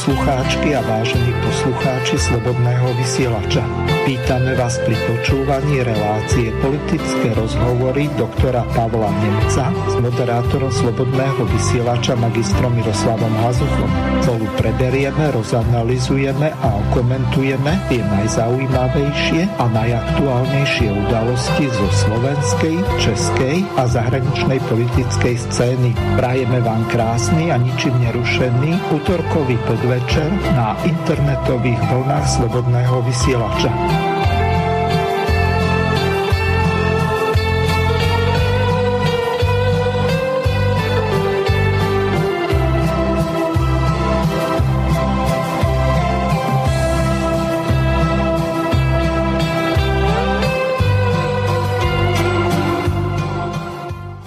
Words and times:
poslucháčky 0.00 0.72
a 0.72 0.80
vážení 0.80 1.28
poslucháči 1.44 2.16
Slobodného 2.16 2.88
vysielača. 2.96 3.60
Vítame 4.08 4.56
vás 4.56 4.80
pri 4.80 4.96
počúvaní 4.96 5.84
relácie 5.84 6.56
politické 6.64 7.36
rozhovory 7.36 8.08
doktora 8.16 8.64
Pavla 8.72 9.12
Nemca 9.20 9.68
s 9.68 9.94
moderátorom 10.00 10.72
Slobodného 10.72 11.44
vysielača 11.52 12.16
magistrom 12.16 12.80
Miroslavom 12.80 13.28
Hazuchom. 13.44 13.90
Spolu 14.24 14.48
preberieme, 14.56 15.36
rozanalizujeme 15.36 16.48
a 16.48 16.68
okomentujeme 16.88 17.92
tie 17.92 18.00
najzaujímavejšie 18.00 19.52
a 19.60 19.68
najaktuálnejšie 19.68 20.96
udalosti 20.96 21.68
zo 21.68 21.88
slovenskej, 21.92 22.80
českej 23.04 23.68
a 23.76 23.84
zahraničnej 23.84 24.64
politickej 24.64 25.36
scény. 25.44 25.92
Prajeme 26.16 26.64
vám 26.64 26.88
krásny 26.88 27.52
a 27.52 27.60
ničím 27.60 28.00
nerušený 28.00 28.96
útorkový 28.96 29.60
podvečer 29.90 30.30
na 30.54 30.78
internetových 30.86 31.82
vlnách 31.90 32.26
Slobodného 32.38 33.02
vysielača. 33.10 33.70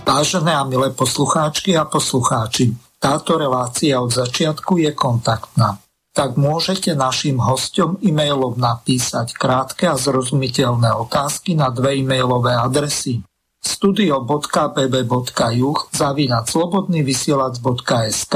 Vážené 0.04 0.52
a 0.60 0.68
milé 0.68 0.92
poslucháčky 0.92 1.80
a 1.80 1.88
poslucháči, 1.88 2.76
táto 3.04 3.36
relácia 3.36 4.00
od 4.00 4.16
začiatku 4.16 4.80
je 4.80 4.96
kontaktná. 4.96 5.76
Tak 6.16 6.40
môžete 6.40 6.96
našim 6.96 7.44
hostom 7.44 8.00
e-mailom 8.00 8.56
napísať 8.56 9.36
krátke 9.36 9.92
a 9.92 10.00
zrozumiteľné 10.00 10.96
otázky 10.96 11.60
na 11.60 11.68
dve 11.68 12.00
e-mailové 12.00 12.56
adresy 12.56 13.20
studio.bb.juh 13.64 15.80
zavinať 15.96 16.44
slobodnyvysielac.sk 16.52 18.36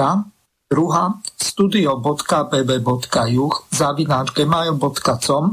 druhá 0.72 1.20
studio.bb.juh 1.36 3.54
zavinať 3.72 4.26
gmail.com 4.32 5.45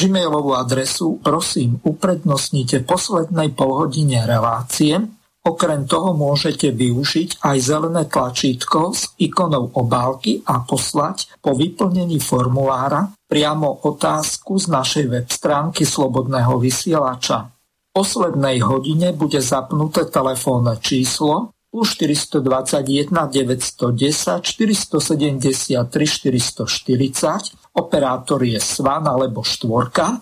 Gmailovú 0.00 0.56
adresu 0.56 1.20
prosím 1.20 1.76
uprednostnite 1.84 2.80
poslednej 2.88 3.52
polhodine 3.52 4.24
relácie 4.24 5.19
Okrem 5.40 5.88
toho 5.88 6.12
môžete 6.12 6.68
využiť 6.68 7.40
aj 7.40 7.56
zelené 7.64 8.04
tlačítko 8.04 8.92
s 8.92 9.16
ikonou 9.16 9.72
obálky 9.72 10.44
a 10.44 10.60
poslať 10.60 11.32
po 11.40 11.56
vyplnení 11.56 12.20
formulára 12.20 13.08
priamo 13.24 13.88
otázku 13.88 14.60
z 14.60 14.68
našej 14.68 15.04
web 15.08 15.26
stránky 15.32 15.88
Slobodného 15.88 16.60
vysielača. 16.60 17.48
V 17.48 18.04
poslednej 18.04 18.60
hodine 18.60 19.16
bude 19.16 19.40
zapnuté 19.40 20.04
telefónne 20.12 20.76
číslo 20.76 21.56
plus 21.72 21.96
421 21.96 23.08
910 23.08 24.44
473 24.44 25.88
440, 25.88 27.80
operátor 27.80 28.44
je 28.44 28.60
Svan 28.60 29.08
alebo 29.08 29.40
Štvorka 29.40 30.20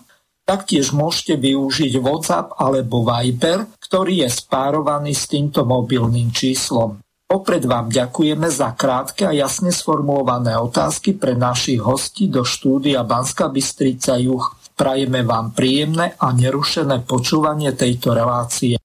Taktiež 0.49 0.97
môžete 0.97 1.37
využiť 1.37 2.01
WhatsApp 2.01 2.57
alebo 2.57 3.05
Viber, 3.05 3.69
ktorý 3.89 4.21
je 4.21 4.29
spárovaný 4.29 5.17
s 5.17 5.25
týmto 5.25 5.65
mobilným 5.65 6.29
číslom. 6.29 7.01
Opred 7.25 7.65
vám 7.65 7.89
ďakujeme 7.89 8.45
za 8.45 8.77
krátke 8.77 9.25
a 9.25 9.33
jasne 9.33 9.73
sformulované 9.73 10.53
otázky 10.61 11.17
pre 11.17 11.33
našich 11.33 11.81
hostí 11.81 12.29
do 12.29 12.45
štúdia 12.45 13.01
Banska 13.01 13.49
Bystrica 13.49 14.13
Juch. 14.21 14.61
Prajeme 14.77 15.25
vám 15.25 15.57
príjemné 15.57 16.13
a 16.21 16.29
nerušené 16.29 17.01
počúvanie 17.01 17.73
tejto 17.73 18.13
relácie. 18.13 18.77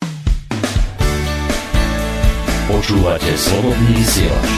Počúvate 2.65 3.33
slobodný 3.37 4.01
vysielač. 4.01 4.49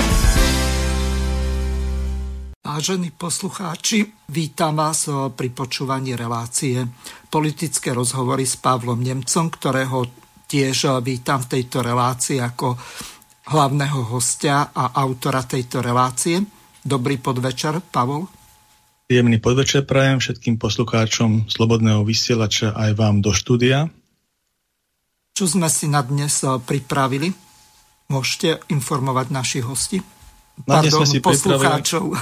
Vážení 2.63 3.11
poslucháči, 3.11 4.15
vítam 4.31 4.79
vás 4.79 5.11
pri 5.11 5.51
počúvaní 5.51 6.15
relácie 6.15 6.87
politické 7.35 7.91
rozhovory 7.91 8.47
s 8.47 8.55
Pavlom 8.55 9.03
Nemcom, 9.03 9.51
ktorého 9.51 10.26
tiež 10.47 11.03
vítam 11.03 11.43
v 11.43 11.59
tejto 11.59 11.83
relácii 11.83 12.39
ako 12.39 12.79
hlavného 13.51 14.15
hostia 14.15 14.71
a 14.71 14.95
autora 14.95 15.43
tejto 15.43 15.83
relácie. 15.83 16.39
Dobrý 16.87 17.19
podvečer, 17.19 17.83
Pavol. 17.91 18.31
Jemný 19.07 19.39
podvečer 19.39 19.87
prajem 19.87 20.19
všetkým 20.19 20.59
poslucháčom 20.59 21.47
Slobodného 21.47 22.03
vysielača 22.03 22.75
aj 22.75 22.91
vám 22.99 23.23
do 23.23 23.31
štúdia. 23.31 23.91
Čo 25.35 25.47
sme 25.47 25.71
si 25.71 25.87
na 25.87 26.03
dnes 26.03 26.43
pripravili? 26.43 27.31
Môžete 28.11 28.63
informovať 28.71 29.27
našich 29.35 29.65
hostí? 29.67 29.99
Na 30.67 30.83
dnes 30.83 30.95
sme 30.95 31.07
si 31.07 31.19
poslucháčov. 31.23 32.15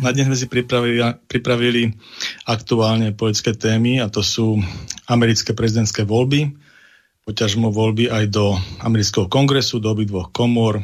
Na 0.00 0.08
dnes 0.16 0.32
sme 0.32 0.36
si 0.36 0.48
pripravili, 0.48 1.04
pripravili 1.28 1.92
aktuálne 2.48 3.12
politické 3.12 3.52
témy 3.52 4.00
a 4.00 4.08
to 4.08 4.24
sú 4.24 4.56
americké 5.04 5.52
prezidentské 5.52 6.08
voľby, 6.08 6.48
poťažmo 7.22 7.70
voľby 7.70 8.10
aj 8.10 8.24
do 8.34 8.58
amerického 8.82 9.30
kongresu, 9.30 9.78
do 9.78 9.94
dvoch 9.94 10.34
komor. 10.34 10.82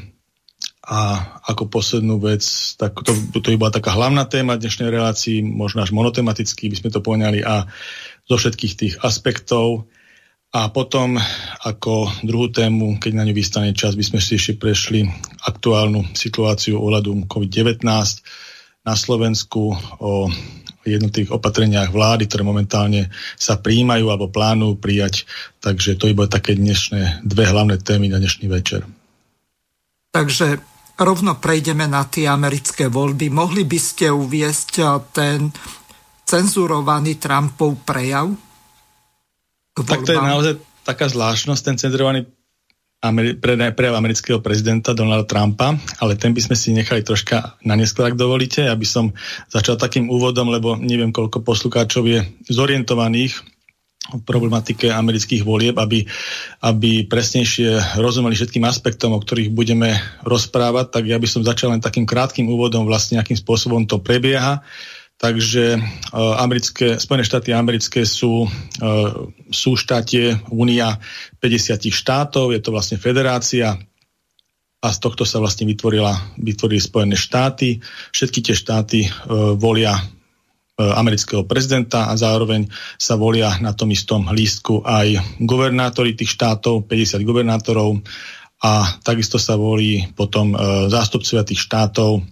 A 0.88 1.20
ako 1.44 1.68
poslednú 1.68 2.16
vec, 2.16 2.40
tak 2.80 2.96
to, 3.04 3.12
to 3.36 3.44
by 3.52 3.60
bola 3.60 3.76
taká 3.76 3.92
hlavná 3.92 4.24
téma 4.24 4.56
dnešnej 4.56 4.88
relácii, 4.88 5.44
možno 5.44 5.84
až 5.84 5.92
monotematicky 5.92 6.72
by 6.72 6.76
sme 6.80 6.88
to 6.88 7.04
poňali 7.04 7.44
a 7.44 7.68
zo 8.24 8.36
všetkých 8.40 8.74
tých 8.74 8.94
aspektov. 9.04 9.92
A 10.48 10.72
potom 10.72 11.20
ako 11.60 12.08
druhú 12.24 12.48
tému, 12.48 12.96
keď 12.96 13.12
na 13.20 13.28
ňu 13.28 13.36
vystane 13.36 13.76
čas, 13.76 14.00
by 14.00 14.04
sme 14.06 14.20
si 14.24 14.40
ešte 14.40 14.56
prešli 14.56 15.04
aktuálnu 15.44 16.16
situáciu 16.16 16.80
ohľadom 16.80 17.28
COVID-19 17.28 17.84
na 18.88 18.94
Slovensku, 18.96 19.76
o 20.00 20.32
jednotlivých 20.96 21.36
opatreniach 21.36 21.92
vlády, 21.92 22.24
ktoré 22.24 22.46
momentálne 22.46 23.12
sa 23.36 23.60
príjmajú 23.60 24.08
alebo 24.08 24.32
plánujú 24.32 24.80
prijať. 24.80 25.28
Takže 25.60 26.00
to 26.00 26.08
iba 26.08 26.24
také 26.24 26.56
dnešné 26.56 27.26
dve 27.26 27.44
hlavné 27.44 27.76
témy 27.82 28.08
na 28.08 28.22
dnešný 28.22 28.48
večer. 28.48 28.88
Takže 30.08 30.56
rovno 30.96 31.36
prejdeme 31.36 31.84
na 31.84 32.08
tie 32.08 32.30
americké 32.30 32.88
voľby. 32.88 33.28
Mohli 33.28 33.68
by 33.68 33.78
ste 33.78 34.08
uviesť 34.08 34.70
ten 35.12 35.52
cenzurovaný 36.24 37.20
Trumpov 37.20 37.84
prejav? 37.84 38.32
Tak 39.78 40.02
to 40.02 40.12
je 40.12 40.18
naozaj 40.18 40.54
taká 40.82 41.06
zvláštnosť, 41.06 41.62
ten 41.62 41.76
cenzurovaný 41.76 42.26
Prejav 42.98 43.94
amerického 43.94 44.42
prezidenta 44.42 44.90
Donalda 44.90 45.22
Trumpa, 45.22 45.78
ale 46.02 46.18
ten 46.18 46.34
by 46.34 46.42
sme 46.42 46.56
si 46.58 46.74
nechali 46.74 47.06
troška 47.06 47.54
na 47.62 47.78
neskôr, 47.78 48.10
ak 48.10 48.18
dovolíte. 48.18 48.66
Ja 48.66 48.74
som 48.82 49.14
začal 49.46 49.78
takým 49.78 50.10
úvodom, 50.10 50.50
lebo 50.50 50.74
neviem, 50.74 51.14
koľko 51.14 51.46
poslucháčov 51.46 52.02
je 52.10 52.26
zorientovaných 52.50 53.38
v 54.08 54.22
problematike 54.26 54.90
amerických 54.90 55.46
volieb, 55.46 55.78
aby, 55.78 56.10
aby 56.64 57.06
presnejšie 57.06 58.00
rozumeli 58.02 58.34
všetkým 58.34 58.66
aspektom, 58.66 59.14
o 59.14 59.22
ktorých 59.22 59.54
budeme 59.54 59.94
rozprávať, 60.26 60.98
tak 60.98 61.04
ja 61.06 61.22
by 61.22 61.28
som 61.30 61.46
začal 61.46 61.76
len 61.76 61.84
takým 61.84 62.08
krátkým 62.08 62.50
úvodom, 62.50 62.82
vlastne 62.82 63.22
akým 63.22 63.38
spôsobom 63.38 63.86
to 63.86 64.02
prebieha. 64.02 64.64
Takže 65.18 65.64
uh, 65.74 65.82
americké, 66.38 66.94
Spojené 67.02 67.26
štáty 67.26 67.50
americké 67.50 68.06
sú, 68.06 68.46
uh, 68.46 69.26
sú 69.50 69.74
štátie 69.74 70.38
Únia 70.54 70.94
50 71.42 71.90
štátov, 71.90 72.54
je 72.54 72.62
to 72.62 72.70
vlastne 72.70 73.02
federácia 73.02 73.74
a 74.78 74.88
z 74.94 74.98
tohto 75.02 75.26
sa 75.26 75.42
vlastne 75.42 75.66
vytvorila, 75.66 76.38
vytvorili 76.38 76.78
Spojené 76.78 77.18
štáty. 77.18 77.82
Všetky 78.14 78.46
tie 78.46 78.54
štáty 78.54 79.10
uh, 79.10 79.58
volia 79.58 79.98
amerického 80.78 81.42
prezidenta 81.42 82.06
a 82.06 82.14
zároveň 82.14 82.70
sa 82.94 83.18
volia 83.18 83.50
na 83.58 83.74
tom 83.74 83.90
istom 83.90 84.30
lístku 84.30 84.86
aj 84.86 85.18
guvernátori 85.42 86.14
tých 86.14 86.38
štátov, 86.38 86.86
50 86.86 87.18
guvernátorov 87.26 87.98
a 88.62 88.86
takisto 89.02 89.42
sa 89.42 89.58
volí 89.58 90.06
potom 90.14 90.54
zástupcovia 90.86 91.42
tých 91.42 91.66
štátov 91.66 92.22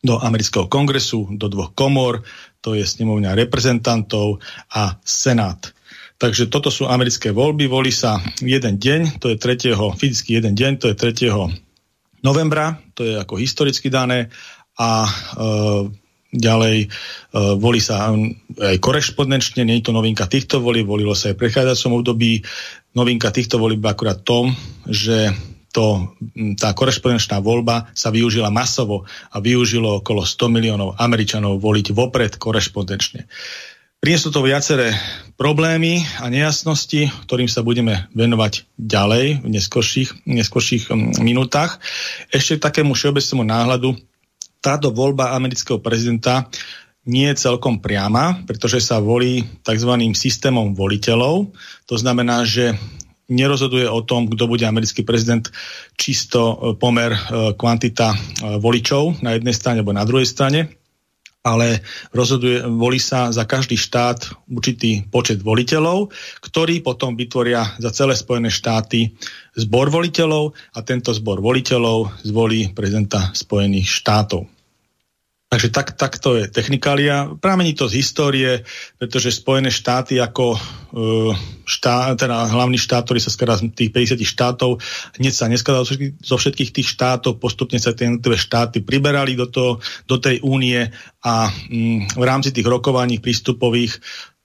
do 0.00 0.16
amerického 0.16 0.66
kongresu, 0.66 1.28
do 1.36 1.48
dvoch 1.52 1.76
komor, 1.76 2.24
to 2.60 2.76
je 2.76 2.84
snemovňa 2.84 3.36
reprezentantov 3.36 4.40
a 4.72 4.96
senát. 5.04 5.72
Takže 6.20 6.52
toto 6.52 6.68
sú 6.68 6.84
americké 6.84 7.32
voľby, 7.32 7.64
volí 7.64 7.88
sa 7.88 8.20
jeden 8.44 8.76
deň, 8.76 9.20
to 9.20 9.32
je 9.32 9.36
3. 9.40 9.72
fyzicky 9.96 10.36
jeden 10.36 10.52
deň, 10.52 10.72
to 10.76 10.92
je 10.92 10.96
3. 10.96 12.20
novembra, 12.20 12.76
to 12.92 13.08
je 13.08 13.16
ako 13.16 13.40
historicky 13.40 13.88
dané 13.88 14.28
a 14.76 15.08
e, 15.08 15.10
ďalej 16.28 16.76
e, 16.84 16.88
volí 17.56 17.80
sa 17.80 18.12
aj 18.60 18.76
korešpondenčne, 18.84 19.64
nie 19.64 19.80
je 19.80 19.88
to 19.88 19.96
novinka 19.96 20.28
týchto 20.28 20.60
volí, 20.60 20.84
volilo 20.84 21.16
sa 21.16 21.32
aj 21.32 21.40
v 21.40 21.42
prechádzajúcom 21.48 21.92
období. 22.04 22.44
Novinka 22.92 23.32
týchto 23.32 23.56
volí 23.56 23.80
akurát 23.80 24.20
tom, 24.20 24.52
že 24.84 25.32
to, 25.70 26.16
tá 26.58 26.74
korešpondenčná 26.74 27.38
voľba 27.38 27.94
sa 27.94 28.10
využila 28.10 28.50
masovo 28.50 29.06
a 29.30 29.38
využilo 29.38 30.02
okolo 30.02 30.26
100 30.26 30.50
miliónov 30.50 30.98
Američanov 30.98 31.62
voliť 31.62 31.94
vopred 31.94 32.34
korešpondenčne. 32.36 33.30
Prinieslo 34.00 34.32
to 34.32 34.40
viaceré 34.40 34.96
problémy 35.36 36.00
a 36.24 36.32
nejasnosti, 36.32 37.12
ktorým 37.28 37.52
sa 37.52 37.60
budeme 37.60 38.08
venovať 38.16 38.64
ďalej 38.80 39.44
v 39.44 39.48
neskôrších 40.24 40.88
mm, 40.88 41.20
minútach. 41.20 41.76
Ešte 42.32 42.56
k 42.56 42.64
takému 42.64 42.96
všeobecnému 42.96 43.44
náhľadu. 43.44 44.00
Táto 44.64 44.88
voľba 44.88 45.36
amerického 45.36 45.84
prezidenta 45.84 46.48
nie 47.04 47.28
je 47.28 47.44
celkom 47.44 47.84
priama, 47.84 48.40
pretože 48.48 48.80
sa 48.80 49.04
volí 49.04 49.44
tzv. 49.64 49.92
systémom 50.16 50.72
voliteľov. 50.72 51.52
To 51.84 51.94
znamená, 52.00 52.48
že 52.48 52.76
nerozhoduje 53.30 53.86
o 53.86 54.02
tom, 54.02 54.26
kto 54.26 54.50
bude 54.50 54.66
americký 54.66 55.06
prezident, 55.06 55.46
čisto 55.94 56.40
e, 56.42 56.54
pomer 56.74 57.14
e, 57.14 57.20
kvantita 57.54 58.12
e, 58.12 58.18
voličov 58.58 59.22
na 59.22 59.38
jednej 59.38 59.54
strane 59.54 59.80
alebo 59.80 59.94
na 59.94 60.04
druhej 60.04 60.26
strane 60.26 60.80
ale 61.40 61.80
rozhoduje, 62.12 62.60
volí 62.68 63.00
sa 63.00 63.32
za 63.32 63.48
každý 63.48 63.80
štát 63.80 64.44
určitý 64.52 65.08
počet 65.08 65.40
voliteľov, 65.40 66.12
ktorí 66.44 66.84
potom 66.84 67.16
vytvoria 67.16 67.64
za 67.80 67.88
celé 67.96 68.12
Spojené 68.12 68.52
štáty 68.52 69.16
zbor 69.56 69.88
voliteľov 69.88 70.52
a 70.76 70.78
tento 70.84 71.16
zbor 71.16 71.40
voliteľov 71.40 72.28
zvolí 72.28 72.76
prezidenta 72.76 73.32
Spojených 73.32 73.88
štátov. 73.88 74.59
Takže 75.50 75.74
tak, 75.74 75.98
takto 75.98 76.38
je 76.38 76.46
technikália. 76.46 77.26
Pramení 77.42 77.74
to 77.74 77.90
z 77.90 77.98
histórie, 77.98 78.62
pretože 79.02 79.34
Spojené 79.34 79.74
štáty 79.74 80.22
ako 80.22 80.54
e, 80.54 80.58
teda 82.14 82.54
hlavný 82.54 82.78
štát, 82.78 83.02
ktorý 83.02 83.18
sa 83.18 83.34
skladá 83.34 83.58
z 83.58 83.74
tých 83.74 83.90
50 83.90 84.22
štátov, 84.22 84.78
hneď 85.18 85.34
sa 85.34 85.50
neskladal 85.50 85.82
zo 86.22 86.36
všetkých 86.38 86.70
tých 86.70 86.94
štátov, 86.94 87.42
postupne 87.42 87.82
sa 87.82 87.90
tie 87.90 88.06
jednotlivé 88.06 88.38
štáty 88.38 88.78
priberali 88.78 89.34
do, 89.34 89.50
to, 89.50 89.82
do 90.06 90.22
tej 90.22 90.38
únie 90.46 90.86
a 91.26 91.50
mm, 91.50 92.14
v 92.14 92.24
rámci 92.24 92.54
tých 92.54 92.70
rokovaní 92.70 93.18
prístupových 93.18 93.98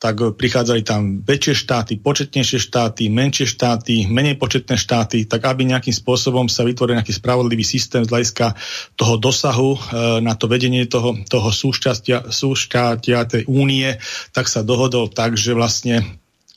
tak 0.05 0.37
prichádzali 0.37 0.85
tam 0.85 1.25
väčšie 1.25 1.65
štáty, 1.65 1.97
početnejšie 1.97 2.61
štáty, 2.61 3.09
menšie 3.09 3.49
štáty, 3.49 4.05
menej 4.05 4.37
početné 4.37 4.77
štáty, 4.77 5.25
tak 5.25 5.41
aby 5.49 5.65
nejakým 5.65 5.97
spôsobom 5.97 6.45
sa 6.45 6.61
vytvoril 6.61 7.01
nejaký 7.01 7.17
spravodlivý 7.17 7.65
systém 7.65 8.05
z 8.05 8.13
hľadiska 8.13 8.53
toho 8.93 9.17
dosahu 9.17 9.73
e, 9.73 9.79
na 10.21 10.37
to 10.37 10.45
vedenie 10.45 10.85
toho, 10.85 11.17
toho 11.25 11.49
súšťastia, 11.49 12.29
súšťatia 12.29 13.25
tej 13.25 13.43
únie, 13.49 13.97
tak 14.29 14.45
sa 14.45 14.61
dohodol 14.61 15.09
tak, 15.09 15.41
že 15.41 15.57
vlastne 15.57 16.05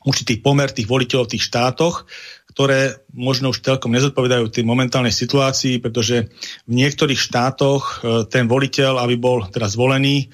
určitý 0.04 0.36
pomer 0.44 0.68
tých 0.68 0.84
voliteľov 0.84 1.32
v 1.32 1.40
tých 1.40 1.48
štátoch, 1.48 2.04
ktoré 2.52 3.00
možno 3.16 3.48
už 3.48 3.64
celkom 3.64 3.96
nezodpovedajú 3.96 4.52
tej 4.52 4.68
momentálnej 4.68 5.14
situácii, 5.14 5.80
pretože 5.80 6.28
v 6.68 6.72
niektorých 6.84 7.16
štátoch 7.16 8.04
e, 8.04 8.28
ten 8.28 8.44
voliteľ, 8.44 9.00
aby 9.00 9.16
bol 9.16 9.48
teraz 9.48 9.72
zvolený, 9.72 10.28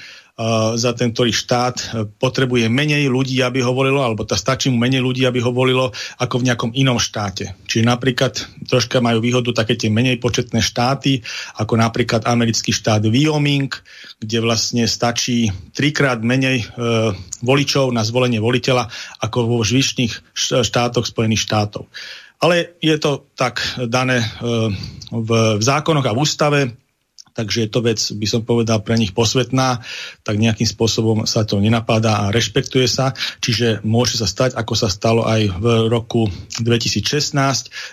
za 0.75 0.91
ten 0.99 1.15
ktorý 1.15 1.31
štát 1.31 1.77
e, 1.79 1.87
potrebuje 2.11 2.67
menej 2.67 3.07
ľudí, 3.07 3.39
aby 3.39 3.63
ho 3.63 3.71
volilo, 3.71 4.03
alebo 4.03 4.27
tá 4.27 4.35
stačí 4.35 4.67
mu 4.67 4.83
menej 4.83 4.99
ľudí, 4.99 5.23
aby 5.23 5.39
ho 5.39 5.55
volilo, 5.55 5.95
ako 6.19 6.43
v 6.43 6.47
nejakom 6.51 6.71
inom 6.75 6.99
štáte. 6.99 7.55
Čiže 7.71 7.87
napríklad 7.87 8.43
troška 8.67 8.99
majú 8.99 9.23
výhodu 9.23 9.55
také 9.55 9.79
tie 9.79 9.95
menej 9.95 10.19
početné 10.19 10.59
štáty, 10.59 11.23
ako 11.55 11.79
napríklad 11.79 12.27
americký 12.27 12.75
štát 12.75 13.07
Wyoming, 13.07 13.71
kde 14.19 14.39
vlastne 14.43 14.91
stačí 14.91 15.55
trikrát 15.71 16.19
menej 16.19 16.67
e, 16.67 17.15
voličov 17.47 17.95
na 17.95 18.03
zvolenie 18.03 18.43
voliteľa, 18.43 18.91
ako 19.23 19.47
vo 19.47 19.63
zvyšných 19.63 20.35
štátoch 20.67 21.07
Spojených 21.07 21.47
štátov. 21.47 21.87
Ale 22.43 22.75
je 22.83 22.99
to 22.99 23.31
tak 23.39 23.63
dané 23.87 24.19
e, 24.19 24.27
v, 25.15 25.31
v 25.57 25.63
zákonoch 25.63 26.11
a 26.11 26.13
v 26.13 26.19
ústave, 26.19 26.61
takže 27.35 27.67
je 27.67 27.69
to 27.69 27.81
vec, 27.83 27.99
by 27.99 28.27
som 28.31 28.47
povedal, 28.47 28.81
pre 28.81 28.95
nich 28.95 29.11
posvetná, 29.11 29.83
tak 30.23 30.39
nejakým 30.39 30.65
spôsobom 30.65 31.27
sa 31.27 31.43
to 31.43 31.59
nenapadá 31.59 32.25
a 32.25 32.33
rešpektuje 32.33 32.87
sa. 32.87 33.13
Čiže 33.43 33.83
môže 33.83 34.17
sa 34.17 34.31
stať, 34.31 34.55
ako 34.55 34.75
sa 34.79 34.89
stalo 34.89 35.27
aj 35.27 35.51
v 35.59 35.67
roku 35.91 36.31
2016, 36.63 37.35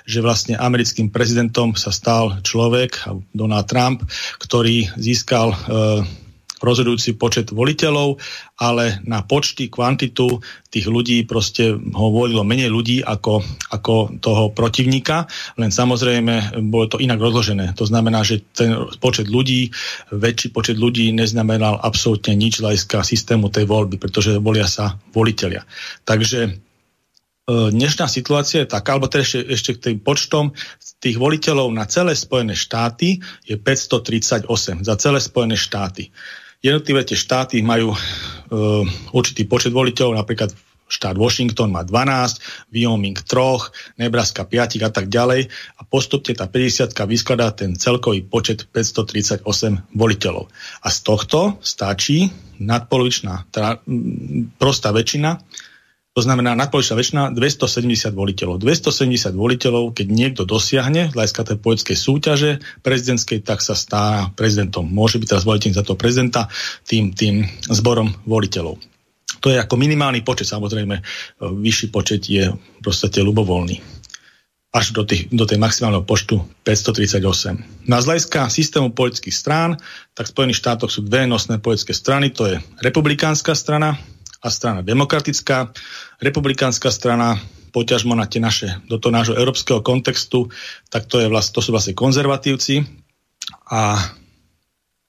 že 0.05 0.19
vlastne 0.21 0.55
americkým 0.55 1.09
prezidentom 1.09 1.73
sa 1.73 1.89
stal 1.89 2.39
človek, 2.45 3.01
Donald 3.33 3.65
Trump, 3.65 4.05
ktorý 4.37 4.93
získal 4.95 5.51
e, 5.51 5.57
rozhodujúci 6.61 7.17
počet 7.17 7.49
voliteľov, 7.49 8.21
ale 8.61 9.01
na 9.03 9.25
počty, 9.25 9.67
kvantitu 9.67 10.39
tých 10.71 10.87
ľudí 10.87 11.25
proste 11.27 11.73
ho 11.73 12.07
volilo 12.13 12.45
menej 12.47 12.71
ľudí 12.71 12.97
ako, 13.03 13.41
ako 13.73 14.21
toho 14.21 14.53
protivníka, 14.55 15.27
len 15.59 15.73
samozrejme 15.73 16.63
bolo 16.69 16.87
to 16.87 17.01
inak 17.01 17.19
rozložené. 17.19 17.73
To 17.75 17.83
znamená, 17.83 18.23
že 18.23 18.45
ten 18.53 18.77
počet 19.01 19.27
ľudí, 19.27 19.73
väčší 20.13 20.53
počet 20.55 20.77
ľudí 20.79 21.11
neznamenal 21.11 21.81
absolútne 21.81 22.37
nič 22.37 22.63
hľadiska 22.63 23.03
systému 23.03 23.51
tej 23.51 23.67
voľby, 23.67 23.99
pretože 23.99 24.39
volia 24.39 24.69
sa 24.69 24.95
voliteľia. 25.11 25.67
Takže 26.07 26.39
e, 26.47 26.51
dnešná 27.49 28.07
situácia 28.07 28.63
je 28.63 28.71
taká, 28.71 28.95
alebo 28.95 29.11
teda 29.11 29.27
ešte, 29.27 29.39
ešte 29.49 29.71
k 29.75 29.83
tým 29.91 29.97
počtom, 29.99 30.55
tých 31.01 31.17
voliteľov 31.17 31.73
na 31.73 31.89
celé 31.89 32.13
Spojené 32.13 32.53
štáty 32.53 33.17
je 33.41 33.57
538 33.57 34.45
za 34.85 34.95
celé 35.01 35.19
Spojené 35.19 35.57
štáty. 35.57 36.13
Jednotlivé 36.61 37.01
tie 37.01 37.17
štáty 37.17 37.57
majú 37.65 37.93
uh, 37.93 38.85
určitý 39.17 39.49
počet 39.49 39.73
voliteľov, 39.73 40.21
napríklad 40.21 40.53
štát 40.91 41.15
Washington 41.15 41.71
má 41.71 41.87
12, 41.87 42.69
Wyoming 42.69 43.17
3, 43.17 43.97
Nebraska 43.97 44.43
5 44.43 44.83
a 44.83 44.91
tak 44.91 45.07
ďalej 45.07 45.47
a 45.79 45.81
postupne 45.87 46.35
tá 46.35 46.45
50 46.51 46.91
vyskladá 47.07 47.55
ten 47.55 47.79
celkový 47.79 48.27
počet 48.27 48.67
538 48.69 49.47
voliteľov. 49.95 50.51
A 50.83 50.87
z 50.91 50.97
tohto 51.01 51.57
stačí 51.63 52.27
nadpolovičná, 52.59 53.49
teda 53.49 53.79
prostá 54.59 54.91
väčšina, 54.91 55.39
to 56.11 56.19
znamená 56.19 56.59
nadpolovičná 56.59 56.95
väčšina 56.99 57.21
270 57.31 58.11
voliteľov. 58.11 58.59
270 58.59 59.31
voliteľov, 59.31 59.95
keď 59.95 60.07
niekto 60.11 60.43
dosiahne 60.43 61.07
z 61.07 61.15
hľadiska 61.15 61.41
tej 61.47 61.57
politickej 61.63 61.97
súťaže 61.97 62.51
prezidentskej, 62.83 63.39
tak 63.39 63.63
sa 63.63 63.79
stá 63.79 64.27
prezidentom. 64.35 64.83
Môže 64.91 65.23
byť 65.23 65.27
teraz 65.31 65.47
voliteľ 65.47 65.71
za 65.71 65.87
toho 65.87 65.95
prezidenta 65.95 66.51
tým, 66.83 67.15
tým 67.15 67.47
zborom 67.71 68.11
voliteľov. 68.27 68.75
To 69.39 69.47
je 69.47 69.57
ako 69.57 69.79
minimálny 69.79 70.21
počet, 70.27 70.51
samozrejme 70.51 70.99
vyšší 71.39 71.87
počet 71.95 72.27
je 72.27 72.51
v 72.51 72.81
podstate 72.83 73.23
ľubovoľný 73.23 74.01
až 74.71 74.95
do, 74.95 75.03
tých, 75.03 75.27
do 75.31 75.43
tej 75.43 75.59
maximálneho 75.59 76.07
počtu 76.07 76.47
538. 76.63 77.87
Na 77.91 77.99
zlajská 77.99 78.47
systému 78.47 78.95
politických 78.95 79.35
strán, 79.35 79.75
tak 80.15 80.27
v 80.27 80.33
Spojených 80.35 80.59
štátoch 80.63 80.91
sú 80.91 81.03
dve 81.03 81.27
nosné 81.27 81.59
politické 81.59 81.91
strany, 81.91 82.31
to 82.31 82.47
je 82.47 82.55
republikánska 82.79 83.51
strana, 83.51 83.99
a 84.41 84.47
strana 84.49 84.81
demokratická. 84.81 85.69
Republikánska 86.17 86.89
strana, 86.89 87.37
poťažmo 87.71 88.17
na 88.17 88.25
tie 88.25 88.41
naše, 88.41 88.81
do 88.89 88.97
toho 88.97 89.13
nášho 89.13 89.37
európskeho 89.37 89.85
kontextu, 89.85 90.49
tak 90.89 91.05
to, 91.05 91.21
je 91.21 91.29
vlast, 91.29 91.53
to 91.53 91.61
sú 91.61 91.71
vlastne 91.71 91.93
konzervatívci. 91.93 92.83
A 93.69 93.97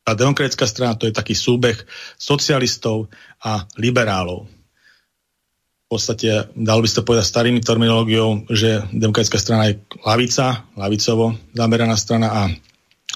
tá 0.03 0.13
demokratická 0.19 0.67
strana 0.69 0.99
to 0.99 1.09
je 1.09 1.15
taký 1.15 1.33
súbeh 1.33 1.79
socialistov 2.21 3.09
a 3.43 3.65
liberálov. 3.79 4.47
V 4.47 6.01
podstate, 6.01 6.49
dalo 6.57 6.81
by 6.81 6.89
sa 6.89 7.05
povedať 7.05 7.27
starými 7.29 7.61
terminológiou, 7.61 8.49
že 8.49 8.81
demokratická 8.97 9.37
strana 9.37 9.69
je 9.69 9.81
lavica, 10.03 10.65
lavicovo 10.73 11.37
zameraná 11.53 11.97
strana 12.01 12.29
a 12.33 12.43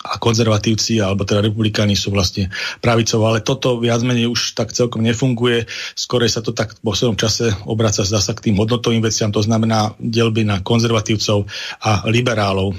a 0.07 0.23
konzervatívci 0.23 1.03
alebo 1.03 1.27
teda 1.27 1.43
republikáni 1.43 1.99
sú 1.99 2.15
vlastne 2.15 2.49
pravicovo, 2.79 3.27
ale 3.27 3.43
toto 3.43 3.83
viac 3.83 4.07
menej 4.07 4.31
už 4.31 4.55
tak 4.55 4.71
celkom 4.71 5.03
nefunguje. 5.03 5.67
Skore 5.99 6.31
sa 6.31 6.41
to 6.41 6.55
tak 6.55 6.79
v 6.79 6.81
poslednom 6.87 7.19
čase 7.19 7.51
obraca 7.67 8.07
zasa 8.07 8.33
k 8.39 8.51
tým 8.51 8.57
hodnotovým 8.63 9.03
veciam, 9.03 9.35
to 9.35 9.43
znamená 9.43 9.99
delby 9.99 10.47
na 10.47 10.63
konzervatívcov 10.63 11.51
a 11.83 12.07
liberálov, 12.07 12.79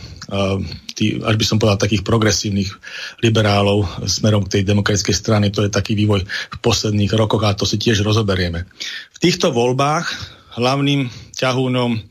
tý, 0.98 1.22
až 1.22 1.36
by 1.38 1.46
som 1.46 1.58
povedal 1.62 1.78
takých 1.78 2.02
progresívnych 2.02 2.74
liberálov 3.22 4.08
smerom 4.10 4.48
k 4.48 4.60
tej 4.60 4.62
demokratickej 4.66 5.16
strany. 5.16 5.54
To 5.54 5.64
je 5.64 5.72
taký 5.72 5.94
vývoj 5.94 6.26
v 6.26 6.58
posledných 6.64 7.14
rokoch 7.14 7.44
a 7.46 7.54
to 7.54 7.70
si 7.70 7.78
tiež 7.78 8.02
rozoberieme. 8.02 8.66
V 9.14 9.18
týchto 9.22 9.54
voľbách 9.54 10.10
hlavným 10.58 11.08
ťahúnom 11.38 12.02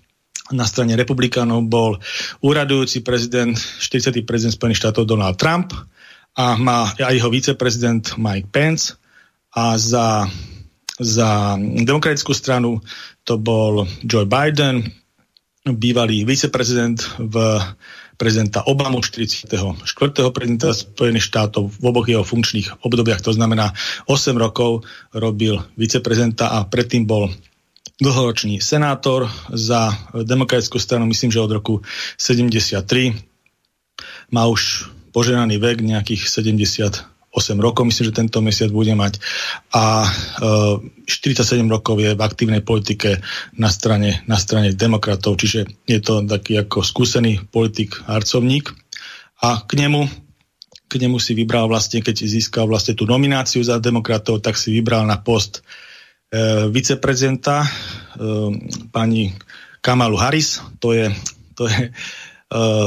na 0.55 0.67
strane 0.67 0.95
republikánov 0.95 1.67
bol 1.67 1.99
úradujúci 2.43 3.03
prezident, 3.03 3.57
40. 3.59 4.23
prezident 4.23 4.55
Spojených 4.55 4.81
štátov 4.83 5.09
Donald 5.09 5.35
Trump 5.41 5.75
a 6.37 6.55
má 6.55 6.93
aj 6.95 7.15
jeho 7.17 7.31
viceprezident 7.33 8.15
Mike 8.21 8.53
Pence 8.53 8.95
a 9.57 9.75
za, 9.81 10.29
za 11.01 11.57
demokratickú 11.59 12.37
stranu 12.37 12.85
to 13.27 13.41
bol 13.41 13.89
Joe 14.05 14.29
Biden, 14.29 14.87
bývalý 15.67 16.23
viceprezident 16.23 17.03
v 17.19 17.59
prezidenta 18.17 18.65
Obamu, 18.65 19.03
44. 19.03 19.51
prezidenta 20.33 20.73
Spojených 20.73 21.27
štátov 21.27 21.75
v 21.75 21.85
oboch 21.85 22.07
jeho 22.07 22.25
funkčných 22.25 22.87
obdobiach, 22.87 23.21
to 23.21 23.35
znamená 23.35 23.75
8 24.09 24.37
rokov 24.39 24.87
robil 25.13 25.61
viceprezidenta 25.75 26.55
a 26.55 26.65
predtým 26.65 27.05
bol 27.05 27.29
dlhoročný 27.97 28.61
senátor 28.61 29.25
za 29.49 29.93
demokratickú 30.13 30.77
stranu, 30.77 31.09
myslím, 31.09 31.33
že 31.33 31.41
od 31.41 31.53
roku 31.53 31.75
73. 32.21 33.17
Má 34.33 34.45
už 34.47 34.93
poženaný 35.17 35.57
vek 35.57 35.81
nejakých 35.81 36.29
78 36.29 37.09
rokov, 37.57 37.89
myslím, 37.89 38.05
že 38.13 38.19
tento 38.21 38.39
mesiac 38.45 38.69
bude 38.69 38.93
mať. 38.93 39.17
A 39.73 40.05
e, 40.05 40.09
47 41.09 41.65
rokov 41.73 41.97
je 41.97 42.13
v 42.13 42.21
aktívnej 42.21 42.61
politike 42.61 43.25
na 43.57 43.73
strane, 43.73 44.21
na 44.29 44.37
strane 44.37 44.77
demokratov, 44.77 45.41
čiže 45.41 45.89
je 45.89 46.01
to 46.05 46.21
taký 46.29 46.61
ako 46.61 46.85
skúsený 46.85 47.49
politik, 47.49 47.97
harcovník. 48.05 48.77
A 49.41 49.65
k 49.65 49.73
nemu 49.81 50.27
k 50.87 51.03
nemu 51.03 51.19
si 51.19 51.35
vybral 51.35 51.67
vlastne, 51.67 51.99
keď 51.99 52.15
získal 52.23 52.71
vlastne 52.71 52.95
tú 52.95 53.11
nomináciu 53.11 53.59
za 53.59 53.83
demokratov, 53.83 54.39
tak 54.39 54.55
si 54.55 54.71
vybral 54.71 55.03
na 55.03 55.19
post 55.19 55.67
viceprezidenta 56.71 57.65
e, 57.65 57.69
pani 58.91 59.35
Kamalu 59.81 60.17
Harris, 60.19 60.59
to 60.83 60.93
je, 60.93 61.13
to 61.55 61.71
je 61.71 61.81
e, 61.87 61.91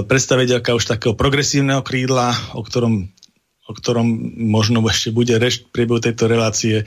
predstaviteľka 0.03 0.75
už 0.75 0.85
takého 0.85 1.13
progresívneho 1.15 1.79
krídla, 1.79 2.35
o 2.55 2.61
ktorom, 2.61 3.07
o 3.69 3.71
ktorom 3.71 4.07
možno 4.35 4.83
ešte 4.89 5.15
bude 5.15 5.39
reč 5.39 5.63
priebehu 5.71 6.03
tejto 6.03 6.27
relácie. 6.27 6.83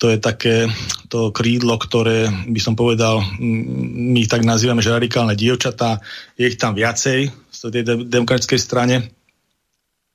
To 0.00 0.08
je 0.08 0.16
také 0.16 0.70
to 1.12 1.28
krídlo, 1.34 1.76
ktoré 1.76 2.30
by 2.48 2.60
som 2.62 2.72
povedal, 2.78 3.20
my 3.40 4.24
tak 4.24 4.46
nazývame, 4.46 4.80
že 4.80 4.96
radikálne 4.96 5.36
dievčatá, 5.36 6.00
je 6.40 6.48
ich 6.48 6.56
tam 6.56 6.72
viacej 6.72 7.28
v 7.28 7.56
tej 7.68 7.82
demokratickej 8.08 8.60
strane. 8.60 9.12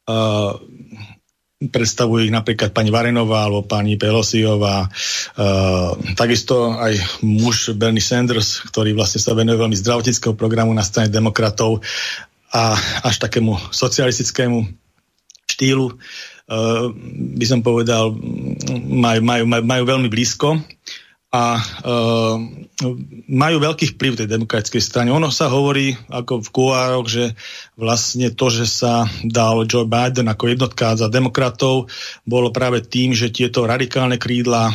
Uh, 0.05 0.57
predstavujú 1.55 2.27
ich 2.27 2.35
napríklad 2.35 2.75
pani 2.75 2.91
Varenová 2.91 3.47
alebo 3.47 3.63
pani 3.63 3.95
Pelosiová. 3.95 4.91
Uh, 5.39 5.95
takisto 6.19 6.75
aj 6.75 7.23
muž 7.23 7.71
Bernie 7.79 8.03
Sanders, 8.03 8.59
ktorý 8.67 8.91
vlastne 8.91 9.23
sa 9.23 9.31
venuje 9.31 9.55
veľmi 9.55 9.77
zdravotnického 9.79 10.35
programu 10.35 10.75
na 10.75 10.83
strane 10.83 11.07
demokratov 11.07 11.79
a 12.51 12.75
až 13.07 13.15
takému 13.23 13.55
socialistickému 13.71 14.67
štýlu, 15.47 15.95
uh, 15.95 16.91
by 17.39 17.45
som 17.47 17.63
povedal, 17.63 18.11
majú, 18.91 19.19
majú, 19.23 19.43
majú, 19.47 19.63
majú 19.63 19.83
veľmi 19.87 20.09
blízko 20.11 20.59
a 21.35 21.59
uh, 21.59 22.39
majú 23.27 23.57
veľký 23.59 23.95
vplyv 23.95 24.23
tej 24.23 24.27
demokratickej 24.31 24.79
strane. 24.79 25.09
Ono 25.11 25.27
sa 25.27 25.51
hovorí 25.51 25.91
ako 26.07 26.39
v 26.39 26.49
kuároch, 26.55 27.07
že 27.11 27.35
vlastne 27.75 28.31
to, 28.31 28.47
že 28.47 28.63
sa 28.63 29.03
dal 29.27 29.67
Joe 29.67 29.83
Biden 29.83 30.31
ako 30.31 30.55
jednotka 30.55 30.95
za 30.95 31.11
demokratov, 31.11 31.91
bolo 32.23 32.55
práve 32.55 32.87
tým, 32.87 33.11
že 33.11 33.35
tieto 33.35 33.67
radikálne 33.67 34.15
krídla 34.15 34.71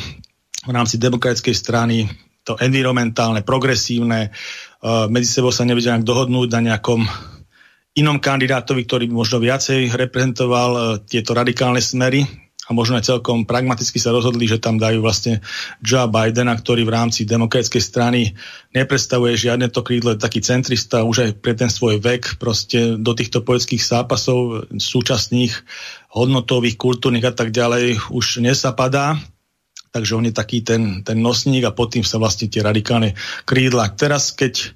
v 0.60 0.72
rámci 0.76 1.00
demokratickej 1.00 1.56
strany, 1.56 2.04
to 2.44 2.60
environmentálne, 2.60 3.40
progresívne, 3.40 4.28
uh, 4.28 5.08
medzi 5.08 5.32
sebou 5.32 5.48
sa 5.48 5.64
nevedia 5.64 5.96
dohodnúť 5.96 6.48
na 6.52 6.60
nejakom 6.72 7.08
inom 7.96 8.20
kandidátovi, 8.20 8.84
ktorý 8.84 9.04
by 9.08 9.14
možno 9.16 9.40
viacej 9.40 9.96
reprezentoval 9.96 10.70
uh, 10.76 10.84
tieto 11.00 11.32
radikálne 11.32 11.80
smery 11.80 12.49
a 12.70 12.76
možno 12.76 13.02
aj 13.02 13.10
celkom 13.10 13.42
pragmaticky 13.42 13.98
sa 13.98 14.14
rozhodli, 14.14 14.46
že 14.46 14.62
tam 14.62 14.78
dajú 14.78 15.02
vlastne 15.02 15.42
Joe 15.82 16.06
Bidena, 16.06 16.54
ktorý 16.54 16.86
v 16.86 16.94
rámci 16.94 17.26
demokratickej 17.26 17.82
strany 17.82 18.38
nepredstavuje 18.70 19.34
žiadne 19.34 19.66
to 19.74 19.82
krídlo, 19.82 20.14
taký 20.14 20.38
centrista 20.38 21.02
už 21.02 21.16
aj 21.26 21.30
pre 21.42 21.58
ten 21.58 21.66
svoj 21.66 21.98
vek 21.98 22.38
proste 22.38 22.94
do 22.94 23.10
týchto 23.10 23.42
politických 23.42 23.82
zápasov 23.82 24.70
súčasných 24.70 25.50
hodnotových, 26.14 26.78
kultúrnych 26.78 27.26
a 27.26 27.34
tak 27.34 27.50
ďalej 27.50 28.06
už 28.14 28.38
nesapadá. 28.38 29.18
Takže 29.90 30.14
on 30.14 30.30
je 30.30 30.34
taký 30.34 30.62
ten, 30.62 31.02
ten 31.02 31.18
nosník 31.18 31.66
a 31.66 31.74
pod 31.74 31.90
tým 31.90 32.06
sa 32.06 32.22
vlastne 32.22 32.46
tie 32.46 32.62
radikálne 32.62 33.18
krídla. 33.42 33.90
Teraz, 33.98 34.30
keď 34.30 34.70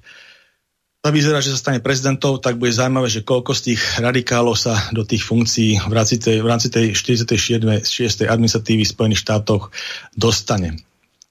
sa 1.05 1.13
vyzerá, 1.13 1.37
že 1.37 1.53
sa 1.53 1.61
stane 1.61 1.85
prezidentom, 1.85 2.41
tak 2.41 2.57
bude 2.57 2.73
zaujímavé, 2.73 3.05
že 3.05 3.21
koľko 3.21 3.53
z 3.53 3.61
tých 3.77 4.01
radikálov 4.01 4.57
sa 4.57 4.73
do 4.89 5.05
tých 5.05 5.21
funkcií 5.21 5.85
v 5.85 5.93
rámci 5.93 6.17
tej, 6.17 6.41
v 6.41 6.49
rámci 6.49 6.73
tej 6.73 6.97
46. 6.97 8.25
administratívy 8.25 8.81
v 8.81 8.89
Spojených 8.89 9.21
štátoch 9.21 9.69
dostane. 10.17 10.81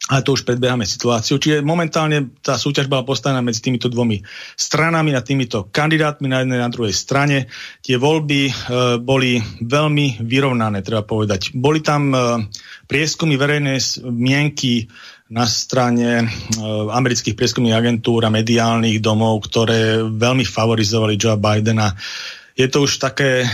Ale 0.05 0.23
to 0.23 0.39
už 0.39 0.47
predbiehame 0.47 0.87
situáciu. 0.87 1.43
Čiže 1.43 1.67
momentálne 1.67 2.39
tá 2.39 2.55
súťaž 2.55 2.87
bola 2.87 3.03
postavená 3.03 3.43
medzi 3.43 3.67
týmito 3.67 3.91
dvomi 3.91 4.23
stranami 4.55 5.17
a 5.17 5.25
týmito 5.27 5.67
kandidátmi 5.67 6.31
na 6.31 6.47
jednej 6.47 6.61
a 6.63 6.69
na 6.69 6.71
druhej 6.71 6.95
strane. 6.95 7.51
Tie 7.83 7.99
voľby 7.99 8.41
e, 8.47 8.53
boli 9.03 9.41
veľmi 9.65 10.23
vyrovnané, 10.23 10.85
treba 10.87 11.03
povedať. 11.03 11.57
Boli 11.57 11.81
tam 11.83 12.13
e, 12.13 12.47
prieskumy 12.87 13.35
verejnej 13.41 13.81
mienky 14.07 14.87
na 15.33 15.49
strane 15.49 16.21
e, 16.21 16.27
amerických 16.93 17.33
prieskumných 17.33 17.77
agentúr 17.77 18.29
a 18.29 18.35
mediálnych 18.35 19.01
domov, 19.01 19.49
ktoré 19.49 20.05
veľmi 20.05 20.45
favorizovali 20.45 21.17
Joe 21.17 21.41
Bidena. 21.41 21.97
Je 22.53 22.69
to 22.69 22.85
už 22.85 23.01
také, 23.01 23.49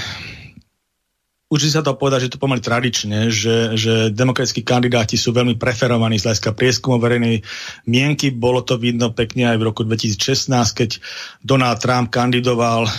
už 1.47 1.71
sa 1.71 1.87
to 1.87 1.95
povedať, 1.95 2.27
že 2.27 2.33
to 2.35 2.43
pomaly 2.43 2.59
tradične, 2.59 3.31
že, 3.31 3.79
že 3.79 4.11
demokratickí 4.11 4.67
kandidáti 4.67 5.15
sú 5.15 5.31
veľmi 5.31 5.55
preferovaní 5.55 6.19
z 6.19 6.27
hľadiska 6.27 6.59
prieskumov 6.59 7.07
verejnej 7.07 7.47
mienky. 7.87 8.35
Bolo 8.35 8.67
to 8.67 8.75
vidno 8.75 9.15
pekne 9.15 9.55
aj 9.55 9.57
v 9.63 9.67
roku 9.71 9.87
2016, 9.87 10.51
keď 10.75 10.91
Donald 11.39 11.79
Trump 11.79 12.11
kandidoval 12.11 12.91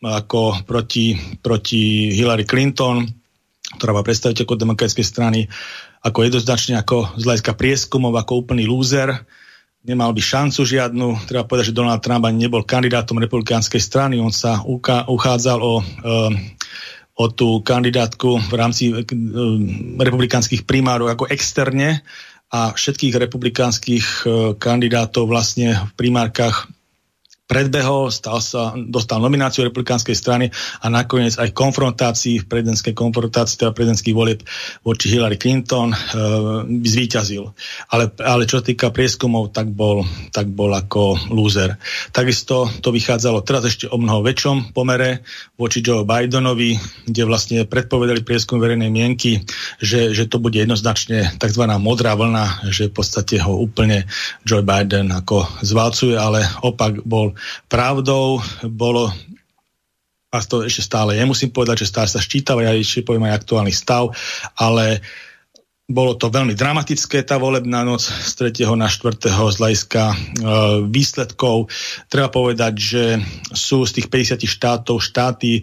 ako 0.00 0.64
proti, 0.64 1.16
proti 1.44 2.12
Hillary 2.16 2.48
Clinton, 2.48 3.04
ktorá 3.76 3.92
bola 3.92 4.06
predstaviteľkou 4.08 4.56
demokratickej 4.56 5.06
strany 5.06 5.40
ako 6.02 6.18
jednoznačne 6.26 6.80
ako 6.80 7.16
z 7.16 7.22
hľadiska 7.24 7.52
prieskumov 7.56 8.14
ako 8.16 8.44
úplný 8.46 8.68
lúzer. 8.68 9.24
Nemal 9.86 10.10
by 10.10 10.18
šancu 10.18 10.66
žiadnu. 10.66 11.30
Treba 11.30 11.46
povedať, 11.46 11.70
že 11.70 11.78
Donald 11.78 12.02
Trump 12.02 12.26
ani 12.26 12.50
nebol 12.50 12.66
kandidátom 12.66 13.22
republikánskej 13.22 13.78
strany. 13.78 14.18
On 14.18 14.34
sa 14.34 14.58
uchádzal 15.06 15.58
o, 15.62 15.78
eh, 15.80 16.32
o 17.16 17.24
tú 17.30 17.62
kandidátku 17.62 18.50
v 18.50 18.54
rámci 18.58 18.90
eh, 18.90 19.06
republikánskych 19.96 20.66
primárov 20.66 21.06
ako 21.06 21.30
externe 21.30 22.02
a 22.50 22.74
všetkých 22.74 23.14
republikánskych 23.14 24.06
eh, 24.26 24.30
kandidátov 24.58 25.30
vlastne 25.30 25.78
v 25.78 25.92
primárkach 25.94 26.66
predbehol, 27.46 28.10
stal 28.10 28.42
sa, 28.42 28.74
dostal 28.74 29.22
nomináciu 29.22 29.70
republikánskej 29.70 30.18
strany 30.18 30.46
a 30.82 30.90
nakoniec 30.90 31.38
aj 31.38 31.54
konfrontácii, 31.54 32.42
v 32.42 32.48
prezidentskej 32.50 32.90
konfrontácii, 32.90 33.62
teda 33.62 33.70
prezidentských 33.70 34.18
volieb 34.18 34.42
voči 34.82 35.14
Hillary 35.14 35.38
Clinton 35.38 35.94
e, 35.94 35.98
zvíťazil. 36.66 37.46
Ale, 37.94 38.10
ale 38.18 38.50
čo 38.50 38.66
týka 38.66 38.90
prieskumov, 38.90 39.54
tak 39.54 39.70
bol, 39.70 40.02
tak 40.34 40.50
bol 40.50 40.74
ako 40.74 41.30
lúzer. 41.30 41.78
Takisto 42.10 42.66
to 42.82 42.90
vychádzalo 42.90 43.46
teraz 43.46 43.62
ešte 43.70 43.86
o 43.86 43.94
mnoho 43.94 44.26
väčšom 44.26 44.74
pomere 44.74 45.22
voči 45.54 45.86
Joe 45.86 46.02
Bidenovi, 46.02 46.74
kde 47.06 47.22
vlastne 47.30 47.62
predpovedali 47.62 48.26
prieskum 48.26 48.58
verejnej 48.58 48.90
mienky, 48.90 49.46
že, 49.78 50.10
že 50.10 50.26
to 50.26 50.42
bude 50.42 50.58
jednoznačne 50.58 51.38
tzv. 51.38 51.62
modrá 51.78 52.18
vlna, 52.18 52.74
že 52.74 52.90
v 52.90 52.94
podstate 52.98 53.38
ho 53.38 53.54
úplne 53.54 54.02
Joe 54.42 54.66
Biden 54.66 55.14
ako 55.14 55.46
zvalcuje, 55.62 56.18
ale 56.18 56.42
opak 56.66 57.06
bol 57.06 57.35
pravdou 57.68 58.40
bolo 58.66 59.12
a 60.26 60.42
to 60.42 60.66
ešte 60.66 60.84
stále 60.84 61.16
je, 61.16 61.24
musím 61.24 61.48
povedať, 61.54 61.86
že 61.86 61.90
stále 61.90 62.08
sa 62.10 62.20
ščítava, 62.20 62.60
ja 62.60 62.74
ešte 62.76 63.06
poviem 63.06 63.30
aj 63.30 63.40
aktuálny 63.40 63.72
stav, 63.72 64.12
ale 64.58 65.00
bolo 65.86 66.18
to 66.18 66.34
veľmi 66.34 66.58
dramatické, 66.58 67.22
tá 67.22 67.38
volebná 67.38 67.86
noc 67.86 68.02
z 68.02 68.50
3. 68.58 68.66
na 68.74 68.90
4. 68.90 69.22
z 69.22 69.54
hľadiska 69.54 70.02
e, 70.10 70.14
výsledkov. 70.90 71.70
Treba 72.10 72.26
povedať, 72.26 72.74
že 72.74 73.04
sú 73.54 73.86
z 73.86 74.02
tých 74.02 74.10
50 74.10 74.50
štátov 74.50 74.98
štáty 74.98 75.62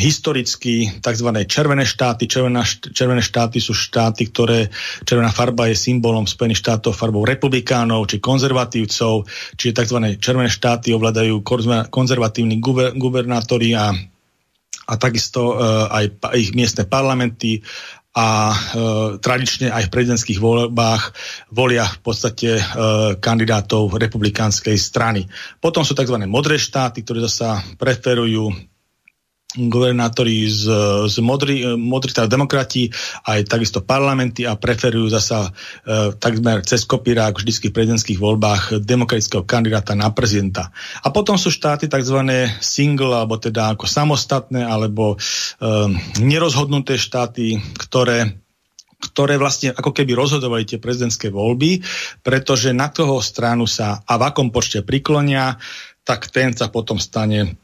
historicky 0.00 0.88
tzv. 1.04 1.28
červené 1.44 1.84
štáty. 1.84 2.24
Červená, 2.32 2.64
červené 2.64 3.20
štáty 3.20 3.60
sú 3.60 3.76
štáty, 3.76 4.24
ktoré 4.32 4.72
červená 5.04 5.28
farba 5.28 5.68
je 5.68 5.76
symbolom 5.76 6.24
Spojených 6.24 6.64
štátov 6.64 6.96
farbou 6.96 7.28
republikánov 7.28 8.08
či 8.08 8.24
konzervatívcov, 8.24 9.28
čiže 9.60 9.84
tzv. 9.84 10.16
červené 10.16 10.48
štáty 10.48 10.96
ovládajú 10.96 11.44
konzervatívni 11.92 12.56
guver, 12.56 12.96
guvernátori 12.96 13.76
a 13.76 13.92
a 14.90 14.98
takisto 14.98 15.54
uh, 15.54 15.86
aj 15.86 16.04
pa, 16.18 16.34
ich 16.34 16.50
miestne 16.50 16.82
parlamenty 16.82 17.62
a 18.10 18.26
e, 18.50 18.56
tradične 19.22 19.70
aj 19.70 19.86
v 19.86 19.92
prezidentských 19.94 20.42
voľbách 20.42 21.14
volia 21.54 21.86
v 21.86 21.98
podstate 22.02 22.58
e, 22.58 22.62
kandidátov 23.22 23.94
republikánskej 23.94 24.74
strany. 24.74 25.30
Potom 25.62 25.86
sú 25.86 25.94
tzv. 25.94 26.18
modré 26.26 26.58
štáty, 26.58 27.06
ktoré 27.06 27.22
zasa 27.22 27.62
preferujú 27.78 28.69
guvernátori 29.58 30.46
z, 30.46 30.70
z 31.10 31.16
modrý, 31.18 31.74
modrý 31.74 32.14
teda 32.14 32.30
demokrati, 32.30 32.86
aj 33.26 33.50
takisto 33.50 33.82
parlamenty 33.82 34.46
a 34.46 34.54
preferujú 34.54 35.10
zasa 35.10 35.50
e, 35.50 36.14
takmer 36.14 36.62
cez 36.62 36.86
kopírák 36.86 37.34
vždy 37.34 37.70
v 37.70 37.74
prezidentských 37.74 38.22
voľbách 38.22 38.78
demokratického 38.78 39.42
kandidáta 39.42 39.98
na 39.98 40.14
prezidenta. 40.14 40.70
A 41.02 41.10
potom 41.10 41.34
sú 41.34 41.50
štáty 41.50 41.90
tzv. 41.90 42.22
single, 42.62 43.10
alebo 43.18 43.42
teda 43.42 43.74
ako 43.74 43.90
samostatné, 43.90 44.62
alebo 44.62 45.14
e, 45.14 45.66
nerozhodnuté 46.22 46.94
štáty, 46.94 47.58
ktoré 47.74 48.38
ktoré 49.00 49.40
vlastne 49.40 49.72
ako 49.72 49.96
keby 49.96 50.12
rozhodovali 50.12 50.68
tie 50.68 50.76
prezidentské 50.76 51.32
voľby, 51.32 51.80
pretože 52.20 52.76
na 52.76 52.92
toho 52.92 53.24
stranu 53.24 53.64
sa 53.64 54.04
a 54.04 54.20
v 54.20 54.28
akom 54.28 54.52
počte 54.52 54.84
priklonia, 54.84 55.56
tak 56.04 56.28
ten 56.28 56.52
sa 56.52 56.68
potom 56.68 57.00
stane 57.00 57.56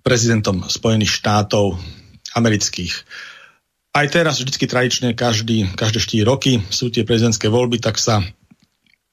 prezidentom 0.00 0.66
Spojených 0.66 1.20
štátov 1.20 1.76
amerických. 2.34 2.94
Aj 3.90 4.06
teraz 4.06 4.38
vždy 4.38 4.54
tradične 4.54 5.08
každý, 5.18 5.66
každé 5.74 5.98
4 5.98 6.22
roky 6.22 6.62
sú 6.70 6.94
tie 6.94 7.02
prezidentské 7.02 7.50
voľby, 7.50 7.82
tak 7.82 7.98
sa 7.98 8.22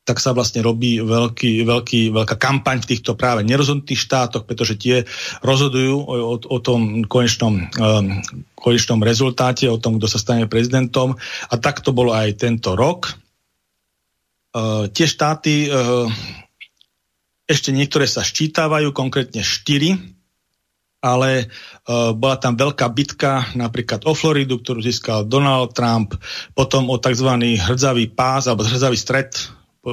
tak 0.08 0.24
sa 0.24 0.32
vlastne 0.32 0.64
robí 0.64 1.04
veľký, 1.04 1.68
veľký, 1.68 2.16
veľká 2.16 2.40
kampaň 2.40 2.80
v 2.80 2.96
týchto 2.96 3.20
práve 3.20 3.44
nerozhodnutých 3.44 4.08
štátoch, 4.08 4.48
pretože 4.48 4.80
tie 4.80 5.04
rozhodujú 5.44 5.96
o, 6.00 6.40
o 6.40 6.58
tom 6.64 7.04
konečnom, 7.04 7.60
um, 7.60 8.24
konečnom 8.56 9.04
rezultáte, 9.04 9.68
o 9.68 9.76
tom, 9.76 10.00
kto 10.00 10.08
sa 10.08 10.16
stane 10.16 10.48
prezidentom. 10.48 11.20
A 11.52 11.54
tak 11.60 11.84
to 11.84 11.92
bolo 11.92 12.16
aj 12.16 12.40
tento 12.40 12.80
rok. 12.80 13.20
Uh, 14.56 14.88
tie 14.96 15.04
štáty, 15.04 15.68
uh, 15.68 16.08
ešte 17.44 17.76
niektoré 17.76 18.08
sa 18.08 18.24
ščítavajú, 18.24 18.96
konkrétne 18.96 19.44
štyri, 19.44 20.17
ale 21.08 21.48
uh, 21.48 22.12
bola 22.12 22.36
tam 22.36 22.60
veľká 22.60 22.84
bitka 22.92 23.56
napríklad 23.56 24.04
o 24.04 24.12
Floridu, 24.12 24.60
ktorú 24.60 24.84
získal 24.84 25.24
Donald 25.24 25.72
Trump, 25.72 26.20
potom 26.52 26.92
o 26.92 27.00
tzv. 27.00 27.32
hrdzavý 27.40 28.12
pás 28.12 28.52
alebo 28.52 28.68
hrdzavý 28.68 29.00
stred 29.00 29.32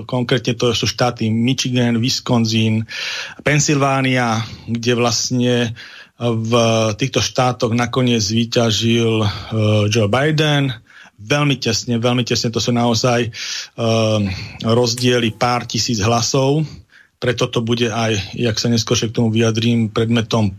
konkrétne 0.03 0.59
to 0.59 0.75
sú 0.75 0.91
štáty 0.91 1.31
Michigan, 1.31 2.03
Wisconsin, 2.03 2.83
Pensylvánia, 3.47 4.43
kde 4.67 4.99
vlastne 4.99 5.55
v 6.19 6.53
týchto 6.99 7.23
štátoch 7.23 7.71
nakoniec 7.71 8.23
vyťažil 8.23 9.23
uh, 9.23 9.29
Joe 9.87 10.11
Biden. 10.11 10.75
Veľmi 11.15 11.63
tesne, 11.63 12.03
veľmi 12.03 12.27
tesne, 12.27 12.51
to 12.51 12.59
sú 12.59 12.75
naozaj 12.75 13.31
uh, 13.31 14.19
rozdiely 14.67 15.35
pár 15.39 15.67
tisíc 15.67 16.03
hlasov, 16.03 16.67
preto 17.23 17.47
to 17.49 17.63
bude 17.63 17.87
aj, 17.87 18.35
jak 18.35 18.59
sa 18.59 18.69
neskôr 18.69 18.99
k 18.99 19.15
tomu 19.15 19.31
vyjadrím, 19.31 19.91
predmetom 19.91 20.55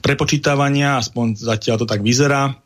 prepočítavania, 0.00 0.96
aspoň 0.96 1.36
zatiaľ 1.36 1.84
to 1.84 1.86
tak 1.86 2.00
vyzerá. 2.00 2.56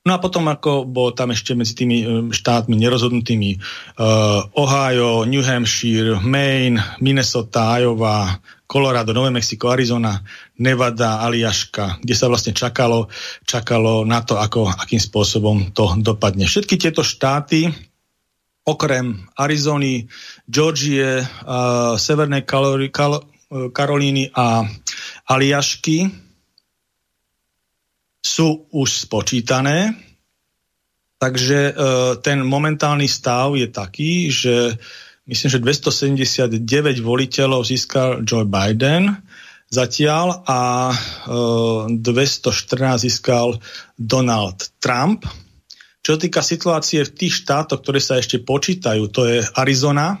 No 0.00 0.16
a 0.16 0.22
potom 0.22 0.48
ako 0.48 0.88
bol 0.88 1.12
tam 1.12 1.36
ešte 1.36 1.52
medzi 1.52 1.76
tými 1.76 1.96
e, 2.00 2.04
štátmi 2.32 2.72
nerozhodnutými 2.72 3.50
uh, 4.00 4.48
Ohio, 4.56 5.28
New 5.28 5.44
Hampshire, 5.44 6.16
Maine, 6.24 6.80
Minnesota, 7.04 7.76
Iowa, 7.76 8.40
Colorado, 8.64 9.12
Nové 9.12 9.28
Mexico, 9.28 9.68
Arizona, 9.68 10.24
Nevada, 10.56 11.20
Aliaška, 11.20 12.00
kde 12.00 12.14
sa 12.16 12.32
vlastne 12.32 12.56
čakalo, 12.56 13.12
čakalo 13.44 14.08
na 14.08 14.24
to, 14.24 14.40
ako, 14.40 14.72
akým 14.72 14.96
spôsobom 14.96 15.76
to 15.76 15.92
dopadne. 16.00 16.48
Všetky 16.48 16.80
tieto 16.80 17.04
štáty, 17.04 17.68
okrem 18.64 19.28
Arizony, 19.36 20.08
Georgie, 20.48 21.20
uh, 21.20 22.00
Severnej 22.00 22.48
Karolíny 23.50 24.32
a 24.32 24.64
Aliašky, 25.30 26.10
sú 28.20 28.68
už 28.74 29.08
spočítané, 29.08 29.96
takže 31.16 31.60
e, 31.70 31.72
ten 32.20 32.44
momentálny 32.44 33.08
stav 33.08 33.56
je 33.56 33.68
taký, 33.72 34.28
že 34.28 34.76
myslím, 35.24 35.48
že 35.48 35.64
279 35.64 37.00
voliteľov 37.00 37.64
získal 37.64 38.26
Joe 38.28 38.44
Biden 38.44 39.24
zatiaľ 39.72 40.44
a 40.44 40.60
e, 40.92 40.96
214 41.96 43.06
získal 43.08 43.56
Donald 43.96 44.58
Trump. 44.82 45.24
Čo 46.00 46.16
týka 46.16 46.44
situácie 46.44 47.04
v 47.04 47.12
tých 47.12 47.44
štátoch, 47.44 47.80
ktoré 47.80 48.00
sa 48.00 48.20
ešte 48.20 48.40
počítajú, 48.40 49.08
to 49.12 49.28
je 49.28 49.38
Arizona, 49.56 50.20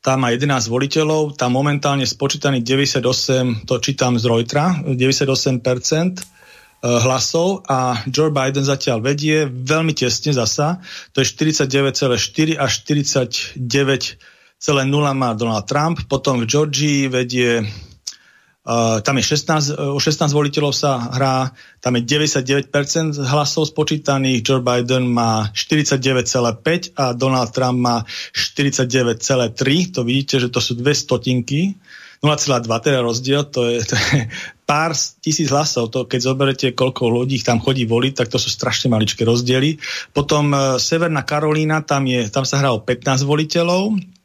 tam 0.00 0.24
má 0.24 0.34
11 0.34 0.68
voliteľov, 0.68 1.36
tam 1.36 1.54
momentálne 1.54 2.06
spočítaný 2.06 2.62
98, 2.62 3.64
to 3.68 3.74
čítam 3.80 4.16
z 4.16 4.24
Reutera, 4.28 4.74
98%, 4.84 6.38
Eh, 6.78 6.86
hlasov 6.86 7.66
a 7.66 8.06
Joe 8.06 8.30
Biden 8.30 8.62
zatiaľ 8.62 9.02
vedie 9.02 9.50
veľmi 9.50 9.98
tesne 9.98 10.30
zasa. 10.30 10.78
To 11.10 11.18
je 11.18 11.26
49,4 11.26 12.54
až 12.54 12.70
49,0 12.86 14.22
má 15.10 15.34
Donald 15.34 15.66
Trump. 15.66 16.06
Potom 16.06 16.38
v 16.38 16.46
Georgii 16.46 17.10
vedie 17.10 17.66
tam 19.00 19.16
je 19.16 19.24
16, 19.24 19.80
uh, 19.80 19.96
16 19.96 20.28
voliteľov 20.28 20.76
sa 20.76 21.00
hrá, 21.16 21.56
tam 21.80 21.96
je 21.96 22.04
99% 22.04 22.68
hlasov 23.16 23.72
spočítaných, 23.72 24.44
Joe 24.44 24.60
Biden 24.60 25.08
má 25.08 25.48
49,5 25.56 26.92
a 26.92 27.16
Donald 27.16 27.48
Trump 27.56 27.78
má 27.80 27.96
49,3. 28.36 29.96
To 29.96 30.04
vidíte, 30.04 30.36
že 30.36 30.52
to 30.52 30.60
sú 30.60 30.76
dve 30.76 30.92
stotinky. 30.92 31.80
0,2 32.18 32.66
teda 32.82 32.98
rozdiel, 32.98 33.46
to 33.46 33.70
je, 33.70 33.78
to 33.86 33.94
je 33.94 34.26
pár 34.66 34.90
tisíc 35.22 35.48
hlasov. 35.54 35.94
To, 35.94 36.04
keď 36.04 36.20
zoberete, 36.20 36.66
koľko 36.74 37.08
ľudí 37.08 37.38
tam 37.46 37.62
chodí 37.62 37.86
voliť, 37.86 38.12
tak 38.18 38.28
to 38.28 38.42
sú 38.42 38.50
strašne 38.50 38.90
maličké 38.90 39.22
rozdiely. 39.22 39.78
Potom 40.10 40.50
e, 40.50 40.82
Severná 40.82 41.22
Karolína, 41.22 41.86
tam, 41.86 42.10
je, 42.10 42.26
tam 42.26 42.42
sa 42.42 42.58
hrá 42.58 42.74
o 42.74 42.82
15 42.82 43.22
voliteľov, 43.22 44.17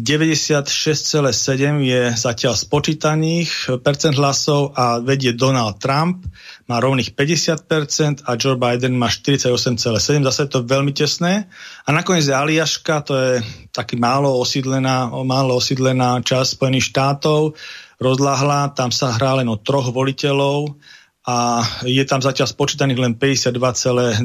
96,7 0.00 1.84
je 1.84 2.02
zatiaľ 2.16 2.54
spočítaných 2.56 3.76
percent 3.84 4.16
hlasov 4.16 4.72
a 4.72 4.96
vedie 5.04 5.36
Donald 5.36 5.76
Trump, 5.76 6.24
má 6.64 6.80
rovných 6.80 7.12
50% 7.12 8.24
a 8.24 8.40
Joe 8.40 8.56
Biden 8.56 8.96
má 8.96 9.12
48,7, 9.12 10.24
zase 10.24 10.40
je 10.46 10.50
to 10.50 10.64
veľmi 10.64 10.96
tesné. 10.96 11.52
A 11.84 11.88
nakoniec 11.92 12.24
je 12.24 12.32
Aliaška, 12.32 13.04
to 13.04 13.12
je 13.12 13.32
taký 13.76 14.00
málo 14.00 14.32
osídlená, 14.40 15.12
málo 15.12 15.60
osídlená 15.60 16.24
časť 16.24 16.56
Spojených 16.56 16.88
štátov, 16.88 17.60
rozláhla, 18.00 18.72
tam 18.72 18.88
sa 18.88 19.12
hrá 19.12 19.36
len 19.36 19.52
o 19.52 19.60
troch 19.60 19.92
voliteľov 19.92 20.80
a 21.28 21.60
je 21.84 22.00
tam 22.08 22.24
zatiaľ 22.24 22.48
spočítaných 22.48 23.00
len 23.04 23.12
52,2%, 23.20 24.24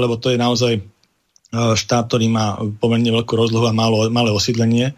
lebo 0.00 0.16
to 0.16 0.32
je 0.32 0.38
naozaj 0.40 0.72
štát, 1.50 2.06
ktorý 2.06 2.26
má 2.30 2.58
pomerne 2.78 3.10
veľkú 3.10 3.34
rozlohu 3.34 3.66
a 3.66 3.74
málo, 3.74 4.06
malé 4.10 4.30
osídlenie. 4.30 4.94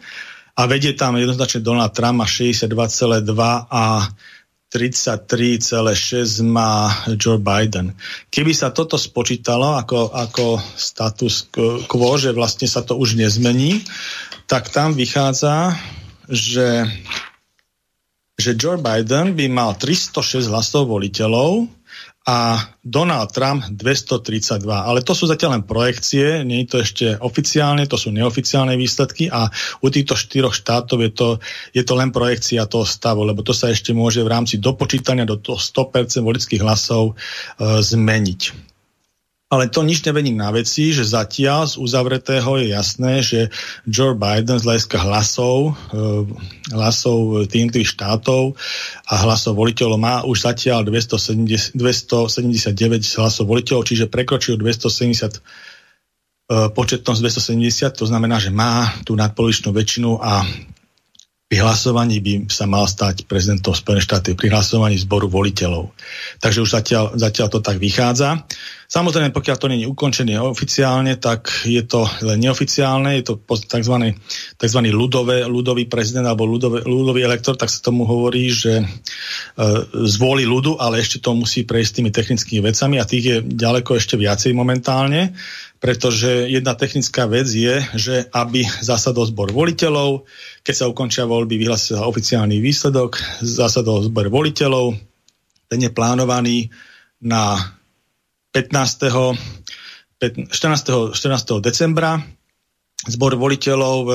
A 0.53 0.69
vedie 0.69 0.93
tam 0.93 1.17
jednoznačne 1.17 1.65
Donald 1.65 1.97
Trump 1.97 2.21
má 2.21 2.27
62,2 2.29 3.25
a 3.73 3.85
33,6 4.73 6.41
má 6.49 6.88
Joe 7.21 7.37
Biden. 7.37 7.93
Keby 8.33 8.57
sa 8.57 8.73
toto 8.73 8.97
spočítalo 8.97 9.77
ako, 9.77 10.17
ako 10.17 10.45
status 10.61 11.53
quo, 11.85 12.17
že 12.17 12.33
vlastne 12.33 12.65
sa 12.65 12.81
to 12.81 12.97
už 12.97 13.21
nezmení, 13.21 13.85
tak 14.49 14.73
tam 14.73 14.97
vychádza, 14.97 15.77
že, 16.25 16.88
že 18.41 18.57
Joe 18.57 18.81
Biden 18.81 19.37
by 19.37 19.45
mal 19.53 19.77
306 19.77 20.49
hlasov 20.49 20.88
voliteľov, 20.88 21.69
a 22.23 22.71
Donald 22.87 23.35
Trump 23.35 23.67
232. 23.75 24.63
Ale 24.71 25.03
to 25.03 25.11
sú 25.11 25.27
zatiaľ 25.27 25.59
len 25.59 25.65
projekcie, 25.67 26.47
nie 26.47 26.63
je 26.63 26.69
to 26.71 26.79
ešte 26.79 27.07
oficiálne, 27.19 27.91
to 27.91 27.99
sú 27.99 28.15
neoficiálne 28.15 28.79
výsledky 28.79 29.27
a 29.27 29.51
u 29.83 29.87
týchto 29.91 30.15
štyroch 30.15 30.55
štátov 30.55 30.99
je 31.03 31.11
to, 31.11 31.29
je 31.75 31.83
to 31.83 31.95
len 31.99 32.15
projekcia 32.15 32.71
toho 32.71 32.87
stavu, 32.87 33.27
lebo 33.27 33.43
to 33.43 33.51
sa 33.51 33.75
ešte 33.75 33.91
môže 33.91 34.23
v 34.23 34.31
rámci 34.31 34.63
dopočítania 34.63 35.27
do 35.27 35.35
toho 35.35 35.59
100% 35.59 36.23
volických 36.23 36.63
hlasov 36.63 37.13
e, 37.13 37.83
zmeniť. 37.83 38.72
Ale 39.53 39.69
to 39.69 39.85
nič 39.85 40.01
nevení 40.09 40.33
na 40.33 40.49
veci, 40.49 40.97
že 40.97 41.05
zatiaľ 41.05 41.69
z 41.69 41.77
uzavretého 41.77 42.57
je 42.57 42.73
jasné, 42.73 43.21
že 43.21 43.53
Joe 43.85 44.17
Biden 44.17 44.57
z 44.57 44.65
hľadiska 44.65 44.97
hlasov, 44.97 45.77
eh, 45.93 46.25
hlasov 46.73 47.45
tých 47.53 47.93
štátov 47.93 48.57
a 49.05 49.15
hlasov 49.21 49.61
voliteľov 49.61 49.99
má 50.01 50.25
už 50.25 50.49
zatiaľ 50.49 50.88
270, 50.88 51.77
279 51.77 53.05
hlasov 53.21 53.45
voliteľov, 53.45 53.85
čiže 53.85 54.09
prekročil 54.09 54.57
270 54.57 55.37
eh, 55.37 56.73
početnosť 56.73 57.21
270, 57.21 57.93
to 57.93 58.09
znamená, 58.09 58.41
že 58.41 58.49
má 58.49 58.88
tú 59.05 59.21
nadpolovičnú 59.21 59.69
väčšinu 59.69 60.17
a 60.17 60.49
pri 61.53 61.61
hlasovaní 61.61 62.17
by 62.25 62.49
sa 62.49 62.65
mal 62.65 62.88
stať 62.88 63.29
prezidentom 63.29 63.77
Spojených 63.77 64.09
štátov 64.09 64.41
pri 64.41 64.57
hlasovaní 64.57 64.97
zboru 64.97 65.29
voliteľov. 65.29 65.93
Takže 66.41 66.65
už 66.65 66.71
zatiaľ, 66.81 67.05
zatiaľ 67.12 67.53
to 67.53 67.61
tak 67.61 67.77
vychádza. 67.77 68.49
Samozrejme, 68.88 69.37
pokiaľ 69.37 69.57
to 69.61 69.69
nie 69.69 69.85
je 69.85 69.93
ukončené 69.93 70.41
oficiálne, 70.41 71.12
tak 71.21 71.53
je 71.69 71.85
to 71.85 72.09
len 72.25 72.41
neoficiálne, 72.41 73.21
je 73.21 73.25
to 73.29 73.35
tzv. 73.69 74.17
tzv. 74.57 74.81
Ľudové, 74.81 75.45
ľudový 75.45 75.93
prezident 75.93 76.25
alebo 76.25 76.49
ľudový, 76.49 76.88
ľudový 76.88 77.21
elektor, 77.21 77.53
tak 77.61 77.69
sa 77.69 77.85
tomu 77.85 78.09
hovorí, 78.09 78.49
že 78.49 78.81
e, 78.81 78.85
zvolí 80.09 80.49
ľudu, 80.49 80.81
ale 80.81 81.05
ešte 81.05 81.21
to 81.21 81.37
musí 81.37 81.69
prejsť 81.69 82.01
tými 82.01 82.11
technickými 82.17 82.65
vecami 82.65 82.97
a 82.97 83.05
tých 83.05 83.25
je 83.29 83.37
ďaleko 83.45 84.01
ešte 84.01 84.17
viacej 84.17 84.57
momentálne 84.57 85.37
pretože 85.83 86.47
jedna 86.47 86.79
technická 86.79 87.27
vec 87.27 87.51
je, 87.51 87.83
že 87.99 88.31
aby 88.31 88.62
zasadol 88.87 89.27
zbor 89.27 89.51
voliteľov, 89.51 90.23
keď 90.62 90.75
sa 90.75 90.87
ukončia 90.87 91.27
voľby, 91.27 91.59
vyhlási 91.59 91.98
sa 91.98 92.07
oficiálny 92.07 92.62
výsledok, 92.62 93.18
zasadol 93.42 94.07
zbor 94.07 94.31
voliteľov, 94.31 94.94
ten 95.66 95.81
je 95.83 95.90
plánovaný 95.90 96.70
na 97.22 97.59
15. 98.55 99.11
14. 100.22 101.18
14. 101.18 101.59
decembra 101.59 102.22
zbor 103.11 103.35
voliteľov 103.35 103.98
e, 104.07 104.12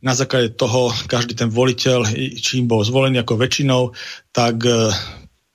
na 0.00 0.12
základe 0.16 0.56
toho 0.56 0.88
každý 1.10 1.36
ten 1.36 1.52
voliteľ, 1.52 2.08
čím 2.40 2.64
bol 2.70 2.80
zvolený 2.80 3.20
ako 3.20 3.36
väčšinou, 3.36 3.82
tak 4.32 4.64
e, 4.64 4.88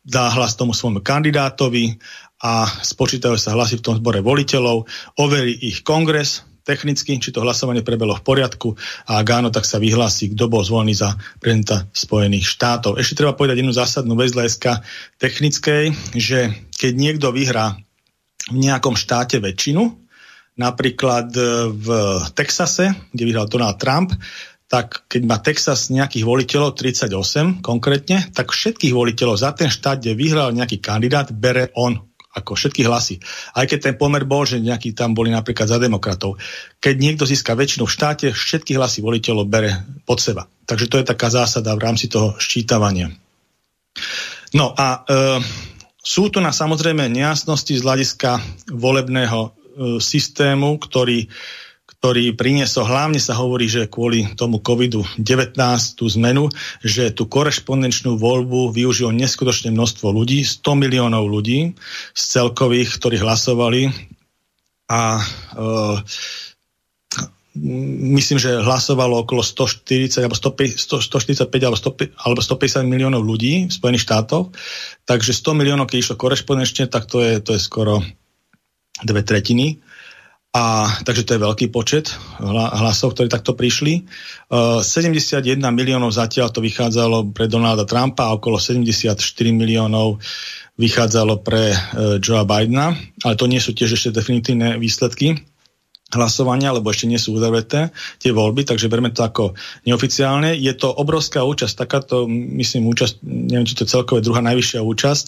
dá 0.06 0.30
hlas 0.36 0.54
tomu 0.54 0.78
svojmu 0.78 1.02
kandidátovi 1.02 1.97
a 2.43 2.67
spočítajú 2.67 3.39
sa 3.39 3.56
hlasy 3.56 3.80
v 3.80 3.86
tom 3.88 3.95
zbore 3.97 4.19
voliteľov, 4.19 4.86
overí 5.17 5.56
ich 5.56 5.82
kongres, 5.82 6.43
technicky, 6.63 7.19
či 7.19 7.36
to 7.36 7.43
hlasovanie 7.43 7.84
prebelo 7.84 8.15
v 8.15 8.23
poriadku 8.23 8.76
a 9.08 9.19
ak 9.19 9.28
áno, 9.30 9.49
tak 9.52 9.67
sa 9.67 9.78
vyhlási, 9.78 10.32
kto 10.34 10.47
bol 10.47 10.63
zvolený 10.63 10.95
za 10.95 11.19
prezidenta 11.38 11.88
Spojených 11.91 12.47
štátov. 12.47 12.97
Ešte 12.97 13.19
treba 13.19 13.36
povedať 13.36 13.62
jednu 13.62 13.76
zásadnú 13.76 14.15
vec 14.15 14.32
z 14.32 14.80
technickej, 15.19 15.84
že 16.15 16.39
keď 16.80 16.93
niekto 16.95 17.28
vyhrá 17.36 17.76
v 18.49 18.58
nejakom 18.60 18.95
štáte 18.95 19.39
väčšinu, 19.39 20.04
napríklad 20.60 21.32
e, 21.36 21.41
v 21.71 21.88
Texase, 22.36 22.91
kde 23.12 23.23
vyhral 23.23 23.47
Donald 23.47 23.80
Trump, 23.80 24.12
tak 24.67 25.06
keď 25.06 25.21
má 25.30 25.38
Texas 25.38 25.93
nejakých 25.93 26.26
voliteľov, 26.26 26.73
38 26.73 27.62
konkrétne, 27.62 28.26
tak 28.34 28.49
všetkých 28.49 28.89
voliteľov 28.89 29.38
za 29.38 29.54
ten 29.54 29.69
štát, 29.69 30.02
kde 30.02 30.17
vyhral 30.17 30.49
nejaký 30.49 30.82
kandidát, 30.82 31.30
bere 31.30 31.69
on 31.78 32.12
ako 32.34 32.58
všetky 32.58 32.82
hlasy. 32.89 33.22
Aj 33.54 33.65
keď 33.69 33.80
ten 33.91 33.96
pomer 33.96 34.26
bol, 34.26 34.43
že 34.43 34.58
nejakí 34.58 34.98
tam 34.98 35.13
boli 35.13 35.30
napríklad 35.30 35.69
za 35.69 35.78
demokratov. 35.78 36.41
Keď 36.82 36.96
niekto 36.98 37.30
získa 37.30 37.54
väčšinu 37.54 37.86
v 37.86 37.93
štáte, 37.93 38.28
všetky 38.34 38.74
hlasy 38.74 39.06
voliteľov 39.06 39.46
bere 39.46 39.86
pod 40.04 40.17
seba. 40.17 40.50
Takže 40.65 40.89
to 40.89 40.98
je 40.98 41.06
taká 41.06 41.30
zásada 41.30 41.72
v 41.78 41.84
rámci 41.86 42.10
toho 42.10 42.34
ščítavania. 42.41 43.13
No 44.58 44.74
a 44.74 45.06
e, 45.06 45.43
sú 46.02 46.34
tu 46.34 46.41
na 46.41 46.50
samozrejme 46.50 47.06
nejasnosti 47.10 47.74
z 47.74 47.86
hľadiska 47.86 48.41
volebného 48.74 49.39
e, 49.41 49.50
systému, 50.02 50.82
ktorý 50.82 51.30
ktorý 52.04 52.36
priniesol, 52.36 52.84
hlavne 52.84 53.16
sa 53.16 53.32
hovorí, 53.32 53.72
že 53.72 53.88
kvôli 53.88 54.36
tomu 54.36 54.60
COVID-19 54.60 55.24
tú 55.96 56.04
zmenu, 56.20 56.52
že 56.84 57.16
tú 57.16 57.32
korešpondenčnú 57.32 58.20
voľbu 58.20 58.76
využilo 58.76 59.16
neskutočne 59.16 59.72
množstvo 59.72 60.12
ľudí, 60.12 60.44
100 60.44 60.84
miliónov 60.84 61.32
ľudí 61.32 61.80
z 62.12 62.22
celkových, 62.28 63.00
ktorí 63.00 63.24
hlasovali 63.24 63.88
a 64.92 65.24
e, 65.24 65.24
myslím, 68.20 68.36
že 68.36 68.60
hlasovalo 68.60 69.24
okolo 69.24 69.39
140 69.39 70.28
alebo 70.28 70.36
100, 70.36 70.76
145 70.76 71.48
alebo, 71.48 71.80
100, 71.80 72.20
alebo 72.20 72.44
150 72.44 72.84
miliónov 72.84 73.24
ľudí 73.24 73.72
v 73.72 73.72
Spojených 73.72 74.04
štátoch. 74.04 74.52
Takže 75.08 75.32
100 75.32 75.56
miliónov, 75.56 75.88
keď 75.88 76.04
išlo 76.04 76.20
korešpondenčne, 76.20 76.92
tak 76.92 77.08
to 77.08 77.24
je, 77.24 77.39
to 77.39 77.56
je 77.56 77.63
skoro 77.63 78.04
dve 79.08 79.24
tretiny. 79.24 79.80
A, 80.54 80.86
takže 81.02 81.26
to 81.26 81.34
je 81.34 81.42
veľký 81.42 81.74
počet 81.74 82.13
hlasov, 82.38 83.18
ktorí 83.18 83.26
takto 83.26 83.58
prišli. 83.58 84.06
Uh, 84.54 84.86
71 84.86 85.58
miliónov 85.74 86.13
zatiaľ 86.13 86.54
to 86.54 86.62
vychádzalo 86.62 87.34
pre 87.34 87.50
Donalda 87.50 87.89
Trumpa 87.89 88.30
a 88.30 88.38
okolo 88.38 88.62
74 88.62 89.18
miliónov 89.50 90.22
vychádzalo 90.78 91.42
pre 91.42 91.74
uh, 91.74 92.22
Joea 92.22 92.46
Bidena, 92.46 92.94
ale 93.26 93.34
to 93.34 93.50
nie 93.50 93.58
sú 93.58 93.74
tiež 93.74 93.98
ešte 93.98 94.13
definitívne 94.13 94.78
výsledky 94.78 95.42
hlasovania, 96.13 96.70
lebo 96.70 96.94
ešte 96.94 97.10
nie 97.10 97.18
sú 97.18 97.34
uzavreté 97.34 97.89
tie 98.22 98.30
voľby, 98.30 98.70
takže 98.70 98.86
berme 98.94 99.10
to 99.10 99.26
ako 99.26 99.58
neoficiálne. 99.89 100.54
Je 100.54 100.70
to 100.78 100.94
obrovská 100.94 101.42
účasť, 101.42 101.74
takáto, 101.74 102.30
myslím, 102.30 102.94
účasť, 102.94 103.26
neviem, 103.26 103.66
či 103.66 103.74
to 103.74 103.89
celkové 103.89 104.22
druhá 104.22 104.46
najvyššia 104.46 104.86
účasť 104.86 105.26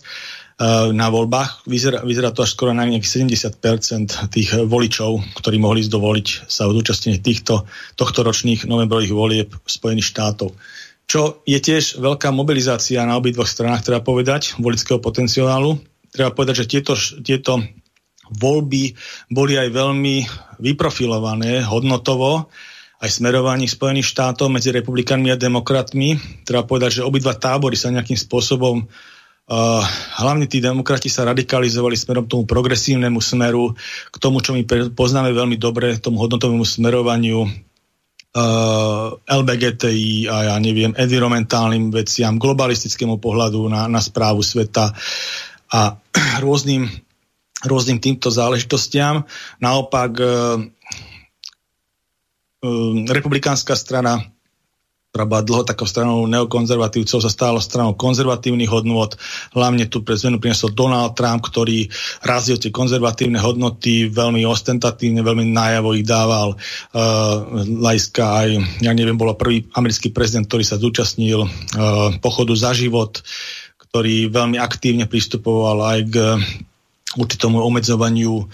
na 0.96 1.08
voľbách. 1.12 1.68
Vyzerá, 1.68 2.00
vyzerá 2.08 2.32
to 2.32 2.48
až 2.48 2.56
skoro 2.56 2.72
na 2.72 2.88
nejakých 2.88 3.28
70% 3.28 4.32
tých 4.32 4.56
voličov, 4.64 5.36
ktorí 5.36 5.60
mohli 5.60 5.84
zdovoliť 5.84 6.48
sa 6.48 6.72
zúčastniť 6.72 7.20
týchto 7.20 7.68
tohto 8.00 8.24
ročných 8.24 8.64
novembrových 8.64 9.12
volieb 9.12 9.50
Spojených 9.68 10.08
štátov. 10.16 10.56
Čo 11.06 11.44
je 11.44 11.60
tiež 11.60 12.00
veľká 12.00 12.32
mobilizácia 12.32 13.04
na 13.04 13.20
obidvoch 13.20 13.52
stranách, 13.52 13.84
treba 13.84 14.00
povedať, 14.00 14.56
volického 14.56 14.98
potenciálu. 15.04 15.78
Treba 16.10 16.32
povedať, 16.32 16.64
že 16.64 16.72
tieto, 16.72 16.96
tieto 17.20 17.60
voľby 18.32 18.96
boli 19.28 19.60
aj 19.60 19.70
veľmi 19.76 20.16
vyprofilované 20.64 21.68
hodnotovo, 21.68 22.48
aj 23.04 23.12
smerovaní 23.12 23.68
Spojených 23.68 24.08
štátov 24.08 24.48
medzi 24.50 24.72
republikánmi 24.72 25.30
a 25.30 25.38
demokratmi. 25.38 26.16
Treba 26.48 26.64
povedať, 26.64 27.04
že 27.04 27.06
obidva 27.06 27.36
tábory 27.36 27.76
sa 27.76 27.92
nejakým 27.92 28.16
spôsobom 28.16 28.88
Uh, 28.88 29.15
hlavne 29.46 30.50
tí 30.50 30.58
demokrati 30.58 31.06
sa 31.06 31.22
radikalizovali 31.30 31.94
smerom 31.94 32.26
k 32.26 32.34
tomu 32.34 32.44
progresívnemu 32.50 33.22
smeru, 33.22 33.78
k 34.10 34.16
tomu, 34.18 34.42
čo 34.42 34.58
my 34.58 34.66
poznáme 34.98 35.30
veľmi 35.30 35.62
dobre, 35.62 36.02
tomu 36.02 36.18
hodnotovému 36.18 36.66
smerovaniu, 36.66 37.46
uh, 37.46 39.08
LBGTI 39.22 40.28
a 40.28 40.36
ja 40.54 40.56
neviem, 40.58 40.98
environmentálnym 40.98 41.94
veciam, 41.94 42.42
globalistickému 42.42 43.22
pohľadu 43.22 43.70
na, 43.70 43.86
na 43.86 44.02
správu 44.02 44.42
sveta 44.42 44.92
a 45.72 45.94
rôznym, 46.46 46.90
rôznym 47.64 48.02
týmto 48.02 48.34
záležitostiam. 48.34 49.30
Naopak 49.62 50.12
uh, 50.18 50.58
uh, 52.66 52.94
republikánska 53.14 53.78
strana 53.78 54.35
ktorá 55.16 55.32
bola 55.32 55.48
dlho 55.48 55.64
takou 55.64 55.88
stranou 55.88 56.28
neokonzervatívcov, 56.28 57.24
sa 57.24 57.32
stala 57.32 57.64
stranou 57.64 57.96
konzervatívnych 57.96 58.68
hodnôt. 58.68 59.16
Hlavne 59.56 59.88
tu 59.88 60.04
pre 60.04 60.20
zmenu 60.20 60.44
priniesol 60.44 60.76
Donald 60.76 61.16
Trump, 61.16 61.40
ktorý 61.40 61.88
razil 62.20 62.60
tie 62.60 62.68
konzervatívne 62.68 63.40
hodnoty 63.40 64.12
veľmi 64.12 64.44
ostentatívne, 64.44 65.24
veľmi 65.24 65.56
najavo 65.56 65.96
ich 65.96 66.04
dával. 66.04 66.60
Uh, 66.92 67.64
Lajska 67.80 68.44
aj, 68.44 68.50
ja 68.84 68.92
neviem, 68.92 69.16
bol 69.16 69.32
prvý 69.40 69.64
americký 69.72 70.12
prezident, 70.12 70.52
ktorý 70.52 70.68
sa 70.68 70.76
zúčastnil 70.76 71.48
uh, 71.48 71.50
pochodu 72.20 72.52
za 72.52 72.76
život, 72.76 73.24
ktorý 73.88 74.28
veľmi 74.28 74.60
aktívne 74.60 75.08
pristupoval 75.08 75.96
aj 75.96 76.00
k 76.12 76.16
určitomu 77.16 77.64
obmedzovaniu 77.64 78.36
uh, 78.36 78.48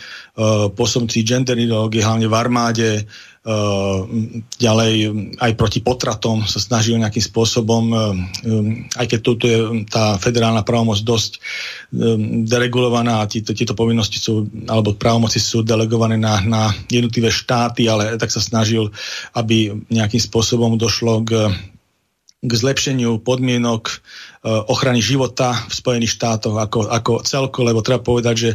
posobncí 0.69 1.26
gender 1.26 1.58
ideológie, 1.58 2.06
hlavne 2.06 2.30
v 2.30 2.38
armáde, 2.38 2.89
ďalej 4.62 4.94
aj 5.42 5.52
proti 5.58 5.82
potratom 5.82 6.46
sa 6.46 6.62
snažil 6.62 7.02
nejakým 7.02 7.26
spôsobom, 7.26 7.84
uh, 7.90 8.14
um, 8.46 8.86
aj 8.94 9.06
keď 9.10 9.20
tu 9.26 9.32
je 9.42 9.58
tá 9.90 10.22
federálna 10.22 10.62
právomoc 10.62 11.02
dosť 11.02 11.42
deregulovaná 12.46 13.26
a 13.26 13.30
tieto, 13.30 13.58
tieto 13.58 13.74
povinnosti 13.74 14.22
sú, 14.22 14.46
alebo 14.70 14.94
právomoci 14.94 15.42
sú 15.42 15.66
delegované 15.66 16.22
na, 16.22 16.38
na 16.46 16.70
jednotlivé 16.86 17.34
štáty, 17.34 17.90
ale 17.90 18.22
tak 18.22 18.30
sa 18.30 18.46
snažil, 18.46 18.94
aby 19.34 19.74
nejakým 19.90 20.22
spôsobom 20.22 20.78
došlo 20.78 21.26
k 21.26 21.50
k 22.42 22.52
zlepšeniu 22.58 23.22
podmienok 23.22 24.02
ochrany 24.42 25.06
života 25.06 25.54
v 25.54 25.74
Spojených 25.74 26.18
štátoch 26.18 26.58
ako, 26.58 26.90
ako 26.90 27.22
celko, 27.22 27.62
lebo 27.62 27.86
treba 27.86 28.02
povedať, 28.02 28.36
že 28.36 28.52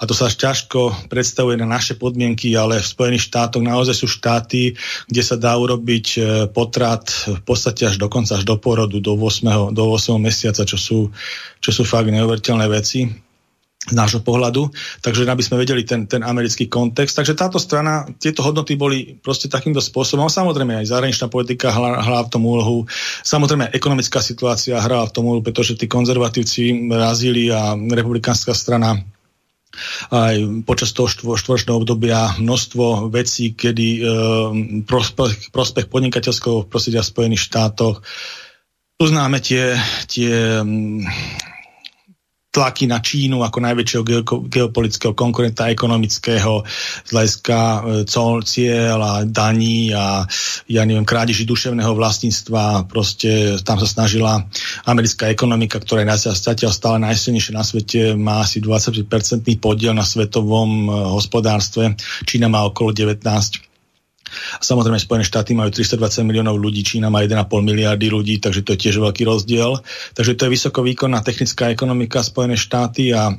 a 0.00 0.08
to 0.08 0.16
sa 0.16 0.32
až 0.32 0.40
ťažko 0.40 1.12
predstavuje 1.12 1.60
na 1.60 1.68
naše 1.68 2.00
podmienky, 2.00 2.56
ale 2.56 2.80
v 2.80 2.88
Spojených 2.88 3.28
štátoch 3.28 3.60
naozaj 3.60 4.00
sú 4.00 4.08
štáty, 4.08 4.72
kde 5.04 5.22
sa 5.22 5.36
dá 5.36 5.52
urobiť 5.60 6.06
e, 6.16 6.18
potrat 6.48 7.12
v 7.28 7.42
podstate 7.44 7.84
až 7.84 8.00
dokonca 8.00 8.40
až 8.40 8.48
do 8.48 8.56
porodu, 8.56 8.96
do 8.96 9.12
8. 9.12 9.76
Do 9.76 9.84
8. 9.92 10.16
mesiaca, 10.16 10.64
čo 10.64 10.80
sú, 10.80 11.12
čo 11.60 11.70
sú 11.70 11.84
fakt 11.84 12.08
neuveriteľné 12.08 12.66
veci 12.72 13.25
z 13.86 13.94
nášho 13.94 14.20
pohľadu, 14.26 14.68
takže 14.98 15.26
aby 15.30 15.42
sme 15.42 15.62
vedeli 15.62 15.86
ten, 15.86 16.10
ten 16.10 16.26
americký 16.26 16.66
kontext. 16.66 17.14
Takže 17.14 17.38
táto 17.38 17.62
strana, 17.62 18.06
tieto 18.18 18.42
hodnoty 18.42 18.74
boli 18.74 19.14
proste 19.22 19.46
takýmto 19.46 19.78
spôsobom. 19.78 20.26
Samozrejme 20.26 20.82
aj 20.82 20.90
zahraničná 20.90 21.30
politika 21.30 21.70
hrala 21.70 22.26
v 22.26 22.32
tom 22.34 22.42
úlohu. 22.42 22.90
Samozrejme 23.22 23.70
aj 23.70 23.76
ekonomická 23.78 24.18
situácia 24.18 24.82
hrala 24.82 25.06
v 25.06 25.14
tom 25.14 25.24
úlohu, 25.30 25.46
pretože 25.46 25.78
tí 25.78 25.86
konzervatívci 25.86 26.90
razili 26.90 27.46
a 27.54 27.78
republikánska 27.78 28.50
strana 28.52 28.98
aj 30.08 30.64
počas 30.64 30.96
toho 30.96 31.06
štvoročného 31.10 31.76
obdobia 31.76 32.32
množstvo 32.40 33.12
vecí, 33.12 33.52
kedy 33.52 33.88
e, 33.92 34.00
prospech, 34.88 35.52
prospech 35.52 35.92
podnikateľského 35.92 36.64
prostredia 36.64 37.04
v 37.04 37.12
Spojených 37.12 37.44
štátoch 37.44 38.00
tu 38.96 39.04
známe 39.04 39.44
tie, 39.44 39.76
tie 40.08 40.64
tlaky 42.56 42.88
na 42.88 43.04
Čínu 43.04 43.44
ako 43.44 43.60
najväčšieho 43.60 44.04
geopolitického 44.48 45.12
konkurenta 45.12 45.68
ekonomického 45.68 46.64
z 47.04 47.10
hľadiska 47.12 47.58
e, 47.60 47.78
cieľ 48.48 48.98
a 49.04 49.12
daní 49.28 49.92
a 49.92 50.24
ja 50.64 50.82
neviem, 50.88 51.04
krádeži 51.04 51.44
duševného 51.44 51.92
vlastníctva. 51.92 52.88
Proste 52.88 53.60
tam 53.60 53.76
sa 53.76 53.84
snažila 53.84 54.48
americká 54.88 55.28
ekonomika, 55.28 55.76
ktorá 55.76 56.08
je 56.08 56.32
zatiaľ 56.32 56.72
stále 56.72 56.96
najsilnejšia 57.04 57.52
na 57.52 57.60
svete, 57.60 58.16
má 58.16 58.40
asi 58.40 58.64
20% 58.64 59.04
podiel 59.60 59.92
na 59.92 60.08
svetovom 60.08 60.88
e, 60.88 60.90
hospodárstve. 61.12 61.92
Čína 62.24 62.48
má 62.48 62.64
okolo 62.64 62.96
19 62.96 63.65
Samozrejme, 64.60 64.98
Spojené 64.98 65.24
štáty 65.24 65.54
majú 65.54 65.70
320 65.70 66.26
miliónov 66.26 66.58
ľudí, 66.58 66.82
Čína 66.82 67.08
má 67.08 67.22
1,5 67.22 67.46
miliardy 67.62 68.10
ľudí, 68.10 68.42
takže 68.42 68.66
to 68.66 68.74
je 68.74 68.82
tiež 68.88 68.96
veľký 68.98 69.22
rozdiel. 69.26 69.78
Takže 70.18 70.34
to 70.34 70.44
je 70.46 70.54
vysoko 70.54 70.82
výkonná 70.82 71.22
technická 71.22 71.70
ekonomika 71.70 72.22
Spojené 72.26 72.58
štáty 72.58 73.14
a 73.14 73.34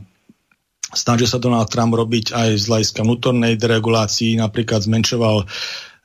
Snažil 0.88 1.28
sa 1.28 1.36
Donald 1.36 1.68
Trump 1.68 1.92
robiť 1.92 2.32
aj 2.32 2.50
z 2.56 2.66
hľadiska 2.72 3.04
vnútornej 3.04 3.60
deregulácii, 3.60 4.40
napríklad 4.40 4.88
zmenšoval, 4.88 5.44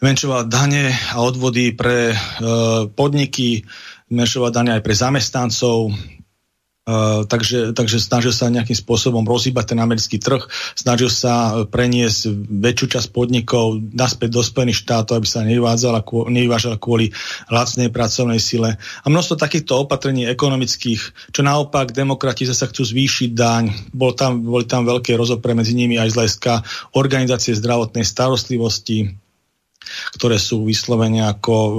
zmenšoval 0.03 0.51
dane 0.51 0.91
a 0.91 1.23
odvody 1.23 1.71
pre 1.71 2.11
e, 2.11 2.17
podniky, 2.91 3.63
zmenšoval 4.11 4.51
dane 4.51 4.75
aj 4.75 4.83
pre 4.83 4.95
zamestnancov, 4.99 5.95
Uh, 6.83 7.23
takže, 7.31 7.79
takže 7.79 8.03
snažil 8.03 8.35
sa 8.35 8.51
nejakým 8.51 8.75
spôsobom 8.75 9.23
rozhýbať 9.23 9.71
ten 9.71 9.79
americký 9.79 10.19
trh, 10.19 10.51
snažil 10.75 11.15
sa 11.15 11.63
preniesť 11.63 12.27
väčšiu 12.51 12.87
časť 12.99 13.09
podnikov 13.15 13.79
naspäť 13.95 14.35
do 14.35 14.43
Spojených 14.43 14.83
štátov, 14.83 15.23
aby 15.23 15.29
sa 15.31 15.47
nevyvážala 15.47 16.03
kvôli, 16.03 16.51
kvôli 16.83 17.07
lacnej 17.55 17.87
pracovnej 17.87 18.43
sile. 18.43 18.83
A 18.83 19.07
množstvo 19.07 19.39
takýchto 19.39 19.87
opatrení 19.87 20.27
ekonomických, 20.27 21.31
čo 21.31 21.47
naopak 21.47 21.95
demokrati 21.95 22.51
sa 22.51 22.67
chcú 22.67 22.83
zvýšiť 22.83 23.31
daň, 23.31 23.95
bol 23.95 24.19
tam, 24.19 24.43
boli 24.43 24.67
tam 24.67 24.83
veľké 24.83 25.15
rozopre 25.15 25.55
medzi 25.55 25.79
nimi 25.79 26.03
aj 26.03 26.11
z 26.11 26.17
hľadiska 26.19 26.53
organizácie 26.99 27.55
zdravotnej 27.55 28.03
starostlivosti, 28.03 29.22
ktoré 30.17 30.37
sú 30.37 30.65
vyslovene 30.65 31.25
ako 31.27 31.55
e, 31.55 31.73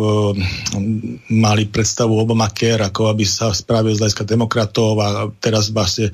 mali 1.34 1.70
predstavu 1.70 2.14
Obamacare, 2.16 2.82
ako 2.86 3.14
aby 3.14 3.26
sa 3.26 3.52
spravil 3.52 3.94
z 3.94 4.02
hľadiska 4.04 4.26
demokratov 4.28 4.98
a 5.00 5.08
teraz 5.38 5.70
vlastne 5.70 6.14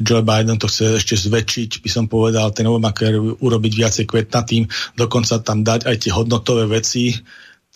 Joe 0.00 0.22
Biden 0.22 0.58
to 0.60 0.66
chce 0.70 1.00
ešte 1.02 1.16
zväčšiť, 1.16 1.82
by 1.82 1.90
som 1.90 2.04
povedal, 2.06 2.50
ten 2.54 2.66
Obamacare 2.66 3.16
urobiť 3.18 3.72
viacej 3.72 4.04
kvetnatým, 4.04 4.66
dokonca 4.98 5.42
tam 5.42 5.62
dať 5.62 5.86
aj 5.86 5.96
tie 6.02 6.12
hodnotové 6.12 6.66
veci, 6.66 7.14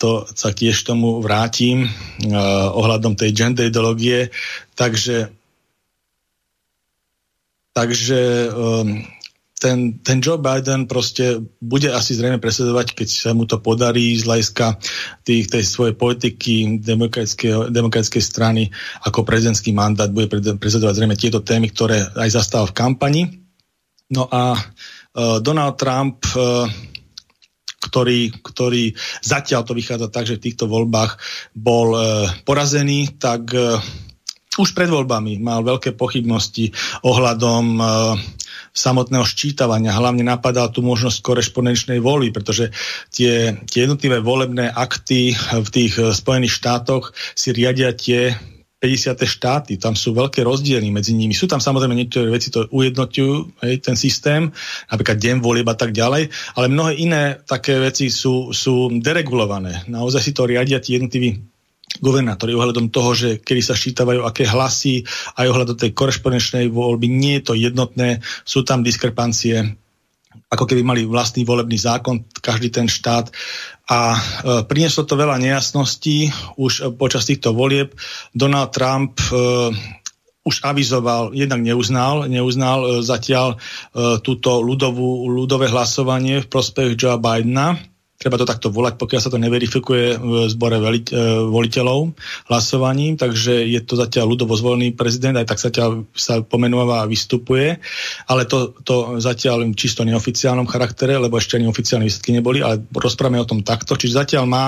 to 0.01 0.25
sa 0.33 0.49
tiež 0.49 0.81
tomu 0.81 1.21
vrátim 1.21 1.85
uh, 1.85 2.73
ohľadom 2.73 3.13
tej 3.13 3.37
gender 3.37 3.69
ideológie. 3.69 4.33
Takže 4.73 5.29
takže 7.77 8.49
um, 8.49 9.05
ten, 9.61 10.01
ten 10.01 10.17
Joe 10.17 10.41
Biden 10.41 10.89
proste 10.89 11.37
bude 11.61 11.93
asi 11.93 12.17
zrejme 12.17 12.41
presledovať, 12.41 12.97
keď 12.97 13.07
sa 13.13 13.31
mu 13.37 13.45
to 13.45 13.61
podarí 13.61 14.17
z 14.17 14.25
hľadiska 14.25 14.81
tej 15.21 15.45
svojej 15.45 15.93
politiky 15.93 16.81
demokratickej 17.69 18.23
strany 18.25 18.73
ako 19.05 19.21
prezidentský 19.21 19.69
mandát, 19.69 20.09
bude 20.09 20.25
presledovať 20.57 20.93
zrejme 20.97 21.13
tieto 21.13 21.45
témy, 21.45 21.69
ktoré 21.69 22.09
aj 22.09 22.29
zastal 22.41 22.65
v 22.65 22.73
kampani. 22.73 23.23
No 24.09 24.25
a 24.25 24.57
uh, 24.57 25.37
Donald 25.45 25.77
Trump 25.77 26.25
uh, 26.33 26.65
ktorý, 27.81 28.29
ktorý 28.45 28.93
zatiaľ 29.25 29.65
to 29.65 29.73
vychádza 29.73 30.07
tak, 30.13 30.29
že 30.29 30.37
v 30.37 30.45
týchto 30.47 30.69
voľbách 30.69 31.17
bol 31.57 31.97
e, 31.97 31.99
porazený, 32.45 33.17
tak 33.17 33.51
e, 33.57 33.81
už 34.61 34.77
pred 34.77 34.85
voľbami 34.85 35.41
mal 35.41 35.65
veľké 35.65 35.97
pochybnosti 35.97 36.69
ohľadom 37.01 37.65
e, 37.81 37.83
samotného 38.71 39.27
ščítavania. 39.27 39.95
Hlavne 39.95 40.23
napadá 40.23 40.71
tu 40.71 40.79
možnosť 40.81 41.19
korešpondenčnej 41.19 41.99
voľby, 41.99 42.31
pretože 42.31 42.71
tie, 43.11 43.59
tie 43.67 43.79
jednotlivé 43.85 44.23
volebné 44.23 44.71
akty 44.71 45.35
v 45.35 45.69
tých 45.69 45.93
eh, 45.99 46.15
Spojených 46.15 46.55
štátoch 46.55 47.11
si 47.35 47.51
riadia 47.51 47.91
tie 47.91 48.35
50. 48.81 49.13
štáty, 49.29 49.77
tam 49.77 49.93
sú 49.93 50.17
veľké 50.17 50.41
rozdiely 50.41 50.89
medzi 50.89 51.13
nimi. 51.13 51.37
Sú 51.37 51.45
tam 51.45 51.61
samozrejme 51.61 51.93
niektoré 51.93 52.33
veci, 52.33 52.49
to 52.49 52.65
ujednotujú 52.65 53.61
hej, 53.61 53.77
ten 53.77 53.93
systém, 53.93 54.49
napríklad 54.89 55.21
deň 55.21 55.37
volieb 55.37 55.69
a 55.69 55.77
tak 55.77 55.93
ďalej, 55.93 56.33
ale 56.57 56.65
mnohé 56.65 56.97
iné 56.97 57.37
také 57.45 57.77
veci 57.77 58.09
sú, 58.09 58.49
sú 58.49 58.89
deregulované. 58.89 59.85
Naozaj 59.85 60.21
si 60.25 60.31
to 60.33 60.49
riadia 60.49 60.81
tí 60.81 60.97
jednotliví 60.97 61.45
guvernátori 61.99 62.55
ohľadom 62.55 62.87
toho, 62.87 63.11
že 63.11 63.29
kedy 63.43 63.61
sa 63.65 63.75
šítavajú 63.75 64.23
aké 64.23 64.47
hlasy, 64.47 65.03
aj 65.35 65.49
ohľadom 65.51 65.75
tej 65.75 65.91
korešpondenčnej 65.91 66.71
voľby, 66.71 67.11
nie 67.11 67.41
je 67.41 67.43
to 67.51 67.53
jednotné, 67.57 68.23
sú 68.47 68.63
tam 68.63 68.85
diskrepancie, 68.85 69.75
ako 70.47 70.63
keby 70.63 70.81
mali 70.83 71.01
vlastný 71.03 71.43
volebný 71.43 71.75
zákon, 71.75 72.23
každý 72.39 72.71
ten 72.71 72.87
štát. 72.87 73.27
A 73.91 74.15
e, 74.15 74.19
prinieslo 74.63 75.03
to 75.03 75.19
veľa 75.19 75.35
nejasností 75.43 76.31
už 76.55 76.95
počas 76.95 77.27
týchto 77.27 77.51
volieb. 77.51 77.91
Donald 78.31 78.71
Trump 78.71 79.19
e, 79.19 79.75
už 80.41 80.65
avizoval, 80.65 81.37
jednak 81.37 81.61
neuznal, 81.61 82.25
neuznal 82.25 82.79
e, 82.81 82.87
zatiaľ 83.05 83.55
e, 83.55 83.57
túto 84.25 84.63
ľudovú, 84.63 85.29
ľudové 85.29 85.69
hlasovanie 85.69 86.41
v 86.41 86.49
prospech 86.49 86.97
Joe 86.97 87.19
Bidena 87.21 87.90
treba 88.21 88.37
to 88.37 88.45
takto 88.45 88.69
volať, 88.69 89.01
pokiaľ 89.01 89.21
sa 89.25 89.33
to 89.33 89.41
neverifikuje 89.41 90.21
v 90.21 90.33
zbore 90.45 90.77
veli, 90.77 91.01
e, 91.09 91.17
voliteľov 91.49 92.13
hlasovaním, 92.53 93.17
takže 93.17 93.65
je 93.65 93.81
to 93.81 93.97
zatiaľ 93.97 94.37
ľudovo 94.37 94.53
zvolený 94.53 94.93
prezident, 94.93 95.33
aj 95.41 95.49
tak 95.49 95.57
zatiaľ 95.57 96.05
sa 96.13 96.45
pomenúva 96.45 97.01
a 97.01 97.09
vystupuje, 97.09 97.81
ale 98.29 98.45
to, 98.45 98.77
to 98.85 99.17
zatiaľ 99.17 99.65
čisto 99.73 100.05
neoficiálnom 100.05 100.69
charaktere, 100.69 101.17
lebo 101.17 101.41
ešte 101.41 101.57
ani 101.57 101.65
oficiálne 101.65 102.05
výsledky 102.05 102.37
neboli, 102.37 102.61
ale 102.61 102.85
rozprávame 102.93 103.41
o 103.41 103.49
tom 103.49 103.65
takto, 103.65 103.97
čiže 103.97 104.21
zatiaľ 104.21 104.45
má 104.45 104.65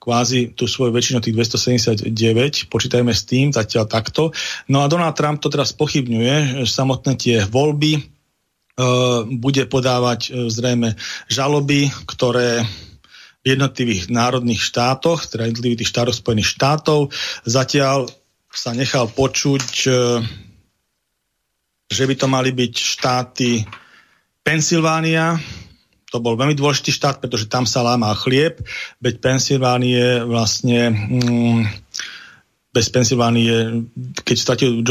kvázi 0.00 0.56
tú 0.56 0.64
svoju 0.64 0.96
väčšinu 0.96 1.20
tých 1.20 1.36
279, 1.36 2.72
počítajme 2.72 3.12
s 3.12 3.28
tým, 3.28 3.52
zatiaľ 3.52 3.84
takto. 3.84 4.32
No 4.72 4.80
a 4.80 4.88
Donald 4.88 5.16
Trump 5.16 5.44
to 5.44 5.52
teraz 5.52 5.76
pochybňuje, 5.76 6.64
samotné 6.64 7.12
tie 7.16 7.36
voľby 7.44 7.92
uh, 8.00 9.24
bude 9.28 9.64
podávať 9.64 10.20
uh, 10.28 10.52
zrejme 10.52 10.96
žaloby, 11.28 11.88
ktoré 12.04 12.64
jednotlivých 13.44 14.08
národných 14.08 14.58
štátoch, 14.58 15.28
teda 15.28 15.46
jednotlivých 15.46 15.84
štátov 15.84 16.16
Spojených 16.16 16.48
štátov. 16.56 17.12
Zatiaľ 17.44 18.08
sa 18.48 18.72
nechal 18.72 19.12
počuť, 19.12 19.66
e, 19.84 19.90
že 21.92 22.04
by 22.08 22.14
to 22.16 22.26
mali 22.26 22.50
byť 22.56 22.74
štáty 22.74 23.50
Pensylvánia, 24.44 25.40
to 26.08 26.22
bol 26.22 26.38
veľmi 26.38 26.54
dôležitý 26.54 26.94
štát, 26.94 27.18
pretože 27.18 27.50
tam 27.50 27.66
sa 27.66 27.82
láma 27.84 28.14
chlieb, 28.16 28.62
veď 29.02 29.14
Pensylvánie 29.20 30.24
vlastne 30.24 30.94
mm, 30.94 31.60
bez 32.70 32.86
Pensylvánie, 32.90 33.86
keď 34.22 34.36
stratil 34.38 34.82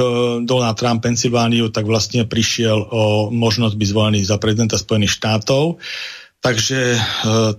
Donald 0.43 0.77
Trump 0.77 0.99
Pensylvániu, 1.03 1.71
tak 1.71 1.87
vlastne 1.87 2.27
prišiel 2.27 2.75
o 2.75 3.03
možnosť 3.31 3.75
byť 3.75 3.87
zvolený 3.87 4.19
za 4.23 4.35
prezidenta 4.39 4.75
Spojených 4.75 5.15
štátov. 5.15 5.63
Uh, 5.75 6.22
Takže 6.43 6.99
e, 6.99 6.99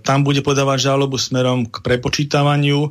tam 0.05 0.29
bude 0.29 0.45
podávať 0.45 0.93
žalobu 0.93 1.17
smerom 1.17 1.65
k 1.65 1.81
prepočítavaniu. 1.81 2.85
E, 2.85 2.91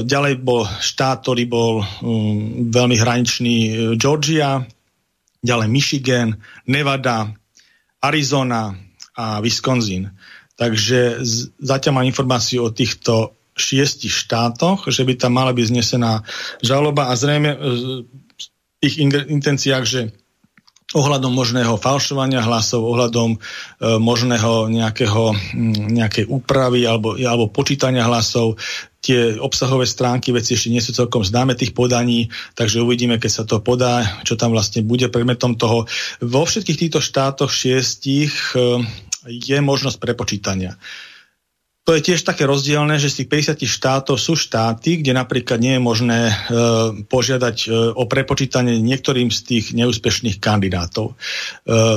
ďalej 0.00 0.40
bol 0.40 0.64
štát, 0.64 1.20
ktorý 1.20 1.44
bol 1.44 1.84
um, 1.84 2.72
veľmi 2.72 2.96
hraničný 2.96 3.56
e, 3.60 3.72
Georgia, 4.00 4.64
ďalej 5.44 5.68
Michigan, 5.68 6.40
Nevada, 6.64 7.28
Arizona 8.00 8.72
a 9.12 9.44
Wisconsin. 9.44 10.08
Takže 10.56 11.20
z, 11.20 11.52
zatiaľ 11.60 12.00
mám 12.00 12.08
informáciu 12.08 12.64
o 12.64 12.72
týchto 12.72 13.36
šiestich 13.60 14.24
štátoch, 14.24 14.88
že 14.88 15.04
by 15.04 15.20
tam 15.20 15.36
mala 15.36 15.52
byť 15.52 15.66
znesená 15.68 16.24
žaloba 16.64 17.12
a 17.12 17.14
zrejme 17.20 17.50
e, 17.52 17.58
v 18.08 18.44
tých 18.80 19.04
intenciách, 19.28 19.84
že 19.84 20.16
ohľadom 20.94 21.34
možného 21.34 21.74
falšovania 21.74 22.40
hlasov, 22.40 22.86
ohľadom 22.86 23.34
e, 23.34 23.38
možného 23.98 24.70
nejakého, 24.70 25.34
nejakej 25.90 26.30
úpravy 26.30 26.86
alebo, 26.86 27.18
alebo 27.18 27.50
počítania 27.50 28.06
hlasov. 28.06 28.56
Tie 29.04 29.36
obsahové 29.36 29.84
stránky 29.84 30.32
veci 30.32 30.56
ešte 30.56 30.72
nie 30.72 30.80
sú 30.80 30.96
celkom 30.96 31.20
známe 31.20 31.58
tých 31.58 31.76
podaní, 31.76 32.32
takže 32.56 32.80
uvidíme, 32.80 33.20
keď 33.20 33.30
sa 33.30 33.44
to 33.44 33.60
podá, 33.60 34.00
čo 34.24 34.38
tam 34.38 34.56
vlastne 34.56 34.80
bude 34.80 35.12
predmetom 35.12 35.60
toho. 35.60 35.84
Vo 36.24 36.42
všetkých 36.46 36.88
týchto 36.88 37.04
štátoch 37.04 37.52
šiestich 37.52 38.54
e, 38.56 38.80
je 39.28 39.58
možnosť 39.60 39.98
prepočítania. 40.00 40.78
To 41.84 41.92
je 41.92 42.00
tiež 42.00 42.24
také 42.24 42.48
rozdielne, 42.48 42.96
že 42.96 43.12
z 43.12 43.24
tých 43.28 43.52
50 43.60 43.68
štátov 43.68 44.16
sú 44.16 44.40
štáty, 44.40 45.04
kde 45.04 45.12
napríklad 45.12 45.60
nie 45.60 45.76
je 45.76 45.82
možné 45.84 46.18
e, 46.32 46.34
požiadať 47.04 47.56
e, 47.60 47.68
o 47.92 48.08
prepočítanie 48.08 48.80
niektorým 48.80 49.28
z 49.28 49.38
tých 49.44 49.64
neúspešných 49.76 50.40
kandidátov. 50.40 51.12
E, 51.12 51.14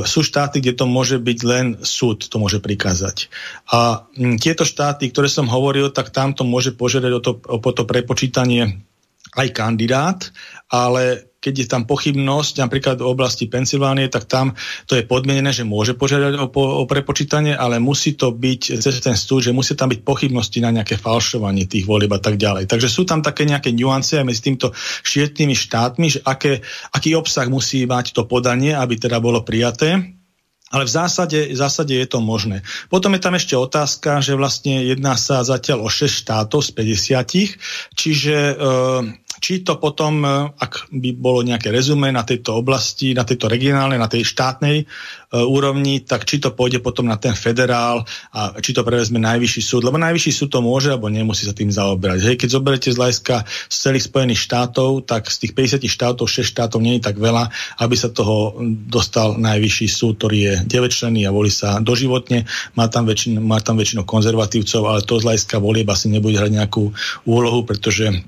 sú 0.03 0.27
štáty, 0.27 0.59
kde 0.59 0.75
to 0.75 0.91
môže 0.91 1.23
byť 1.23 1.39
len 1.47 1.65
súd, 1.87 2.27
to 2.27 2.35
môže 2.35 2.59
prikázať. 2.59 3.31
A 3.71 4.03
m, 4.19 4.35
tieto 4.35 4.67
štáty, 4.67 5.07
ktoré 5.07 5.31
som 5.31 5.47
hovoril, 5.47 5.87
tak 5.95 6.11
tam 6.11 6.35
to 6.35 6.43
môže 6.43 6.75
požiadať 6.75 7.11
o 7.15 7.21
to, 7.23 7.31
o 7.39 7.71
to 7.71 7.87
prepočítanie 7.87 8.83
aj 9.39 9.47
kandidát, 9.55 10.19
ale 10.67 11.26
keď 11.37 11.53
je 11.53 11.67
tam 11.69 11.83
pochybnosť, 11.85 12.65
napríklad 12.65 12.97
v 12.97 13.09
oblasti 13.09 13.45
Pensylvánie, 13.45 14.09
tak 14.09 14.25
tam 14.25 14.57
to 14.89 14.97
je 14.97 15.05
podmienené, 15.05 15.53
že 15.53 15.67
môže 15.67 15.93
požiadať 15.93 16.33
o, 16.37 16.49
o 16.49 16.83
prepočítanie, 16.89 17.53
ale 17.53 17.77
musí 17.77 18.17
to 18.17 18.33
byť 18.33 18.81
cez 18.81 18.95
ten 18.99 19.13
súd, 19.13 19.45
že 19.45 19.53
musí 19.53 19.77
tam 19.77 19.93
byť 19.93 20.01
pochybnosti 20.01 20.59
na 20.59 20.73
nejaké 20.73 20.97
falšovanie 20.97 21.69
tých 21.69 21.85
volieb 21.85 22.09
a 22.11 22.21
tak 22.21 22.41
ďalej. 22.41 22.65
Takže 22.65 22.89
sú 22.89 23.05
tam 23.05 23.21
také 23.21 23.45
nejaké 23.45 23.69
nuance 23.71 24.17
medzi 24.25 24.41
týmto 24.41 24.73
šietnými 25.05 25.53
štátmi, 25.53 26.07
že 26.17 26.19
aké, 26.25 26.65
aký 26.91 27.13
obsah 27.13 27.45
musí 27.47 27.85
mať 27.85 28.17
to 28.17 28.25
podanie, 28.25 28.73
aby 28.73 28.97
teda 28.97 29.21
bolo 29.21 29.45
prijaté. 29.45 30.17
Ale 30.67 30.83
v 30.83 30.91
zásade, 30.91 31.39
v 31.47 31.55
zásade 31.55 31.95
je 31.95 32.07
to 32.11 32.19
možné. 32.19 32.59
Potom 32.91 33.15
je 33.15 33.23
tam 33.23 33.39
ešte 33.39 33.55
otázka, 33.55 34.19
že 34.19 34.35
vlastne 34.35 34.83
jedná 34.83 35.15
sa 35.15 35.39
zatiaľ 35.47 35.87
o 35.87 35.89
6 35.89 36.11
štátov 36.11 36.59
z 36.59 36.75
50, 36.75 37.95
čiže 37.95 38.35
e, 38.35 38.55
či 39.37 39.61
to 39.61 39.77
potom, 39.77 40.25
e, 40.25 40.29
ak 40.57 40.89
by 40.89 41.09
bolo 41.13 41.45
nejaké 41.45 41.69
rezume 41.69 42.09
na 42.09 42.25
tejto 42.25 42.57
oblasti, 42.57 43.13
na 43.13 43.23
tejto 43.23 43.45
regionálnej, 43.49 44.01
na 44.01 44.09
tej 44.09 44.25
štátnej 44.25 44.83
e, 44.83 44.85
úrovni, 45.37 46.01
tak 46.01 46.25
či 46.25 46.41
to 46.41 46.53
pôjde 46.53 46.81
potom 46.81 47.05
na 47.05 47.21
ten 47.21 47.37
federál 47.37 48.05
a 48.33 48.57
či 48.57 48.73
to 48.73 48.81
prevezme 48.81 49.21
najvyšší 49.21 49.61
súd, 49.61 49.81
lebo 49.85 50.01
najvyšší 50.01 50.31
súd 50.33 50.49
to 50.49 50.59
môže 50.65 50.89
alebo 50.89 51.09
nemusí 51.11 51.45
sa 51.45 51.53
tým 51.53 51.69
zaoberať. 51.69 52.19
Hej, 52.25 52.35
keď 52.41 52.49
zoberete 52.49 52.89
z 52.89 52.97
Lajska 52.97 53.45
z 53.45 53.75
celých 53.77 54.07
Spojených 54.09 54.41
štátov, 54.41 55.05
tak 55.05 55.29
z 55.29 55.37
tých 55.45 55.53
50 55.53 55.85
štátov 55.85 56.25
6 56.25 56.43
štátov 56.43 56.79
nie 56.81 56.97
je 56.97 57.05
tak 57.05 57.21
veľa, 57.21 57.49
aby 57.81 57.95
sa 57.95 58.09
toho 58.09 58.57
dostal 58.89 59.37
najvyšší 59.37 59.87
súd, 59.87 60.17
ktorý 60.17 60.37
je 60.37 60.53
9 60.65 60.89
členný 60.89 61.29
a 61.29 61.35
volí 61.35 61.53
sa 61.53 61.77
doživotne. 61.77 62.49
Má 62.73 62.89
tam, 62.89 63.05
väčšin, 63.05 63.37
má 63.37 63.61
tam 63.61 63.77
väčšinou 63.77 64.03
konzervatívcov, 64.07 64.81
ale 64.87 65.05
to 65.05 65.21
z 65.21 65.27
Lajska 65.27 65.61
volieb 65.61 65.85
asi 65.89 66.09
nebude 66.09 66.39
hrať 66.39 66.51
nejakú 66.57 66.89
úlohu, 67.27 67.61
pretože 67.67 68.25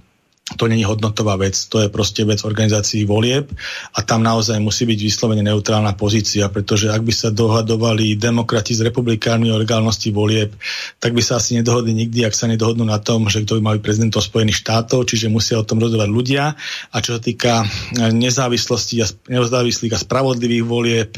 to 0.57 0.65
není 0.65 0.81
hodnotová 0.81 1.35
vec, 1.35 1.53
to 1.69 1.85
je 1.85 1.89
proste 1.89 2.25
vec 2.25 2.41
organizácií 2.41 3.05
volieb 3.05 3.51
a 3.93 3.99
tam 4.01 4.25
naozaj 4.25 4.57
musí 4.57 4.89
byť 4.89 4.99
vyslovene 5.05 5.45
neutrálna 5.45 5.93
pozícia, 5.93 6.49
pretože 6.49 6.89
ak 6.89 7.01
by 7.05 7.13
sa 7.13 7.29
dohadovali 7.29 8.17
demokrati 8.17 8.73
s 8.73 8.81
republikánmi 8.81 9.53
o 9.53 9.59
legálnosti 9.61 10.09
volieb, 10.09 10.55
tak 10.97 11.13
by 11.13 11.21
sa 11.21 11.37
asi 11.37 11.59
nedohodli 11.61 11.93
nikdy, 11.93 12.25
ak 12.25 12.33
sa 12.33 12.49
nedohodnú 12.49 12.87
na 12.87 12.97
tom, 12.97 13.29
že 13.29 13.45
kto 13.45 13.59
by 13.59 13.61
mal 13.61 13.75
byť 13.77 13.83
prezidentom 13.85 14.21
Spojených 14.23 14.61
štátov, 14.65 15.05
čiže 15.05 15.29
musia 15.29 15.61
o 15.61 15.67
tom 15.67 15.77
rozhodovať 15.77 16.09
ľudia. 16.09 16.43
A 16.89 16.97
čo 17.01 17.17
sa 17.17 17.21
týka 17.21 17.67
nezávislosti 17.97 18.95
a 19.03 19.07
nezávislých 19.29 19.93
a 19.93 19.99
spravodlivých 20.01 20.65
volieb, 20.65 21.11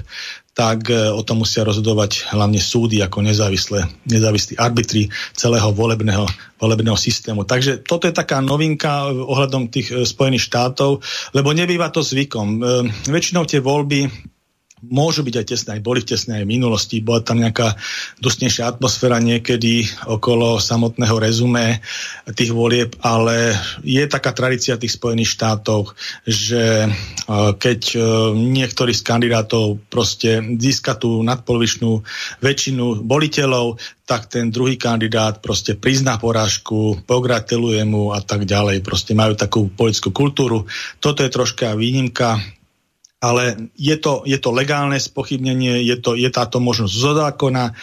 tak 0.51 0.91
e, 0.91 1.07
o 1.11 1.23
tom 1.23 1.43
musia 1.43 1.63
rozhodovať 1.63 2.35
hlavne 2.35 2.59
súdy 2.59 2.99
ako 2.99 3.23
nezávislé, 3.23 3.87
nezávislí 4.03 4.59
arbitri 4.59 5.07
celého 5.31 5.71
volebného, 5.71 6.27
volebného 6.59 6.99
systému. 6.99 7.47
Takže 7.47 7.87
toto 7.87 8.07
je 8.07 8.15
taká 8.15 8.43
novinka 8.43 9.07
e, 9.07 9.15
ohľadom 9.15 9.71
tých 9.71 9.87
e, 9.95 10.03
Spojených 10.03 10.51
štátov, 10.51 10.99
lebo 11.31 11.55
nebýva 11.55 11.87
to 11.87 12.03
zvykom. 12.03 12.59
Väčšinou 13.07 13.47
tie 13.47 13.63
voľby 13.63 14.31
môžu 14.81 15.21
byť 15.21 15.35
aj 15.37 15.45
tesné, 15.45 15.69
aj 15.77 15.85
boli 15.85 15.99
v 16.01 16.09
tesnej 16.09 16.41
aj 16.41 16.49
minulosti, 16.49 17.05
bola 17.05 17.21
tam 17.21 17.37
nejaká 17.37 17.77
dosnejšia 18.17 18.77
atmosféra 18.77 19.21
niekedy 19.21 19.85
okolo 20.09 20.57
samotného 20.57 21.17
rezume 21.21 21.81
tých 22.33 22.51
volieb, 22.53 22.97
ale 23.05 23.53
je 23.85 24.01
taká 24.09 24.33
tradícia 24.33 24.81
tých 24.81 24.97
Spojených 24.97 25.33
štátov, 25.37 25.93
že 26.25 26.85
e, 26.85 26.89
keď 27.57 27.81
e, 27.93 27.97
niektorý 28.33 28.93
z 28.97 29.01
kandidátov 29.05 29.77
proste 29.89 30.41
získa 30.57 30.97
tú 30.97 31.21
nadpolovičnú 31.21 32.01
väčšinu 32.41 33.05
voliteľov, 33.05 33.77
tak 34.09 34.27
ten 34.27 34.51
druhý 34.51 34.75
kandidát 34.75 35.39
proste 35.39 35.79
prizná 35.79 36.19
porážku, 36.19 36.99
pogratuluje 37.07 37.79
mu 37.87 38.11
a 38.11 38.19
tak 38.19 38.43
ďalej. 38.43 38.83
Proste 38.83 39.15
majú 39.15 39.39
takú 39.39 39.71
politickú 39.71 40.11
kultúru. 40.11 40.67
Toto 40.99 41.23
je 41.23 41.31
troška 41.31 41.79
výnimka 41.79 42.41
ale 43.21 43.69
je 43.77 43.93
to, 44.01 44.25
je 44.25 44.41
to 44.41 44.49
legálne 44.49 44.97
spochybnenie, 44.97 45.85
je, 45.85 45.93
to, 46.01 46.17
je 46.17 46.25
táto 46.33 46.57
možnosť 46.57 46.89
zo 46.89 47.11
zákona 47.13 47.63
e, 47.69 47.73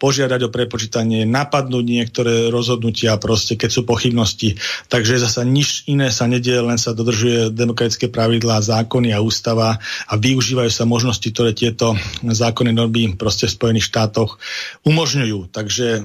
požiadať 0.00 0.48
o 0.48 0.52
prepočítanie, 0.52 1.28
napadnúť 1.28 1.84
niektoré 1.84 2.48
rozhodnutia, 2.48 3.20
proste, 3.20 3.60
keď 3.60 3.68
sú 3.68 3.84
pochybnosti. 3.84 4.56
Takže 4.88 5.20
zasa 5.20 5.44
nič 5.44 5.84
iné 5.92 6.08
sa 6.08 6.24
nedieje, 6.24 6.64
len 6.64 6.80
sa 6.80 6.96
dodržuje 6.96 7.52
demokratické 7.52 8.08
pravidlá, 8.08 8.64
zákony 8.64 9.12
a 9.12 9.20
ústava 9.20 9.76
a 10.08 10.14
využívajú 10.16 10.72
sa 10.72 10.88
možnosti, 10.88 11.28
ktoré 11.28 11.52
tieto 11.52 11.92
zákony 12.24 12.72
normy 12.72 13.12
proste 13.12 13.52
v 13.52 13.56
Spojených 13.60 13.92
štátoch 13.92 14.40
umožňujú. 14.88 15.52
Takže 15.52 15.86
e, 15.86 16.00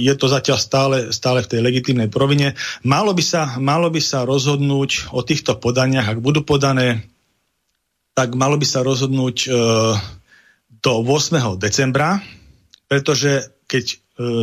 je 0.00 0.14
to 0.16 0.32
zatiaľ 0.32 0.56
stále, 0.56 0.96
stále 1.12 1.44
v 1.44 1.50
tej 1.52 1.60
legitímnej 1.60 2.08
provine. 2.08 2.56
Malo 2.80 3.12
by, 3.12 3.20
sa, 3.20 3.60
malo 3.60 3.92
by 3.92 4.00
sa 4.00 4.24
rozhodnúť 4.24 5.12
o 5.12 5.20
týchto 5.20 5.60
podaniach, 5.60 6.16
ak 6.16 6.24
budú 6.24 6.40
podané 6.40 7.04
tak 8.16 8.32
malo 8.32 8.56
by 8.56 8.64
sa 8.64 8.80
rozhodnúť 8.80 9.36
e, 9.44 9.48
do 10.80 10.92
8. 11.04 11.60
decembra, 11.60 12.24
pretože 12.88 13.52
keď 13.68 13.84
e, 13.92 13.96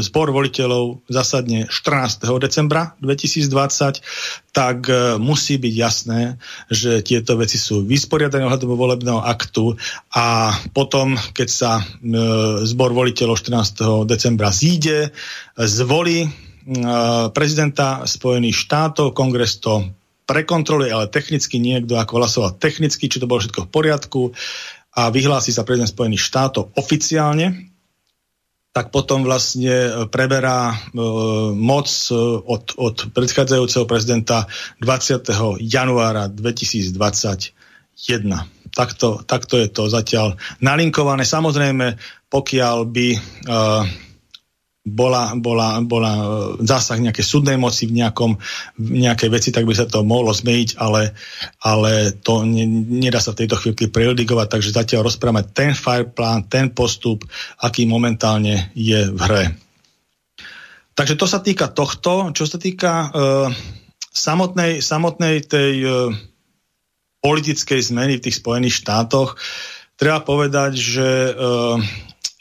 zbor 0.05 0.29
voliteľov 0.29 1.09
zasadne 1.09 1.65
14. 1.65 2.21
decembra 2.37 2.93
2020, 3.01 4.53
tak 4.53 4.77
e, 4.85 5.17
musí 5.17 5.57
byť 5.57 5.73
jasné, 5.73 6.37
že 6.69 7.01
tieto 7.01 7.33
veci 7.33 7.57
sú 7.57 7.81
vysporiadané 7.81 8.45
ohľadom 8.45 8.77
volebného 8.77 9.25
aktu 9.25 9.73
a 10.13 10.53
potom, 10.69 11.17
keď 11.33 11.49
sa 11.49 11.81
e, 11.81 11.83
zbor 12.69 12.93
voliteľov 12.93 13.41
14. 13.41 14.05
decembra 14.05 14.53
zíde, 14.53 15.09
zvolí 15.57 16.27
e, 16.27 16.29
prezidenta 17.33 18.05
Spojených 18.05 18.69
štátov, 18.69 19.17
kongres 19.17 19.57
to 19.57 20.02
prekontroluje, 20.23 20.91
ale 20.91 21.11
technicky 21.11 21.59
niekto 21.59 21.99
ako 21.99 22.23
hlasoval 22.23 22.51
technicky, 22.55 23.11
či 23.11 23.19
to 23.19 23.27
bolo 23.27 23.43
všetko 23.43 23.67
v 23.67 23.73
poriadku 23.73 24.21
a 24.93 25.09
vyhlási 25.09 25.49
sa 25.49 25.65
prezident 25.65 25.89
Spojených 25.89 26.23
štátov 26.23 26.77
oficiálne, 26.77 27.73
tak 28.73 28.89
potom 28.89 29.21
vlastne 29.21 30.09
preberá 30.09 30.73
e, 30.73 30.75
moc 31.53 31.85
e, 32.09 32.13
od, 32.41 32.73
od 32.73 33.13
predchádzajúceho 33.13 33.85
prezidenta 33.85 34.49
20. 34.81 35.61
januára 35.61 36.25
2021. 36.25 36.97
Takto, 38.73 39.21
takto 39.21 39.61
je 39.61 39.69
to 39.69 39.85
zatiaľ 39.93 40.41
nalinkované. 40.57 41.21
Samozrejme, 41.21 42.01
pokiaľ 42.33 42.77
by 42.89 43.07
e, 43.13 43.19
bola, 44.83 45.31
bola, 45.39 45.79
bola 45.79 46.11
e, 46.11 46.23
zásah 46.67 46.99
nejakej 46.99 47.23
súdnej 47.23 47.55
moci 47.55 47.87
v, 47.87 48.03
nejakom, 48.03 48.35
v 48.75 48.87
nejakej 49.07 49.29
veci, 49.31 49.49
tak 49.55 49.63
by 49.63 49.71
sa 49.71 49.87
to 49.87 50.03
mohlo 50.03 50.35
zmeniť, 50.35 50.75
ale, 50.75 51.15
ale 51.63 52.11
to 52.19 52.43
ne, 52.43 52.67
nedá 52.99 53.23
sa 53.23 53.31
v 53.31 53.43
tejto 53.43 53.55
chvíľke 53.63 53.87
predikovať, 53.87 54.47
takže 54.51 54.75
zatiaľ 54.75 55.07
rozprávame 55.07 55.47
ten 55.55 55.71
fire 55.71 56.11
plán, 56.11 56.51
ten 56.51 56.67
postup, 56.75 57.23
aký 57.63 57.87
momentálne 57.87 58.75
je 58.75 59.07
v 59.07 59.19
hre. 59.23 59.45
Takže 60.93 61.15
to 61.17 61.25
sa 61.25 61.41
týka 61.41 61.73
tohto. 61.73 62.29
Čo 62.37 62.45
sa 62.45 62.61
týka 62.61 63.09
uh, 63.09 63.49
samotnej, 64.13 64.77
samotnej 64.77 65.41
tej 65.41 65.73
uh, 65.81 66.13
politickej 67.17 67.81
zmeny 67.81 68.21
v 68.21 68.29
tých 68.29 68.37
Spojených 68.37 68.85
štátoch, 68.85 69.33
treba 69.97 70.21
povedať, 70.21 70.77
že 70.77 71.33
uh, 71.33 71.81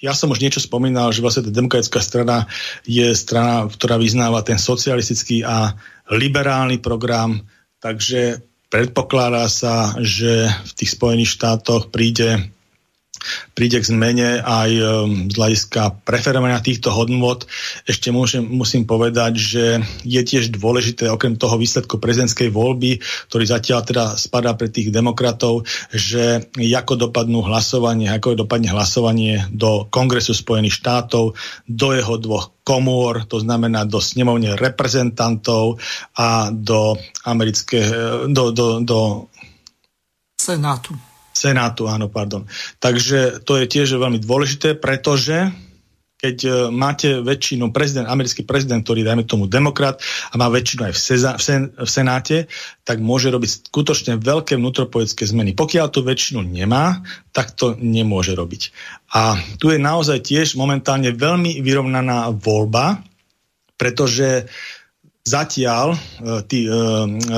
ja 0.02 0.12
som 0.18 0.34
už 0.34 0.42
niečo 0.42 0.58
spomínal, 0.58 1.14
že 1.14 1.22
vlastne 1.22 1.46
tá 1.46 1.54
demokratická 1.54 2.02
strana 2.02 2.50
je 2.82 3.06
strana, 3.14 3.70
ktorá 3.70 3.96
vyznáva 4.02 4.42
ten 4.42 4.58
socialistický 4.58 5.46
a 5.46 5.78
liberálny 6.10 6.82
program, 6.82 7.46
takže 7.78 8.42
predpokladá 8.66 9.46
sa, 9.46 9.94
že 10.02 10.50
v 10.50 10.72
tých 10.74 10.98
Spojených 10.98 11.38
štátoch 11.38 11.94
príde 11.94 12.50
príde 13.56 13.80
k 13.80 13.88
zmene 13.88 14.42
aj 14.42 14.70
um, 14.76 14.82
z 15.30 15.34
hľadiska 15.38 16.04
preferovania 16.04 16.60
týchto 16.60 16.92
hodnot. 16.92 17.46
Ešte 17.86 18.12
môžem, 18.12 18.44
musím 18.44 18.84
povedať, 18.84 19.32
že 19.38 19.64
je 20.02 20.20
tiež 20.20 20.52
dôležité, 20.52 21.08
okrem 21.08 21.38
toho 21.38 21.56
výsledku 21.56 21.96
prezidentskej 22.02 22.50
voľby, 22.52 22.98
ktorý 23.30 23.44
zatiaľ 23.46 23.80
teda 23.86 24.04
spadá 24.18 24.52
pre 24.58 24.68
tých 24.68 24.90
demokratov, 24.90 25.64
že 25.90 26.50
ako 26.58 27.08
dopadnú 27.08 27.46
hlasovanie, 27.46 28.10
ako 28.10 28.44
dopadne 28.44 28.74
hlasovanie 28.74 29.46
do 29.54 29.86
Kongresu 29.86 30.34
Spojených 30.34 30.82
štátov, 30.82 31.38
do 31.64 31.88
jeho 31.94 32.18
dvoch 32.18 32.50
komôr, 32.66 33.22
to 33.26 33.38
znamená 33.38 33.86
do 33.86 34.02
snemovne 34.02 34.58
reprezentantov 34.58 35.78
a 36.18 36.50
do 36.50 36.98
amerického, 37.26 38.26
do, 38.30 38.50
do, 38.50 38.66
do 38.82 38.98
Senátu 40.38 41.11
Senátu, 41.42 41.90
áno, 41.90 42.06
pardon. 42.06 42.46
Takže 42.78 43.42
to 43.42 43.58
je 43.58 43.66
tiež 43.66 43.98
veľmi 43.98 44.22
dôležité, 44.22 44.78
pretože 44.78 45.50
keď 46.22 46.38
e, 46.46 46.50
máte 46.70 47.18
väčšinu, 47.18 47.74
prezident, 47.74 48.06
americký 48.06 48.46
prezident, 48.46 48.86
ktorý 48.86 49.02
dajme 49.02 49.26
tomu 49.26 49.50
demokrat 49.50 49.98
a 50.30 50.38
má 50.38 50.46
väčšinu 50.46 50.86
aj 50.86 50.92
v, 50.94 51.00
seza, 51.02 51.30
v, 51.34 51.42
sen, 51.42 51.62
v 51.74 51.90
Senáte, 51.90 52.36
tak 52.86 53.02
môže 53.02 53.26
robiť 53.34 53.66
skutočne 53.66 54.22
veľké 54.22 54.54
vnútropoetické 54.54 55.26
zmeny. 55.26 55.58
Pokiaľ 55.58 55.86
tú 55.90 56.06
väčšinu 56.06 56.46
nemá, 56.46 57.02
tak 57.34 57.58
to 57.58 57.74
nemôže 57.74 58.38
robiť. 58.38 58.70
A 59.18 59.34
tu 59.58 59.74
je 59.74 59.82
naozaj 59.82 60.22
tiež 60.22 60.54
momentálne 60.54 61.10
veľmi 61.10 61.58
vyrovnaná 61.58 62.30
voľba, 62.30 63.02
pretože 63.74 64.46
zatiaľ 65.22 65.94
e, 65.94 65.98
tí 66.50 66.66
e, 66.66 66.70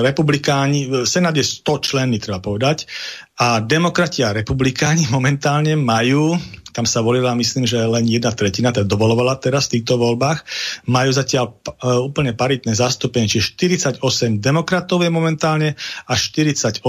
republikáni, 0.00 1.04
Senát 1.04 1.36
je 1.36 1.44
100 1.44 1.84
členný, 1.84 2.16
treba 2.16 2.40
povedať, 2.40 2.88
a 3.36 3.60
demokrati 3.60 4.24
a 4.24 4.32
republikáni 4.32 5.04
momentálne 5.16 5.76
majú, 5.76 6.40
tam 6.74 6.88
sa 6.90 7.06
volila, 7.06 7.38
myslím, 7.38 7.70
že 7.70 7.78
len 7.86 8.02
jedna 8.08 8.34
tretina, 8.34 8.74
teda 8.74 8.88
dovolovala 8.88 9.38
teraz 9.38 9.70
v 9.70 9.78
týchto 9.78 9.94
voľbách, 9.94 10.42
majú 10.90 11.14
zatiaľ 11.14 11.54
uh, 11.54 12.02
úplne 12.02 12.34
paritné 12.34 12.74
zastúpenie, 12.74 13.30
čiže 13.30 13.54
48 14.02 14.42
demokratov 14.42 15.06
je 15.06 15.10
momentálne 15.14 15.78
a 16.10 16.12
48 16.18 16.82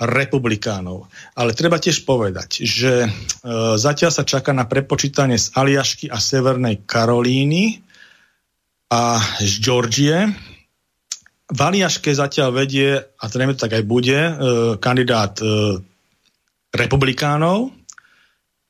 republikánov. 0.00 1.12
Ale 1.36 1.52
treba 1.52 1.76
tiež 1.76 2.08
povedať, 2.08 2.64
že 2.64 3.04
uh, 3.04 3.76
zatiaľ 3.76 4.08
sa 4.08 4.24
čaká 4.24 4.56
na 4.56 4.64
prepočítanie 4.64 5.36
z 5.36 5.52
Aliašky 5.52 6.08
a 6.08 6.16
Severnej 6.16 6.88
Karolíny 6.88 7.89
a 8.90 9.22
z 9.38 9.52
Georgie, 9.62 10.28
v 11.50 11.58
Aliaške 11.58 12.10
zatiaľ 12.14 12.62
vedie, 12.66 12.98
a 12.98 13.24
zrejme 13.26 13.54
tak 13.54 13.74
aj 13.74 13.84
bude, 13.86 14.18
e, 14.18 14.32
kandidát 14.78 15.34
e, 15.42 15.78
republikánov, 16.74 17.80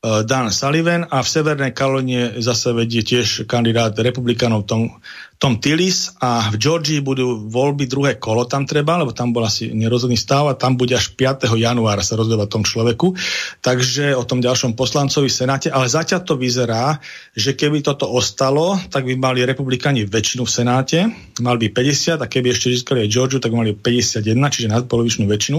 Eh, 0.00 0.24
Dan 0.24 0.48
Sullivan 0.48 1.04
a 1.12 1.20
v 1.20 1.28
Severnej 1.28 1.76
Karolíne 1.76 2.40
zase 2.40 2.72
vedie 2.72 3.04
tiež 3.04 3.44
kandidát 3.44 3.92
republikánov 3.92 4.64
Tom, 4.64 4.96
Tom 5.40 5.56
Tillis 5.56 6.20
a 6.20 6.52
v 6.52 6.60
Georgii 6.60 7.00
budú 7.00 7.48
voľby 7.48 7.88
druhé 7.88 8.20
kolo 8.20 8.44
tam 8.44 8.68
treba, 8.68 9.00
lebo 9.00 9.16
tam 9.16 9.32
bol 9.32 9.40
asi 9.48 9.72
nerozhodný 9.72 10.20
stav 10.20 10.52
a 10.52 10.52
tam 10.52 10.76
bude 10.76 10.92
až 10.92 11.16
5. 11.16 11.48
januára 11.56 12.04
sa 12.04 12.20
rozhodovať 12.20 12.48
tom 12.52 12.60
človeku. 12.60 13.16
Takže 13.64 14.12
o 14.12 14.28
tom 14.28 14.44
ďalšom 14.44 14.76
poslancovi 14.76 15.32
v 15.32 15.38
Senáte, 15.40 15.72
ale 15.72 15.88
zatiaľ 15.88 16.28
to 16.28 16.36
vyzerá, 16.36 17.00
že 17.32 17.56
keby 17.56 17.80
toto 17.80 18.04
ostalo, 18.04 18.76
tak 18.92 19.08
by 19.08 19.16
mali 19.16 19.40
republikáni 19.48 20.04
väčšinu 20.04 20.44
v 20.44 20.52
Senáte, 20.52 20.98
mali 21.40 21.56
by 21.56 21.88
50 21.88 22.20
a 22.20 22.26
keby 22.28 22.52
ešte 22.52 22.76
získali 22.76 23.08
aj 23.08 23.08
Georgiu, 23.08 23.40
tak 23.40 23.56
mali 23.56 23.72
51, 23.72 24.20
čiže 24.52 24.68
nadpolovičnú 24.68 25.24
väčšinu. 25.24 25.58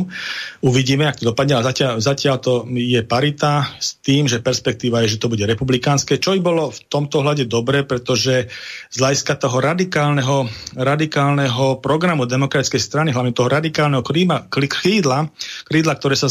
Uvidíme, 0.62 1.10
ak 1.10 1.26
to 1.26 1.34
dopadne, 1.34 1.58
ale 1.58 1.66
zatiaľ, 1.66 1.98
zatiaľ 1.98 2.38
to 2.38 2.70
je 2.70 3.02
parita 3.02 3.66
s 3.82 3.98
tým, 3.98 4.30
že 4.30 4.46
perspektíva 4.46 5.02
je, 5.02 5.18
že 5.18 5.22
to 5.26 5.26
bude 5.26 5.42
republikánske, 5.42 6.22
čo 6.22 6.38
i 6.38 6.42
bolo 6.44 6.70
v 6.70 6.80
tomto 6.86 7.26
hľade 7.26 7.50
dobre, 7.50 7.82
pretože 7.82 8.46
z 8.94 8.98
hľadiska 9.02 9.42
toho 9.42 9.71
radikálneho, 9.72 10.52
radikálneho 10.76 11.80
programu 11.80 12.28
demokratickej 12.28 12.82
strany, 12.82 13.10
hlavne 13.16 13.32
toho 13.32 13.48
radikálneho 13.48 14.04
kríma, 14.04 14.52
krídla, 14.52 15.32
krídla, 15.64 15.94
ktoré 15.96 16.16
sa 16.20 16.28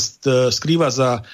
skrýva 0.52 0.92
za 0.92 1.24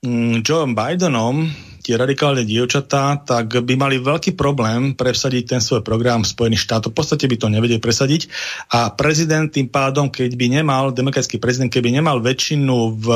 mm, 0.00 0.40
Bidenom, 0.72 1.48
tie 1.84 2.00
radikálne 2.00 2.48
dievčatá, 2.48 3.20
tak 3.20 3.60
by 3.60 3.74
mali 3.76 4.00
veľký 4.00 4.32
problém 4.32 4.96
presadiť 4.96 5.44
ten 5.44 5.60
svoj 5.60 5.84
program 5.84 6.24
v 6.24 6.32
Spojených 6.32 6.64
štátoch. 6.64 6.96
V 6.96 6.96
podstate 6.96 7.28
by 7.28 7.36
to 7.36 7.52
nevedeli 7.52 7.76
presadiť. 7.76 8.32
A 8.72 8.88
prezident 8.96 9.52
tým 9.52 9.68
pádom, 9.68 10.08
keď 10.08 10.32
by 10.32 10.46
nemal, 10.48 10.96
demokratický 10.96 11.36
prezident, 11.36 11.68
keby 11.68 11.92
nemal 11.92 12.24
väčšinu 12.24 12.76
v 12.96 13.06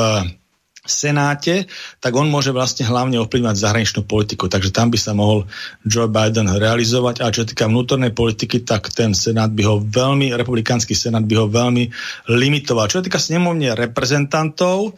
Senáte, 0.79 1.67
tak 1.99 2.15
on 2.15 2.31
môže 2.31 2.55
vlastne 2.55 2.87
hlavne 2.87 3.19
ovplyvňovať 3.19 3.57
zahraničnú 3.59 4.07
politiku. 4.07 4.47
Takže 4.47 4.71
tam 4.71 4.87
by 4.87 4.97
sa 4.97 5.11
mohol 5.11 5.43
Joe 5.83 6.07
Biden 6.07 6.47
realizovať. 6.47 7.19
A 7.19 7.35
čo 7.35 7.43
týka 7.43 7.67
vnútornej 7.67 8.15
politiky, 8.15 8.63
tak 8.63 8.87
ten 8.95 9.11
Senát 9.11 9.51
by 9.51 9.63
ho 9.67 9.75
veľmi, 9.83 10.31
republikánsky 10.39 10.95
Senát 10.95 11.27
by 11.27 11.35
ho 11.35 11.45
veľmi 11.51 11.91
limitoval. 12.31 12.87
Čo 12.87 13.03
týka 13.03 13.19
snemovne 13.19 13.75
reprezentantov, 13.75 14.95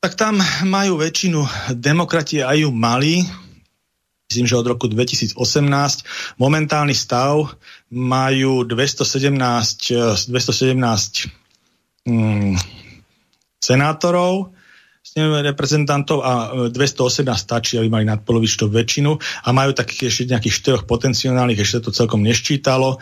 tak 0.00 0.16
tam 0.16 0.40
majú 0.64 0.96
väčšinu 1.00 1.72
demokrati 1.76 2.40
aj 2.40 2.64
ju 2.64 2.70
mali, 2.72 3.24
myslím, 4.32 4.48
že 4.48 4.56
od 4.56 4.66
roku 4.72 4.88
2018. 4.88 5.36
Momentálny 6.40 6.96
stav 6.96 7.54
majú 7.92 8.64
217, 8.64 9.36
217 10.32 11.28
mm, 12.08 12.56
senátorov, 13.60 14.53
reprezentantov 15.44 16.18
a 16.24 16.32
218 16.72 17.22
e, 17.22 17.36
stačí, 17.36 17.76
aby 17.78 17.88
mali 17.92 18.04
nadpolovičnú 18.08 18.66
väčšinu 18.66 19.12
a 19.44 19.48
majú 19.52 19.70
takých 19.76 20.10
ešte 20.10 20.32
nejakých 20.32 20.54
štyroch 20.54 20.84
potenciálnych, 20.88 21.60
ešte 21.60 21.86
to 21.86 21.90
celkom 21.94 22.24
neščítalo. 22.24 22.98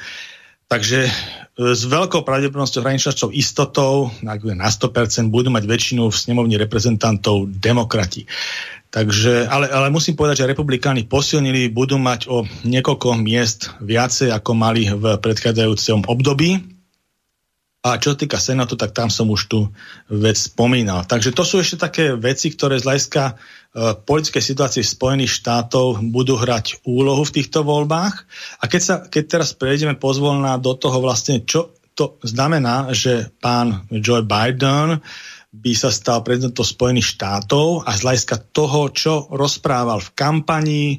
Takže 0.67 1.01
e, 1.05 1.13
s 1.73 1.83
veľkou 1.85 2.25
pravdepodobnosťou 2.25 2.81
hraničnou 2.83 3.31
istotou, 3.33 4.11
na 4.25 4.69
100%, 4.69 5.29
budú 5.29 5.53
mať 5.53 5.65
väčšinu 5.69 6.09
v 6.09 6.17
snemovni 6.17 6.57
reprezentantov 6.59 7.49
demokrati. 7.49 8.27
Takže, 8.93 9.49
ale, 9.49 9.73
ale 9.73 9.89
musím 9.89 10.21
povedať, 10.21 10.45
že 10.45 10.53
republikáni 10.53 11.09
posilnili, 11.09 11.73
budú 11.73 11.97
mať 11.97 12.29
o 12.29 12.45
niekoľko 12.45 13.17
miest 13.25 13.73
viacej, 13.81 14.29
ako 14.37 14.53
mali 14.53 14.85
v 14.85 15.17
predchádzajúcom 15.17 16.13
období. 16.13 16.82
A 17.83 17.99
čo 17.99 18.15
týka 18.15 18.39
Senátu, 18.39 18.79
tak 18.79 18.95
tam 18.95 19.11
som 19.11 19.27
už 19.27 19.51
tú 19.51 19.61
vec 20.07 20.39
spomínal. 20.39 21.03
Takže 21.03 21.35
to 21.35 21.43
sú 21.43 21.59
ešte 21.59 21.83
také 21.83 22.15
veci, 22.15 22.55
ktoré 22.55 22.79
z 22.79 22.87
hľadiska 22.87 23.23
e, 23.27 23.33
politickej 24.07 24.39
situácie 24.39 24.87
Spojených 24.87 25.43
štátov 25.43 25.99
budú 26.15 26.39
hrať 26.39 26.87
úlohu 26.87 27.27
v 27.27 27.43
týchto 27.43 27.67
voľbách. 27.67 28.15
A 28.63 28.71
keď, 28.71 28.81
sa, 28.87 28.95
keď 29.03 29.23
teraz 29.27 29.51
prejdeme 29.59 29.99
pozvolná 29.99 30.63
do 30.63 30.79
toho 30.79 31.03
vlastne, 31.03 31.43
čo 31.43 31.75
to 31.99 32.23
znamená, 32.23 32.95
že 32.95 33.35
pán 33.43 33.83
Joe 33.91 34.23
Biden 34.23 35.03
by 35.51 35.73
sa 35.75 35.91
stal 35.91 36.23
prezidentom 36.23 36.63
Spojených 36.63 37.19
štátov 37.19 37.83
a 37.83 37.91
z 37.99 38.07
hľadiska 38.07 38.55
toho, 38.55 38.95
čo 38.95 39.27
rozprával 39.35 39.99
v 39.99 40.15
kampanii, 40.15 40.89
e, 40.95 40.99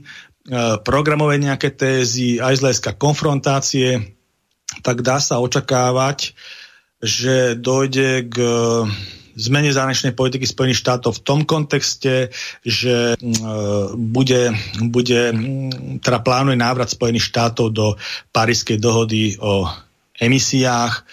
programové 0.84 1.40
nejaké 1.40 1.80
tézy, 1.80 2.44
aj 2.44 2.60
z 2.60 2.64
hľadiska 2.68 2.92
konfrontácie, 3.00 4.20
tak 4.84 5.00
dá 5.00 5.24
sa 5.24 5.40
očakávať, 5.40 6.36
že 7.04 7.60
dojde 7.60 8.32
k 8.32 8.36
e, 8.40 8.52
zmene 9.36 9.76
zahraničnej 9.76 10.16
politiky 10.16 10.48
Spojených 10.48 10.80
štátov 10.80 11.20
v 11.20 11.24
tom 11.28 11.40
kontexte, 11.44 12.32
že 12.64 13.14
e, 13.14 13.16
bude, 13.94 14.56
bude 14.88 15.22
teda 16.00 16.20
plánuje 16.24 16.56
návrat 16.56 16.88
Spojených 16.88 17.28
štátov 17.28 17.68
do 17.76 17.88
Parískej 18.32 18.80
dohody 18.80 19.36
o 19.44 19.68
emisiách, 20.16 21.04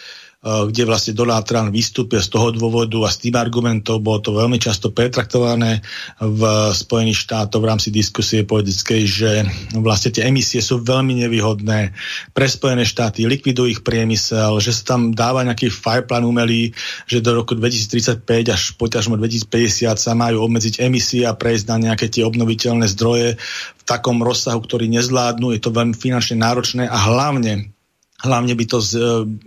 kde 0.41 0.88
vlastne 0.88 1.12
Donald 1.12 1.45
Trump 1.45 1.68
vystúpil 1.68 2.16
z 2.24 2.32
toho 2.32 2.49
dôvodu 2.49 2.97
a 3.05 3.12
s 3.12 3.20
tým 3.20 3.36
argumentom 3.36 4.01
bolo 4.01 4.24
to 4.24 4.32
veľmi 4.32 4.57
často 4.57 4.88
pretraktované 4.88 5.84
v 6.16 6.43
Spojených 6.72 7.28
štátoch 7.28 7.61
v 7.61 7.68
rámci 7.68 7.93
diskusie 7.93 8.49
politickej, 8.49 9.03
že 9.05 9.30
vlastne 9.76 10.16
tie 10.16 10.24
emisie 10.24 10.64
sú 10.64 10.80
veľmi 10.80 11.20
nevýhodné 11.28 11.93
pre 12.32 12.49
Spojené 12.49 12.88
štáty, 12.88 13.28
likvidujú 13.28 13.68
ich 13.68 13.84
priemysel, 13.84 14.57
že 14.64 14.72
sa 14.72 14.97
tam 14.97 15.12
dáva 15.12 15.45
nejaký 15.45 15.68
fireplán 15.68 16.24
umelý, 16.24 16.72
že 17.05 17.20
do 17.20 17.36
roku 17.36 17.53
2035 17.53 18.24
až 18.49 18.62
poťažmo 18.80 19.20
2050 19.20 19.93
sa 20.01 20.12
majú 20.16 20.49
obmedziť 20.49 20.80
emisie 20.80 21.28
a 21.28 21.36
prejsť 21.36 21.68
na 21.68 21.93
nejaké 21.93 22.09
tie 22.09 22.24
obnoviteľné 22.24 22.88
zdroje 22.88 23.36
v 23.76 23.82
takom 23.84 24.24
rozsahu, 24.24 24.57
ktorý 24.64 24.88
nezvládnu. 24.88 25.53
Je 25.53 25.61
to 25.61 25.68
veľmi 25.68 25.93
finančne 25.93 26.41
náročné 26.41 26.88
a 26.88 26.97
hlavne 26.97 27.76
Hlavne 28.20 28.52
by 28.52 28.64
to 28.68 28.78
z, 28.84 28.90
e, 28.96 29.00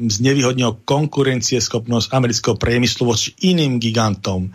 znevýhodnilo 0.09 0.81
konkurencieschopnosť 0.85 2.09
amerického 2.09 2.55
priemyslu 2.57 3.05
voči 3.05 3.33
iným 3.45 3.77
gigantom. 3.77 4.49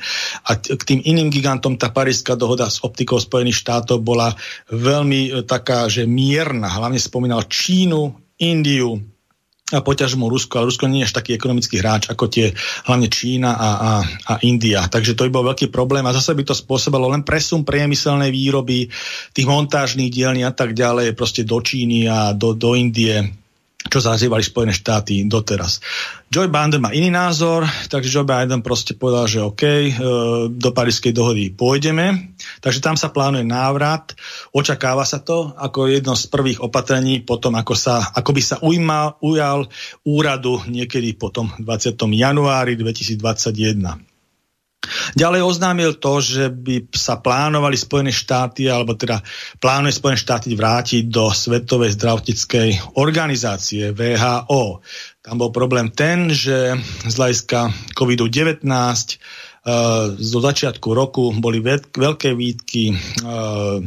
A 0.46 0.58
k 0.58 0.82
tým 0.82 1.00
iným 1.02 1.30
gigantom 1.30 1.78
tá 1.78 1.90
parížská 1.94 2.34
dohoda 2.34 2.66
s 2.66 2.82
optikou 2.82 3.22
Spojených 3.22 3.62
štátov 3.62 4.02
bola 4.02 4.34
veľmi 4.70 5.20
e, 5.22 5.30
taká, 5.46 5.86
že 5.86 6.06
mierna. 6.06 6.66
Hlavne 6.66 6.98
spomínal 6.98 7.46
Čínu, 7.46 8.18
Indiu, 8.38 8.98
a 9.68 9.84
poťažmo 9.84 10.32
Rusko, 10.32 10.56
ale 10.56 10.68
Rusko 10.72 10.88
nie 10.88 11.04
je 11.04 11.12
až 11.12 11.20
taký 11.20 11.36
ekonomický 11.36 11.84
hráč 11.84 12.08
ako 12.08 12.32
tie 12.32 12.56
hlavne 12.88 13.12
Čína 13.12 13.52
a, 13.52 13.70
a, 13.76 13.92
a 14.00 14.34
India. 14.40 14.88
Takže 14.88 15.12
to 15.12 15.28
by 15.28 15.30
bol 15.32 15.44
veľký 15.44 15.68
problém 15.68 16.08
a 16.08 16.16
zase 16.16 16.32
by 16.32 16.40
to 16.40 16.56
spôsobilo 16.56 17.04
len 17.12 17.20
presun 17.20 17.68
priemyselnej 17.68 18.32
výroby, 18.32 18.88
tých 19.36 19.44
montážnych 19.44 20.08
dielní 20.08 20.40
a 20.48 20.56
tak 20.56 20.72
ďalej, 20.72 21.12
proste 21.12 21.44
do 21.44 21.60
Číny 21.60 22.08
a 22.08 22.32
do, 22.32 22.56
do 22.56 22.72
Indie 22.72 23.37
čo 23.86 24.02
zazývali 24.02 24.42
Spojené 24.42 24.74
štáty 24.74 25.22
doteraz. 25.30 25.78
Joe 26.26 26.50
Biden 26.50 26.82
má 26.82 26.90
iný 26.90 27.14
názor, 27.14 27.62
takže 27.86 28.10
Joe 28.10 28.26
Biden 28.26 28.58
proste 28.58 28.98
povedal, 28.98 29.30
že 29.30 29.38
OK, 29.38 29.62
e, 29.64 29.90
do 30.50 30.70
Parískej 30.74 31.14
dohody 31.14 31.54
pôjdeme, 31.54 32.34
takže 32.58 32.82
tam 32.82 32.98
sa 32.98 33.14
plánuje 33.14 33.46
návrat, 33.46 34.18
očakáva 34.50 35.06
sa 35.06 35.22
to 35.22 35.54
ako 35.54 35.88
jedno 35.88 36.18
z 36.18 36.26
prvých 36.26 36.58
opatrení 36.58 37.22
potom, 37.22 37.54
ako, 37.54 37.78
sa, 37.78 38.02
ako 38.18 38.30
by 38.34 38.42
sa 38.42 38.56
ujmal, 38.60 39.16
ujal 39.22 39.70
úradu 40.02 40.58
niekedy 40.66 41.14
potom 41.14 41.48
20. 41.62 41.94
januári 42.18 42.74
2021. 42.74 44.17
Ďalej 45.18 45.42
oznámil 45.42 45.98
to, 45.98 46.22
že 46.22 46.54
by 46.54 46.94
sa 46.94 47.18
plánovali 47.18 47.74
Spojené 47.74 48.14
štáty, 48.14 48.70
alebo 48.70 48.94
teda 48.94 49.20
plánuje 49.58 49.98
Spojené 49.98 50.18
štáty 50.18 50.54
vrátiť 50.54 51.10
do 51.10 51.34
Svetovej 51.34 51.98
zdravotníckej 51.98 52.96
organizácie 52.96 53.90
VHO. 53.90 54.80
Tam 55.18 55.34
bol 55.36 55.50
problém 55.50 55.90
ten, 55.90 56.30
že 56.30 56.78
z 57.04 57.14
hľadiska 57.14 57.92
COVID-19 57.94 58.66
Uh, 59.68 60.16
zo 60.16 60.40
začiatku 60.40 60.96
roku 60.96 61.28
boli 61.34 61.60
veľké 61.60 62.32
výtky 62.32 62.88
uh, 62.94 63.82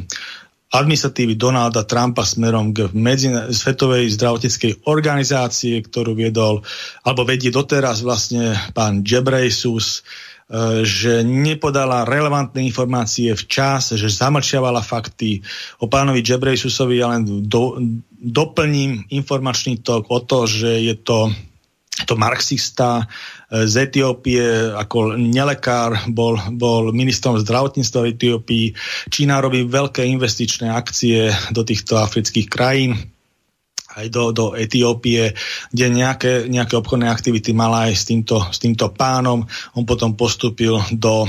administratívy 0.70 1.34
Donalda 1.42 1.90
Trumpa 1.90 2.22
smerom 2.22 2.70
k 2.70 2.94
medzi, 2.94 3.34
Svetovej 3.50 4.14
zdravotníckej 4.14 4.86
organizácie, 4.86 5.82
ktorú 5.82 6.14
viedol, 6.14 6.62
alebo 7.02 7.26
vedie 7.26 7.50
doteraz 7.50 8.06
vlastne 8.06 8.54
pán 8.78 9.02
Jebresus, 9.02 10.06
E, 10.06 10.31
že 10.84 11.24
nepodala 11.24 12.04
relevantné 12.04 12.60
informácie 12.68 13.32
včas, 13.32 13.96
že 13.96 14.12
zamlčiavala 14.12 14.84
fakty. 14.84 15.40
O 15.80 15.88
pánovi 15.88 16.20
Jebrejsusovi 16.20 17.00
ja 17.00 17.16
len 17.16 17.48
do, 17.48 17.80
doplním 18.20 19.08
informačný 19.08 19.80
tok 19.80 20.12
o 20.12 20.20
to, 20.20 20.44
že 20.46 20.84
je 20.84 20.96
to 21.00 21.32
to 22.06 22.18
marxista 22.18 23.06
z 23.52 23.74
Etiópie, 23.84 24.74
ako 24.74 25.20
nelekár, 25.20 26.08
bol, 26.08 26.40
bol 26.56 26.96
ministrom 26.96 27.36
zdravotníctva 27.36 28.00
v 28.02 28.10
Etiópii. 28.16 28.66
Čína 29.12 29.44
robí 29.44 29.68
veľké 29.68 30.08
investičné 30.08 30.72
akcie 30.72 31.30
do 31.52 31.62
týchto 31.68 32.00
afrických 32.00 32.48
krajín 32.48 33.11
aj 33.98 34.08
do, 34.08 34.24
do 34.32 34.46
Etiópie, 34.56 35.36
kde 35.72 35.86
nejaké, 35.92 36.32
nejaké 36.48 36.80
obchodné 36.80 37.12
aktivity 37.12 37.52
mala 37.52 37.92
aj 37.92 37.94
s 37.96 38.04
týmto, 38.08 38.40
s 38.48 38.58
týmto 38.62 38.92
pánom. 38.96 39.44
On 39.76 39.84
potom 39.84 40.16
postúpil 40.16 40.80
do, 40.96 41.28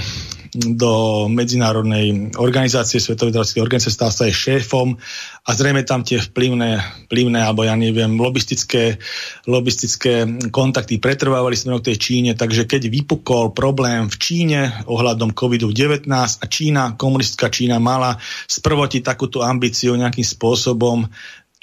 do 0.52 1.26
medzinárodnej 1.32 2.36
organizácie, 2.36 3.00
Svetovej 3.00 3.32
zdravotníckej 3.32 3.64
organizácie, 3.64 3.96
stal 3.96 4.12
sa 4.12 4.28
aj 4.28 4.36
šéfom 4.36 5.00
a 5.48 5.50
zrejme 5.56 5.80
tam 5.88 6.04
tie 6.04 6.20
vplyvné, 6.20 6.76
vplyvné 7.08 7.40
alebo 7.40 7.64
ja 7.64 7.72
neviem, 7.72 8.20
lobistické, 8.20 9.00
lobistické 9.48 10.28
kontakty 10.52 11.00
pretrvávali 11.00 11.56
smerom 11.56 11.80
k 11.80 11.92
tej 11.92 11.96
Číne, 11.96 12.30
takže 12.36 12.68
keď 12.68 12.92
vypukol 12.92 13.56
problém 13.56 14.12
v 14.12 14.16
Číne 14.20 14.60
ohľadom 14.84 15.32
COVID-19 15.32 16.04
a 16.12 16.44
Čína, 16.44 17.00
komunistická 17.00 17.48
Čína 17.48 17.80
mala 17.80 18.20
sprvotiť 18.44 19.00
takúto 19.00 19.40
ambíciu 19.40 19.96
nejakým 19.96 20.24
spôsobom 20.24 21.08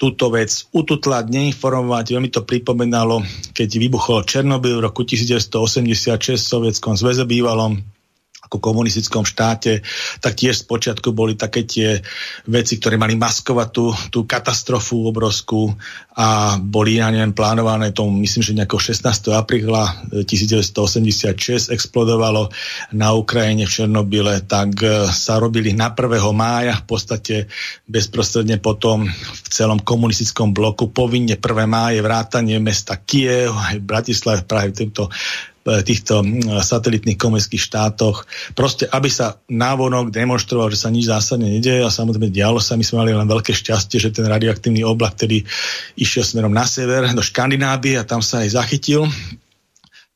túto 0.00 0.32
vec 0.32 0.48
ututlať, 0.72 1.28
neinformovať. 1.28 2.16
Veľmi 2.16 2.32
to 2.32 2.40
pripomenalo, 2.48 3.20
keď 3.52 3.68
vybuchol 3.76 4.24
Černobyl 4.24 4.80
v 4.80 4.88
roku 4.88 5.04
1986 5.04 6.40
v 6.40 6.48
Sovietskom 6.56 6.96
zväze 6.96 7.28
bývalom 7.28 7.84
ako 8.50 8.58
komunistickom 8.58 9.22
štáte, 9.22 9.86
tak 10.18 10.34
tiež 10.34 10.66
spočiatku 10.66 11.14
boli 11.14 11.38
také 11.38 11.62
tie 11.62 12.02
veci, 12.50 12.82
ktoré 12.82 12.98
mali 12.98 13.14
maskovať 13.14 13.68
tú, 13.70 13.94
tú 14.10 14.26
katastrofu 14.26 15.06
obrovskú 15.06 15.70
a 16.18 16.58
boli, 16.58 16.98
ja 16.98 17.14
neviem, 17.14 17.30
plánované 17.30 17.94
tomu, 17.94 18.10
myslím, 18.18 18.42
že 18.42 18.58
nejako 18.58 18.82
16. 18.82 19.06
apríla 19.38 20.10
1986 20.26 21.70
explodovalo 21.70 22.50
na 22.90 23.14
Ukrajine 23.14 23.70
v 23.70 23.72
Černobyle, 23.72 24.42
tak 24.42 24.82
e, 24.82 25.06
sa 25.06 25.38
robili 25.38 25.70
na 25.70 25.94
1. 25.94 26.10
mája 26.34 26.74
v 26.82 26.84
podstate 26.90 27.34
bezprostredne 27.86 28.58
potom 28.58 29.06
v 29.14 29.48
celom 29.48 29.78
komunistickom 29.78 30.50
bloku 30.50 30.90
povinne 30.90 31.38
1. 31.38 31.70
máje 31.70 32.02
vrátanie 32.02 32.58
mesta 32.58 32.98
Kiev, 32.98 33.54
aj 33.54 33.78
Bratislave, 33.78 34.42
práve 34.42 34.74
týmto 34.74 35.06
E, 35.06 35.49
týchto 35.60 36.24
satelitných 36.60 37.20
komerských 37.20 37.60
štátoch. 37.60 38.24
Proste, 38.56 38.88
aby 38.88 39.12
sa 39.12 39.36
návonok 39.52 40.08
demonstroval, 40.08 40.72
že 40.72 40.80
sa 40.80 40.88
nič 40.88 41.12
zásadne 41.12 41.52
nedieje 41.52 41.84
a 41.84 41.92
samozrejme 41.92 42.32
dialo 42.32 42.58
sa. 42.58 42.80
My 42.80 42.84
sme 42.84 43.04
mali 43.04 43.12
len 43.12 43.28
veľké 43.28 43.52
šťastie, 43.52 44.00
že 44.00 44.14
ten 44.14 44.24
radioaktívny 44.24 44.80
oblak, 44.80 45.20
ktorý 45.20 45.44
išiel 46.00 46.24
smerom 46.24 46.52
na 46.56 46.64
sever 46.64 47.12
do 47.12 47.20
Škandinávie 47.20 48.00
a 48.00 48.08
tam 48.08 48.24
sa 48.24 48.40
aj 48.40 48.56
zachytil 48.56 49.04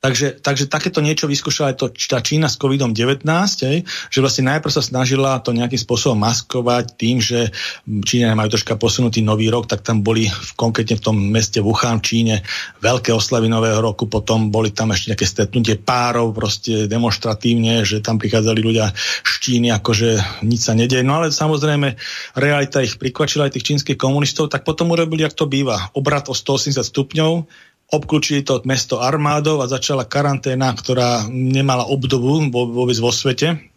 Takže, 0.05 0.45
takže 0.45 0.69
takéto 0.69 1.01
niečo 1.01 1.25
vyskúšala 1.25 1.73
aj 1.73 1.77
to, 1.81 1.87
tá 1.89 2.21
Čína 2.21 2.53
s 2.53 2.61
COVID-19, 2.61 3.25
hej, 3.65 3.89
že 4.13 4.19
vlastne 4.21 4.53
najprv 4.53 4.69
sa 4.69 4.85
snažila 4.85 5.41
to 5.41 5.57
nejakým 5.57 5.81
spôsobom 5.81 6.21
maskovať 6.21 6.93
tým, 7.01 7.25
že 7.25 7.49
Číňania 7.89 8.37
majú 8.37 8.53
troška 8.53 8.77
posunutý 8.77 9.25
nový 9.25 9.49
rok, 9.49 9.65
tak 9.65 9.81
tam 9.81 10.05
boli 10.05 10.29
v, 10.29 10.51
konkrétne 10.61 11.01
v 11.01 11.05
tom 11.09 11.17
meste 11.17 11.65
Wuhan 11.65 12.05
v 12.05 12.05
Číne 12.05 12.35
veľké 12.85 13.17
oslavy 13.17 13.49
nového 13.49 13.81
roku, 13.81 14.05
potom 14.05 14.53
boli 14.53 14.77
tam 14.77 14.93
ešte 14.93 15.17
nejaké 15.17 15.25
stretnutie 15.25 15.81
párov, 15.81 16.37
proste 16.37 16.85
demonstratívne, 16.85 17.89
že 17.89 18.05
tam 18.05 18.21
prichádzali 18.21 18.61
ľudia 18.61 18.93
z 19.25 19.33
Číny, 19.41 19.73
akože 19.73 20.45
nič 20.45 20.69
sa 20.69 20.77
nedieje. 20.77 21.01
No 21.01 21.25
ale 21.25 21.33
samozrejme, 21.33 21.97
realita 22.37 22.85
ich 22.85 23.01
prikvačila 23.01 23.49
aj 23.49 23.57
tých 23.57 23.73
čínskych 23.73 23.97
komunistov, 23.97 24.53
tak 24.53 24.69
potom 24.69 24.93
urobili, 24.93 25.25
ak 25.25 25.33
to 25.33 25.49
býva, 25.49 25.89
obrat 25.97 26.29
o 26.29 26.37
180 26.37 26.85
stupňov, 26.85 27.49
obklúčili 27.95 28.43
to 28.43 28.61
mesto 28.67 28.99
armádov 29.01 29.63
a 29.63 29.71
začala 29.71 30.05
karanténa, 30.05 30.75
ktorá 30.75 31.31
nemala 31.31 31.87
obdobu 31.87 32.45
vôbec 32.51 32.99
vo 32.99 33.15
svete. 33.15 33.71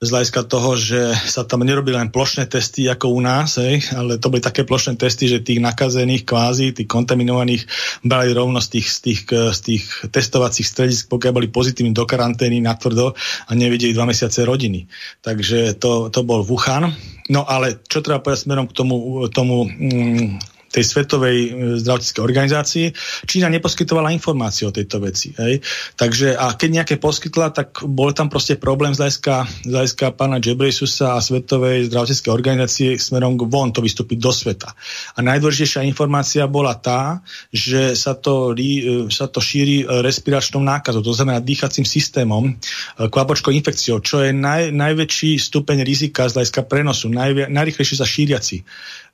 Z 0.00 0.08
hľadiska 0.16 0.48
toho, 0.48 0.80
že 0.80 1.12
sa 1.28 1.44
tam 1.44 1.60
nerobili 1.60 1.92
len 1.92 2.08
plošné 2.08 2.48
testy 2.48 2.88
ako 2.88 3.12
u 3.12 3.20
nás, 3.20 3.60
hej, 3.60 3.84
ale 3.92 4.16
to 4.16 4.32
boli 4.32 4.40
také 4.40 4.64
plošné 4.64 4.96
testy, 4.96 5.28
že 5.28 5.44
tých 5.44 5.60
nakazených 5.60 6.24
kvázi, 6.24 6.72
tých 6.72 6.88
kontaminovaných 6.88 7.68
brali 8.00 8.32
rovno 8.32 8.64
z 8.64 8.80
tých, 8.80 8.88
z 8.88 8.98
tých, 9.04 9.20
z 9.28 9.60
tých 9.60 9.84
testovacích 10.08 10.64
stredisk, 10.64 11.12
pokiaľ 11.12 11.32
boli 11.36 11.48
pozitívni 11.52 11.92
do 11.92 12.08
karantény 12.08 12.64
natvrdo 12.64 13.12
a 13.44 13.50
nevideli 13.52 13.92
dva 13.92 14.08
mesiace 14.08 14.40
rodiny. 14.48 14.88
Takže 15.20 15.76
to, 15.76 16.08
to 16.08 16.24
bol 16.24 16.48
Wuhan. 16.48 16.96
No 17.28 17.44
ale 17.44 17.84
čo 17.84 18.00
treba 18.00 18.24
povedať 18.24 18.48
smerom 18.48 18.72
k 18.72 18.76
tomu, 18.80 19.28
tomu 19.28 19.68
mm, 19.68 20.59
tej 20.70 20.84
svetovej 20.86 21.38
e, 21.42 21.48
zdravotníckej 21.82 22.22
organizácii, 22.22 22.86
Čína 23.26 23.50
neposkytovala 23.50 24.14
informácie 24.14 24.70
o 24.70 24.72
tejto 24.72 25.02
veci. 25.02 25.34
Hej. 25.34 25.58
Takže 25.98 26.38
a 26.38 26.54
keď 26.54 26.70
nejaké 26.82 26.94
poskytla, 27.02 27.50
tak 27.50 27.82
bol 27.82 28.14
tam 28.14 28.30
proste 28.30 28.54
problém 28.54 28.94
z 28.94 29.02
hľadiska, 29.02 29.34
z 29.66 29.72
hľadiska 29.74 30.06
pána 30.14 30.38
Jebresusa 30.38 31.18
a 31.18 31.24
svetovej 31.24 31.90
zdravotníckej 31.90 32.30
organizácie 32.30 32.88
smerom 32.94 33.34
von 33.50 33.74
to 33.74 33.82
vystúpiť 33.82 34.18
do 34.22 34.30
sveta. 34.30 34.70
A 35.14 35.18
najdôležitejšia 35.26 35.82
informácia 35.90 36.46
bola 36.46 36.78
tá, 36.78 37.18
že 37.50 37.98
sa 37.98 38.14
to, 38.14 38.54
e, 38.54 39.10
sa 39.10 39.26
to 39.26 39.42
šíri 39.42 39.82
e, 39.82 39.84
respiračnou 40.06 40.62
nákazou, 40.62 41.02
to 41.02 41.10
znamená 41.10 41.42
dýchacím 41.42 41.82
systémom, 41.82 42.54
kvapočkou 42.94 43.50
infekciou, 43.50 43.98
čo 43.98 44.22
je 44.22 44.30
naj, 44.30 44.70
najväčší 44.70 45.34
stupeň 45.34 45.82
rizika 45.82 46.30
z 46.30 46.38
hľadiska 46.38 46.62
prenosu, 46.70 47.10
naj, 47.10 47.50
najrychlejšie 47.50 47.96
sa 47.98 48.06
šíriaci 48.06 48.62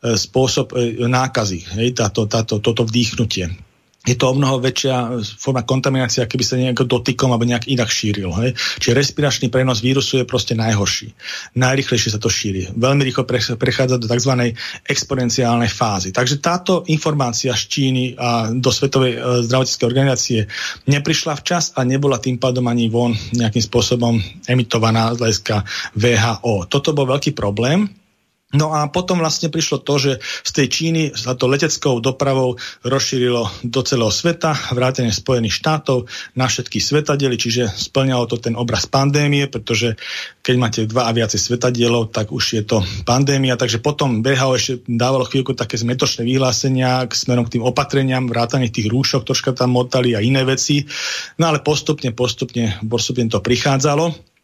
spôsob 0.02 0.76
nákazy, 1.00 1.64
hej, 1.80 1.96
táto, 1.96 2.28
táto, 2.28 2.60
toto 2.60 2.84
vdýchnutie 2.84 3.66
je 4.06 4.14
to 4.14 4.30
o 4.30 4.38
mnoho 4.38 4.62
väčšia 4.62 5.18
forma 5.34 5.66
kontaminácia, 5.66 6.30
keby 6.30 6.44
sa 6.46 6.54
nejako 6.54 6.86
dotykom 6.86 7.34
alebo 7.34 7.42
nejak 7.42 7.66
inak 7.66 7.90
šíril. 7.90 8.30
Hej? 8.38 8.54
Čiže 8.54 8.94
respiračný 8.94 9.46
prenos 9.50 9.82
vírusu 9.82 10.22
je 10.22 10.24
proste 10.24 10.54
najhorší. 10.54 11.10
Najrychlejšie 11.58 12.14
sa 12.14 12.22
to 12.22 12.30
šíri. 12.30 12.70
Veľmi 12.70 13.02
rýchlo 13.02 13.26
prechádza 13.58 13.98
do 13.98 14.06
tzv. 14.06 14.54
exponenciálnej 14.86 15.66
fázy. 15.66 16.14
Takže 16.14 16.38
táto 16.38 16.86
informácia 16.86 17.50
z 17.50 17.62
Číny 17.66 18.14
a 18.14 18.54
do 18.54 18.70
Svetovej 18.70 19.18
e, 19.18 19.20
zdravotníckej 19.42 19.90
organizácie 19.90 20.40
neprišla 20.86 21.34
včas 21.42 21.74
a 21.74 21.82
nebola 21.82 22.22
tým 22.22 22.38
pádom 22.38 22.62
ani 22.70 22.86
von 22.86 23.10
nejakým 23.34 23.64
spôsobom 23.66 24.22
emitovaná 24.46 25.10
z 25.18 25.26
hľadiska 25.26 25.56
VHO. 25.98 26.70
Toto 26.70 26.94
bol 26.94 27.10
veľký 27.10 27.34
problém 27.34 27.90
No 28.54 28.70
a 28.70 28.86
potom 28.86 29.18
vlastne 29.18 29.50
prišlo 29.50 29.82
to, 29.82 29.98
že 29.98 30.12
z 30.22 30.50
tej 30.54 30.66
Číny 30.70 31.02
sa 31.18 31.34
to 31.34 31.50
leteckou 31.50 31.98
dopravou 31.98 32.54
rozšírilo 32.86 33.66
do 33.66 33.80
celého 33.82 34.14
sveta, 34.14 34.54
vrátane 34.70 35.10
Spojených 35.10 35.58
štátov 35.58 36.06
na 36.38 36.46
všetky 36.46 36.78
svetadiely, 36.78 37.34
čiže 37.42 37.66
splňalo 37.66 38.30
to 38.30 38.38
ten 38.38 38.54
obraz 38.54 38.86
pandémie, 38.86 39.50
pretože 39.50 39.98
keď 40.46 40.54
máte 40.62 40.80
dva 40.86 41.10
a 41.10 41.16
viacej 41.16 41.42
svetadielov, 41.42 42.14
tak 42.14 42.30
už 42.30 42.44
je 42.54 42.62
to 42.62 42.86
pandémia, 43.02 43.58
takže 43.58 43.82
potom 43.82 44.22
BHO 44.22 44.54
ešte 44.54 44.78
dávalo 44.86 45.26
chvíľku 45.26 45.58
také 45.58 45.74
zmetočné 45.74 46.22
vyhlásenia 46.22 47.02
k 47.10 47.18
smerom 47.18 47.50
k 47.50 47.58
tým 47.58 47.66
opatreniam, 47.66 48.30
vrátane 48.30 48.70
tých 48.70 48.86
rúšok, 48.86 49.26
troška 49.26 49.58
tam 49.58 49.74
motali 49.74 50.14
a 50.14 50.22
iné 50.22 50.46
veci, 50.46 50.86
no 51.42 51.50
ale 51.50 51.66
postupne, 51.66 52.14
postupne, 52.14 52.78
postupne 52.86 53.26
to 53.26 53.42
prichádzalo. 53.42 54.35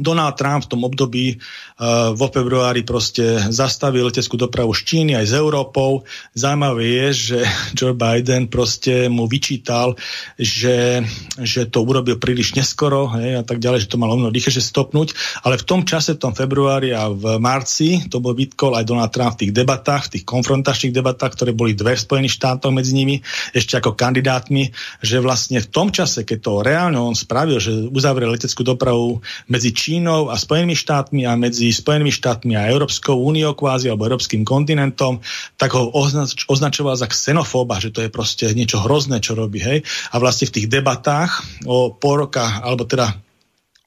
Donald 0.00 0.34
Trump 0.40 0.64
v 0.64 0.70
tom 0.72 0.82
období 0.88 1.36
uh, 1.36 2.16
vo 2.16 2.32
februári 2.32 2.82
proste 2.82 3.52
zastavil 3.52 4.08
leteckú 4.08 4.40
dopravu 4.40 4.72
z 4.72 4.80
Číny 4.82 5.12
aj 5.14 5.26
z 5.28 5.34
Európou. 5.36 6.08
Zaujímavé 6.32 6.84
je, 6.88 7.06
že 7.12 7.38
Joe 7.76 7.92
Biden 7.92 8.48
proste 8.48 9.12
mu 9.12 9.28
vyčítal, 9.28 9.94
že, 10.40 11.04
že 11.36 11.68
to 11.68 11.84
urobil 11.84 12.16
príliš 12.16 12.56
neskoro 12.56 13.12
hej, 13.20 13.40
a 13.40 13.44
tak 13.44 13.60
ďalej, 13.60 13.84
že 13.84 13.90
to 13.92 14.00
malo 14.00 14.16
mnoho 14.16 14.32
rýchlejšie 14.32 14.64
stopnúť. 14.64 15.12
Ale 15.44 15.60
v 15.60 15.66
tom 15.68 15.84
čase, 15.84 16.16
v 16.16 16.22
tom 16.24 16.32
februári 16.32 16.96
a 16.96 17.12
v 17.12 17.36
marci, 17.36 18.08
to 18.08 18.24
bol 18.24 18.32
vytkol 18.32 18.72
aj 18.80 18.88
Donald 18.88 19.12
Trump 19.12 19.36
v 19.36 19.46
tých 19.46 19.52
debatách, 19.52 20.08
v 20.08 20.12
tých 20.16 20.24
konfrontačných 20.24 20.96
debatách, 20.96 21.36
ktoré 21.36 21.52
boli 21.52 21.76
dve 21.76 21.92
v 21.92 22.00
Spojených 22.00 22.40
štátoch 22.40 22.72
medzi 22.72 22.96
nimi, 22.96 23.20
ešte 23.52 23.76
ako 23.76 23.92
kandidátmi, 23.92 24.72
že 25.04 25.20
vlastne 25.20 25.60
v 25.60 25.68
tom 25.68 25.92
čase, 25.92 26.24
keď 26.24 26.38
to 26.40 26.52
reálne 26.64 26.96
on 26.96 27.12
spravil, 27.12 27.60
že 27.60 27.90
uzavrel 27.92 28.32
leteckú 28.32 28.64
dopravu 28.64 29.20
medzi 29.50 29.74
Čínou 29.74 29.89
a 30.30 30.36
Spojenými 30.38 30.76
štátmi 30.76 31.26
a 31.26 31.34
medzi 31.34 31.72
Spojenými 31.74 32.12
štátmi 32.14 32.54
a 32.54 32.70
Európskou 32.70 33.18
úniou 33.18 33.58
kvázi 33.58 33.90
alebo 33.90 34.06
Európskym 34.06 34.46
kontinentom, 34.46 35.18
tak 35.58 35.74
ho 35.74 35.90
označ- 35.90 36.46
označoval 36.46 36.94
za 36.94 37.10
xenofóba, 37.10 37.82
že 37.82 37.90
to 37.90 38.04
je 38.04 38.12
proste 38.12 38.52
niečo 38.54 38.84
hrozné, 38.84 39.24
čo 39.24 39.34
robí. 39.34 39.58
Hej? 39.58 39.82
A 40.14 40.20
vlastne 40.20 40.46
v 40.46 40.54
tých 40.60 40.66
debatách 40.68 41.42
o 41.64 41.90
pol 41.90 42.28
roka, 42.28 42.60
alebo 42.60 42.84
teda 42.84 43.29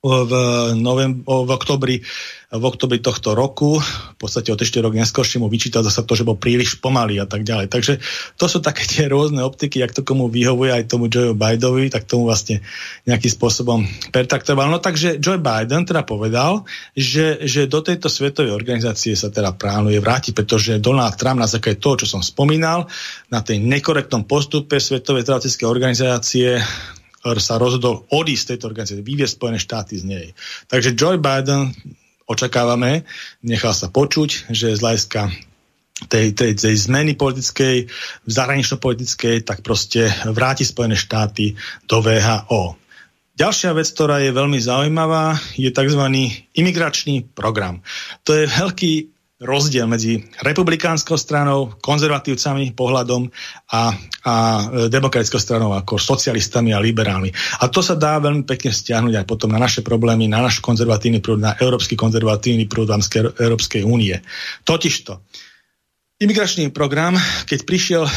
v, 0.03 0.33
novem- 0.75 1.23
v 1.23 1.49
oktobri 1.49 2.03
v 2.53 2.63
oktobri 2.69 3.01
tohto 3.01 3.33
roku, 3.33 3.81
v 3.81 4.17
podstate 4.21 4.53
o 4.53 4.57
ešte 4.57 4.77
rok 4.77 4.93
neskôršie 4.93 5.41
mu 5.41 5.49
vyčítal 5.49 5.81
zase 5.81 6.05
to, 6.05 6.13
že 6.13 6.21
bol 6.21 6.37
príliš 6.37 6.77
pomalý 6.77 7.17
a 7.17 7.25
tak 7.25 7.41
ďalej. 7.41 7.65
Takže 7.65 7.93
to 8.37 8.45
sú 8.45 8.61
také 8.61 8.85
tie 8.85 9.09
rôzne 9.09 9.41
optiky, 9.41 9.81
jak 9.81 9.89
to 9.89 10.05
komu 10.05 10.29
vyhovuje 10.29 10.69
aj 10.69 10.85
tomu 10.85 11.09
Joe 11.09 11.33
Bidenovi, 11.33 11.89
tak 11.89 12.05
tomu 12.05 12.29
vlastne 12.29 12.61
nejakým 13.09 13.31
spôsobom 13.33 13.89
pertaktoval. 14.13 14.69
No 14.69 14.77
takže 14.77 15.17
Joe 15.17 15.41
Biden 15.41 15.89
teda 15.89 16.05
povedal, 16.05 16.69
že, 16.93 17.41
že 17.41 17.65
do 17.65 17.81
tejto 17.81 18.05
svetovej 18.05 18.53
organizácie 18.53 19.17
sa 19.17 19.33
teda 19.33 19.57
plánuje 19.57 19.97
vrátiť, 19.97 20.37
pretože 20.37 20.77
Donald 20.77 21.17
Trump 21.17 21.41
na 21.41 21.49
základe 21.49 21.81
toho, 21.81 22.05
čo 22.05 22.05
som 22.05 22.21
spomínal, 22.21 22.85
na 23.33 23.41
tej 23.41 23.65
nekorektnom 23.65 24.29
postupe 24.29 24.77
Svetovej 24.77 25.25
zdravotníckej 25.25 25.65
organizácie 25.65 26.61
sa 27.39 27.55
rozhodol 27.55 28.03
odísť 28.11 28.43
z 28.43 28.49
tejto 28.53 28.65
organizácie, 28.67 29.05
vyviesť 29.05 29.39
Spojené 29.39 29.59
štáty 29.59 29.93
z 29.95 30.03
nej. 30.03 30.25
Takže 30.67 30.95
Joe 30.95 31.15
Biden 31.15 31.71
očakávame, 32.27 33.07
nechal 33.43 33.71
sa 33.71 33.87
počuť, 33.87 34.51
že 34.51 34.75
z 34.75 34.83
hľadiska 34.83 35.31
tej, 36.09 36.35
tej, 36.35 36.51
tej 36.57 36.75
zmeny 36.75 37.15
politickej, 37.15 37.87
zahranično-politickej, 38.27 39.47
tak 39.47 39.63
proste 39.63 40.11
vráti 40.27 40.67
Spojené 40.67 40.99
štáty 40.99 41.55
do 41.87 42.03
VHO. 42.03 42.75
Ďalšia 43.33 43.73
vec, 43.73 43.89
ktorá 43.89 44.21
je 44.21 44.29
veľmi 44.29 44.61
zaujímavá, 44.61 45.41
je 45.57 45.73
tzv. 45.73 46.03
imigračný 46.53 47.33
program. 47.33 47.81
To 48.29 48.37
je 48.37 48.45
veľký 48.45 49.12
rozdiel 49.43 49.85
medzi 49.85 50.23
republikánskou 50.39 51.19
stranou, 51.19 51.75
konzervatívcami 51.83 52.71
pohľadom 52.73 53.27
a, 53.69 53.91
a 54.23 54.35
demokratickou 54.87 55.37
stranou 55.37 55.75
ako 55.75 55.99
socialistami 55.99 56.71
a 56.71 56.79
liberálmi. 56.79 57.29
A 57.59 57.67
to 57.67 57.83
sa 57.83 57.99
dá 57.99 58.17
veľmi 58.23 58.47
pekne 58.47 58.71
stiahnuť 58.71 59.19
aj 59.19 59.25
potom 59.27 59.51
na 59.51 59.59
naše 59.59 59.83
problémy, 59.83 60.31
na 60.31 60.39
náš 60.39 60.63
konzervatívny 60.63 61.19
prúd, 61.19 61.43
na 61.43 61.53
európsky 61.59 61.99
konzervatívny 61.99 62.65
prúd 62.65 62.89
Európskej 62.89 63.83
únie. 63.83 64.15
Totižto, 64.63 65.19
Imigračný 66.23 66.71
program, 66.71 67.19
keď 67.43 67.59
prišiel 67.67 68.03
eh, 68.07 68.13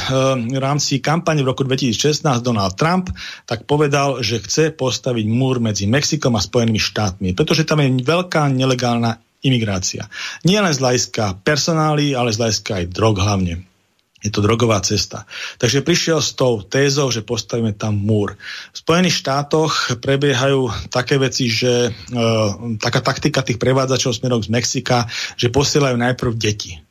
v 0.55 0.61
rámci 0.63 1.03
kampane 1.03 1.43
v 1.43 1.51
roku 1.51 1.67
2016 1.67 2.23
Donald 2.39 2.79
Trump, 2.79 3.11
tak 3.51 3.67
povedal, 3.67 4.23
že 4.23 4.39
chce 4.39 4.71
postaviť 4.71 5.27
múr 5.27 5.59
medzi 5.59 5.91
Mexikom 5.91 6.39
a 6.39 6.45
Spojenými 6.45 6.79
štátmi, 6.79 7.35
pretože 7.35 7.67
tam 7.67 7.83
je 7.83 8.07
veľká 8.07 8.47
nelegálna 8.53 9.26
imigrácia. 9.45 10.09
Nie 10.45 10.63
len 10.65 10.73
z 10.73 10.81
hľadiska 10.81 11.45
personály, 11.45 12.17
ale 12.17 12.33
z 12.33 12.41
hľadiska 12.41 12.71
aj 12.83 12.85
drog 12.93 13.17
hlavne. 13.21 13.67
Je 14.25 14.33
to 14.33 14.41
drogová 14.41 14.81
cesta. 14.81 15.29
Takže 15.61 15.85
prišiel 15.85 16.25
s 16.25 16.33
tou 16.35 16.65
tézou, 16.65 17.13
že 17.13 17.23
postavíme 17.23 17.77
tam 17.77 17.95
múr. 17.95 18.35
V 18.73 18.77
Spojených 18.81 19.23
štátoch 19.23 20.01
prebiehajú 20.01 20.73
také 20.89 21.21
veci, 21.21 21.53
že 21.53 21.89
e, 21.89 21.91
taká 22.81 23.05
taktika 23.05 23.45
tých 23.45 23.61
prevádzačov 23.61 24.17
smerom 24.17 24.41
z 24.41 24.51
Mexika, 24.51 25.07
že 25.37 25.53
posielajú 25.53 26.01
najprv 26.01 26.33
deti 26.33 26.86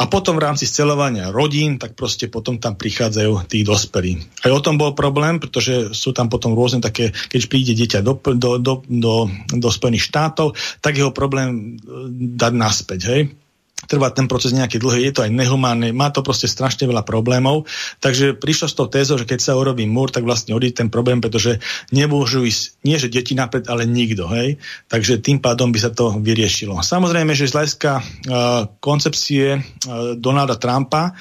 a 0.00 0.08
potom 0.08 0.40
v 0.40 0.44
rámci 0.48 0.64
scelovania 0.64 1.28
rodín, 1.28 1.76
tak 1.76 1.92
proste 1.92 2.32
potom 2.32 2.56
tam 2.56 2.72
prichádzajú 2.72 3.44
tí 3.44 3.60
dospelí. 3.60 4.16
Aj 4.40 4.48
o 4.48 4.64
tom 4.64 4.80
bol 4.80 4.96
problém, 4.96 5.36
pretože 5.36 5.92
sú 5.92 6.16
tam 6.16 6.32
potom 6.32 6.56
rôzne 6.56 6.80
také, 6.80 7.12
keď 7.12 7.40
príde 7.52 7.76
dieťa 7.76 8.00
do, 8.00 8.16
do, 8.16 8.56
do, 8.56 8.80
do, 8.88 9.14
do 9.52 9.68
Spojených 9.68 10.08
štátov, 10.08 10.56
tak 10.80 10.96
jeho 10.96 11.12
problém 11.12 11.76
e, 11.76 12.08
dať 12.32 12.52
naspäť. 12.56 13.00
Hej? 13.12 13.20
Trvá 13.86 14.12
ten 14.12 14.28
proces 14.28 14.52
nejaké 14.52 14.76
dlhé, 14.76 15.08
je 15.08 15.12
to 15.16 15.24
aj 15.24 15.30
nehumánne, 15.32 15.94
má 15.94 16.12
to 16.12 16.20
proste 16.20 16.50
strašne 16.50 16.84
veľa 16.84 17.06
problémov. 17.06 17.64
Takže 18.02 18.36
prišlo 18.36 18.66
s 18.68 18.76
tou 18.76 18.88
tézou, 18.90 19.16
že 19.16 19.28
keď 19.28 19.40
sa 19.40 19.56
urobí 19.56 19.88
múr, 19.88 20.12
tak 20.12 20.26
vlastne 20.26 20.52
odíde 20.52 20.84
ten 20.84 20.88
problém, 20.92 21.22
pretože 21.22 21.62
nemôžu 21.94 22.44
ísť, 22.44 22.62
nie 22.84 22.96
že 23.00 23.12
deti 23.12 23.32
napred, 23.32 23.68
ale 23.70 23.88
nikto. 23.88 24.28
Hej? 24.28 24.60
Takže 24.90 25.22
tým 25.22 25.40
pádom 25.40 25.72
by 25.72 25.78
sa 25.80 25.90
to 25.92 26.16
vyriešilo. 26.18 26.80
Samozrejme, 26.80 27.32
že 27.32 27.48
z 27.48 27.56
hľadiska 27.56 27.90
uh, 27.96 28.02
koncepcie 28.82 29.56
uh, 29.56 29.60
Donalda 30.16 30.60
Trumpa 30.60 31.16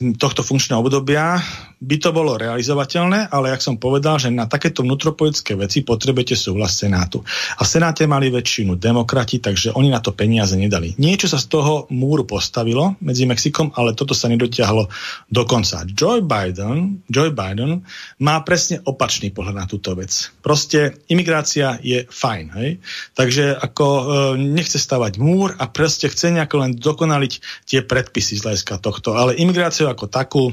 tohto 0.00 0.40
funkčného 0.40 0.80
obdobia 0.80 1.36
by 1.80 1.96
to 1.96 2.12
bolo 2.12 2.36
realizovateľné, 2.36 3.32
ale 3.32 3.52
jak 3.52 3.64
som 3.64 3.80
povedal, 3.80 4.20
že 4.20 4.28
na 4.28 4.44
takéto 4.44 4.84
vnútropolitické 4.84 5.56
veci 5.56 5.80
potrebujete 5.80 6.36
súhlas 6.36 6.76
Senátu. 6.76 7.24
A 7.56 7.64
v 7.64 7.68
Senáte 7.68 8.04
mali 8.04 8.28
väčšinu 8.28 8.76
demokrati, 8.76 9.40
takže 9.40 9.72
oni 9.72 9.88
na 9.88 10.00
to 10.00 10.12
peniaze 10.12 10.56
nedali. 10.56 10.96
Niečo 11.00 11.28
sa 11.28 11.40
z 11.40 11.52
toho 11.52 11.88
múru 11.92 12.28
postavilo 12.28 13.00
medzi 13.00 13.24
Mexikom, 13.24 13.72
ale 13.76 13.96
toto 13.96 14.12
sa 14.12 14.28
nedotiahlo 14.28 14.92
do 15.28 15.42
konca. 15.48 15.84
Joe 15.88 16.20
Biden, 16.20 17.04
Joe 17.08 17.32
Biden 17.32 17.84
má 18.20 18.40
presne 18.44 18.84
opačný 18.84 19.32
pohľad 19.32 19.56
na 19.56 19.64
túto 19.64 19.96
vec. 19.96 20.32
Proste 20.44 21.00
imigrácia 21.08 21.80
je 21.80 22.04
fajn. 22.08 22.44
Hej? 22.60 22.70
Takže 23.16 23.56
ako 23.56 23.86
e, 23.88 24.02
nechce 24.36 24.76
stavať 24.76 25.16
múr 25.16 25.56
a 25.56 25.64
proste 25.68 26.12
chce 26.12 26.28
nejako 26.32 26.56
len 26.60 26.72
dokonaliť 26.76 27.32
tie 27.68 27.80
predpisy 27.84 28.36
z 28.36 28.44
hľadiska 28.44 28.80
tohto. 28.84 29.16
Ale 29.16 29.36
imigráciu 29.40 29.89
ako 29.90 30.06
takú 30.06 30.44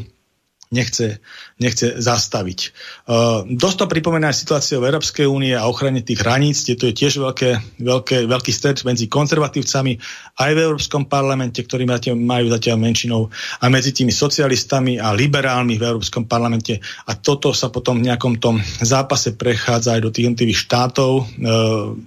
nechce, 0.67 1.23
nechce 1.63 1.95
zastaviť. 1.95 2.59
Uh, 3.07 3.47
dosť 3.47 3.77
to 3.79 3.85
pripomína 3.87 4.35
aj 4.35 4.41
situáciu 4.43 4.83
v 4.83 4.91
Európskej 4.91 5.23
únie 5.23 5.55
a 5.55 5.63
ochrane 5.63 6.03
tých 6.03 6.19
hraníc, 6.19 6.67
kde 6.67 6.75
to 6.75 6.85
je 6.91 6.93
tiež 6.93 7.13
veľké, 7.23 7.49
veľké, 7.79 8.17
veľký 8.27 8.51
stred 8.51 8.83
medzi 8.83 9.07
konzervatívcami 9.07 9.93
aj 10.37 10.51
v 10.51 10.59
Európskom 10.59 11.07
parlamente, 11.07 11.63
ktorí 11.63 11.87
majú 12.19 12.45
zatiaľ 12.51 12.77
menšinou, 12.77 13.31
a 13.63 13.65
medzi 13.71 13.95
tými 13.95 14.11
socialistami 14.11 14.99
a 14.99 15.15
liberálmi 15.15 15.79
v 15.79 15.87
Európskom 15.87 16.27
parlamente. 16.27 16.83
A 17.07 17.15
toto 17.15 17.55
sa 17.55 17.71
potom 17.71 18.03
v 18.03 18.11
nejakom 18.11 18.35
tom 18.37 18.59
zápase 18.83 19.39
prechádza 19.39 19.95
aj 19.95 20.01
do 20.03 20.11
tých 20.11 20.27
jednotlivých 20.29 20.67
štátov 20.67 21.11
uh, 21.15 21.25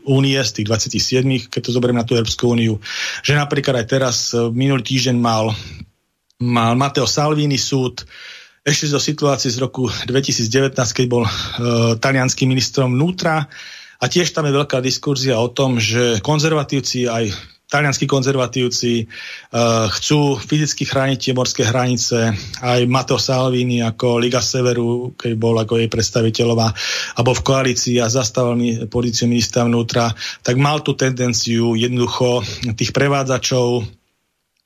únie 0.04 0.36
z 0.36 0.50
tých 0.60 0.66
27, 0.68 1.48
keď 1.48 1.60
to 1.64 1.72
zoberiem 1.72 1.96
na 1.96 2.04
tú 2.04 2.12
Európsku 2.12 2.52
úniu, 2.52 2.76
že 3.24 3.32
napríklad 3.32 3.80
aj 3.80 3.86
teraz 3.88 4.16
uh, 4.36 4.52
minulý 4.52 4.84
týždeň 4.84 5.16
mal 5.16 5.56
mal 6.40 6.72
Mateo 6.74 7.04
Salvini 7.04 7.60
súd, 7.60 8.08
ešte 8.60 8.92
zo 8.92 9.00
situácie 9.00 9.48
z 9.48 9.60
roku 9.60 9.88
2019, 9.88 10.76
keď 10.76 11.06
bol 11.08 11.24
uh, 11.24 11.96
talianským 11.96 12.48
ministrom 12.48 12.92
vnútra. 12.92 13.48
A 14.00 14.04
tiež 14.08 14.32
tam 14.32 14.48
je 14.48 14.56
veľká 14.56 14.80
diskurzia 14.80 15.36
o 15.36 15.52
tom, 15.52 15.76
že 15.76 16.20
konzervatívci, 16.24 17.08
aj 17.08 17.32
talianskí 17.70 18.04
konzervatívci 18.04 19.06
uh, 19.06 19.86
chcú 19.88 20.36
fyzicky 20.36 20.84
chrániť 20.84 21.18
tie 21.20 21.32
morské 21.32 21.62
hranice. 21.64 22.36
Aj 22.60 22.80
Matteo 22.84 23.16
Salvini 23.16 23.80
ako 23.80 24.20
Liga 24.20 24.44
Severu, 24.44 25.16
keď 25.16 25.32
bol 25.40 25.56
ako 25.56 25.80
jej 25.80 25.88
predstaviteľová, 25.88 26.68
alebo 27.16 27.32
v 27.32 27.44
koalícii 27.44 27.96
a 28.00 28.12
zastával 28.12 28.60
mi 28.60 28.76
pozíciu 28.88 29.24
ministra 29.30 29.64
vnútra, 29.64 30.12
tak 30.44 30.56
mal 30.60 30.84
tú 30.84 30.96
tendenciu 30.96 31.78
jednoducho 31.78 32.44
tých 32.76 32.92
prevádzačov 32.92 33.99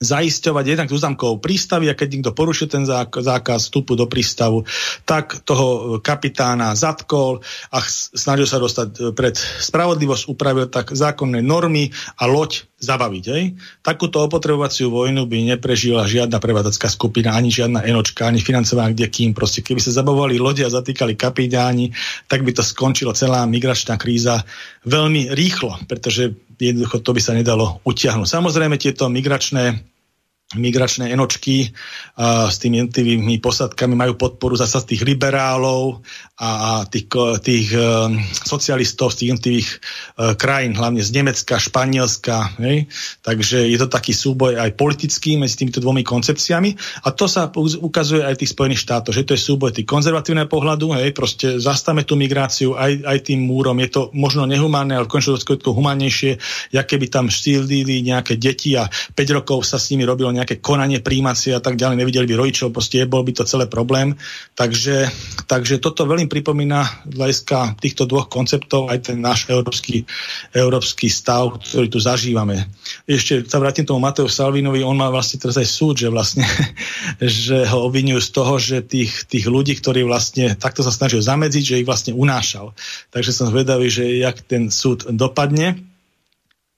zaisťovať 0.04 0.64
jednak 0.76 0.88
úzamkov 0.92 1.40
prístavy 1.40 1.88
a 1.88 1.96
keď 1.96 2.08
niekto 2.20 2.36
porušil 2.36 2.68
ten 2.68 2.84
zákaz 2.86 3.66
vstupu 3.66 3.96
do 3.96 4.04
prístavu, 4.04 4.68
tak 5.08 5.42
toho 5.42 5.98
kapitána 6.04 6.76
zatkol 6.76 7.40
a 7.72 7.80
snažil 7.88 8.44
sa 8.44 8.60
dostať 8.60 8.88
e, 8.92 8.98
pred 9.16 9.34
spravodlivosť, 9.40 10.28
upravil 10.28 10.68
tak 10.68 10.92
zákonné 10.92 11.40
normy 11.40 11.90
a 12.20 12.28
loď 12.28 12.68
zabaviť. 12.84 13.24
Hej? 13.32 13.44
Takúto 13.80 14.20
opotrebovaciu 14.20 14.92
vojnu 14.92 15.24
by 15.24 15.56
neprežila 15.56 16.04
žiadna 16.04 16.36
prevádzacká 16.36 16.92
skupina, 16.92 17.32
ani 17.32 17.48
žiadna 17.48 17.80
enočka, 17.88 18.28
ani 18.28 18.44
financovaná 18.44 18.92
kde 18.92 19.08
kým. 19.08 19.32
Proste 19.32 19.64
keby 19.64 19.80
sa 19.80 19.96
zabavovali 19.96 20.36
lode 20.36 20.60
a 20.60 20.68
zatýkali 20.68 21.16
kapitáni, 21.16 21.96
tak 22.28 22.44
by 22.44 22.52
to 22.52 22.60
skončilo 22.60 23.16
celá 23.16 23.48
migračná 23.48 23.96
kríza 23.96 24.44
veľmi 24.84 25.32
rýchlo, 25.32 25.80
pretože 25.88 26.36
jednoducho 26.60 27.00
to 27.00 27.16
by 27.16 27.20
sa 27.24 27.32
nedalo 27.32 27.80
utiahnuť. 27.88 28.28
Samozrejme 28.28 28.76
tieto 28.76 29.08
migračné 29.08 29.93
migračné 30.56 31.10
enočky 31.12 31.70
a 32.18 32.50
s 32.50 32.58
tými 32.58 32.82
jednotlivými 32.82 33.38
posadkami 33.38 33.94
majú 33.94 34.14
podporu 34.14 34.54
zasa 34.56 34.80
z 34.80 34.94
tých 34.94 35.02
liberálov 35.04 36.00
a 36.34 36.82
tých, 36.90 37.06
tých 37.46 37.68
uh, 37.78 38.10
socialistov 38.42 39.14
z 39.14 39.22
tých 39.22 39.28
jednotlivých 39.30 39.70
uh, 39.70 39.78
krajín, 40.34 40.74
hlavne 40.74 40.98
z 40.98 41.14
Nemecka, 41.14 41.62
Španielska. 41.62 42.58
Hej? 42.58 42.90
Takže 43.22 43.62
je 43.70 43.78
to 43.78 43.86
taký 43.86 44.10
súboj 44.10 44.58
aj 44.58 44.74
politický 44.74 45.38
medzi 45.38 45.62
týmito 45.62 45.78
dvomi 45.78 46.02
koncepciami 46.02 46.74
a 47.06 47.14
to 47.14 47.30
sa 47.30 47.46
ukazuje 47.54 48.26
aj 48.26 48.34
v 48.34 48.40
tých 48.42 48.50
Spojených 48.50 48.82
štátoch, 48.82 49.14
že 49.14 49.22
to 49.22 49.38
je 49.38 49.46
súboj 49.46 49.78
tých 49.78 49.86
konzervatívneho 49.86 50.50
pohľadu, 50.50 50.98
hej? 50.98 51.14
proste 51.14 51.62
zastame 51.62 52.02
tú 52.02 52.18
migráciu 52.18 52.74
aj, 52.74 53.06
aj 53.06 53.18
tým 53.30 53.46
múrom. 53.46 53.78
Je 53.78 53.94
to 53.94 54.10
možno 54.10 54.42
nehumánne, 54.50 54.98
ale 54.98 55.06
v 55.06 55.14
končnom 55.14 55.38
dôsledku 55.38 55.70
humánnejšie, 55.70 56.42
jak 56.74 56.86
keby 56.90 57.14
tam 57.14 57.30
štílili 57.30 58.02
nejaké 58.02 58.34
deti 58.34 58.74
a 58.74 58.90
5 58.90 59.38
rokov 59.38 59.62
sa 59.62 59.78
s 59.78 59.94
nimi 59.94 60.02
robilo 60.02 60.34
nejaké 60.34 60.58
konanie, 60.58 60.98
príjmacie 60.98 61.54
a 61.54 61.62
tak 61.62 61.78
ďalej, 61.78 62.02
nevideli 62.02 62.26
by 62.26 62.34
rodičov, 62.42 62.74
proste 62.74 63.06
bol 63.06 63.22
by 63.22 63.38
to 63.38 63.46
celé 63.46 63.70
problém. 63.70 64.18
Takže, 64.58 65.06
takže 65.46 65.78
toto 65.78 66.02
veľmi 66.10 66.23
veľmi 66.24 66.32
pripomína 66.40 67.04
hľadiska 67.12 67.76
týchto 67.76 68.08
dvoch 68.08 68.32
konceptov 68.32 68.88
aj 68.88 69.12
ten 69.12 69.20
náš 69.20 69.44
európsky, 69.52 70.08
európsky 70.56 71.12
stav, 71.12 71.60
ktorý 71.60 71.92
tu 71.92 72.00
zažívame. 72.00 72.64
Ešte 73.04 73.44
sa 73.44 73.60
vrátim 73.60 73.84
tomu 73.84 74.00
Mateo 74.00 74.24
Salvinovi, 74.24 74.80
on 74.80 74.96
má 74.96 75.12
vlastne 75.12 75.36
teraz 75.36 75.60
aj 75.60 75.68
súd, 75.68 76.00
že 76.00 76.08
vlastne 76.08 76.48
že 77.20 77.68
ho 77.68 77.84
obvinujú 77.84 78.24
z 78.24 78.30
toho, 78.32 78.56
že 78.56 78.80
tých, 78.80 79.28
tých 79.28 79.44
ľudí, 79.44 79.76
ktorí 79.76 80.00
vlastne 80.08 80.56
takto 80.56 80.80
sa 80.80 80.88
snažil 80.88 81.20
zamedziť, 81.20 81.64
že 81.76 81.78
ich 81.84 81.88
vlastne 81.88 82.16
unášal. 82.16 82.72
Takže 83.12 83.36
som 83.36 83.52
zvedavý, 83.52 83.92
že 83.92 84.16
jak 84.16 84.40
ten 84.48 84.72
súd 84.72 85.04
dopadne 85.12 85.76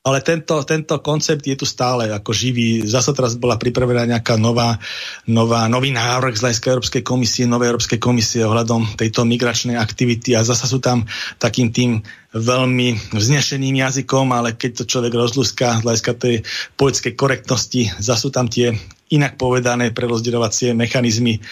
ale 0.06 0.22
tento, 0.22 0.62
tento 0.62 1.02
koncept 1.02 1.42
je 1.42 1.58
tu 1.58 1.66
stále 1.66 2.14
ako 2.14 2.30
živý. 2.30 2.86
Zasa 2.86 3.10
teraz 3.10 3.34
bola 3.34 3.58
pripravená 3.58 4.06
nejaká 4.06 4.38
nová, 4.38 4.78
nová, 5.26 5.66
nový 5.66 5.90
návrh 5.90 6.38
z 6.38 6.42
hľadiska 6.46 6.70
Európskej 6.70 7.02
komisie, 7.02 7.50
novej 7.50 7.74
Európskej 7.74 7.98
komisie 7.98 8.46
ohľadom 8.46 8.94
tejto 8.94 9.26
migračnej 9.26 9.74
aktivity 9.74 10.38
a 10.38 10.46
zasa 10.46 10.70
sú 10.70 10.78
tam 10.78 11.10
takým 11.42 11.74
tým 11.74 12.06
veľmi 12.30 13.18
vznešeným 13.18 13.82
jazykom, 13.82 14.30
ale 14.30 14.54
keď 14.54 14.86
to 14.86 14.90
človek 14.94 15.10
rozlúska 15.10 15.82
z 15.82 15.84
hľadiska 15.90 16.12
tej 16.14 16.34
politickej 16.78 17.14
korektnosti, 17.18 17.82
zasa 17.98 18.22
sú 18.22 18.30
tam 18.30 18.46
tie 18.46 18.78
inak 19.10 19.34
povedané 19.34 19.90
prerozdeľovacie 19.90 20.74
mechanizmy 20.74 21.42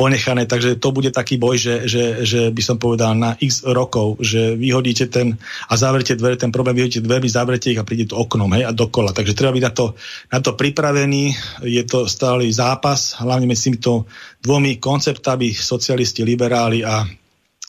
ponechané, 0.00 0.48
takže 0.48 0.80
to 0.80 0.96
bude 0.96 1.12
taký 1.12 1.36
boj, 1.36 1.60
že, 1.60 1.84
že, 1.84 2.04
že 2.24 2.40
by 2.48 2.62
som 2.64 2.80
povedal 2.80 3.12
na 3.12 3.36
x 3.36 3.68
rokov, 3.68 4.16
že 4.24 4.56
vyhodíte 4.56 5.12
ten 5.12 5.36
a 5.68 5.76
zavrete 5.76 6.16
dvere, 6.16 6.40
ten 6.40 6.48
problém 6.48 6.80
vyhodíte 6.80 7.04
dvermi, 7.04 7.28
zavrete 7.28 7.68
ich 7.68 7.76
a 7.76 7.84
príde 7.84 8.08
to 8.08 8.16
oknom 8.16 8.48
hej, 8.56 8.64
a 8.64 8.72
dokola. 8.72 9.12
Takže 9.12 9.36
treba 9.36 9.52
byť 9.52 9.64
na 9.68 9.72
to, 9.76 9.92
na 10.32 10.40
to 10.40 10.56
pripravený, 10.56 11.36
je 11.68 11.84
to 11.84 12.08
stály 12.08 12.48
zápas, 12.48 13.20
hlavne 13.20 13.44
medzi 13.44 13.68
týmito 13.68 14.08
dvomi 14.40 14.80
konceptami, 14.80 15.52
socialisti, 15.52 16.24
liberáli 16.24 16.80
a, 16.80 17.04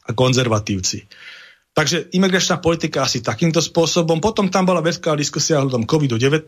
a 0.08 0.10
konzervatívci. 0.16 1.04
Takže 1.76 2.16
imigračná 2.16 2.64
politika 2.64 3.08
asi 3.08 3.20
takýmto 3.20 3.60
spôsobom. 3.64 4.24
Potom 4.24 4.48
tam 4.48 4.68
bola 4.68 4.80
veľká 4.80 5.16
diskusia 5.20 5.60
tom 5.68 5.84
COVID-19, 5.84 6.48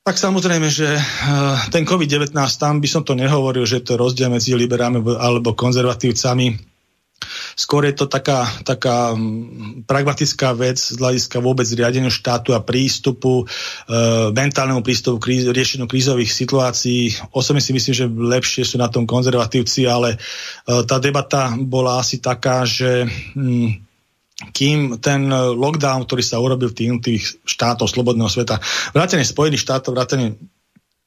tak 0.00 0.16
samozrejme, 0.16 0.68
že 0.72 0.96
eh, 0.96 1.56
ten 1.68 1.84
COVID-19, 1.84 2.32
tam 2.56 2.80
by 2.80 2.88
som 2.88 3.02
to 3.04 3.12
nehovoril, 3.12 3.68
že 3.68 3.84
to 3.84 3.94
je 3.94 4.02
rozdiel 4.02 4.32
medzi 4.32 4.56
liberálmi 4.56 5.04
alebo 5.20 5.52
konzervatívcami. 5.52 6.70
Skôr 7.52 7.84
je 7.84 7.94
to 7.94 8.08
taká, 8.08 8.48
taká 8.64 9.12
mm, 9.12 9.84
pragmatická 9.84 10.56
vec 10.56 10.80
z 10.80 10.96
hľadiska 10.96 11.44
vôbec 11.44 11.68
riadenia 11.68 12.08
štátu 12.08 12.56
a 12.56 12.64
prístupu, 12.64 13.44
e, 13.44 13.46
mentálnemu 14.32 14.80
prístupu 14.80 15.20
k 15.20 15.52
riešeniu 15.52 15.84
krízových 15.84 16.32
situácií. 16.32 17.12
Osobne 17.36 17.60
si 17.60 17.76
myslím, 17.76 17.94
že 17.94 18.08
lepšie 18.08 18.64
sú 18.64 18.80
na 18.80 18.88
tom 18.88 19.04
konzervatívci, 19.04 19.84
ale 19.84 20.16
e, 20.16 20.18
tá 20.88 20.96
debata 20.96 21.52
bola 21.60 22.00
asi 22.00 22.24
taká, 22.24 22.64
že 22.64 23.04
mm, 23.36 23.89
kým 24.48 24.96
ten 25.04 25.28
e, 25.28 25.36
lockdown, 25.52 26.08
ktorý 26.08 26.22
sa 26.24 26.40
urobil 26.40 26.72
v 26.72 26.76
tých, 26.76 26.90
tých 27.04 27.22
štátov 27.44 27.92
slobodného 27.92 28.32
sveta, 28.32 28.56
vrátane 28.96 29.24
Spojených 29.28 29.60
štátov, 29.60 29.92
vrátane 29.92 30.40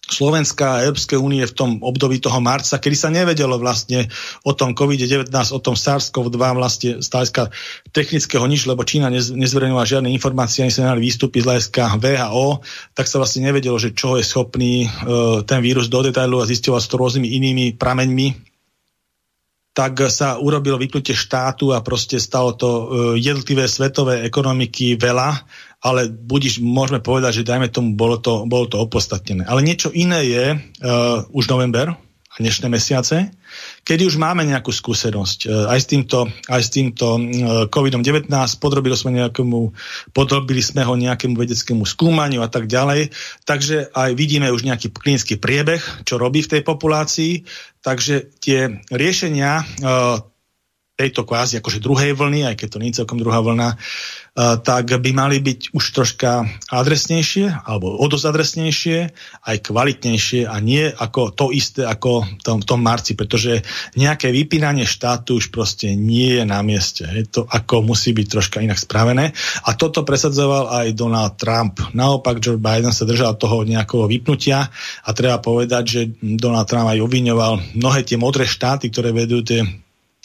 Slovenska 0.03 0.77
a 0.77 0.83
Európskej 0.83 1.15
únie 1.15 1.39
v 1.47 1.55
tom 1.55 1.79
období 1.79 2.19
toho 2.19 2.43
marca, 2.43 2.75
kedy 2.75 2.91
sa 2.91 3.07
nevedelo 3.07 3.55
vlastne 3.55 4.11
o 4.43 4.51
tom 4.51 4.75
COVID-19, 4.75 5.31
o 5.31 5.59
tom 5.63 5.79
SARS-CoV-2 5.79 6.43
vlastne 6.53 6.91
z 6.99 7.07
hľadiska 7.07 7.55
technického 7.95 8.43
nič, 8.43 8.67
lebo 8.67 8.83
Čína 8.83 9.07
nez, 9.07 9.31
nezverejnovala 9.31 9.87
žiadne 9.87 10.11
informácie, 10.11 10.67
ani 10.67 10.75
sa 10.75 10.91
nemali 10.91 11.07
výstupy 11.07 11.39
z 11.39 11.47
hľadiska 11.47 12.03
VHO, 12.03 12.59
tak 12.91 13.07
sa 13.07 13.23
vlastne 13.23 13.47
nevedelo, 13.47 13.79
že 13.79 13.95
čo 13.95 14.19
je 14.19 14.27
schopný 14.27 14.91
uh, 14.91 15.39
ten 15.47 15.63
vírus 15.63 15.87
do 15.87 16.03
detailu 16.03 16.43
a 16.43 16.49
zistilo 16.51 16.75
to 16.83 16.99
rôznymi 16.99 17.39
inými 17.39 17.65
prameňmi 17.79 18.52
tak 19.73 20.05
sa 20.13 20.37
urobilo 20.37 20.77
vypnutie 20.77 21.17
štátu 21.17 21.73
a 21.73 21.81
proste 21.81 22.21
stalo 22.21 22.53
to 22.53 22.69
uh, 22.69 22.83
jednotlivé 23.17 23.65
svetové 23.65 24.21
ekonomiky 24.21 25.01
veľa, 25.01 25.43
ale 25.81 26.07
budiš, 26.07 26.61
môžeme 26.61 27.01
povedať, 27.01 27.41
že 27.41 27.49
dajme 27.49 27.73
tomu, 27.73 27.97
bolo 27.97 28.21
to, 28.21 28.45
bolo 28.45 28.69
to 28.69 28.77
opostatnené. 28.79 29.43
Ale 29.49 29.65
niečo 29.65 29.89
iné 29.89 30.21
je 30.29 30.45
uh, 30.53 31.25
už 31.33 31.49
november 31.49 31.97
a 32.33 32.41
dnešné 32.41 32.65
mesiace, 32.65 33.29
kedy 33.85 34.09
už 34.09 34.17
máme 34.17 34.41
nejakú 34.41 34.73
skúsenosť 34.73 35.39
e, 35.45 35.47
aj 35.69 35.79
s 35.79 35.85
týmto, 35.85 36.25
aj 36.49 36.61
s 36.65 36.69
týmto 36.73 37.21
e, 37.21 37.21
COVID-19, 37.69 38.25
podrobili 38.57 38.97
sme, 38.97 39.21
nejakému, 39.21 39.69
podrobili 40.17 40.65
sme 40.65 40.81
ho 40.81 40.97
nejakému 40.97 41.37
vedeckému 41.37 41.85
skúmaniu 41.85 42.41
a 42.41 42.49
tak 42.49 42.65
ďalej, 42.65 43.13
takže 43.45 43.93
aj 43.93 44.17
vidíme 44.17 44.49
už 44.49 44.65
nejaký 44.65 44.89
klinický 44.89 45.37
priebeh, 45.37 46.09
čo 46.09 46.17
robí 46.17 46.41
v 46.41 46.57
tej 46.57 46.61
populácii, 46.65 47.45
takže 47.85 48.33
tie 48.41 48.81
riešenia 48.89 49.61
e, 49.61 49.63
tejto 50.97 51.29
kvázi 51.29 51.61
akože 51.61 51.85
druhej 51.85 52.17
vlny, 52.17 52.49
aj 52.49 52.55
keď 52.57 52.67
to 52.69 52.81
nie 52.81 52.89
je 52.89 52.97
celkom 53.05 53.21
druhá 53.21 53.45
vlna, 53.45 53.77
Eh, 53.77 54.22
tak 54.33 54.97
by 54.97 55.11
mali 55.13 55.37
byť 55.37 55.77
už 55.77 55.83
troška 55.93 56.49
adresnejšie, 56.73 57.53
alebo 57.69 57.93
o 58.01 58.05
dosť 58.09 58.25
adresnejšie, 58.33 58.97
aj 59.45 59.57
kvalitnejšie 59.61 60.49
a 60.49 60.57
nie 60.57 60.89
ako 60.89 61.29
to 61.37 61.53
isté 61.53 61.85
ako 61.85 62.25
v 62.25 62.41
tom, 62.41 62.57
tom 62.65 62.81
marci, 62.81 63.13
pretože 63.13 63.61
nejaké 63.93 64.33
vypínanie 64.33 64.89
štátu 64.89 65.37
už 65.37 65.53
proste 65.53 65.93
nie 65.93 66.41
je 66.41 66.43
na 66.49 66.65
mieste. 66.65 67.05
Je 67.05 67.29
to 67.29 67.45
ako 67.45 67.85
musí 67.85 68.09
byť 68.09 68.27
troška 68.33 68.57
inak 68.65 68.81
spravené. 68.81 69.37
A 69.69 69.77
toto 69.77 70.01
presadzoval 70.01 70.81
aj 70.81 70.97
Donald 70.97 71.37
Trump. 71.37 71.93
Naopak 71.93 72.41
Joe 72.41 72.57
Biden 72.57 72.89
sa 72.89 73.05
držal 73.05 73.37
toho 73.37 73.61
nejakého 73.61 74.09
vypnutia 74.09 74.65
a 75.05 75.09
treba 75.13 75.37
povedať, 75.37 75.83
že 75.85 76.01
Donald 76.17 76.65
Trump 76.65 76.89
aj 76.89 77.05
obviňoval 77.05 77.77
mnohé 77.77 78.01
tie 78.01 78.17
modré 78.17 78.49
štáty, 78.49 78.89
ktoré 78.89 79.13
vedú 79.13 79.45
tie 79.45 79.82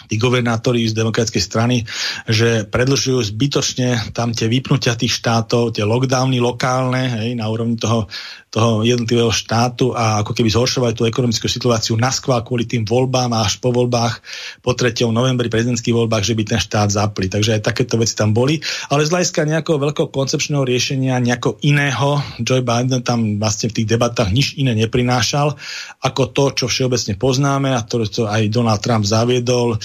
tí 0.09 0.17
governátori 0.17 0.89
z 0.89 0.97
demokratickej 0.97 1.45
strany, 1.45 1.77
že 2.25 2.65
predlžujú 2.65 3.21
zbytočne 3.21 4.17
tam 4.17 4.33
tie 4.33 4.49
vypnutia 4.49 4.97
tých 4.97 5.13
štátov, 5.13 5.77
tie 5.77 5.85
lockdowny 5.85 6.41
lokálne, 6.41 7.21
hej, 7.21 7.37
na 7.37 7.47
úrovni 7.47 7.77
toho 7.77 8.09
toho 8.49 8.81
jednotlivého 8.81 9.29
štátu 9.29 9.93
a 9.93 10.25
ako 10.25 10.33
keby 10.33 10.49
zhoršovať 10.49 10.93
tú 10.97 11.03
ekonomickú 11.05 11.47
situáciu 11.47 12.01
na 12.01 12.09
skvál 12.09 12.41
kvôli 12.41 12.65
tým 12.65 12.89
voľbám 12.89 13.29
a 13.37 13.45
až 13.45 13.61
po 13.61 13.69
voľbách, 13.69 14.25
po 14.65 14.73
3. 14.73 15.05
novembri 15.13 15.53
prezidentských 15.53 15.93
voľbách, 15.93 16.25
že 16.25 16.33
by 16.33 16.43
ten 16.49 16.61
štát 16.61 16.89
zapli. 16.89 17.29
Takže 17.29 17.61
aj 17.61 17.63
takéto 17.69 18.01
veci 18.01 18.17
tam 18.17 18.33
boli. 18.33 18.61
Ale 18.89 19.05
z 19.05 19.13
hľadiska 19.13 19.45
nejakého 19.45 19.77
veľkého 19.77 20.09
koncepčného 20.09 20.65
riešenia, 20.65 21.21
nejako 21.21 21.61
iného, 21.61 22.25
Joe 22.41 22.65
Biden 22.65 23.05
tam 23.05 23.37
vlastne 23.37 23.69
v 23.69 23.77
tých 23.83 23.91
debatách 23.93 24.33
nič 24.33 24.57
iné 24.57 24.73
neprinášal, 24.73 25.53
ako 26.01 26.23
to, 26.33 26.45
čo 26.65 26.67
všeobecne 26.73 27.21
poznáme 27.21 27.77
a 27.77 27.85
to, 27.85 28.09
čo 28.09 28.25
aj 28.25 28.49
Donald 28.49 28.81
Trump 28.81 29.05
zaviedol, 29.05 29.77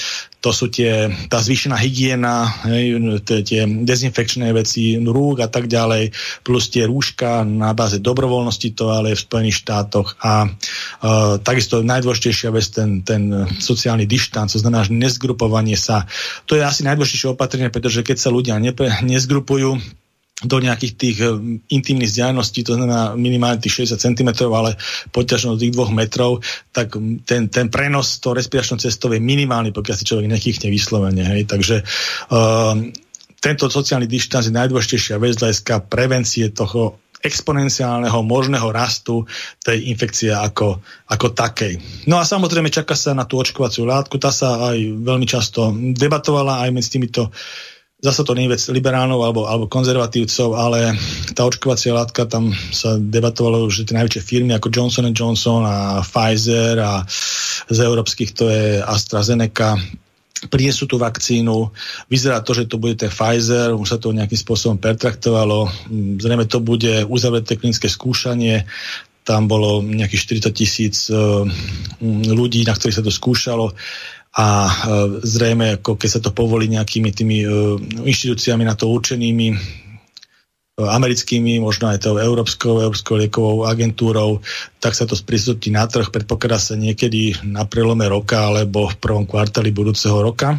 to 0.44 0.52
sú 0.52 0.68
tie, 0.68 1.08
tá 1.32 1.40
zvýšená 1.40 1.80
hygiena, 1.80 2.44
hej, 2.68 3.00
tie 3.48 3.64
dezinfekčné 3.64 4.52
veci, 4.52 5.00
rúk 5.00 5.40
a 5.40 5.48
tak 5.48 5.72
ďalej, 5.72 6.12
plus 6.44 6.68
tie 6.68 6.84
rúška 6.84 7.48
na 7.48 7.72
báze 7.72 8.04
dobrovoľnosti, 8.04 8.76
to 8.76 8.92
ale 8.92 9.16
v 9.16 9.24
Spojených 9.24 9.64
štátoch 9.64 10.20
a 10.20 10.52
uh, 10.52 11.40
takisto 11.40 11.80
najdôležitejšia 11.80 12.52
vec, 12.52 12.66
ten, 12.76 13.08
ten 13.08 13.48
sociálny 13.64 14.04
dištanc, 14.04 14.52
to 14.52 14.60
znamená, 14.60 14.84
že 14.84 14.92
nezgrupovanie 14.92 15.80
sa, 15.80 16.04
to 16.44 16.60
je 16.60 16.62
asi 16.68 16.84
najdôležitejšie 16.84 17.32
opatrenie, 17.32 17.72
pretože 17.72 18.04
keď 18.04 18.20
sa 18.20 18.28
ľudia 18.28 18.60
nepe, 18.60 18.92
nezgrupujú, 19.00 20.03
do 20.42 20.58
nejakých 20.58 20.94
tých 20.98 21.18
eh, 21.22 21.30
intimných 21.70 22.10
vzdialeností, 22.10 22.66
to 22.66 22.74
znamená 22.74 23.14
minimálne 23.14 23.62
tých 23.62 23.86
60 23.86 24.02
cm, 24.02 24.30
ale 24.50 24.76
poťažnosť 25.14 25.60
tých 25.62 25.74
dvoch 25.74 25.94
metrov, 25.94 26.42
tak 26.74 26.98
ten, 27.30 27.54
ten 27.54 27.68
prenos 27.70 28.18
to 28.18 28.34
respiračnou 28.34 28.82
cestou 28.82 29.14
je 29.14 29.22
minimálny, 29.22 29.70
pokiaľ 29.70 29.96
si 29.96 30.10
človek 30.10 30.28
nechýchne 30.28 30.68
vyslovene. 30.74 31.24
Hej. 31.24 31.46
Takže 31.48 31.76
um, 32.34 32.90
tento 33.38 33.68
sociálny 33.70 34.10
dištanc 34.10 34.50
je 34.50 34.56
najdôležitejšia 34.56 35.22
vec 35.22 35.38
hľadiska 35.38 35.86
prevencie 35.92 36.50
toho 36.50 37.04
exponenciálneho 37.24 38.20
možného 38.20 38.68
rastu 38.68 39.24
tej 39.64 39.88
infekcie 39.88 40.36
ako, 40.36 40.84
ako 41.08 41.28
takej. 41.32 41.80
No 42.12 42.20
a 42.20 42.28
samozrejme 42.28 42.68
čaká 42.68 43.00
sa 43.00 43.16
na 43.16 43.24
tú 43.24 43.40
očkovaciu 43.40 43.88
látku, 43.88 44.20
tá 44.20 44.28
sa 44.28 44.76
aj 44.76 44.78
veľmi 45.08 45.24
často 45.24 45.72
debatovala 45.72 46.68
aj 46.68 46.70
medzi 46.76 47.00
týmito 47.00 47.32
zase 48.04 48.28
to 48.28 48.36
nie 48.36 48.52
je 48.52 48.60
vec 48.60 48.62
liberálov 48.68 49.20
alebo, 49.24 49.42
alebo 49.48 49.72
konzervatívcov, 49.72 50.60
ale 50.60 50.92
tá 51.32 51.48
očkovacia 51.48 51.96
látka, 51.96 52.28
tam 52.28 52.52
sa 52.76 53.00
debatovalo, 53.00 53.72
že 53.72 53.88
tie 53.88 53.96
najväčšie 53.96 54.22
firmy 54.22 54.52
ako 54.52 54.68
Johnson 54.68 55.16
Johnson 55.16 55.64
a 55.64 56.04
Pfizer 56.04 56.76
a 56.84 57.08
z 57.72 57.78
európskych 57.80 58.36
to 58.36 58.52
je 58.52 58.84
AstraZeneca, 58.84 59.80
prinesú 60.52 60.84
tú 60.84 61.00
vakcínu. 61.00 61.72
Vyzerá 62.12 62.44
to, 62.44 62.52
že 62.52 62.68
to 62.68 62.76
bude 62.76 63.00
ten 63.00 63.08
Pfizer, 63.08 63.72
už 63.72 63.88
sa 63.88 63.98
to 63.98 64.12
nejakým 64.12 64.36
spôsobom 64.36 64.76
pertraktovalo. 64.76 65.72
Zrejme 66.20 66.44
to 66.52 66.60
bude 66.60 67.08
uzavreté 67.08 67.56
klinické 67.56 67.88
skúšanie, 67.88 68.68
tam 69.24 69.48
bolo 69.48 69.80
nejakých 69.80 70.52
40 70.52 70.52
tisíc 70.52 71.08
uh, 71.08 71.48
ľudí, 72.28 72.68
na 72.68 72.76
ktorých 72.76 73.00
sa 73.00 73.06
to 73.08 73.08
skúšalo 73.08 73.72
a 74.34 74.48
e, 74.66 74.74
zrejme, 75.22 75.78
ako 75.78 75.94
keď 75.94 76.10
sa 76.10 76.20
to 76.22 76.34
povolí 76.34 76.66
nejakými 76.66 77.10
tými 77.14 77.38
e, 77.46 77.48
inštitúciami 78.02 78.66
na 78.66 78.74
to 78.74 78.90
určenými, 78.90 79.48
e, 79.54 79.56
americkými, 80.82 81.62
možno 81.62 81.94
aj 81.94 82.02
tou 82.02 82.18
Európskou, 82.18 82.82
Európskou 82.82 83.22
liekovou 83.22 83.70
agentúrou, 83.70 84.42
tak 84.82 84.98
sa 84.98 85.06
to 85.06 85.14
sprístupí 85.14 85.70
na 85.70 85.86
trh, 85.86 86.10
predpokladá 86.10 86.58
sa 86.58 86.74
niekedy 86.74 87.46
na 87.46 87.70
prelome 87.70 88.10
roka 88.10 88.42
alebo 88.42 88.90
v 88.90 88.98
prvom 88.98 89.30
kvartáli 89.30 89.70
budúceho 89.70 90.18
roka. 90.18 90.58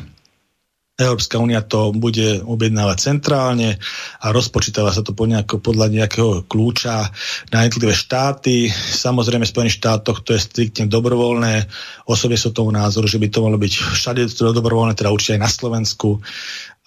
Európska 0.95 1.43
únia 1.43 1.59
to 1.59 1.91
bude 1.91 2.47
objednávať 2.47 2.97
centrálne 3.03 3.83
a 4.23 4.31
rozpočítava 4.31 4.95
sa 4.95 5.03
to 5.03 5.11
po 5.11 5.27
nejako, 5.27 5.59
podľa 5.59 5.91
nejakého 5.91 6.47
kľúča 6.47 7.11
na 7.51 7.67
jednotlivé 7.67 7.99
štáty. 7.99 8.71
Samozrejme 8.71 9.43
v 9.43 9.51
Spojených 9.51 9.83
štátoch 9.83 10.23
to 10.23 10.39
je 10.39 10.47
striktne 10.47 10.87
dobrovoľné. 10.87 11.67
Osobne 12.07 12.39
som 12.39 12.55
tomu 12.55 12.71
názoru, 12.71 13.11
že 13.11 13.19
by 13.19 13.27
to 13.27 13.43
malo 13.43 13.59
byť 13.59 13.73
všade 13.75 14.23
dobrovoľné, 14.39 14.95
teda 14.95 15.11
určite 15.11 15.35
aj 15.35 15.43
na 15.43 15.51
Slovensku. 15.51 16.23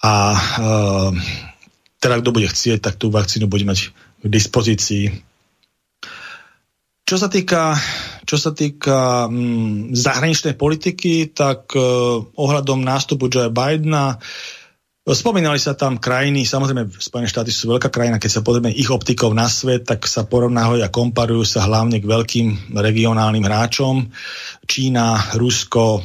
A 0.00 0.12
e, 0.32 0.40
teda 2.00 2.24
kto 2.24 2.32
bude 2.32 2.48
chcieť, 2.48 2.80
tak 2.80 2.96
tú 2.96 3.12
vakcínu 3.12 3.44
bude 3.44 3.68
mať 3.68 3.92
k 3.92 4.24
dispozícii 4.24 5.27
čo 7.08 7.16
sa 7.16 7.32
týka, 7.32 7.72
čo 8.28 8.36
sa 8.36 8.52
týka 8.52 9.32
hm, 9.32 9.96
zahraničnej 9.96 10.60
politiky, 10.60 11.32
tak 11.32 11.72
uh, 11.72 12.20
ohľadom 12.20 12.84
nástupu 12.84 13.32
Joe 13.32 13.48
Bidena 13.48 14.20
Spomínali 15.08 15.56
sa 15.56 15.72
tam 15.72 15.96
krajiny, 15.96 16.44
samozrejme 16.44 16.92
Spojené 17.00 17.32
štáty 17.32 17.48
sú 17.48 17.72
veľká 17.72 17.88
krajina, 17.88 18.20
keď 18.20 18.28
sa 18.28 18.44
pozrieme 18.44 18.76
ich 18.76 18.92
optikou 18.92 19.32
na 19.32 19.48
svet, 19.48 19.88
tak 19.88 20.04
sa 20.04 20.28
porovnávajú 20.28 20.84
a 20.84 20.92
komparujú 20.92 21.48
sa 21.48 21.64
hlavne 21.64 21.96
k 21.96 22.04
veľkým 22.04 22.76
regionálnym 22.76 23.40
hráčom. 23.40 24.12
Čína, 24.68 25.32
Rusko, 25.40 26.04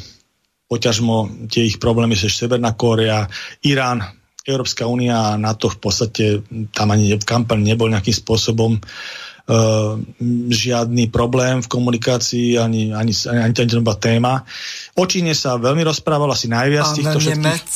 poťažmo 0.71 1.51
tie 1.51 1.67
ich 1.67 1.83
problémy 1.83 2.15
sa 2.15 2.31
Severná 2.31 2.79
Kórea, 2.79 3.27
Irán, 3.67 4.07
Európska 4.47 4.87
únia 4.87 5.35
a 5.35 5.39
NATO 5.39 5.67
v 5.67 5.77
podstate 5.83 6.23
tam 6.71 6.95
ani 6.95 7.19
kampaň 7.19 7.59
nebol 7.59 7.91
nejakým 7.91 8.15
spôsobom 8.15 8.79
Uh, 8.79 9.32
žiadny 10.47 11.11
problém 11.11 11.59
v 11.59 11.67
komunikácii, 11.67 12.55
ani, 12.55 12.95
ani, 12.95 13.11
ani, 13.11 13.39
ani, 13.51 13.53
ani 13.53 13.93
téma. 13.99 14.47
O 14.95 15.03
Číne 15.03 15.35
sa 15.35 15.59
veľmi 15.59 15.83
rozprával 15.83 16.31
asi 16.31 16.47
najviac 16.47 16.95
týchto 16.95 17.19
všetkých... 17.19 17.67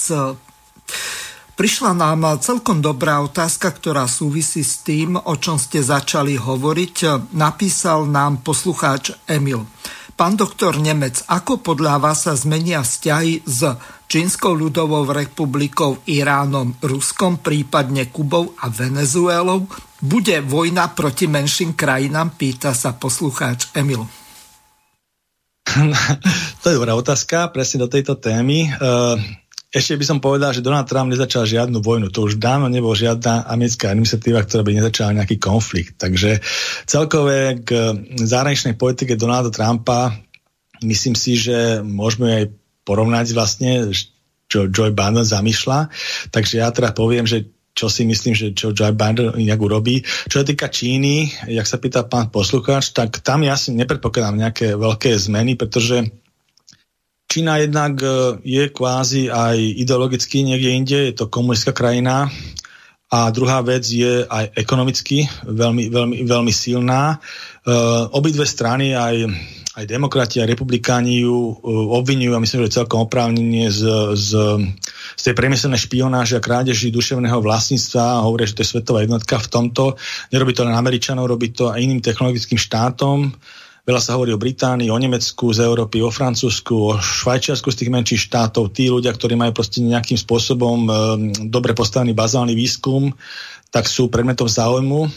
Prišla 1.58 1.98
nám 1.98 2.38
celkom 2.38 2.86
dobrá 2.86 3.18
otázka, 3.26 3.74
ktorá 3.74 4.06
súvisí 4.06 4.62
s 4.62 4.86
tým, 4.86 5.18
o 5.18 5.34
čom 5.42 5.58
ste 5.58 5.82
začali 5.82 6.38
hovoriť. 6.38 6.96
Napísal 7.34 8.06
nám 8.06 8.46
poslucháč 8.46 9.18
Emil. 9.26 9.66
Pán 10.14 10.38
doktor 10.38 10.78
Nemec, 10.78 11.26
ako 11.26 11.58
podľa 11.66 11.98
vás 11.98 12.30
sa 12.30 12.38
zmenia 12.38 12.86
vzťahy 12.86 13.42
s 13.42 13.74
Čínskou 14.08 14.56
ľudovou 14.56 15.04
republikou, 15.12 16.00
Iránom, 16.08 16.80
Ruskom, 16.80 17.44
prípadne 17.44 18.08
Kubou 18.08 18.56
a 18.56 18.72
Venezuelou? 18.72 19.68
Bude 20.00 20.40
vojna 20.40 20.96
proti 20.96 21.28
menším 21.28 21.76
krajinám? 21.76 22.40
Pýta 22.40 22.72
sa 22.72 22.96
poslucháč 22.96 23.68
Emil. 23.76 24.08
to 26.64 26.66
je 26.72 26.78
dobrá 26.80 26.96
otázka, 26.96 27.52
presne 27.52 27.84
do 27.84 27.92
tejto 27.92 28.16
témy. 28.16 28.72
Uh 28.80 29.20
ešte 29.68 30.00
by 30.00 30.06
som 30.08 30.24
povedal, 30.24 30.56
že 30.56 30.64
Donald 30.64 30.88
Trump 30.88 31.12
nezačal 31.12 31.44
žiadnu 31.44 31.84
vojnu. 31.84 32.08
To 32.16 32.32
už 32.32 32.40
dávno 32.40 32.72
nebol 32.72 32.96
žiadna 32.96 33.52
americká 33.52 33.92
administratíva, 33.92 34.48
ktorá 34.48 34.64
by 34.64 34.80
nezačala 34.80 35.20
nejaký 35.20 35.36
konflikt. 35.44 36.00
Takže 36.00 36.40
celkové 36.88 37.60
k 37.68 38.00
zahraničnej 38.16 38.80
politike 38.80 39.20
Donalda 39.20 39.52
Trumpa 39.52 40.16
myslím 40.88 41.20
si, 41.20 41.36
že 41.36 41.84
môžeme 41.84 42.28
aj 42.32 42.44
porovnať 42.88 43.36
vlastne, 43.36 43.92
čo 44.48 44.72
Joe 44.72 44.96
Biden 44.96 45.28
zamýšľa. 45.28 45.92
Takže 46.32 46.64
ja 46.64 46.72
teda 46.72 46.96
poviem, 46.96 47.28
že 47.28 47.52
čo 47.78 47.92
si 47.94 48.08
myslím, 48.08 48.34
že 48.34 48.56
čo 48.58 48.74
Joe 48.74 48.96
Biden 48.96 49.38
nejak 49.38 49.62
urobí. 49.62 50.02
Čo 50.02 50.42
sa 50.42 50.46
týka 50.48 50.72
Číny, 50.72 51.30
jak 51.52 51.68
sa 51.70 51.78
pýta 51.78 52.08
pán 52.08 52.34
poslucháč, 52.34 52.96
tak 52.96 53.22
tam 53.22 53.46
ja 53.46 53.54
si 53.54 53.76
nepredpokladám 53.76 54.40
nejaké 54.50 54.74
veľké 54.74 55.14
zmeny, 55.14 55.54
pretože 55.60 56.10
Čína 57.28 57.60
jednak 57.62 58.00
e, 58.02 58.40
je 58.42 58.64
kvázi 58.72 59.28
aj 59.30 59.60
ideologicky 59.60 60.48
niekde 60.48 60.70
inde, 60.74 61.00
je 61.12 61.14
to 61.14 61.30
komunistická 61.30 61.76
krajina 61.76 62.32
a 63.08 63.32
druhá 63.32 63.64
vec 63.64 63.88
je 63.88 64.28
aj 64.28 64.52
ekonomicky 64.56 65.28
veľmi, 65.48 65.88
veľmi, 65.88 66.18
veľmi 66.28 66.52
silná. 66.52 67.24
Uh, 67.68 68.08
obidve 68.12 68.44
strany, 68.44 68.96
aj, 68.96 69.32
aj 69.78 69.86
demokrati, 69.86 70.42
aj 70.42 70.50
republikáni 70.50 71.22
ju 71.22 71.54
uh, 71.54 71.56
obvinujú 72.02 72.34
a 72.34 72.42
myslím, 72.42 72.66
že 72.66 72.82
celkom 72.82 73.06
oprávnenie 73.06 73.70
z, 73.70 73.86
z, 74.18 74.30
z 75.14 75.22
tej 75.22 75.34
priemyselnej 75.38 75.78
špionáže 75.78 76.34
a 76.34 76.42
krádeži 76.42 76.90
duševného 76.90 77.38
vlastníctva 77.46 78.18
a 78.18 78.26
hovoria, 78.26 78.50
že 78.50 78.58
to 78.58 78.64
je 78.66 78.72
svetová 78.74 79.06
jednotka 79.06 79.38
v 79.38 79.48
tomto. 79.54 79.84
Nerobí 80.34 80.58
to 80.58 80.66
len 80.66 80.74
Američanov, 80.74 81.30
robí 81.30 81.54
to 81.54 81.70
aj 81.70 81.78
iným 81.78 82.02
technologickým 82.02 82.58
štátom. 82.58 83.30
Veľa 83.88 84.02
sa 84.04 84.20
hovorí 84.20 84.36
o 84.36 84.42
Británii, 84.42 84.92
o 84.92 85.00
Nemecku, 85.00 85.56
z 85.56 85.64
Európy, 85.64 86.04
o 86.04 86.12
Francúzsku, 86.12 86.76
o 86.76 86.92
Švajčiarsku 87.00 87.72
z 87.72 87.78
tých 87.80 87.94
menších 87.94 88.22
štátov. 88.28 88.76
Tí 88.76 88.92
ľudia, 88.92 89.16
ktorí 89.16 89.40
majú 89.40 89.56
proste 89.56 89.80
nejakým 89.80 90.20
spôsobom 90.20 90.78
e, 90.84 90.92
dobre 91.48 91.72
postavený 91.72 92.12
bazálny 92.12 92.52
výskum, 92.52 93.16
tak 93.72 93.88
sú 93.88 94.12
predmetom 94.12 94.52
záujmu 94.52 95.08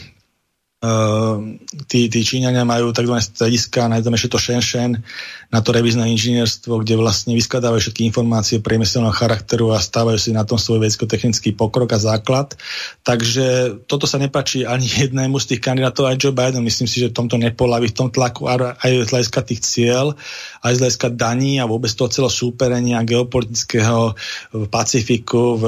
Uh, 0.81 1.61
tí, 1.85 2.09
tí 2.09 2.25
Číňania 2.25 2.65
majú 2.65 2.89
tzv. 2.89 3.13
strediska, 3.21 3.85
najdemejšie 3.85 4.33
to 4.33 4.41
Shenzhen, 4.41 5.05
na 5.53 5.61
to 5.61 5.75
revizné 5.75 6.09
inžinierstvo, 6.09 6.81
kde 6.81 6.97
vlastne 6.97 7.37
vyskladávajú 7.37 7.85
všetky 7.85 8.07
informácie 8.09 8.65
priemyselného 8.65 9.13
charakteru 9.13 9.75
a 9.75 9.83
stávajú 9.83 10.17
si 10.17 10.33
na 10.33 10.41
tom 10.41 10.57
svoj 10.57 10.81
vedecko-technický 10.81 11.53
pokrok 11.53 11.93
a 11.93 12.01
základ. 12.01 12.57
Takže 13.05 13.77
toto 13.85 14.09
sa 14.09 14.17
nepačí 14.17 14.65
ani 14.65 14.89
jednému 15.05 15.37
z 15.37 15.53
tých 15.53 15.61
kandidátov, 15.61 16.09
aj 16.09 16.17
Joe 16.17 16.33
Biden. 16.33 16.65
Myslím 16.65 16.89
si, 16.89 16.97
že 16.97 17.13
tomto 17.13 17.37
nepolaví 17.37 17.91
v 17.91 17.97
tom 18.01 18.09
tlaku 18.09 18.49
aj 18.49 19.05
z 19.05 19.11
hľadiska 19.13 19.39
tých 19.45 19.61
cieľ, 19.61 20.17
aj 20.65 20.73
z 20.73 20.81
hľadiska 20.81 21.07
daní 21.13 21.61
a 21.61 21.69
vôbec 21.69 21.93
toho 21.93 22.09
celého 22.09 22.33
súperenia 22.33 23.05
geopolitického 23.05 24.17
v 24.49 24.65
Pacifiku, 24.65 25.61
v 25.61 25.65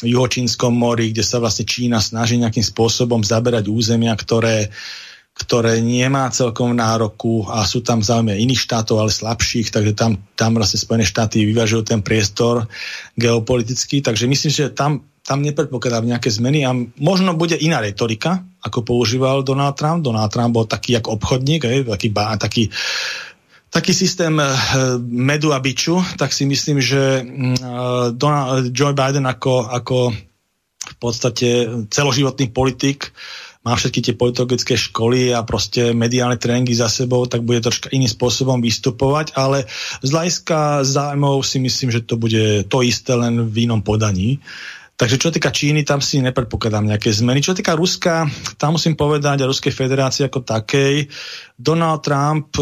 juhočínskom 0.00 0.72
mori, 0.72 1.12
kde 1.12 1.24
sa 1.24 1.40
vlastne 1.40 1.68
Čína 1.68 2.00
snaží 2.00 2.40
nejakým 2.40 2.64
spôsobom 2.64 3.20
zaberať 3.20 3.68
územia, 3.80 4.12
ktoré 4.12 4.68
ktoré 5.40 5.80
nemá 5.80 6.28
celkom 6.28 6.76
nároku 6.76 7.48
a 7.48 7.64
sú 7.64 7.80
tam 7.80 8.04
záujme 8.04 8.36
iných 8.36 8.60
štátov, 8.60 9.00
ale 9.00 9.08
slabších, 9.08 9.72
takže 9.72 9.96
tam, 9.96 10.20
tam 10.36 10.60
vlastne 10.60 10.76
Spojené 10.76 11.08
štáty 11.08 11.48
vyvážujú 11.48 11.88
ten 11.88 12.04
priestor 12.04 12.68
geopolitický, 13.16 14.04
takže 14.04 14.28
myslím, 14.28 14.52
že 14.52 14.68
tam, 14.68 15.08
tam 15.24 15.40
nepredpokladám 15.40 16.12
nejaké 16.12 16.28
zmeny 16.28 16.68
a 16.68 16.76
možno 17.00 17.32
bude 17.32 17.56
iná 17.56 17.80
retorika, 17.80 18.44
ako 18.60 18.84
používal 18.84 19.40
Donald 19.40 19.80
Trump. 19.80 20.04
Donald 20.04 20.28
Trump 20.28 20.52
bol 20.52 20.68
taký 20.68 21.00
ako 21.00 21.16
obchodník, 21.16 21.64
aj, 21.64 21.88
taký, 21.88 22.08
taký 22.12 22.64
taký 23.70 23.94
systém 23.94 24.34
eh, 24.36 24.50
medu 25.00 25.54
a 25.54 25.62
biču, 25.62 26.02
tak 26.18 26.34
si 26.34 26.42
myslím, 26.44 26.82
že 26.82 27.22
mm, 27.22 27.30
eh, 27.30 28.06
Donald, 28.12 28.74
Joe 28.74 28.92
Biden 28.92 29.24
ako, 29.24 29.70
ako 29.70 29.98
v 30.80 30.96
podstate 30.98 31.48
celoživotný 31.86 32.50
politik 32.50 33.14
má 33.60 33.76
všetky 33.76 34.00
tie 34.00 34.14
politologické 34.16 34.72
školy 34.72 35.36
a 35.36 35.44
proste 35.44 35.92
mediálne 35.92 36.40
tréningy 36.40 36.72
za 36.72 36.88
sebou, 36.88 37.28
tak 37.28 37.44
bude 37.44 37.60
troška 37.60 37.92
iným 37.92 38.08
spôsobom 38.08 38.56
vystupovať, 38.64 39.36
ale 39.36 39.68
z 40.00 40.08
hľadiska 40.08 40.80
zájmov 40.80 41.44
si 41.44 41.60
myslím, 41.60 41.92
že 41.92 42.00
to 42.00 42.16
bude 42.16 42.64
to 42.72 42.78
isté 42.80 43.12
len 43.12 43.52
v 43.52 43.68
inom 43.68 43.84
podaní. 43.84 44.40
Takže 45.00 45.16
čo 45.16 45.32
týka 45.32 45.48
Číny, 45.48 45.80
tam 45.80 46.04
si 46.04 46.20
nepredpokladám 46.20 46.84
nejaké 46.84 47.08
zmeny. 47.08 47.40
Čo 47.40 47.56
týka 47.56 47.72
Ruska, 47.72 48.28
tam 48.60 48.76
musím 48.76 49.00
povedať 49.00 49.40
a 49.40 49.48
Ruskej 49.48 49.72
federácie 49.72 50.28
ako 50.28 50.44
takej, 50.44 51.08
Donald 51.56 52.04
Trump 52.04 52.52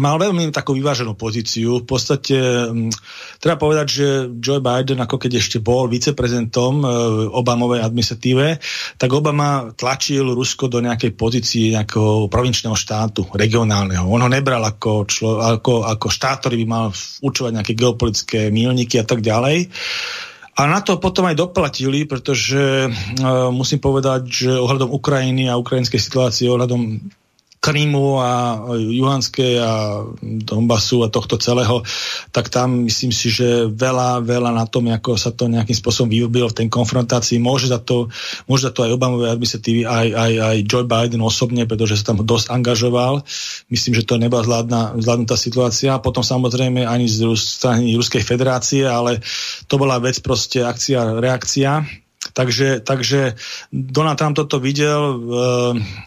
mal 0.00 0.16
veľmi 0.16 0.48
takú 0.48 0.72
vyváženú 0.72 1.12
pozíciu. 1.12 1.84
V 1.84 1.86
podstate 1.88 2.36
m, 2.70 2.88
treba 3.36 3.60
povedať, 3.60 3.86
že 3.88 4.06
Joe 4.40 4.64
Biden, 4.64 5.04
ako 5.04 5.20
keď 5.20 5.36
ešte 5.36 5.58
bol 5.60 5.90
viceprezidentom 5.90 6.80
e, 6.80 6.86
Obamovej 7.28 7.84
administratíve, 7.84 8.56
tak 8.96 9.10
Obama 9.12 9.74
tlačil 9.76 10.32
Rusko 10.32 10.72
do 10.72 10.80
nejakej 10.80 11.12
pozície 11.12 11.76
nejakého 11.76 12.32
provinčného 12.32 12.76
štátu, 12.76 13.28
regionálneho. 13.36 14.08
On 14.08 14.24
ho 14.24 14.30
nebral 14.32 14.64
ako, 14.64 15.04
člo, 15.04 15.44
ako, 15.44 15.84
ako 15.84 16.06
štát, 16.08 16.40
ktorý 16.40 16.64
by 16.64 16.66
mal 16.68 16.86
určovať 17.20 17.52
nejaké 17.52 17.72
geopolitické 17.76 18.40
mílniky 18.48 18.96
a 18.96 19.04
tak 19.04 19.20
ďalej. 19.20 19.68
A 20.52 20.68
na 20.68 20.84
to 20.84 21.00
potom 21.00 21.24
aj 21.32 21.36
doplatili, 21.40 22.04
pretože 22.04 22.84
uh, 22.84 23.48
musím 23.48 23.80
povedať, 23.80 24.28
že 24.28 24.50
ohľadom 24.52 24.92
Ukrajiny 24.92 25.48
a 25.48 25.56
ukrajinskej 25.56 25.96
situácie, 25.96 26.52
ohľadom 26.52 27.00
Krymu 27.62 28.18
a 28.18 28.58
Juhanskej 28.74 29.54
a 29.62 30.02
Donbasu 30.18 31.06
a 31.06 31.12
tohto 31.14 31.38
celého, 31.38 31.86
tak 32.34 32.50
tam 32.50 32.90
myslím 32.90 33.14
si, 33.14 33.30
že 33.30 33.70
veľa, 33.70 34.18
veľa 34.26 34.50
na 34.50 34.66
tom, 34.66 34.90
ako 34.90 35.14
sa 35.14 35.30
to 35.30 35.46
nejakým 35.46 35.78
spôsobom 35.78 36.10
vyubilo 36.10 36.50
v 36.50 36.58
tej 36.58 36.66
konfrontácii, 36.66 37.38
môže 37.38 37.70
za 37.70 37.78
to, 37.78 38.10
môže 38.50 38.66
za 38.66 38.74
to 38.74 38.82
aj 38.82 38.98
Obamovej 38.98 39.30
administratívy, 39.30 39.86
aj, 39.86 40.08
aj, 40.10 40.32
aj 40.42 40.56
Joe 40.66 40.82
Biden 40.82 41.22
osobne, 41.22 41.62
pretože 41.62 42.02
sa 42.02 42.10
tam 42.10 42.26
dosť 42.26 42.50
angažoval. 42.50 43.22
Myslím, 43.70 43.94
že 43.94 44.10
to 44.10 44.18
nebola 44.18 44.42
zvládna, 44.42 44.98
zvládnutá 44.98 45.38
situácia. 45.38 46.02
Potom 46.02 46.26
samozrejme 46.26 46.82
ani 46.82 47.06
z 47.06 47.30
strany 47.38 47.94
Ruskej 47.94 48.26
federácie, 48.26 48.90
ale 48.90 49.22
to 49.70 49.78
bola 49.78 50.02
vec 50.02 50.18
proste 50.18 50.66
akcia, 50.66 51.22
reakcia. 51.22 51.86
Takže, 52.34 52.82
takže 52.82 53.38
Donald 53.70 54.18
Trump 54.18 54.34
toto 54.34 54.58
videl, 54.58 54.98
e, 54.98 56.02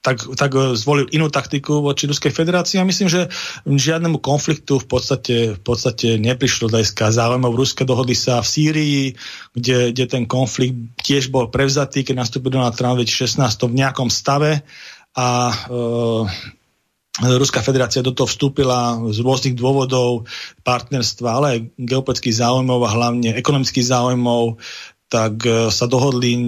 tak, 0.00 0.24
tak 0.36 0.50
eh, 0.56 0.72
zvolil 0.76 1.06
inú 1.12 1.28
taktiku 1.28 1.84
voči 1.84 2.08
Ruskej 2.08 2.32
federácii 2.32 2.80
a 2.80 2.88
myslím, 2.88 3.08
že 3.12 3.28
žiadnemu 3.68 4.20
konfliktu 4.20 4.80
v 4.80 4.86
podstate, 4.88 5.36
v 5.56 5.62
podstate 5.62 6.16
neprišlo 6.16 6.72
hľadiska 6.72 7.12
záujmov 7.12 7.52
Ruska. 7.52 7.84
Dohodli 7.84 8.16
sa 8.16 8.40
v 8.40 8.48
Sýrii, 8.48 9.02
kde, 9.52 9.92
kde 9.92 10.04
ten 10.08 10.24
konflikt 10.24 10.76
tiež 11.04 11.28
bol 11.28 11.52
prevzatý, 11.52 12.02
keď 12.02 12.24
nastúpil 12.26 12.52
Donald 12.52 12.76
Trump 12.76 12.96
v 12.96 13.04
2016 13.04 13.68
v 13.68 13.78
nejakom 13.78 14.08
stave 14.08 14.64
a 15.16 15.28
e, 15.50 15.54
Ruská 17.20 17.60
federácia 17.60 18.00
do 18.00 18.16
toho 18.16 18.24
vstúpila 18.24 18.96
z 19.12 19.20
rôznych 19.20 19.58
dôvodov 19.58 20.24
partnerstva, 20.64 21.28
ale 21.28 21.46
aj 21.52 21.58
geopolitických 21.76 22.40
záujmov 22.40 22.80
a 22.86 22.94
hlavne 22.96 23.36
ekonomických 23.36 23.84
záujmov 23.92 24.56
tak 25.10 25.42
e, 25.42 25.74
sa 25.74 25.90
dohodli, 25.90 26.38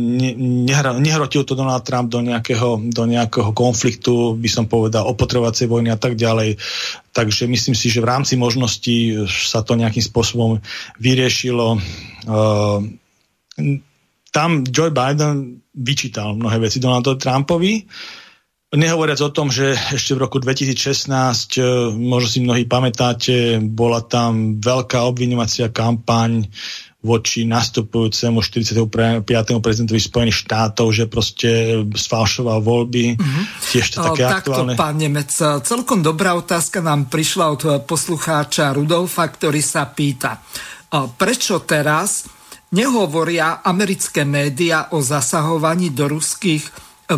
nehrotil 1.02 1.42
to 1.42 1.58
Donald 1.58 1.82
Trump 1.82 2.14
do 2.14 2.22
nejakého, 2.22 2.78
do 2.94 3.04
nejakého 3.10 3.50
konfliktu, 3.50 4.38
by 4.38 4.46
som 4.46 4.70
povedal, 4.70 5.10
opotrovacej 5.10 5.66
vojny 5.66 5.90
a 5.90 5.98
tak 5.98 6.14
ďalej. 6.14 6.62
Takže 7.10 7.50
myslím 7.50 7.74
si, 7.74 7.90
že 7.90 7.98
v 7.98 8.08
rámci 8.08 8.38
možností 8.38 9.26
sa 9.26 9.66
to 9.66 9.74
nejakým 9.74 10.06
spôsobom 10.06 10.62
vyriešilo. 11.02 11.74
E, 11.74 11.78
tam 14.30 14.48
Joe 14.62 14.94
Biden 14.94 15.60
vyčítal 15.74 16.38
mnohé 16.38 16.62
veci 16.62 16.78
Donaldovi 16.78 17.18
Trumpovi, 17.18 17.74
Nehovoriac 18.72 19.20
o 19.20 19.28
tom, 19.28 19.52
že 19.52 19.76
ešte 19.76 20.16
v 20.16 20.24
roku 20.24 20.40
2016, 20.40 21.60
e, 21.60 21.92
možno 21.92 22.28
si 22.32 22.40
mnohí 22.40 22.64
pamätáte, 22.64 23.60
bola 23.60 24.00
tam 24.00 24.56
veľká 24.64 25.04
obviňovacia 25.12 25.68
kampaň 25.68 26.48
voči 27.02 27.42
nastupujúcemu 27.50 28.38
45. 28.38 29.26
prezidentovi 29.58 29.98
Spojených 29.98 30.38
štátov, 30.46 30.86
že 30.94 31.10
proste 31.10 31.82
sfalšoval 31.82 32.62
voľby. 32.62 33.18
Mm-hmm. 33.18 33.44
Tiež 33.74 33.86
to 33.90 34.06
také 34.06 34.22
Takto, 34.22 34.54
aktuálne. 34.54 34.78
pán 34.78 35.02
Nemec, 35.02 35.34
celkom 35.66 35.98
dobrá 35.98 36.38
otázka 36.38 36.78
nám 36.78 37.10
prišla 37.10 37.44
od 37.50 37.62
poslucháča 37.90 38.70
Rudolfa, 38.70 39.26
ktorý 39.26 39.58
sa 39.58 39.90
pýta, 39.90 40.38
prečo 41.18 41.66
teraz 41.66 42.22
nehovoria 42.70 43.66
americké 43.66 44.22
médiá 44.22 44.94
o 44.94 45.02
zasahovaní 45.02 45.90
do 45.90 46.06
ruských, 46.06 46.64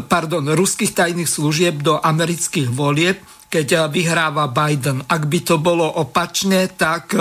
pardon, 0.09 0.49
ruských 0.49 0.97
tajných 0.97 1.29
služieb 1.29 1.85
do 1.85 2.01
amerických 2.01 2.73
volieb, 2.73 3.21
keď 3.53 3.87
vyhráva 3.93 4.49
Biden. 4.51 5.05
Ak 5.07 5.31
by 5.31 5.39
to 5.45 5.63
bolo 5.63 5.87
opačne, 5.87 6.73
tak 6.73 7.15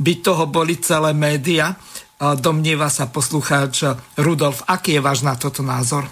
by 0.00 0.12
toho 0.18 0.50
boli 0.50 0.80
celé 0.82 1.14
médiá 1.14 1.78
domnieva 2.18 2.88
sa 2.88 3.08
poslucháč 3.08 3.84
Rudolf. 4.16 4.64
Aký 4.64 4.96
je 4.96 5.04
váš 5.04 5.20
na 5.20 5.36
toto 5.36 5.60
názor? 5.60 6.08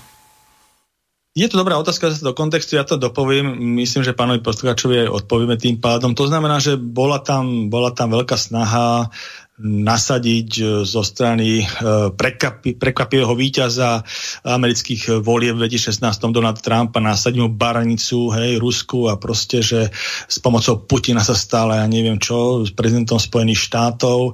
Je 1.35 1.51
to 1.51 1.59
dobrá 1.59 1.75
otázka 1.75 2.15
do 2.23 2.31
kontextu, 2.31 2.79
ja 2.79 2.87
to 2.87 2.95
dopoviem, 2.95 3.59
myslím, 3.83 4.07
že 4.07 4.15
pánovi 4.15 4.39
poslucháčovi 4.39 5.11
odpovieme 5.11 5.59
tým 5.59 5.83
pádom. 5.83 6.15
To 6.15 6.31
znamená, 6.31 6.63
že 6.63 6.79
bola 6.79 7.19
tam, 7.19 7.67
bola 7.67 7.91
tam 7.91 8.15
veľká 8.15 8.39
snaha 8.39 9.11
nasadiť 9.63 10.51
e, 10.59 10.63
zo 10.83 11.07
strany 11.07 11.63
e, 11.63 11.65
prekvapivého 12.75 13.31
víťaza 13.39 14.03
amerických 14.43 15.23
volieb 15.23 15.55
v 15.55 15.71
2016 15.71 16.03
Donald 16.35 16.59
Trumpa 16.59 16.99
nasadiť 16.99 17.39
mu 17.39 17.55
baranicu, 17.55 18.35
hej, 18.35 18.59
Rusku 18.59 19.07
a 19.07 19.15
proste, 19.15 19.63
že 19.63 19.95
s 20.27 20.43
pomocou 20.43 20.83
Putina 20.83 21.23
sa 21.23 21.39
stále, 21.39 21.79
ja 21.79 21.87
neviem 21.87 22.19
čo, 22.19 22.67
s 22.67 22.75
prezidentom 22.75 23.23
Spojených 23.23 23.63
štátov 23.71 24.19
e, 24.27 24.33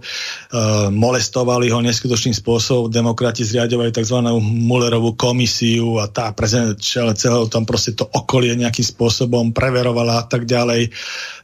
molestovali 0.88 1.68
ho 1.68 1.84
neskutočným 1.84 2.32
spôsobom, 2.32 2.88
demokrati 2.88 3.44
zriadovali 3.44 3.92
tzv. 3.92 4.24
Mullerovú 4.40 5.20
komisiu 5.20 6.00
a 6.00 6.08
tá 6.08 6.32
prezident 6.32 6.80
celého 7.12 7.44
tam 7.52 7.68
proste 7.68 7.92
to 7.92 8.08
okolie 8.08 8.56
nejakým 8.56 8.88
spôsobom 8.88 9.52
preverovala 9.52 10.22
a 10.22 10.24
tak 10.24 10.48
ďalej 10.48 10.88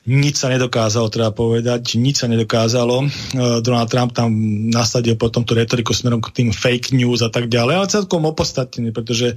nič 0.07 0.39
sa 0.39 0.49
nedokázalo, 0.49 1.11
treba 1.11 1.35
povedať, 1.35 1.99
nič 1.99 2.23
sa 2.23 2.31
nedokázalo. 2.31 2.97
E, 3.03 3.07
Donald 3.59 3.91
Trump 3.91 4.15
tam 4.15 4.31
nasadil 4.71 5.19
potom 5.19 5.43
tú 5.43 5.59
retoriku 5.59 5.91
smerom 5.91 6.23
k 6.23 6.31
tým 6.31 6.49
fake 6.55 6.95
news 6.95 7.27
a 7.27 7.31
tak 7.31 7.51
ďalej, 7.51 7.75
ale 7.75 7.87
celkom 7.91 8.23
opodstatne, 8.23 8.95
pretože 8.95 9.35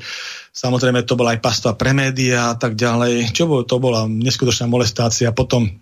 samozrejme 0.54 1.02
to 1.10 1.18
bola 1.18 1.34
aj 1.34 1.42
pastva 1.42 1.74
pre 1.74 1.98
médiá 1.98 2.54
a 2.54 2.56
tak 2.56 2.78
ďalej. 2.78 3.34
Čo 3.34 3.50
bolo? 3.50 3.66
To 3.66 3.82
bola 3.82 4.06
neskutočná 4.06 4.70
molestácia. 4.70 5.34
Potom 5.34 5.74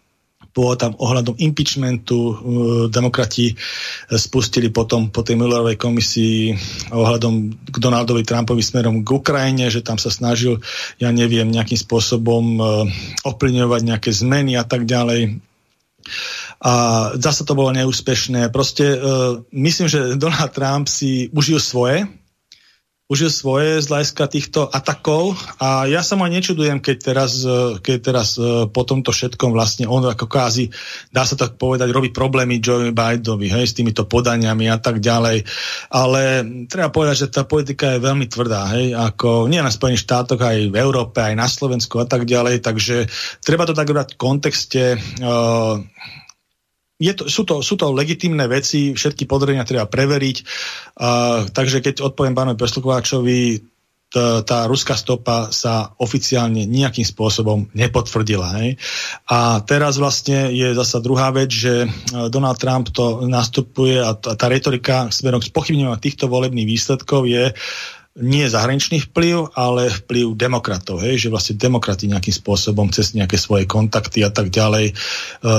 bolo 0.57 0.73
tam 0.73 0.97
ohľadom 0.97 1.37
impeachmentu. 1.37 2.17
Uh, 2.17 2.33
demokrati 2.89 3.53
spustili 4.09 4.73
potom 4.73 5.13
po 5.13 5.21
tej 5.21 5.37
Millerovej 5.37 5.77
komisii 5.77 6.57
ohľadom 6.89 7.33
k 7.69 7.75
Donaldovi 7.77 8.25
Trumpovi 8.25 8.65
smerom 8.65 9.05
k 9.05 9.09
Ukrajine, 9.13 9.69
že 9.69 9.85
tam 9.85 10.01
sa 10.01 10.09
snažil, 10.09 10.57
ja 10.97 11.13
neviem, 11.13 11.45
nejakým 11.45 11.77
spôsobom 11.77 12.43
uh, 12.57 12.89
ovplyvňovať 13.21 13.81
nejaké 13.85 14.09
zmeny 14.09 14.57
a 14.57 14.65
tak 14.65 14.89
ďalej. 14.89 15.37
A 16.57 16.73
zase 17.21 17.45
to 17.45 17.53
bolo 17.53 17.69
neúspešné. 17.69 18.49
Proste 18.49 18.97
uh, 18.97 19.45
myslím, 19.53 19.85
že 19.85 20.17
Donald 20.17 20.49
Trump 20.57 20.89
si 20.89 21.29
užil 21.29 21.61
svoje, 21.61 22.09
užil 23.07 23.31
svoje 23.31 23.79
z 23.79 23.87
hľadiska 23.87 24.27
týchto 24.27 24.67
atakov 24.67 25.39
a 25.63 25.87
ja 25.87 26.03
sa 26.03 26.19
ma 26.19 26.27
nečudujem, 26.27 26.83
keď 26.83 26.97
teraz, 26.99 27.39
e, 27.39 27.79
keď 27.79 27.97
teraz 28.03 28.35
e, 28.35 28.67
po 28.67 28.83
tomto 28.83 29.15
všetkom 29.15 29.55
vlastne 29.55 29.87
on 29.87 30.03
ako 30.03 30.27
kázi, 30.27 30.75
dá 31.15 31.23
sa 31.23 31.39
tak 31.39 31.55
povedať, 31.55 31.87
robí 31.95 32.11
problémy 32.11 32.59
Joe 32.59 32.91
Bidenovi, 32.91 33.47
hej, 33.47 33.71
s 33.71 33.79
týmito 33.79 34.03
podaniami 34.03 34.67
a 34.67 34.75
tak 34.75 34.99
ďalej. 34.99 35.47
Ale 35.87 36.21
treba 36.67 36.91
povedať, 36.91 37.15
že 37.23 37.31
tá 37.31 37.47
politika 37.47 37.95
je 37.95 38.03
veľmi 38.03 38.27
tvrdá, 38.27 38.75
hej, 38.75 38.91
ako 38.91 39.47
nie 39.47 39.63
na 39.63 39.71
Spojených 39.71 40.03
štátoch, 40.03 40.43
aj 40.43 40.67
v 40.67 40.75
Európe, 40.75 41.23
aj 41.23 41.39
na 41.39 41.47
Slovensku 41.47 42.03
a 42.03 42.05
tak 42.11 42.27
ďalej, 42.27 42.59
takže 42.59 43.07
treba 43.39 43.63
to 43.63 43.71
tak 43.71 43.87
brať 43.87 44.13
v 44.13 44.19
kontexte 44.19 44.83
uh, 44.99 45.79
je 46.97 47.13
to, 47.13 47.29
sú, 47.29 47.45
to, 47.45 47.61
sú 47.61 47.77
to 47.77 47.93
legitimné 47.93 48.49
veci, 48.49 48.93
všetky 48.93 49.29
podrenia 49.29 49.65
treba 49.65 49.85
preveriť. 49.85 50.37
Uh, 50.97 51.45
takže 51.49 51.81
keď 51.85 52.01
odpoviem 52.01 52.33
pánovi 52.33 52.57
Peslukováčovi, 52.57 53.61
tá 54.17 54.63
ruská 54.71 54.95
stopa 54.95 55.51
sa 55.51 55.91
oficiálne 55.99 56.63
nejakým 56.63 57.03
spôsobom 57.03 57.67
nepotvrdila. 57.75 58.55
Hej. 58.63 58.79
A 59.27 59.59
teraz 59.67 59.99
vlastne 59.99 60.47
je 60.55 60.71
zasa 60.71 61.03
druhá 61.03 61.27
vec, 61.35 61.51
že 61.51 61.91
Donald 62.31 62.55
Trump 62.55 62.87
to 62.95 63.27
nastupuje 63.27 63.99
a 63.99 64.15
tá, 64.15 64.47
retorika 64.47 65.11
smerom 65.11 65.43
k 65.43 65.51
spochybňovaniu 65.51 65.99
týchto 65.99 66.31
volebných 66.31 66.71
výsledkov 66.71 67.27
je 67.27 67.51
nie 68.17 68.49
zahraničný 68.49 69.05
vplyv, 69.09 69.53
ale 69.53 69.93
vplyv 69.93 70.33
demokratov, 70.33 71.05
hej, 71.05 71.21
že 71.21 71.29
vlastne 71.29 71.53
demokrati 71.53 72.09
nejakým 72.09 72.33
spôsobom 72.33 72.89
cez 72.89 73.13
nejaké 73.13 73.37
svoje 73.37 73.69
kontakty 73.69 74.25
a 74.25 74.33
tak 74.33 74.49
ďalej 74.49 74.91
e, 74.91 74.93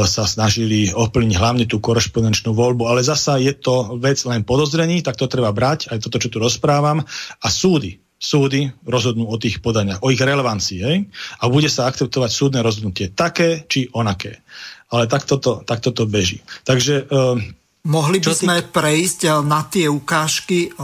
sa 0.03 0.27
snažili 0.27 0.91
ovplyvniť 0.91 1.37
hlavne 1.39 1.65
tú 1.71 1.79
korešpondenčnú 1.79 2.51
voľbu, 2.51 2.91
ale 2.91 3.07
zasa 3.07 3.39
je 3.39 3.55
to 3.55 3.99
vec 4.03 4.19
len 4.27 4.43
podozrení, 4.43 5.07
tak 5.07 5.15
to 5.15 5.31
treba 5.31 5.55
brať, 5.55 5.95
aj 5.95 6.03
toto, 6.03 6.19
čo 6.19 6.29
tu 6.35 6.43
rozprávam, 6.43 7.07
a 7.39 7.47
súdy, 7.47 8.03
súdy 8.19 8.67
rozhodnú 8.83 9.31
o 9.31 9.39
tých 9.39 9.63
podaniach, 9.63 10.03
o 10.03 10.11
ich 10.11 10.19
relevancii, 10.19 10.81
hej, 10.83 10.99
a 11.39 11.45
bude 11.47 11.71
sa 11.71 11.87
akceptovať 11.87 12.31
súdne 12.35 12.61
rozhodnutie 12.61 13.15
také 13.15 13.63
či 13.71 13.87
onaké. 13.95 14.43
Ale 14.89 15.05
takto 15.07 15.37
to, 15.39 15.61
takto 15.63 15.95
to 15.95 16.09
beží. 16.11 16.43
Takže 16.67 17.07
e, 17.07 17.55
Mohli 17.89 18.19
by 18.19 18.35
sme 18.35 18.57
prejsť 18.67 19.21
e, 19.25 19.31
na 19.47 19.63
tie 19.63 19.87
ukážky 19.87 20.75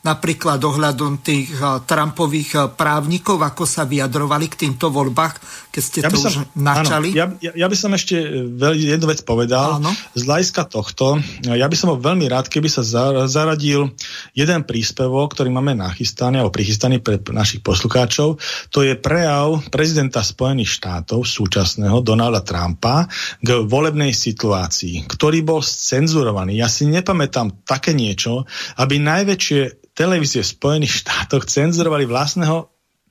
napríklad 0.00 0.60
ohľadom 0.64 1.20
tých 1.20 1.52
eh, 1.56 1.80
Trumpových 1.84 2.50
eh, 2.56 2.62
právnikov, 2.72 3.40
ako 3.44 3.64
sa 3.68 3.84
vyjadrovali 3.84 4.46
k 4.48 4.66
týmto 4.66 4.88
voľbách, 4.88 5.34
keď 5.70 5.82
ste 5.82 5.98
ja 6.02 6.10
to 6.10 6.18
som, 6.18 6.30
už 6.30 6.36
načali? 6.58 7.14
Áno, 7.14 7.38
ja, 7.38 7.54
ja, 7.54 7.66
by 7.70 7.76
som 7.78 7.94
ešte 7.94 8.18
eh, 8.18 8.74
jednu 8.74 9.06
vec 9.06 9.22
povedal. 9.22 9.78
Áno. 9.78 9.90
Z 10.18 10.22
hľadiska 10.26 10.66
tohto, 10.66 11.22
ja 11.46 11.66
by 11.66 11.76
som 11.78 11.94
bol 11.94 12.02
veľmi 12.02 12.26
rád, 12.26 12.50
keby 12.50 12.66
sa 12.66 12.82
zaradil 13.26 13.94
jeden 14.34 14.60
príspevok, 14.66 15.34
ktorý 15.34 15.54
máme 15.54 15.78
nachystaný 15.78 16.42
alebo 16.42 16.54
prichystaný 16.54 16.98
pre 16.98 17.22
našich 17.30 17.62
poslucháčov. 17.62 18.42
To 18.74 18.78
je 18.82 18.98
prejav 18.98 19.62
prezidenta 19.70 20.26
Spojených 20.26 20.76
štátov 20.82 21.22
súčasného 21.22 22.02
Donalda 22.02 22.42
Trumpa 22.42 23.06
k 23.38 23.48
volebnej 23.62 24.10
situácii, 24.10 25.06
ktorý 25.06 25.46
bol 25.46 25.62
cenzurovaný. 25.62 26.58
Ja 26.58 26.66
si 26.66 26.90
nepamätám 26.90 27.62
také 27.62 27.94
niečo, 27.94 28.44
aby 28.74 28.98
najväčšie 28.98 29.94
televízie 29.94 30.40
v 30.40 30.52
Spojených 30.52 30.94
štátoch 31.04 31.46
cenzurovali 31.46 32.08
vlastného, 32.08 32.70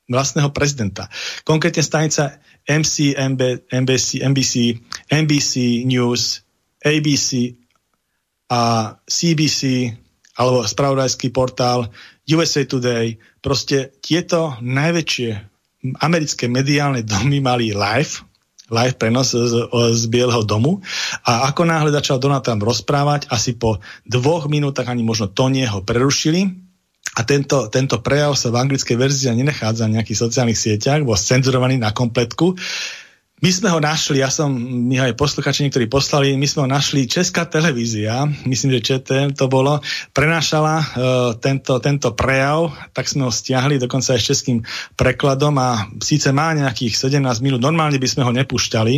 vlastného 0.10 0.50
prezidenta. 0.50 1.08
Konkrétne 1.46 1.86
stanica 1.86 2.42
MC, 2.68 3.16
MB, 3.16 3.70
NBC, 3.72 4.24
NBC, 4.26 4.54
NBC 5.10 5.54
News, 5.88 6.44
ABC 6.84 7.56
a 8.50 8.94
CBC 9.06 9.94
alebo 10.40 10.64
spravodajský 10.64 11.30
portál 11.36 11.92
USA 12.30 12.64
Today. 12.64 13.20
Proste 13.44 13.96
tieto 14.00 14.56
najväčšie 14.64 15.30
americké 16.04 16.48
mediálne 16.52 17.04
domy 17.04 17.40
mali 17.40 17.72
live 17.72 18.28
live 18.70 18.96
prenos 19.02 19.34
z, 19.34 19.66
z 19.74 20.04
Bieleho 20.14 20.46
domu 20.46 20.78
a 21.26 21.50
ako 21.50 21.66
náhle 21.66 21.90
začal 21.90 22.22
Donald 22.22 22.46
Trump 22.46 22.62
rozprávať, 22.62 23.26
asi 23.34 23.58
po 23.58 23.82
dvoch 24.06 24.46
minútach 24.46 24.86
ani 24.86 25.02
možno 25.02 25.26
to 25.26 25.50
ho 25.50 25.80
prerušili 25.82 26.69
a 27.18 27.22
tento, 27.26 27.72
tento 27.74 27.98
prejav 28.06 28.38
sa 28.38 28.54
v 28.54 28.62
anglickej 28.62 28.98
verzii 28.98 29.34
nenachádza 29.34 29.90
v 29.90 29.98
nejakých 29.98 30.22
sociálnych 30.30 30.60
sieťach, 30.60 31.02
bol 31.02 31.18
cenzurovaný 31.18 31.82
na 31.82 31.90
kompletku. 31.90 32.54
My 33.40 33.56
sme 33.56 33.72
ho 33.72 33.80
našli, 33.80 34.20
ja 34.20 34.28
som, 34.28 34.52
mi 34.52 35.00
ho 35.00 35.08
aj 35.08 35.16
posluchači 35.16 35.64
niektorí 35.64 35.88
poslali, 35.88 36.36
my 36.36 36.44
sme 36.44 36.68
ho 36.68 36.70
našli, 36.76 37.08
Česká 37.08 37.48
televízia, 37.48 38.28
myslím, 38.44 38.76
že 38.76 39.00
ČT 39.00 39.40
to 39.40 39.48
bolo, 39.48 39.80
prenášala 40.12 40.76
uh, 40.76 40.86
tento, 41.40 41.80
tento 41.80 42.12
prejav, 42.20 42.68
tak 42.92 43.08
sme 43.08 43.24
ho 43.24 43.32
stiahli, 43.32 43.80
dokonca 43.80 44.12
aj 44.12 44.20
s 44.20 44.28
českým 44.36 44.60
prekladom 45.00 45.56
a 45.56 45.88
síce 46.04 46.36
má 46.36 46.52
nejakých 46.52 47.00
17 47.00 47.24
minút, 47.40 47.64
normálne 47.64 47.96
by 47.96 48.10
sme 48.12 48.28
ho 48.28 48.36
nepúšťali, 48.36 48.96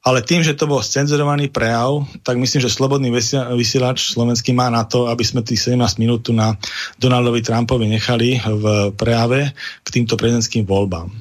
ale 0.00 0.24
tým, 0.24 0.40
že 0.40 0.56
to 0.56 0.64
bol 0.64 0.80
scenzurovaný 0.80 1.52
prejav, 1.52 2.08
tak 2.24 2.40
myslím, 2.40 2.64
že 2.64 2.72
slobodný 2.72 3.12
vysielač 3.52 4.16
slovenský 4.16 4.56
má 4.56 4.72
na 4.72 4.88
to, 4.88 5.12
aby 5.12 5.20
sme 5.20 5.44
tých 5.44 5.76
17 5.76 6.00
minút 6.00 6.24
na 6.32 6.56
Donaldovi 6.96 7.44
Trumpovi 7.44 7.84
nechali 7.84 8.40
v 8.40 8.96
prejave 8.96 9.52
k 9.84 9.88
týmto 9.92 10.16
prezidentským 10.16 10.64
voľbám. 10.64 11.12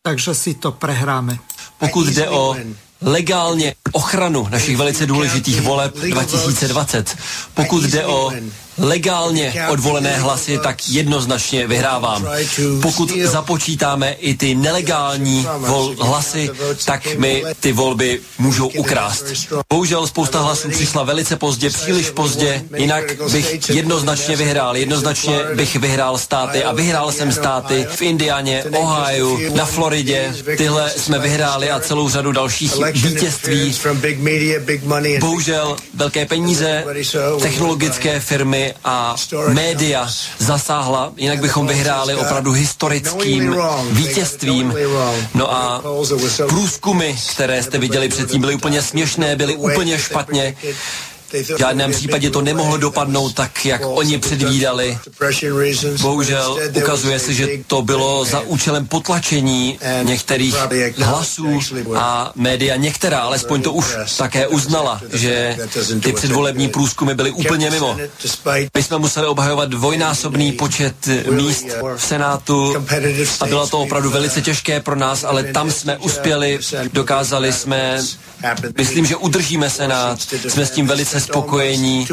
Takže 0.00 0.32
si 0.32 0.56
to 0.56 0.72
prehráme. 0.72 1.36
Pokud 1.78 2.08
jde 2.08 2.28
o 2.28 2.56
legálně 3.00 3.74
ochranu 3.92 4.48
našich 4.50 4.76
velice 4.76 5.06
důležitých 5.06 5.60
voleb 5.60 5.96
2020, 5.96 7.16
pokud 7.54 7.84
jde 7.84 8.06
o 8.06 8.32
legálně 8.78 9.54
odvolené 9.68 10.16
hlasy, 10.18 10.58
tak 10.62 10.88
jednoznačně 10.88 11.66
vyhrávám. 11.66 12.28
Pokud 12.82 13.12
započítáme 13.24 14.12
i 14.12 14.34
ty 14.34 14.54
nelegální 14.54 15.46
vol- 15.58 15.96
hlasy, 16.00 16.50
tak 16.84 17.16
mi 17.16 17.44
ty 17.60 17.72
volby 17.72 18.20
můžou 18.38 18.68
ukrást. 18.68 19.24
Bohužel 19.70 20.06
spousta 20.06 20.40
hlasů 20.40 20.68
přišla 20.68 21.02
velice 21.02 21.36
pozdě, 21.36 21.70
příliš 21.70 22.10
pozdě, 22.10 22.62
jinak 22.76 23.04
bych 23.32 23.70
jednoznačně 23.70 24.36
vyhrál. 24.36 24.76
Jednoznačně 24.76 25.40
bych 25.54 25.76
vyhrál 25.76 26.18
státy 26.18 26.64
a 26.64 26.72
vyhrál 26.72 27.12
jsem 27.12 27.32
státy 27.32 27.86
v 27.94 28.02
Indianě, 28.02 28.64
Ohio, 28.76 29.38
na 29.54 29.64
Floridě. 29.64 30.34
Tyhle 30.56 30.90
jsme 30.96 31.18
vyhráli 31.18 31.70
a 31.70 31.80
celou 31.80 32.08
řadu 32.08 32.32
dalších 32.32 32.72
vítězství. 32.94 33.74
Bohužel 35.20 35.76
velké 35.94 36.26
peníze, 36.26 36.84
technologické 37.42 38.20
firmy 38.20 38.63
a 38.84 39.16
média 39.48 40.08
zasáhla, 40.38 41.12
jinak 41.16 41.40
bychom 41.40 41.66
vyhráli 41.66 42.14
opravdu 42.14 42.52
historickým 42.52 43.56
vítězstvím. 43.90 44.74
No 45.34 45.52
a 45.52 45.82
průzkumy, 46.48 47.16
které 47.32 47.62
jste 47.62 47.78
viděli 47.78 48.08
předtím, 48.08 48.40
byly 48.40 48.54
úplně 48.54 48.82
směšné, 48.82 49.36
byly 49.36 49.56
úplně 49.56 49.98
špatně. 49.98 50.56
V 51.32 51.58
žádném 51.58 51.92
případě 51.92 52.30
to 52.30 52.42
nemohlo 52.42 52.76
dopadnout 52.76 53.34
tak, 53.34 53.66
jak 53.66 53.80
oni 53.84 54.18
předvídali. 54.18 54.98
Bohužel 56.00 56.58
ukazuje 56.74 57.18
se, 57.18 57.34
že 57.34 57.48
to 57.66 57.82
bylo 57.82 58.24
za 58.24 58.40
účelem 58.40 58.86
potlačení 58.86 59.78
některých 60.02 60.56
hlasů 60.96 61.60
a 61.94 62.32
média 62.34 62.76
některá, 62.76 63.20
alespoň 63.20 63.62
to 63.62 63.72
už 63.72 63.96
také 64.16 64.46
uznala, 64.46 65.00
že 65.12 65.56
ty 66.02 66.12
předvolební 66.12 66.68
průzkumy 66.68 67.14
byly 67.14 67.30
úplně 67.30 67.70
mimo. 67.70 67.96
My 68.74 68.82
jsme 68.82 68.98
museli 68.98 69.26
obhajovat 69.26 69.68
dvojnásobný 69.68 70.52
počet 70.52 70.94
míst 71.30 71.66
v 71.96 72.02
Senátu 72.04 72.74
a 73.40 73.46
bylo 73.46 73.66
to 73.66 73.78
opravdu 73.78 74.10
velice 74.10 74.42
těžké 74.42 74.80
pro 74.80 74.96
nás, 74.96 75.24
ale 75.24 75.44
tam 75.44 75.70
jsme 75.70 75.96
uspěli, 75.96 76.58
dokázali 76.92 77.52
jsme 77.52 77.98
Myslím, 78.78 79.06
že 79.06 79.16
udržíme 79.16 79.70
Senát, 79.70 80.18
jsme 80.48 80.66
s 80.66 80.70
tím 80.70 80.86
velice 80.86 81.13
spokojení. 81.20 82.08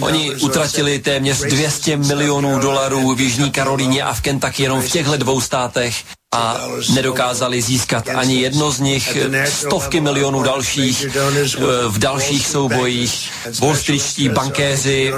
Oni 0.00 0.34
utratili 0.34 0.98
téměř 0.98 1.40
200 1.40 1.96
milionů 1.96 2.58
dolarů 2.58 3.14
v 3.14 3.20
Jižní 3.20 3.50
Karolíně 3.50 4.02
a 4.02 4.14
v 4.14 4.20
Kentucky 4.20 4.62
jenom 4.62 4.82
v 4.82 4.90
těchto 4.90 5.16
dvou 5.16 5.40
státech 5.40 5.94
a 6.34 6.60
nedokázali 6.94 7.62
získat 7.62 8.08
ani 8.14 8.40
jedno 8.40 8.70
z 8.70 8.80
nich, 8.80 9.16
stovky 9.44 10.00
milionů 10.00 10.42
dalších 10.42 11.06
eh, 11.16 11.58
v 11.88 11.98
dalších 11.98 12.46
soubojích. 12.46 13.30
Wall 13.60 13.76
Streetští 13.76 14.28
bankéři 14.28 15.12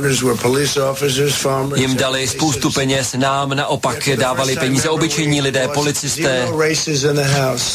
jim 1.74 1.96
dali 1.96 2.28
spoustu 2.28 2.70
peněz, 2.70 3.14
nám 3.14 3.50
naopak 3.50 4.08
dávali 4.16 4.56
peníze 4.56 4.88
obyčejní 4.88 5.42
lidé, 5.42 5.68
policisté. 5.68 6.48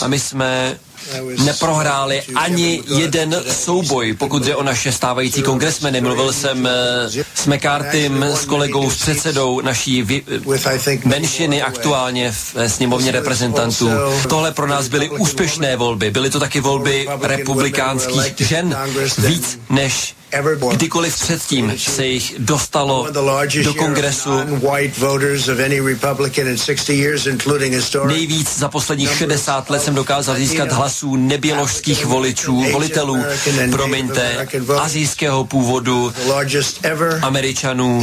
A 0.01 0.07
my 0.07 0.19
jsme 0.19 0.77
neprohráli 1.45 2.21
ani 2.35 2.83
jeden 2.87 3.43
souboj, 3.51 4.13
pokud 4.13 4.43
jde 4.43 4.55
o 4.55 4.63
naše 4.63 4.91
stávající 4.91 5.41
kongresmeny. 5.41 6.01
Mluvil 6.01 6.33
jsem 6.33 6.67
eh, 6.67 7.23
s 7.35 7.45
McCartym, 7.45 8.23
s 8.23 8.45
kolegou, 8.45 8.89
s 8.91 8.95
předsedou 8.95 9.61
naší 9.61 10.05
menšiny 11.05 11.61
aktuálně 11.61 12.31
v 12.31 12.55
eh, 12.55 12.69
sněmovně 12.69 13.11
reprezentantů. 13.11 13.89
Tohle 14.29 14.51
pro 14.51 14.67
nás 14.67 14.87
byly 14.87 15.09
úspěšné 15.09 15.75
volby. 15.75 16.11
Byly 16.11 16.29
to 16.29 16.39
taky 16.39 16.59
volby 16.59 17.07
republikánských 17.21 18.33
žen 18.37 18.77
víc 19.17 19.59
než 19.69 20.15
Kdykoliv 20.71 21.15
předtím 21.15 21.73
se 21.77 22.05
jich 22.05 22.35
dostalo 22.37 23.07
do 23.63 23.73
kongresu 23.73 24.31
nejvíc 28.05 28.57
za 28.57 28.69
posledních 28.69 29.17
60 29.17 29.69
let 29.69 29.81
jsem 29.81 29.95
dokázal 29.95 30.35
získat 30.35 30.71
hlasů 30.71 31.15
neběložských 31.15 32.05
voličů, 32.05 32.63
volitelů, 32.71 33.23
promiňte, 33.71 34.47
azijského 34.79 35.45
původu, 35.45 36.13
američanů, 37.21 38.01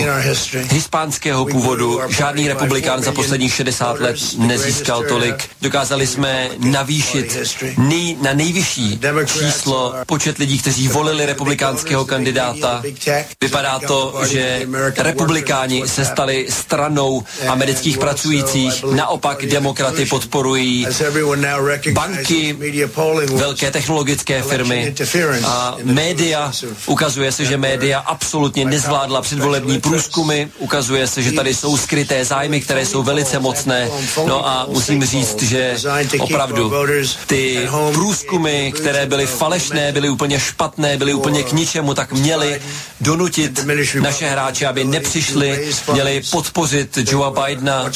hispánského 0.71 1.47
původu. 1.47 2.01
Žádný 2.09 2.49
republikán 2.49 3.03
za 3.03 3.13
posledních 3.13 3.55
60 3.55 4.01
let 4.01 4.17
nezískal 4.39 5.05
tolik. 5.05 5.49
Dokázali 5.63 6.07
jsme 6.07 6.49
navýšit 6.59 7.39
nej, 7.79 8.17
na 8.23 8.33
nejvyšší 8.33 9.01
číslo 9.27 9.95
počet 10.07 10.39
lidí, 10.39 10.59
kteří 10.59 10.89
volili 10.89 11.27
republikánského 11.27 12.05
kandidáta 12.05 12.20
kandidáta. 12.21 12.83
Vypadá 13.41 13.79
to, 13.79 14.21
že 14.29 14.67
republikáni 14.99 15.89
se 15.89 16.05
stali 16.05 16.47
stranou 16.51 17.23
amerických 17.49 17.99
pracujících, 17.99 18.85
naopak 18.95 19.47
demokraty 19.47 20.07
podporují 20.07 20.87
banky, 21.93 22.57
velké 23.33 23.71
technologické 23.71 24.43
firmy 24.43 24.95
a 25.45 25.77
média. 25.85 26.53
Ukazuje 26.87 27.33
se, 27.33 27.45
že 27.45 27.57
média 27.57 27.99
absolutně 27.99 28.65
nezvládla 28.65 29.23
předvolební 29.23 29.81
průzkumy, 29.81 30.47
ukazuje 30.59 31.07
se, 31.07 31.23
že 31.23 31.33
tady 31.33 31.55
jsou 31.55 31.77
skryté 31.77 32.25
zájmy, 32.25 32.61
které 32.61 32.87
jsou 32.87 33.03
velice 33.03 33.39
mocné. 33.39 33.89
No 34.27 34.49
a 34.49 34.67
musím 34.69 35.05
říct, 35.05 35.43
že 35.43 35.77
opravdu 36.19 36.73
ty 37.27 37.69
průzkumy, 37.93 38.73
které 38.73 39.07
byly 39.07 39.27
falešné, 39.27 39.93
byly 39.93 40.09
úplně 40.09 40.41
špatné, 40.41 40.97
byly 40.97 41.15
úplně 41.15 41.43
k 41.43 41.53
ničemu, 41.53 41.95
tak 41.95 42.10
měli 42.13 42.61
donutit 43.01 43.67
naše 44.01 44.29
hráče, 44.29 44.67
aby 44.67 44.85
nepřišli, 44.85 45.69
měli 45.93 46.23
podpořit 46.31 46.99
Joea 47.11 47.31
Bidena. 47.31 47.91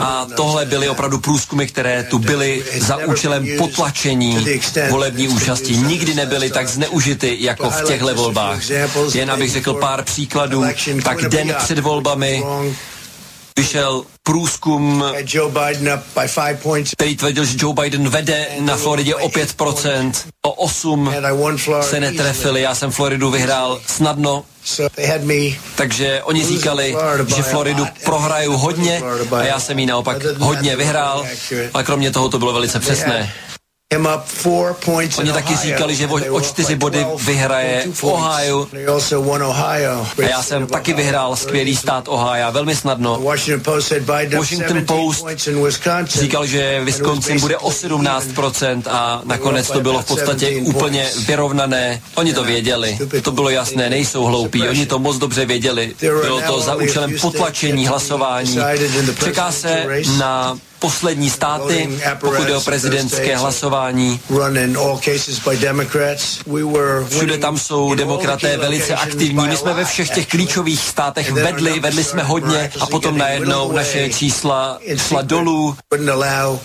A 0.00 0.26
tohle 0.36 0.64
byly 0.64 0.88
opravdu 0.88 1.18
průzkumy, 1.18 1.66
které 1.66 2.02
tu 2.02 2.18
byly 2.18 2.64
za 2.80 2.96
účelem 2.96 3.46
potlačení 3.58 4.46
volební 4.90 5.28
účasti. 5.28 5.76
Nikdy 5.76 6.14
nebyly 6.14 6.50
tak 6.50 6.68
zneužity 6.68 7.36
jako 7.40 7.70
v 7.70 7.84
těchto 7.86 8.14
volbách. 8.14 8.60
Jen 9.14 9.30
abych 9.30 9.50
řekl 9.50 9.74
pár 9.74 10.04
příkladů, 10.04 10.64
tak 11.04 11.22
den 11.22 11.54
před 11.58 11.78
volbami 11.78 12.42
vyšel 13.56 14.04
průzkum, 14.22 15.04
který 16.96 17.16
tvrdil, 17.16 17.44
že 17.44 17.56
Joe 17.60 17.74
Biden 17.82 18.08
vede 18.08 18.46
na 18.60 18.76
Floridě 18.76 19.14
o 19.14 19.28
5%, 19.28 20.12
o 20.42 20.52
8 20.52 21.14
se 21.82 22.00
netrefili, 22.00 22.62
já 22.62 22.74
jsem 22.74 22.90
Floridu 22.90 23.30
vyhrál 23.30 23.80
snadno, 23.86 24.44
takže 25.76 26.22
oni 26.22 26.44
říkali, 26.46 26.96
že 27.36 27.42
Floridu 27.42 27.86
prohraju 28.04 28.56
hodně 28.56 29.02
a 29.32 29.42
já 29.42 29.60
jsem 29.60 29.78
ji 29.78 29.86
naopak 29.86 30.16
hodně 30.38 30.76
vyhrál, 30.76 31.26
ale 31.74 31.84
kromě 31.84 32.10
toho 32.10 32.28
to 32.28 32.38
bylo 32.38 32.52
velice 32.52 32.80
přesné. 32.80 33.32
Oni 35.18 35.32
taky 35.32 35.56
říkali, 35.56 35.96
že 35.96 36.06
o, 36.08 36.40
čtyři 36.40 36.74
body 36.76 37.06
vyhraje 37.24 37.84
v 37.92 38.04
Ohio. 38.04 38.66
A 40.18 40.22
já 40.22 40.42
jsem 40.42 40.66
taky 40.66 40.92
vyhrál 40.92 41.36
skvělý 41.36 41.76
stát 41.76 42.08
Ohio, 42.08 42.52
velmi 42.52 42.76
snadno. 42.76 43.18
Washington 44.36 44.84
Post 44.86 45.26
říkal, 46.20 46.46
že 46.46 46.80
Wisconsin 46.84 47.40
bude 47.40 47.56
o 47.58 47.70
17% 47.70 48.82
a 48.90 49.20
nakonec 49.24 49.70
to 49.70 49.80
bylo 49.80 50.02
v 50.02 50.06
podstatě 50.06 50.60
úplně 50.64 51.10
vyrovnané. 51.26 52.02
Oni 52.14 52.34
to 52.34 52.44
věděli, 52.44 52.98
to 53.22 53.30
bylo 53.32 53.50
jasné, 53.50 53.90
nejsou 53.90 54.24
hloupí, 54.24 54.68
oni 54.68 54.86
to 54.86 54.98
moc 54.98 55.18
dobře 55.18 55.46
věděli. 55.46 55.94
Bylo 56.00 56.40
to 56.40 56.60
za 56.60 56.74
účelem 56.74 57.14
potlačení 57.20 57.86
hlasování. 57.86 58.58
Čeká 59.24 59.52
se 59.52 59.86
na 60.18 60.58
poslední 60.78 61.30
státy, 61.30 61.88
pokud 62.20 62.48
je 62.48 62.56
o 62.56 62.60
prezidentské 62.60 63.36
hlasování. 63.36 64.20
Všude 67.08 67.38
tam 67.38 67.58
jsou 67.58 67.94
demokraté 67.94 68.56
velice 68.56 68.94
aktivní. 68.94 69.46
My 69.48 69.56
jsme 69.56 69.74
ve 69.74 69.84
všech 69.84 70.10
těch 70.10 70.26
klíčových 70.26 70.80
státech 70.80 71.32
vedli, 71.32 71.80
vedli 71.80 72.04
jsme 72.04 72.22
hodně 72.22 72.70
a 72.80 72.86
potom 72.86 73.18
najednou 73.18 73.72
naše 73.72 74.10
čísla 74.10 74.78
šla 74.96 75.22
dolů 75.22 75.76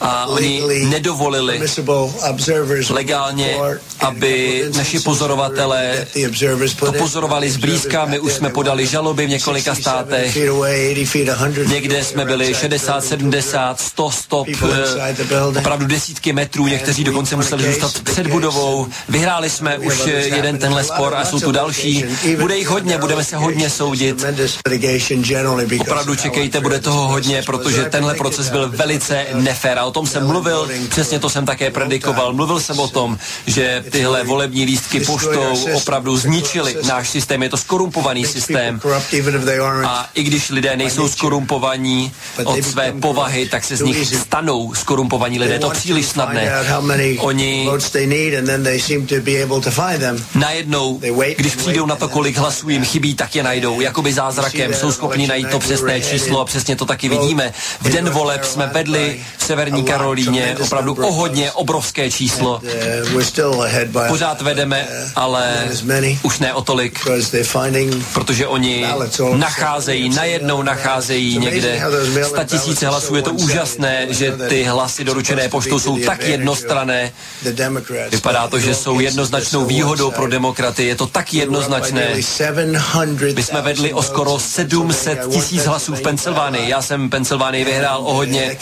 a 0.01 0.25
oni 0.25 0.61
nedovolili 0.89 1.61
legálně, 2.89 3.57
aby 3.99 4.63
naši 4.77 4.99
pozorovatelé 4.99 6.07
to 6.79 6.91
pozorovali 6.91 7.51
zblízka. 7.51 8.05
My 8.05 8.19
už 8.19 8.33
jsme 8.33 8.49
podali 8.49 8.87
žaloby 8.87 9.25
v 9.25 9.29
několika 9.29 9.75
státech. 9.75 10.37
Někde 11.67 12.03
jsme 12.03 12.25
byli 12.25 12.53
60, 12.53 13.01
70, 13.05 13.79
100 13.81 14.00
100 14.09 14.11
stop, 14.11 14.47
eh, 15.29 15.59
opravdu 15.59 15.85
desítky 15.85 16.33
metrů, 16.33 16.67
někteří 16.67 17.03
dokonce 17.03 17.35
museli 17.35 17.63
zůstat 17.73 17.99
před 17.99 18.27
budovou. 18.27 18.87
Vyhráli 19.09 19.49
jsme 19.49 19.77
už 19.77 20.05
jeden 20.05 20.57
tenhle 20.57 20.83
spor 20.83 21.15
a 21.15 21.25
jsou 21.25 21.39
tu 21.39 21.51
další. 21.51 22.05
Bude 22.39 22.57
jich 22.57 22.67
hodně, 22.67 22.97
budeme 22.97 23.23
se 23.23 23.37
hodně 23.37 23.69
soudit. 23.69 24.25
Opravdu 25.79 26.15
čekejte, 26.15 26.59
bude 26.59 26.79
toho 26.79 27.07
hodně, 27.07 27.43
protože 27.45 27.83
tenhle 27.83 28.15
proces 28.15 28.49
byl 28.49 28.69
velice 28.69 29.25
nefér 29.33 29.79
a 29.79 29.85
o 29.85 29.91
tom 29.91 30.07
jsem 30.07 30.27
mluvil, 30.27 30.69
přesně 30.89 31.19
to 31.19 31.29
jsem 31.29 31.45
také 31.45 31.71
predikoval. 31.71 32.33
Mluvil 32.33 32.59
jsem 32.59 32.79
o 32.79 32.87
tom, 32.87 33.17
že 33.47 33.83
tyhle 33.91 34.23
volební 34.23 34.65
lístky 34.65 34.99
poštou 34.99 35.65
opravdu 35.73 36.17
zničili 36.17 36.75
náš 36.87 37.09
systém. 37.09 37.43
Je 37.43 37.49
to 37.49 37.57
skorumpovaný 37.57 38.25
systém. 38.25 38.81
A 39.85 40.09
i 40.13 40.23
když 40.23 40.49
lidé 40.49 40.77
nejsou 40.77 41.07
skorumpovaní 41.09 42.11
od 42.43 42.63
své 42.63 42.91
povahy, 42.91 43.49
tak 43.49 43.63
se 43.63 43.75
z 43.77 43.81
nich 43.81 43.90
stanou 43.93 44.73
skorumpovaní 44.73 45.39
lidé. 45.39 45.53
Je 45.53 45.59
to 45.59 45.69
příliš 45.69 46.05
snadné. 46.05 46.51
Oni 47.19 47.69
najednou, 50.35 51.01
když 51.37 51.55
přijdou 51.55 51.85
na 51.85 51.95
to, 51.95 52.09
kolik 52.09 52.37
hlasů 52.37 52.69
jim 52.69 52.85
chybí, 52.85 53.13
tak 53.13 53.35
je 53.35 53.43
najdou. 53.43 53.81
Jakoby 53.81 54.13
zázrakem 54.13 54.73
jsou 54.73 54.91
schopni 54.91 55.27
najít 55.27 55.49
to 55.49 55.59
přesné 55.59 56.01
číslo 56.01 56.39
a 56.39 56.45
přesně 56.45 56.75
to 56.75 56.85
taky 56.85 57.09
vidíme. 57.09 57.53
V 57.81 57.89
den 57.89 58.09
voleb 58.09 58.43
jsme 58.43 58.67
vedli 58.67 59.19
v 59.37 59.43
Severní 59.43 59.83
Karolíně 59.83 60.57
opravdu 60.61 60.93
o 60.93 61.11
hodně 61.11 61.51
obrovské 61.51 62.11
číslo. 62.11 62.61
Pořád 64.07 64.41
vedeme, 64.41 64.87
ale 65.15 65.69
už 66.23 66.39
ne 66.39 66.53
o 66.53 66.61
tolik, 66.61 66.99
protože 68.13 68.47
oni 68.47 68.85
nacházejí, 69.35 70.09
najednou 70.09 70.61
nacházejí 70.61 71.37
někde 71.37 71.83
100 72.23 72.43
tisíce 72.43 72.87
hlasů. 72.87 73.15
Je 73.15 73.21
to 73.21 73.31
úžasné, 73.31 73.80
že 74.09 74.31
ty 74.49 74.63
hlasy 74.63 75.03
doručené 75.03 75.49
poštou 75.49 75.79
jsou 75.79 75.97
tak 75.97 76.23
jednostrané. 76.27 77.11
Vypadá 78.11 78.47
to, 78.47 78.59
že 78.59 78.75
jsou 78.75 78.99
jednoznačnou 78.99 79.65
výhodou 79.65 80.11
pro 80.11 80.27
demokraty. 80.27 80.85
Je 80.85 80.95
to 80.95 81.07
tak 81.07 81.33
jednoznačné. 81.33 82.07
My 83.35 83.43
jsme 83.43 83.61
vedli 83.61 83.93
o 83.93 84.03
skoro 84.03 84.39
700 84.39 85.19
tisíc 85.31 85.65
hlasů 85.65 85.95
v 85.95 86.01
Pensylvánii. 86.01 86.69
Já 86.69 86.81
jsem 86.81 87.09
Pensylvánii 87.09 87.65
vyhrál 87.65 88.01
o 88.05 88.13
hodně. 88.13 88.57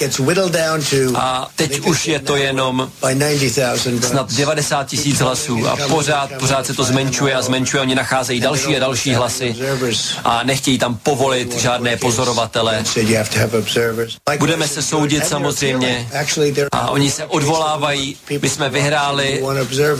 A 1.16 1.48
teď 1.56 1.80
už 1.80 2.08
je 2.08 2.20
to 2.20 2.36
jenom 2.36 2.92
snad 4.02 4.34
90 4.34 4.88
tisíc 4.88 5.20
hlasů 5.20 5.68
a 5.68 5.78
pořád, 5.88 6.30
pořád 6.40 6.66
se 6.66 6.74
to 6.74 6.84
zmenšuje 6.84 7.34
a 7.34 7.42
zmenšuje. 7.42 7.82
Oni 7.82 7.96
nacházejí 7.96 8.40
další 8.40 8.76
a 8.76 8.80
další 8.80 9.14
hlasy 9.14 9.56
a 10.24 10.44
nechtějí 10.44 10.78
tam 10.78 10.98
povolit 10.98 11.58
žádné 11.58 11.98
pozorovatele. 11.98 12.84
Budeme 14.40 14.68
se 14.68 14.82
soudit 14.82 15.09
samozřejmě 15.28 16.08
a 16.72 16.90
oni 16.90 17.12
se 17.12 17.26
odvolávají. 17.26 18.18
My 18.42 18.50
jsme 18.50 18.70
vyhráli 18.70 19.44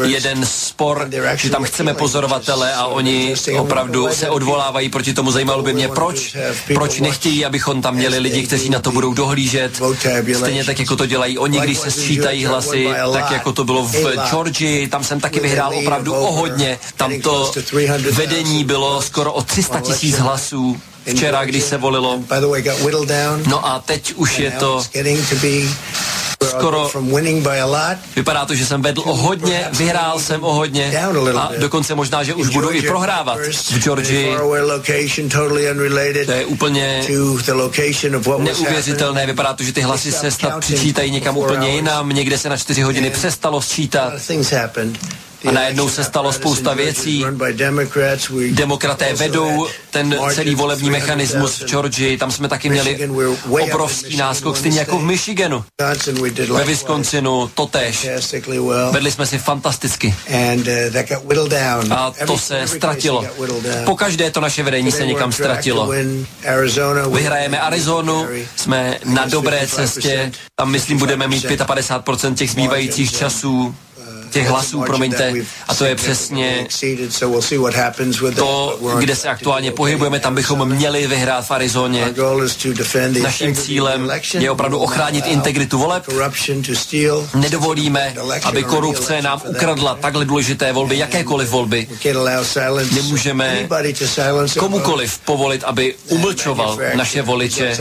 jeden 0.06 0.46
spor, 0.46 1.10
že 1.36 1.50
tam 1.50 1.64
chceme 1.64 1.94
pozorovatele 1.94 2.74
a 2.74 2.86
oni 2.86 3.36
opravdu 3.58 4.08
se 4.12 4.30
odvolávají 4.30 4.90
proti 4.90 5.14
tomu. 5.14 5.32
Zajímalo 5.32 5.64
by 5.64 5.74
mě, 5.74 5.88
proč, 5.88 6.36
proč 6.74 7.00
nechtějí, 7.00 7.46
abychom 7.46 7.82
tam 7.82 7.96
měli 7.96 8.20
lidi, 8.20 8.44
kteří 8.44 8.70
na 8.70 8.80
to 8.80 8.92
budou 8.92 9.14
dohlížet. 9.14 9.82
Stejně 10.38 10.64
tak, 10.66 10.80
jako 10.80 10.96
to 10.96 11.06
dělají 11.06 11.38
oni, 11.38 11.60
když 11.60 11.78
se 11.78 11.92
sčítají 11.92 12.46
hlasy, 12.46 12.88
tak 13.14 13.32
jako 13.32 13.52
to 13.52 13.64
bylo 13.64 13.84
v 13.84 13.96
Georgii, 14.30 14.88
tam 14.88 15.04
jsem 15.04 15.20
taky 15.20 15.40
vyhrál 15.40 15.74
opravdu 15.78 16.14
o 16.14 16.32
hodně. 16.32 16.80
Tam 16.98 17.22
to 17.22 17.52
vedení 18.12 18.64
bylo 18.64 19.02
skoro 19.02 19.34
o 19.34 19.42
300 19.42 19.80
tisíc 19.80 20.18
hlasů 20.18 20.82
včera, 21.08 21.46
když 21.46 21.64
se 21.64 21.78
volilo. 21.78 22.20
No 23.48 23.66
a 23.68 23.80
teď 23.80 24.14
už 24.16 24.40
je 24.40 24.52
to 24.52 24.84
skoro 26.50 26.92
vypadá 28.16 28.46
to, 28.46 28.56
že 28.56 28.66
jsem 28.66 28.82
vedl 28.82 29.02
o 29.06 29.16
hodně, 29.16 29.68
vyhrál 29.74 30.20
jsem 30.20 30.44
o 30.44 30.54
hodně 30.54 30.92
a 31.38 31.52
dokonce 31.58 31.96
možná, 31.96 32.24
že 32.24 32.34
už 32.34 32.48
budu 32.50 32.72
i 32.72 32.82
prohrávat 32.82 33.38
v 33.72 33.80
Georgii. 33.80 34.36
To 36.26 36.32
je 36.32 36.46
úplně 36.46 37.02
neuvěřitelné. 38.38 39.26
Vypadá 39.26 39.54
to, 39.54 39.64
že 39.64 39.74
ty 39.74 39.82
hlasy 39.82 40.12
se 40.12 40.32
snad 40.32 40.60
přičítají 40.60 41.12
někam 41.12 41.38
úplně 41.38 41.70
jinam. 41.70 42.10
Někde 42.10 42.38
se 42.38 42.50
na 42.50 42.58
čtyři 42.58 42.82
hodiny 42.82 43.10
přestalo 43.10 43.62
sčítat. 43.62 44.14
A 45.48 45.52
najednou 45.52 45.90
se 45.90 46.04
stalo 46.04 46.34
spousta 46.34 46.74
věcí. 46.74 47.26
Demokraté 48.52 49.14
vedou 49.14 49.68
ten 49.90 50.16
celý 50.34 50.56
volební 50.56 50.90
mechanismus 50.90 51.62
v 51.62 51.66
Georgii. 51.66 52.18
Tam 52.18 52.32
jsme 52.32 52.48
taky 52.48 52.70
měli 52.70 53.10
obrovský 53.50 54.18
náskok, 54.18 54.58
stejně 54.58 54.80
jako 54.80 55.00
v 55.00 55.04
Michiganu. 55.04 55.64
Ve 56.54 56.64
Wisconsinu 56.66 57.52
totež. 57.54 58.08
Vedli 58.92 59.12
jsme 59.12 59.26
si 59.26 59.38
fantasticky. 59.38 60.16
A 61.92 62.14
to 62.28 62.38
se 62.38 62.68
ztratilo. 62.68 63.26
Po 63.86 63.96
každé 63.96 64.32
to 64.32 64.42
naše 64.42 64.64
vedení 64.64 64.92
se 64.92 65.06
někam 65.06 65.32
ztratilo. 65.32 65.92
Vyhrajeme 67.12 67.60
Arizonu, 67.60 68.28
jsme 68.56 68.98
na 69.06 69.26
dobré 69.26 69.68
cestě. 69.68 70.32
Tam, 70.56 70.72
myslím, 70.72 70.98
budeme 70.98 71.28
mít 71.28 71.46
55% 71.46 72.34
těch 72.36 72.52
zbývajících 72.52 73.18
časů 73.18 73.76
těch 74.30 74.48
hlasů, 74.48 74.82
promiňte, 74.82 75.34
a 75.68 75.76
to 75.76 75.86
je 75.86 75.96
přesně 75.96 76.68
to, 78.36 78.80
kde 79.00 79.16
se 79.16 79.30
aktuálně 79.30 79.72
pohybujeme, 79.72 80.20
tam 80.20 80.36
bychom 80.36 80.70
měli 80.70 81.08
vyhrát 81.08 81.46
v 81.46 81.52
Arizoně. 81.52 82.14
Naším 83.22 83.56
cílem 83.56 84.12
je 84.40 84.52
opravdu 84.52 84.80
ochránit 84.80 85.26
integritu 85.28 85.80
voleb. 85.80 86.04
Nedovolíme, 87.36 88.14
aby 88.44 88.64
korupce 88.64 89.22
nám 89.22 89.42
ukradla 89.46 89.96
takhle 89.96 90.26
důležité 90.26 90.74
volby, 90.74 90.98
jakékoliv 90.98 91.50
volby. 91.50 91.88
Nemůžeme 92.92 93.68
komukoliv 94.60 95.20
povolit, 95.20 95.64
aby 95.64 95.96
umlčoval 96.08 96.78
naše 96.94 97.22
voliče. 97.22 97.78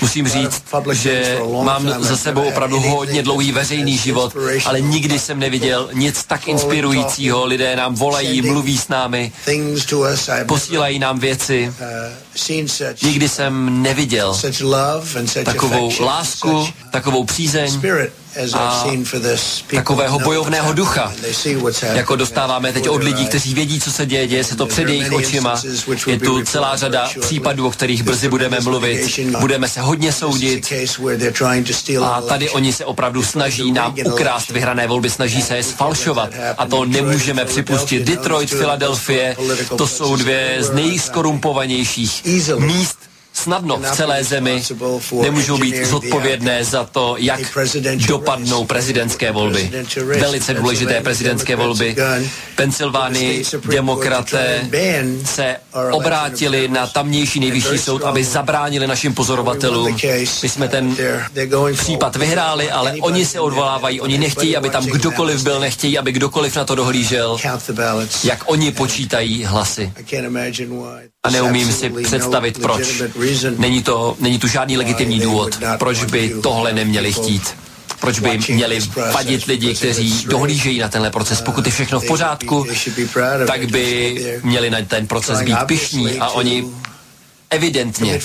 Musím 0.00 0.28
říct, 0.28 0.62
že 0.92 1.38
mám 1.62 1.94
za 1.98 2.16
sebou 2.16 2.42
opravdu 2.42 2.80
hodně 2.80 3.22
dlouhý 3.22 3.52
veřejný 3.52 3.98
život, 3.98 4.36
ale 4.64 4.80
nikdy 4.80 5.01
Nikdy 5.02 5.18
jsem 5.18 5.38
neviděl 5.38 5.88
nic 5.92 6.24
tak 6.24 6.48
inspirujícího. 6.48 7.44
Lidé 7.44 7.76
nám 7.76 7.94
volají, 7.94 8.42
mluví 8.42 8.78
s 8.78 8.88
námi, 8.88 9.32
posílají 10.46 10.98
nám 10.98 11.18
věci. 11.18 11.72
Nikdy 13.02 13.28
jsem 13.28 13.82
neviděl 13.82 14.34
takovou 15.44 15.92
lásku, 16.00 16.68
takovou 16.90 17.24
přízeň 17.24 17.80
a 18.54 18.84
takového 19.70 20.18
bojovného 20.18 20.72
ducha, 20.72 21.12
jako 21.92 22.16
dostáváme 22.16 22.72
teď 22.72 22.88
od 22.88 23.02
lidí, 23.02 23.26
kteří 23.26 23.54
vědí, 23.54 23.80
co 23.80 23.92
se 23.92 24.06
děje, 24.06 24.26
děje 24.26 24.44
se 24.44 24.56
to 24.56 24.66
před 24.66 24.88
jejich 24.88 25.12
očima. 25.12 25.62
Je 26.06 26.18
tu 26.18 26.42
celá 26.44 26.76
řada 26.76 27.10
případů, 27.20 27.66
o 27.66 27.70
kterých 27.70 28.02
brzy 28.02 28.28
budeme 28.28 28.60
mluvit. 28.60 29.20
Budeme 29.40 29.68
se 29.68 29.80
hodně 29.80 30.12
soudit. 30.12 30.72
a 32.02 32.20
tady 32.20 32.50
oni 32.50 32.72
se 32.72 32.84
opravdu 32.84 33.22
snaží 33.22 33.72
nám 33.72 33.94
ukrást 34.04 34.50
vyhrané 34.50 34.86
volby, 34.86 35.10
snaží 35.10 35.42
se 35.42 35.56
je 35.56 35.62
sfalšovat 35.62 36.30
a 36.58 36.66
to 36.66 36.84
nemůžeme 36.84 37.44
připustit. 37.44 38.02
Detroit, 38.02 38.50
Filadelfie, 38.50 39.36
to 39.76 39.86
jsou 39.86 40.16
dvě 40.16 40.56
z 40.60 40.70
nejskorumpovanějších 40.70 42.22
míst 42.58 43.11
snadno 43.42 43.76
v 43.76 43.96
celé 43.96 44.24
zemi 44.24 44.62
nemůžou 45.22 45.58
být 45.58 45.86
zodpovědné 45.86 46.64
za 46.64 46.84
to, 46.84 47.14
jak 47.18 47.40
dopadnou 48.06 48.64
prezidentské 48.64 49.32
volby. 49.32 49.70
Velice 50.20 50.54
důležité 50.54 51.00
prezidentské 51.00 51.56
volby. 51.56 51.96
Pensylvánii 52.56 53.44
demokraté 53.70 54.68
se 55.24 55.56
obrátili 55.90 56.68
na 56.68 56.86
tamnější 56.86 57.40
nejvyšší 57.40 57.78
soud, 57.78 58.02
aby 58.02 58.24
zabránili 58.24 58.86
našim 58.86 59.14
pozorovatelům. 59.14 59.96
My 60.42 60.48
jsme 60.48 60.68
ten 60.68 60.96
případ 61.76 62.16
vyhráli, 62.16 62.70
ale 62.70 62.92
oni 63.00 63.26
se 63.26 63.40
odvolávají, 63.40 64.00
oni 64.00 64.18
nechtějí, 64.18 64.56
aby 64.56 64.70
tam 64.70 64.86
kdokoliv 64.86 65.42
byl, 65.42 65.60
nechtějí, 65.60 65.98
aby 65.98 66.12
kdokoliv 66.12 66.56
na 66.56 66.64
to 66.64 66.74
dohlížel, 66.74 67.38
jak 68.24 68.42
oni 68.46 68.72
počítají 68.72 69.44
hlasy. 69.44 69.92
A 71.26 71.30
neumím 71.30 71.72
si 71.72 71.90
představit, 71.90 72.58
proč. 72.62 73.02
Není, 73.58 73.82
to, 73.82 74.16
není 74.20 74.38
tu 74.38 74.48
žádný 74.48 74.76
legitimní 74.76 75.20
důvod, 75.20 75.58
proč 75.78 76.04
by 76.04 76.34
tohle 76.42 76.72
neměli 76.72 77.12
chtít. 77.12 77.54
Proč 78.00 78.18
by 78.18 78.38
měli 78.48 78.80
vadit 79.12 79.44
lidi, 79.44 79.74
kteří 79.74 80.24
dohlížejí 80.26 80.78
na 80.78 80.88
tenhle 80.88 81.10
proces? 81.10 81.40
Pokud 81.40 81.66
je 81.66 81.72
všechno 81.72 82.00
v 82.00 82.06
pořádku, 82.06 82.66
tak 83.46 83.66
by 83.66 84.40
měli 84.42 84.70
na 84.70 84.78
ten 84.82 85.06
proces 85.06 85.42
být 85.42 85.58
pišní 85.66 86.18
a 86.18 86.28
oni 86.28 86.64
evidentně 87.52 88.20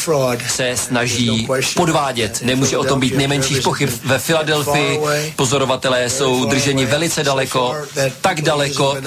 se 0.48 0.78
snaží 0.78 1.48
podvádět. 1.76 2.42
Nemůže 2.44 2.78
o 2.78 2.84
tom 2.84 3.00
být 3.00 3.18
nejmenších 3.18 3.62
pochyb. 3.62 3.90
Ve 4.06 4.20
Filadelfii. 4.20 5.00
Pozorovatelé 5.36 6.10
jsou 6.10 6.46
drženi 6.46 6.86
velice 6.86 7.24
daleko, 7.24 7.76
tak 8.22 8.42
daleko, 8.42 8.98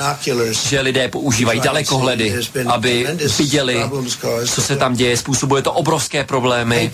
že 0.68 0.80
lidé 0.80 1.08
používají 1.08 1.60
dalekohledy, 1.60 2.34
aby 2.66 3.06
viděli, 3.38 3.84
co 4.46 4.62
se 4.62 4.76
tam 4.76 4.94
děje. 4.94 5.16
Způsobuje 5.16 5.62
to 5.62 5.72
obrovské 5.72 6.24
problémy. 6.24 6.90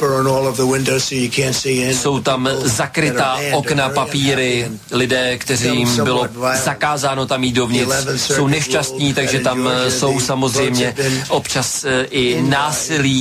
Jsou 1.92 2.20
tam 2.20 2.48
zakrytá 2.62 3.38
okna, 3.52 3.88
papíry, 3.88 4.68
lidé, 4.90 5.38
kteřím 5.38 6.04
bylo 6.04 6.28
zakázáno 6.64 7.26
tam 7.26 7.44
jít 7.44 7.52
dovnitř, 7.52 7.92
jsou 8.16 8.46
nešťastní, 8.46 9.14
takže 9.14 9.38
tam 9.38 9.70
jsou 9.88 10.20
samozřejmě 10.20 10.94
občas 11.28 11.84
eh, 11.84 12.06
i 12.10 12.42
násilí. 12.42 13.15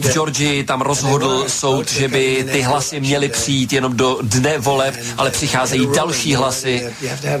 V 0.00 0.12
Georgii 0.12 0.64
tam 0.64 0.80
rozhodl 0.80 1.44
soud, 1.48 1.92
že 1.92 2.08
by 2.08 2.46
ty 2.52 2.62
hlasy 2.62 3.00
měly 3.00 3.28
přijít 3.28 3.72
jenom 3.72 3.96
do 3.96 4.18
dne 4.22 4.58
voleb, 4.58 4.94
ale 5.18 5.30
přicházejí 5.30 5.88
další 5.96 6.34
hlasy. 6.34 6.82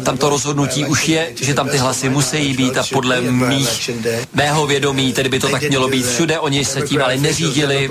Tam 0.04 0.16
to 0.16 0.30
rozhodnutí 0.30 0.84
už 0.84 1.08
je, 1.08 1.32
že 1.42 1.54
tam 1.54 1.68
ty 1.68 1.78
hlasy 1.78 2.08
musí 2.08 2.52
být 2.52 2.76
a 2.78 2.84
podle 2.92 3.20
mých, 3.20 3.90
mého 4.34 4.66
vědomí, 4.66 5.12
tedy 5.12 5.28
by 5.28 5.38
to 5.38 5.48
tak 5.48 5.62
mělo 5.68 5.88
být. 5.88 6.06
všude, 6.06 6.38
oni 6.38 6.64
se 6.64 6.80
tím 6.82 7.02
ale 7.02 7.16
neřídili. 7.16 7.88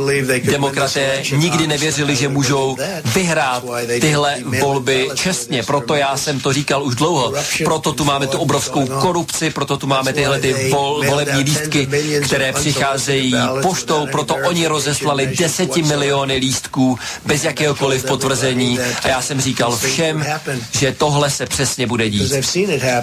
Demokraté 0.51 1.23
nikdy 1.35 1.67
nevěřili, 1.67 2.15
že 2.15 2.27
můžou 2.27 2.77
vyhrát 3.05 3.63
tyhle 4.01 4.37
volby 4.59 5.09
čestně, 5.15 5.63
proto 5.63 5.95
já 5.95 6.17
jsem 6.17 6.39
to 6.39 6.53
říkal 6.53 6.83
už 6.83 6.95
dlouho. 6.95 7.33
Proto 7.63 7.93
tu 7.93 8.03
máme 8.03 8.27
tu 8.27 8.37
obrovskou 8.37 8.85
korupci, 8.87 9.49
proto 9.49 9.77
tu 9.77 9.87
máme 9.87 10.13
tyhle 10.13 10.39
ty 10.39 10.69
vol, 10.71 11.03
volební 11.07 11.43
lístky, 11.43 11.87
které 12.19 12.53
přicházejí 12.53 13.35
poštou, 13.61 14.07
proto 14.11 14.35
oni 14.35 14.67
rozeslali 14.67 15.35
deseti 15.37 15.81
miliony 15.83 16.35
lístků 16.35 16.99
bez 17.25 17.43
jakéhokoliv 17.43 18.05
potvrzení. 18.05 18.79
A 19.03 19.07
já 19.07 19.21
jsem 19.21 19.41
říkal 19.41 19.77
všem, 19.77 20.25
že 20.71 20.91
tohle 20.91 21.29
se 21.29 21.45
přesně 21.45 21.87
bude 21.87 22.09
dít. 22.09 22.33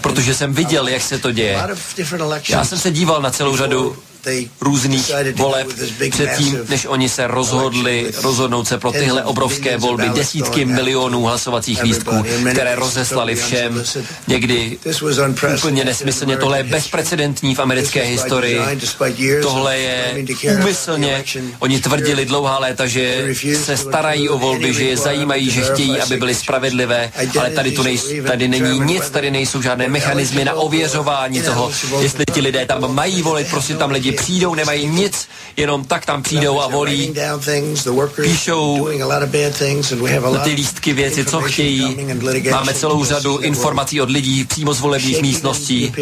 Protože 0.00 0.34
jsem 0.34 0.54
viděl, 0.54 0.88
jak 0.88 1.02
se 1.02 1.18
to 1.18 1.32
děje. 1.32 1.62
Já 2.48 2.64
jsem 2.64 2.78
se 2.78 2.90
díval 2.90 3.22
na 3.22 3.30
celou 3.30 3.56
řadu 3.56 3.96
různých 4.60 5.10
voleb 5.34 5.66
předtím, 6.10 6.58
než 6.68 6.86
oni 6.86 7.08
se 7.08 7.26
rozhodli 7.26 8.10
rozhodnout 8.22 8.68
se 8.68 8.78
pro 8.78 8.92
tyhle 8.92 9.24
obrovské 9.24 9.76
volby. 9.76 10.08
Desítky 10.14 10.64
milionů 10.64 11.22
hlasovacích 11.22 11.82
lístků, 11.82 12.24
které 12.50 12.74
rozeslali 12.74 13.34
všem. 13.34 13.84
Někdy 14.26 14.78
úplně 15.56 15.84
nesmyslně. 15.84 16.36
Tohle 16.36 16.58
je 16.58 16.64
bezprecedentní 16.64 17.54
v 17.54 17.58
americké 17.58 18.02
historii. 18.02 18.60
Tohle 19.42 19.78
je 19.78 20.24
úmyslně. 20.60 21.24
Oni 21.58 21.80
tvrdili 21.80 22.24
dlouhá 22.24 22.58
léta, 22.58 22.86
že 22.86 23.34
se 23.64 23.76
starají 23.76 24.28
o 24.28 24.38
volby, 24.38 24.74
že 24.74 24.84
je 24.84 24.96
zajímají, 24.96 25.50
že 25.50 25.62
chtějí, 25.62 26.00
aby 26.00 26.16
byly 26.16 26.34
spravedlivé, 26.34 27.12
ale 27.40 27.50
tady, 27.50 27.72
tu 27.72 27.82
nejsou, 27.82 28.08
tady 28.26 28.48
není 28.48 28.80
nic, 28.80 29.10
tady 29.10 29.30
nejsou 29.30 29.62
žádné 29.62 29.88
mechanismy 29.88 30.44
na 30.44 30.54
ověřování 30.54 31.42
toho, 31.42 31.72
jestli 32.00 32.24
ti 32.34 32.40
lidé 32.40 32.66
tam 32.66 32.94
mají 32.94 33.22
volit, 33.22 33.50
prostě 33.50 33.74
tam 33.74 33.90
lidi 33.90 34.12
přijdou, 34.18 34.54
nemají 34.54 34.86
nic, 34.86 35.28
jenom 35.56 35.84
tak 35.84 36.06
tam 36.06 36.22
přijdou 36.22 36.60
a 36.60 36.66
volí, 36.66 37.14
píšou 38.22 38.88
na 40.32 40.38
ty 40.38 40.50
lístky 40.50 40.92
věci, 40.92 41.24
co 41.24 41.40
chtějí. 41.40 41.96
Máme 42.50 42.74
celou 42.74 43.04
řadu 43.04 43.38
informací 43.38 44.00
od 44.00 44.10
lidí 44.10 44.44
přímo 44.44 44.74
z 44.74 44.80
volebních 44.80 45.22
místností 45.22 45.92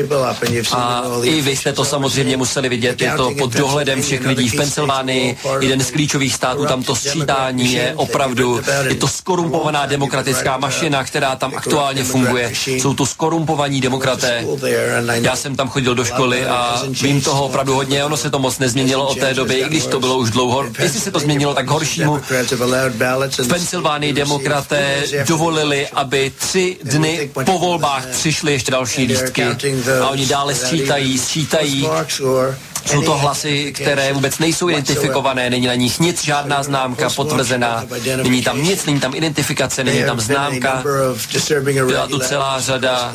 a 0.72 1.02
i 1.22 1.40
vy 1.40 1.56
jste 1.56 1.72
to 1.72 1.84
samozřejmě 1.84 2.36
museli 2.36 2.68
vidět, 2.68 3.00
je 3.00 3.12
to 3.16 3.30
pod 3.38 3.52
dohledem 3.52 4.02
všech 4.02 4.26
lidí 4.26 4.48
v 4.48 4.56
Pensylvánii, 4.56 5.36
jeden 5.60 5.80
z 5.80 5.90
klíčových 5.90 6.34
států, 6.34 6.66
tam 6.66 6.82
to 6.82 6.96
sčítání 6.96 7.72
je 7.72 7.92
opravdu, 7.96 8.60
je 8.88 8.94
to 8.94 9.08
skorumpovaná 9.08 9.86
demokratická 9.86 10.56
mašina, 10.56 11.04
která 11.04 11.36
tam 11.36 11.52
aktuálně 11.56 12.04
funguje. 12.04 12.52
Jsou 12.66 12.94
to 12.94 13.06
skorumpovaní 13.06 13.80
demokraté. 13.80 14.44
Já 15.12 15.36
jsem 15.36 15.56
tam 15.56 15.68
chodil 15.68 15.94
do 15.94 16.04
školy 16.04 16.46
a 16.46 16.82
vím 17.02 17.20
toho 17.20 17.44
opravdu 17.44 17.74
hodně 17.74 17.95
ono 18.04 18.16
se 18.16 18.30
to 18.30 18.38
moc 18.38 18.58
nezměnilo 18.58 19.08
od 19.08 19.18
té 19.18 19.34
doby, 19.34 19.54
i 19.54 19.64
když 19.64 19.86
to 19.86 20.00
bylo 20.00 20.18
už 20.18 20.30
dlouho. 20.30 20.64
Jestli 20.78 21.00
se 21.00 21.10
to 21.10 21.18
změnilo 21.18 21.54
tak 21.54 21.68
horšímu, 21.68 22.20
v 23.38 23.48
Pensylvánii 23.48 24.12
demokraté 24.12 25.02
dovolili, 25.28 25.88
aby 25.88 26.32
tři 26.38 26.76
dny 26.82 27.30
po 27.44 27.58
volbách 27.58 28.06
přišly 28.06 28.52
ještě 28.52 28.70
další 28.70 29.04
lístky 29.04 29.44
a 30.02 30.08
oni 30.08 30.26
dále 30.26 30.54
sčítají, 30.54 31.18
sčítají 31.18 31.88
jsou 32.86 33.02
to 33.02 33.16
hlasy, 33.16 33.72
které 33.72 34.12
vůbec 34.12 34.38
nejsou 34.38 34.68
identifikované, 34.68 35.50
není 35.50 35.66
na 35.66 35.74
nich 35.74 36.00
nic, 36.00 36.24
žádná 36.24 36.62
známka 36.62 37.10
potvrzená, 37.10 37.84
není 38.22 38.42
tam 38.42 38.62
nic, 38.62 38.86
není 38.86 39.00
tam 39.00 39.14
identifikace, 39.14 39.84
není 39.84 40.04
tam 40.04 40.20
známka. 40.20 40.84
Byla 41.86 42.06
tu 42.06 42.18
celá 42.18 42.60
řada 42.60 43.12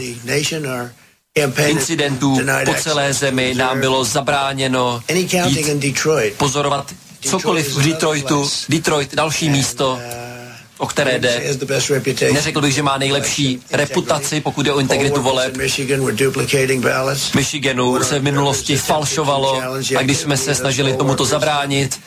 incidentů 1.67 2.39
po 2.65 2.73
celé 2.73 3.13
zemi 3.13 3.53
nám 3.55 3.79
bylo 3.79 4.05
zabráněno 4.05 5.01
jít 5.45 5.97
pozorovat 6.37 6.93
cokoliv 7.21 7.75
v 7.75 7.87
Detroitu, 7.87 8.49
Detroit, 8.69 9.15
další 9.15 9.49
místo, 9.49 9.99
o 10.77 10.87
které 10.87 11.19
jde. 11.19 11.43
Neřekl 12.33 12.61
bych, 12.61 12.73
že 12.73 12.83
má 12.83 12.97
nejlepší 12.97 13.61
reputaci, 13.71 14.41
pokud 14.41 14.65
jde 14.65 14.73
o 14.73 14.79
integritu 14.79 15.21
voleb. 15.21 15.57
Michiganu 17.35 18.03
se 18.03 18.19
v 18.19 18.23
minulosti 18.23 18.77
falšovalo 18.77 19.61
a 19.97 20.01
když 20.01 20.17
jsme 20.17 20.37
se 20.37 20.55
snažili 20.55 20.93
tomuto 20.93 21.25
zabránit, 21.25 21.99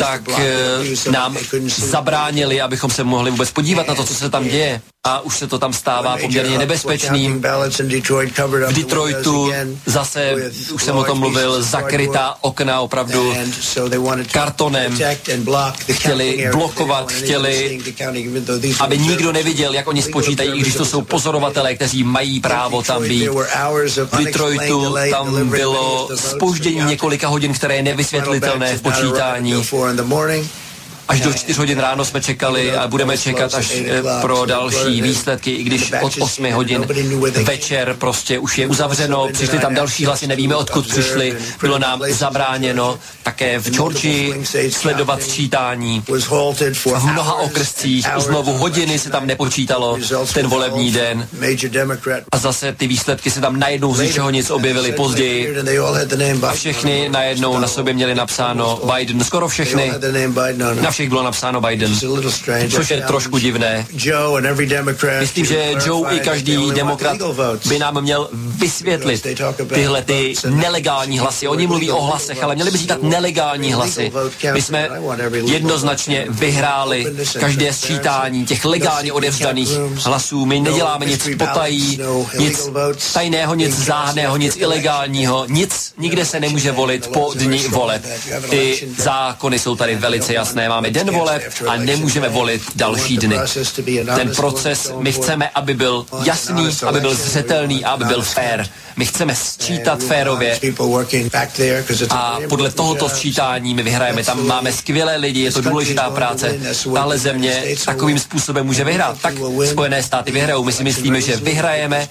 tak 0.00 0.22
eh, 0.38 1.10
nám 1.10 1.36
zabránili, 1.66 2.60
abychom 2.60 2.90
se 2.90 3.04
mohli 3.04 3.30
vůbec 3.30 3.50
podívat 3.50 3.88
na 3.88 3.94
to, 3.94 4.04
co 4.04 4.14
se 4.14 4.30
tam 4.30 4.48
děje 4.48 4.80
a 5.04 5.20
už 5.20 5.38
se 5.38 5.46
to 5.46 5.58
tam 5.58 5.72
stává 5.72 6.16
poměrně 6.16 6.58
nebezpečným. 6.58 7.42
V 8.68 8.72
Detroitu 8.74 9.52
zase, 9.86 10.34
už 10.72 10.82
jsem 10.82 10.96
o 10.96 11.04
tom 11.04 11.18
mluvil, 11.18 11.62
zakrytá 11.62 12.34
okna 12.40 12.80
opravdu 12.80 13.34
kartonem. 14.32 14.98
Chtěli 15.92 16.48
blokovat, 16.52 17.12
chtěli, 17.12 17.80
aby 18.80 18.98
nikdo 18.98 19.32
neviděl, 19.32 19.74
jak 19.74 19.88
oni 19.88 20.02
spočítají, 20.02 20.50
i 20.50 20.60
když 20.60 20.74
to 20.74 20.84
jsou 20.84 21.02
pozorovatelé, 21.02 21.74
kteří 21.74 22.04
mají 22.04 22.40
právo 22.40 22.82
tam 22.82 23.02
být. 23.02 23.28
V 24.12 24.24
Detroitu 24.24 24.94
tam 25.10 25.48
bylo 25.50 26.08
spoždění 26.14 26.84
několika 26.84 27.28
hodin, 27.28 27.52
které 27.54 27.76
je 27.76 27.82
nevysvětlitelné 27.82 28.76
v 28.76 28.82
počítání. 28.82 29.54
Až 31.08 31.20
do 31.20 31.32
4 31.32 31.58
hodin 31.58 31.78
ráno 31.78 32.04
jsme 32.04 32.20
čekali 32.20 32.76
a 32.76 32.88
budeme 32.88 33.18
čekat 33.18 33.54
až 33.54 33.72
eh, 33.72 34.02
pro 34.20 34.44
další 34.46 35.02
výsledky, 35.02 35.50
i 35.50 35.62
když 35.62 35.92
od 36.02 36.12
8 36.20 36.52
hodin 36.52 36.86
večer 37.44 37.96
prostě 37.98 38.38
už 38.38 38.58
je 38.58 38.66
uzavřeno, 38.66 39.28
přišly 39.32 39.58
tam 39.58 39.74
další 39.74 40.04
hlasy, 40.04 40.26
nevíme 40.26 40.54
odkud 40.54 40.88
přišly, 40.88 41.36
bylo 41.60 41.78
nám 41.78 42.02
zabráněno. 42.08 42.98
Také 43.22 43.58
v 43.58 43.70
Georgii 43.70 44.44
sledovat 44.70 45.22
sčítání. 45.22 46.02
V 46.98 47.04
mnoha 47.04 47.34
okrscích 47.34 48.06
znovu 48.16 48.52
hodiny 48.52 48.98
se 48.98 49.10
tam 49.10 49.26
nepočítalo 49.26 49.98
ten 50.34 50.46
volební 50.46 50.92
den. 50.92 51.28
A 52.32 52.38
zase 52.38 52.72
ty 52.72 52.86
výsledky 52.86 53.30
se 53.30 53.40
tam 53.40 53.58
najednou 53.58 53.94
z 53.94 54.00
ničeho 54.00 54.30
nic 54.30 54.50
objevily 54.50 54.92
později. 54.92 55.56
A 56.42 56.52
všechny 56.52 57.08
najednou 57.08 57.58
na 57.58 57.68
sobě 57.68 57.94
měli 57.94 58.14
napsáno 58.14 58.80
Biden, 58.94 59.24
skoro 59.24 59.48
všechny. 59.48 59.92
Na 60.80 60.90
všech 60.94 61.08
bylo 61.08 61.22
napsáno 61.22 61.60
Biden, 61.60 61.94
což 62.70 62.90
je 62.90 63.02
trošku 63.02 63.38
divné. 63.38 63.86
Myslím, 65.20 65.44
že 65.44 65.72
Joe 65.86 66.16
i 66.16 66.20
každý 66.20 66.70
demokrat 66.70 67.16
by 67.68 67.78
nám 67.78 68.02
měl 68.02 68.28
vysvětlit 68.32 69.26
tyhle 69.74 70.02
ty 70.02 70.34
nelegální 70.48 71.18
hlasy. 71.18 71.48
Oni 71.48 71.66
mluví 71.66 71.90
o 71.90 72.02
hlasech, 72.02 72.42
ale 72.42 72.54
měli 72.54 72.70
by 72.70 72.78
říkat 72.78 73.02
nelegální 73.02 73.72
hlasy. 73.72 74.12
My 74.52 74.62
jsme 74.62 74.88
jednoznačně 75.44 76.26
vyhráli 76.28 77.06
každé 77.40 77.72
sčítání 77.72 78.46
těch 78.46 78.64
legálně 78.64 79.12
odevzdaných 79.12 79.70
hlasů. 80.04 80.46
My 80.46 80.60
neděláme 80.60 81.06
nic 81.06 81.28
potají, 81.38 82.00
nic 82.38 82.70
tajného, 83.12 83.54
nic 83.54 83.78
záhadného, 83.78 84.36
nic 84.36 84.56
ilegálního, 84.56 85.46
nic, 85.48 85.94
nikde 85.98 86.24
se 86.24 86.40
nemůže 86.40 86.72
volit 86.72 87.06
po 87.06 87.32
dni 87.34 87.68
voleb. 87.68 88.02
Ty 88.50 88.88
zákony 88.98 89.58
jsou 89.58 89.76
tady 89.76 89.94
velice 89.94 90.34
jasné. 90.34 90.68
Máme 90.68 90.83
máme 90.84 90.90
den 90.90 91.10
voleb 91.10 91.42
a 91.68 91.76
nemůžeme 91.76 92.28
volit 92.28 92.62
další 92.74 93.16
dny. 93.16 93.36
Ten 94.16 94.34
proces 94.36 94.92
my 94.98 95.12
chceme, 95.12 95.50
aby 95.54 95.74
byl 95.74 96.06
jasný, 96.24 96.68
aby 96.86 97.00
byl 97.00 97.14
zřetelný 97.14 97.84
a 97.84 97.90
aby 97.90 98.04
byl 98.04 98.22
fair. 98.22 98.66
My 98.96 99.06
chceme 99.06 99.34
sčítat 99.34 100.02
férově 100.02 100.60
a 102.10 102.38
podle 102.48 102.70
tohoto 102.70 103.08
sčítání 103.08 103.74
my 103.74 103.82
vyhrajeme. 103.82 104.24
Tam 104.24 104.46
máme 104.46 104.72
skvělé 104.72 105.16
lidi, 105.16 105.40
je 105.40 105.52
to 105.52 105.60
důležitá 105.60 106.10
práce. 106.10 106.58
Tahle 106.94 107.18
země 107.18 107.64
takovým 107.84 108.18
způsobem 108.18 108.66
může 108.66 108.84
vyhrát. 108.84 109.20
Tak 109.20 109.34
Spojené 109.70 110.02
státy 110.02 110.32
vyhrajou. 110.32 110.64
My 110.64 110.72
si 110.72 110.84
myslíme, 110.84 111.20
že 111.20 111.36
vyhrajeme. 111.36 112.08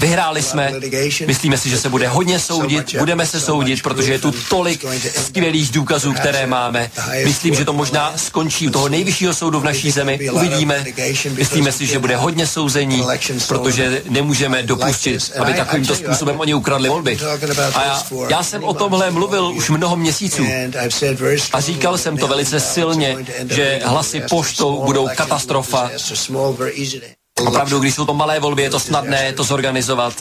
Vyhráli 0.00 0.42
jsme. 0.42 0.72
Myslíme 1.26 1.58
si, 1.58 1.70
že 1.70 1.78
se 1.78 1.88
bude 1.88 2.08
hodně 2.08 2.38
soudit. 2.40 2.96
Budeme 2.98 3.26
se 3.26 3.40
soudit, 3.40 3.82
protože 3.82 4.12
je 4.12 4.18
tu 4.18 4.34
tolik 4.50 4.84
skvělých 5.26 5.70
důkazů, 5.70 6.12
které 6.12 6.46
máme. 6.46 6.90
Myslím, 7.24 7.54
že 7.54 7.64
to 7.64 7.72
možná 7.72 8.07
skončí 8.16 8.68
u 8.68 8.70
toho 8.70 8.88
nejvyššího 8.88 9.34
soudu 9.34 9.60
v 9.60 9.64
naší 9.64 9.90
zemi. 9.90 10.30
Uvidíme. 10.32 10.84
Myslíme 11.30 11.72
si, 11.72 11.86
že 11.86 11.98
bude 11.98 12.16
hodně 12.16 12.46
souzení, 12.46 13.04
protože 13.48 14.02
nemůžeme 14.08 14.62
dopustit, 14.62 15.32
aby 15.38 15.54
takovýmto 15.54 15.94
způsobem 15.94 16.40
oni 16.40 16.54
ukradli 16.54 16.88
volby. 16.88 17.18
A 17.74 17.84
já, 17.84 18.02
já 18.28 18.42
jsem 18.42 18.64
o 18.64 18.74
tomhle 18.74 19.10
mluvil 19.10 19.46
už 19.46 19.70
mnoho 19.70 19.96
měsíců 19.96 20.44
a 21.52 21.60
říkal 21.60 21.98
jsem 21.98 22.16
to 22.16 22.28
velice 22.28 22.60
silně, 22.60 23.16
že 23.50 23.80
hlasy 23.84 24.22
poštou 24.30 24.84
budou 24.84 25.08
katastrofa. 25.16 25.90
Opravdu, 27.46 27.78
když 27.78 27.94
jsou 27.94 28.04
to 28.04 28.14
malé 28.14 28.40
volby, 28.40 28.62
je 28.62 28.70
to 28.70 28.80
snadné 28.80 29.32
to 29.32 29.44
zorganizovat, 29.44 30.14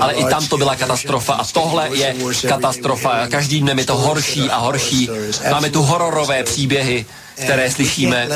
ale 0.00 0.12
i 0.12 0.24
tam 0.24 0.46
to 0.46 0.56
byla 0.56 0.76
katastrofa 0.76 1.34
a 1.34 1.44
tohle 1.44 1.88
je 1.92 2.14
katastrofa. 2.48 3.26
Každý 3.26 3.60
dnem 3.60 3.78
je 3.78 3.84
to 3.84 3.96
horší 3.96 4.50
a 4.50 4.58
horší. 4.58 5.10
Máme 5.50 5.70
tu 5.70 5.82
hororové 5.82 6.44
příběhy, 6.44 7.06
které 7.44 7.70
slyšíme. 7.70 8.28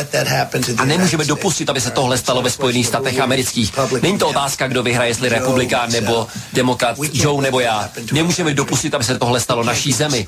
A 0.76 0.84
nemůžeme 0.84 1.24
dopustit, 1.24 1.70
aby 1.70 1.80
se 1.80 1.90
tohle 1.90 2.18
stalo 2.18 2.42
ve 2.42 2.50
Spojených 2.50 2.86
státech 2.86 3.20
amerických. 3.20 3.72
Není 4.02 4.18
to 4.18 4.28
otázka, 4.28 4.68
kdo 4.68 4.82
vyhraje, 4.82 5.10
jestli 5.10 5.28
republikán 5.28 5.90
nebo 5.92 6.26
demokrat, 6.52 6.96
Joe 7.12 7.42
nebo 7.42 7.60
já. 7.60 7.90
Nemůžeme 8.12 8.54
dopustit, 8.54 8.94
aby 8.94 9.04
se 9.04 9.18
tohle 9.18 9.40
stalo 9.40 9.64
naší 9.64 9.92
zemi. 9.92 10.26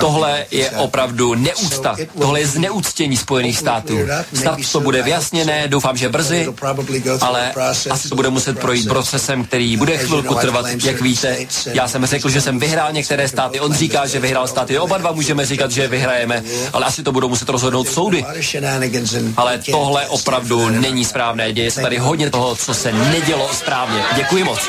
Tohle 0.00 0.46
je 0.50 0.70
opravdu 0.70 1.34
neúcta. 1.34 1.96
Tohle 2.20 2.40
je 2.40 2.46
zneúctění 2.46 3.16
Spojených 3.16 3.58
států. 3.58 3.98
Snad 4.34 4.58
to 4.72 4.80
bude 4.80 5.02
vyjasněné, 5.02 5.68
doufám, 5.68 5.96
že 5.96 6.08
brzy, 6.08 6.48
ale 7.20 7.52
asi 7.90 8.08
to 8.08 8.14
bude 8.14 8.30
muset 8.30 8.58
projít 8.58 8.88
procesem, 8.88 9.44
který 9.44 9.76
bude 9.76 9.98
chvilku 9.98 10.34
trvat, 10.34 10.66
jak 10.84 11.00
víte. 11.00 11.36
Já 11.72 11.88
jsem 11.88 12.06
řekl, 12.06 12.28
že 12.28 12.40
jsem 12.40 12.58
vyhrál 12.58 12.92
některé 12.92 13.28
státy, 13.28 13.60
on 13.60 13.74
říká, 13.74 14.06
že 14.06 14.20
vyhrál 14.20 14.48
státy, 14.48 14.78
oba 14.78 14.98
dva 14.98 15.12
můžeme 15.12 15.46
říkat, 15.46 15.70
že 15.70 15.88
vyhrajeme, 15.88 16.42
ale 16.72 16.84
asi 16.84 17.02
to 17.02 17.12
budou 17.12 17.28
muset 17.28 17.48
rozhodnout 17.48 17.73
rozhodnout 17.74 17.88
soudy. 17.88 18.24
Ale 19.36 19.58
tohle 19.58 20.08
opravdu 20.08 20.68
není 20.68 21.04
správné. 21.04 21.52
Děje 21.52 21.70
se 21.70 21.80
tady 21.82 21.98
hodně 21.98 22.30
toho, 22.30 22.56
co 22.56 22.74
se 22.74 22.92
nedělo 22.92 23.48
správně. 23.52 24.04
Děkuji 24.16 24.44
moc. 24.44 24.60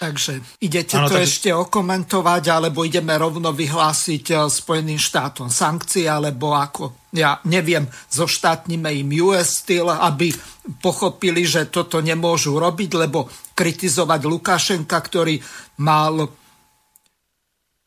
Takže 0.00 0.40
idete 0.60 0.98
ano, 0.98 1.08
to 1.08 1.16
tak... 1.16 1.24
ešte 1.24 1.48
okomentovať, 1.54 2.44
alebo 2.52 2.84
ideme 2.84 3.16
rovno 3.16 3.56
vyhlásiť 3.56 4.24
eh, 4.30 4.38
Spojeným 4.52 5.00
štátom 5.00 5.48
sankcie, 5.48 6.04
alebo 6.04 6.52
ako? 6.52 7.08
Ja 7.14 7.40
neviem, 7.46 7.88
zoštátnime 8.10 8.90
im 9.00 9.08
US 9.24 9.64
Steel, 9.64 9.88
aby 9.88 10.34
pochopili, 10.82 11.46
že 11.46 11.70
toto 11.70 12.02
nemôžu 12.04 12.58
robiť, 12.58 12.90
lebo 13.00 13.30
kritizovať 13.54 14.20
Lukašenka, 14.26 14.98
ktorý 14.98 15.38
mal 15.80 16.26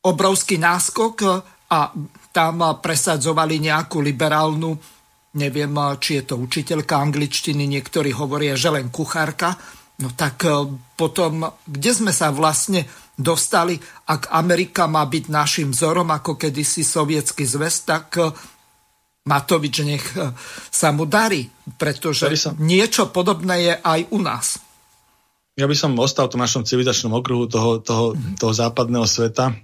obrovský 0.01 0.57
náskok 0.57 1.15
a 1.67 1.91
tam 2.37 2.61
presadzovali 2.77 3.57
nejakú 3.57 3.97
liberálnu, 3.97 4.77
neviem, 5.41 5.73
či 5.97 6.21
je 6.21 6.23
to 6.29 6.35
učiteľka 6.37 6.93
angličtiny, 6.93 7.65
niektorí 7.65 8.13
hovoria, 8.13 8.53
že 8.53 8.69
len 8.69 8.93
kuchárka, 8.93 9.57
no 10.05 10.13
tak 10.13 10.45
e, 10.45 10.53
potom, 10.93 11.49
kde 11.65 11.91
sme 11.97 12.13
sa 12.13 12.29
vlastne 12.29 12.85
dostali, 13.17 13.81
ak 14.05 14.29
Amerika 14.29 14.85
má 14.85 15.01
byť 15.09 15.33
našim 15.33 15.73
vzorom, 15.73 16.13
ako 16.13 16.37
kedysi 16.37 16.85
sovietský 16.85 17.41
zväz, 17.49 17.89
tak 17.89 18.05
e, 18.21 18.29
Matovič 19.25 19.81
nech 19.81 20.05
e, 20.13 20.29
sa 20.69 20.93
mu 20.93 21.09
darí, 21.09 21.49
pretože 21.81 22.29
niečo 22.61 23.09
podobné 23.09 23.55
je 23.65 23.73
aj 23.81 23.99
u 24.13 24.21
nás. 24.21 24.61
Ja 25.57 25.65
by 25.65 25.73
som 25.73 25.97
ostal 25.97 26.29
v 26.29 26.37
tom 26.37 26.45
našom 26.45 26.69
civilizačnom 26.69 27.17
okruhu 27.17 27.49
toho, 27.49 27.81
toho, 27.81 28.13
toho 28.37 28.53
západného 28.53 29.09
sveta 29.09 29.57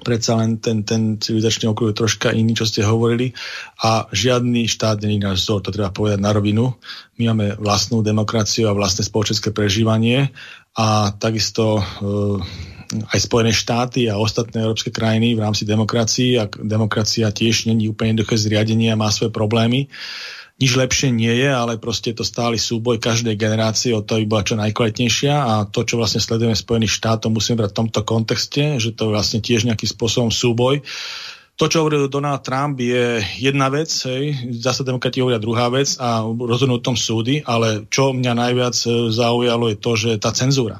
predsa 0.00 0.38
len 0.38 0.58
ten, 0.62 0.82
ten 0.86 1.18
civilizačný 1.18 1.70
okruh 1.70 1.90
je 1.90 2.00
troška 2.00 2.28
iný, 2.34 2.54
čo 2.54 2.66
ste 2.66 2.86
hovorili 2.86 3.34
a 3.82 4.06
žiadny 4.10 4.70
štát 4.70 5.02
není 5.02 5.18
náš 5.20 5.44
vzor, 5.44 5.62
to 5.62 5.74
treba 5.74 5.90
povedať 5.90 6.18
na 6.22 6.30
rovinu. 6.32 6.74
My 7.18 7.34
máme 7.34 7.58
vlastnú 7.58 8.00
demokraciu 8.02 8.70
a 8.70 8.76
vlastné 8.76 9.04
spoločenské 9.06 9.50
prežívanie 9.50 10.30
a 10.78 11.10
takisto 11.14 11.78
e, 11.78 11.82
aj 12.88 13.18
Spojené 13.20 13.52
štáty 13.52 14.08
a 14.08 14.16
ostatné 14.16 14.64
európske 14.64 14.88
krajiny 14.88 15.36
v 15.36 15.44
rámci 15.44 15.68
demokracií 15.68 16.40
a 16.40 16.48
demokracia 16.48 17.28
tiež 17.28 17.68
není 17.68 17.90
úplne 17.90 18.16
jednoduché 18.16 18.40
zriadenie 18.40 18.94
a 18.94 19.00
má 19.00 19.12
svoje 19.12 19.34
problémy 19.34 19.92
nič 20.58 20.74
lepšie 20.74 21.14
nie 21.14 21.30
je, 21.30 21.50
ale 21.50 21.78
proste 21.78 22.10
je 22.10 22.20
to 22.20 22.26
stály 22.26 22.58
súboj 22.58 22.98
každej 22.98 23.38
generácie 23.38 23.94
o 23.94 24.02
to, 24.02 24.18
aby 24.18 24.26
bola 24.26 24.42
čo 24.42 24.58
najkvalitnejšia 24.58 25.34
a 25.34 25.54
to, 25.70 25.86
čo 25.86 25.94
vlastne 25.94 26.18
sledujeme 26.18 26.58
Spojených 26.58 26.98
štátoch, 26.98 27.30
musíme 27.30 27.62
brať 27.62 27.70
v 27.72 27.78
tomto 27.86 28.00
kontexte, 28.02 28.82
že 28.82 28.90
to 28.90 29.08
je 29.08 29.14
vlastne 29.14 29.38
tiež 29.38 29.70
nejakým 29.70 29.86
spôsobom 29.86 30.34
súboj. 30.34 30.82
To, 31.58 31.66
čo 31.66 31.82
hovoril 31.82 32.06
Donald 32.06 32.46
Trump, 32.46 32.78
je 32.78 33.18
jedna 33.42 33.66
vec, 33.66 33.90
hej, 33.90 34.54
zase 34.62 34.86
demokrati 34.86 35.18
hovoria 35.18 35.42
druhá 35.42 35.66
vec 35.74 35.98
a 35.98 36.22
rozhodnú 36.22 36.78
o 36.78 36.84
tom 36.86 36.94
súdy, 36.94 37.42
ale 37.42 37.82
čo 37.90 38.14
mňa 38.14 38.30
najviac 38.30 38.78
e, 38.86 39.10
zaujalo 39.10 39.66
je 39.66 39.76
to, 39.82 39.92
že 39.98 40.10
tá 40.22 40.30
cenzúra 40.30 40.78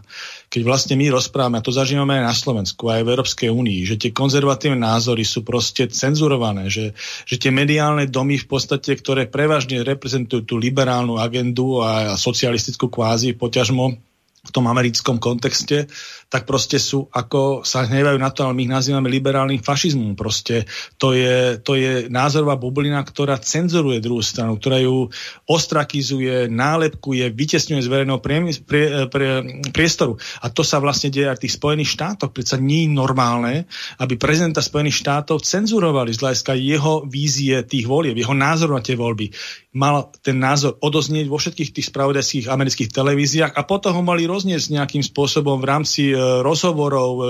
keď 0.48 0.62
vlastne 0.64 0.96
my 0.96 1.12
rozprávame, 1.12 1.60
a 1.60 1.64
to 1.64 1.68
zažívame 1.68 2.20
aj 2.20 2.24
na 2.24 2.34
Slovensku, 2.36 2.88
aj 2.88 3.04
v 3.04 3.12
Európskej 3.12 3.48
únii, 3.52 3.84
že 3.84 4.00
tie 4.00 4.16
konzervatívne 4.16 4.80
názory 4.80 5.20
sú 5.20 5.44
proste 5.44 5.92
cenzurované, 5.92 6.72
že, 6.72 6.96
že 7.28 7.36
tie 7.36 7.52
mediálne 7.52 8.08
domy 8.08 8.40
v 8.40 8.48
podstate, 8.48 8.96
ktoré 8.96 9.28
prevažne 9.28 9.84
reprezentujú 9.84 10.48
tú 10.48 10.54
liberálnu 10.56 11.20
agendu 11.20 11.84
a, 11.84 12.16
socialistickú 12.16 12.88
kvázi 12.88 13.36
poťažmo 13.36 14.00
v 14.48 14.50
tom 14.50 14.64
americkom 14.72 15.20
kontexte, 15.20 15.92
tak 16.28 16.44
proste 16.44 16.76
sú, 16.76 17.08
ako 17.08 17.64
sa 17.64 17.88
hnevajú 17.88 18.20
na 18.20 18.28
to, 18.28 18.44
ale 18.44 18.52
my 18.52 18.68
ich 18.68 18.74
nazývame 18.76 19.08
liberálnym 19.08 19.64
fašizmom. 19.64 20.12
Proste 20.12 20.68
to 21.00 21.16
je, 21.16 21.56
to 21.64 21.72
je 21.72 22.12
názorová 22.12 22.60
bublina, 22.60 23.00
ktorá 23.00 23.40
cenzuruje 23.40 24.04
druhú 24.04 24.20
stranu, 24.20 24.60
ktorá 24.60 24.76
ju 24.76 25.08
ostrakizuje, 25.48 26.52
nálepkuje, 26.52 27.32
vytesňuje 27.32 27.80
z 27.80 27.88
verejného 27.88 28.20
prie, 28.20 28.44
prie, 28.60 29.08
prie, 29.08 29.32
priestoru. 29.72 30.20
A 30.44 30.52
to 30.52 30.60
sa 30.60 30.84
vlastne 30.84 31.08
deje 31.08 31.32
aj 31.32 31.40
v 31.40 31.44
tých 31.48 31.56
Spojených 31.56 31.96
štátoch. 31.96 32.36
Predsa 32.36 32.60
nie 32.60 32.84
je 32.84 32.92
normálne, 32.92 33.64
aby 33.96 34.20
prezidenta 34.20 34.60
Spojených 34.60 35.00
štátov 35.00 35.40
cenzurovali 35.40 36.12
z 36.12 36.20
hľadiska 36.20 36.52
jeho 36.60 37.08
vízie 37.08 37.56
tých 37.64 37.88
volieb, 37.88 38.20
jeho 38.20 38.36
názor 38.36 38.76
na 38.76 38.84
tie 38.84 39.00
voľby. 39.00 39.32
Mal 39.80 40.12
ten 40.20 40.36
názor 40.36 40.76
odoznieť 40.84 41.24
vo 41.30 41.40
všetkých 41.40 41.72
tých 41.72 41.88
spravodajských 41.88 42.52
amerických 42.52 42.92
televíziách 42.92 43.52
a 43.56 43.64
potom 43.64 43.96
ho 43.96 44.02
mali 44.04 44.28
rozniesť 44.28 44.76
nejakým 44.76 45.00
spôsobom 45.00 45.56
v 45.62 45.68
rámci 45.68 46.17
rozhovorov 46.18 47.12
e, 47.16 47.24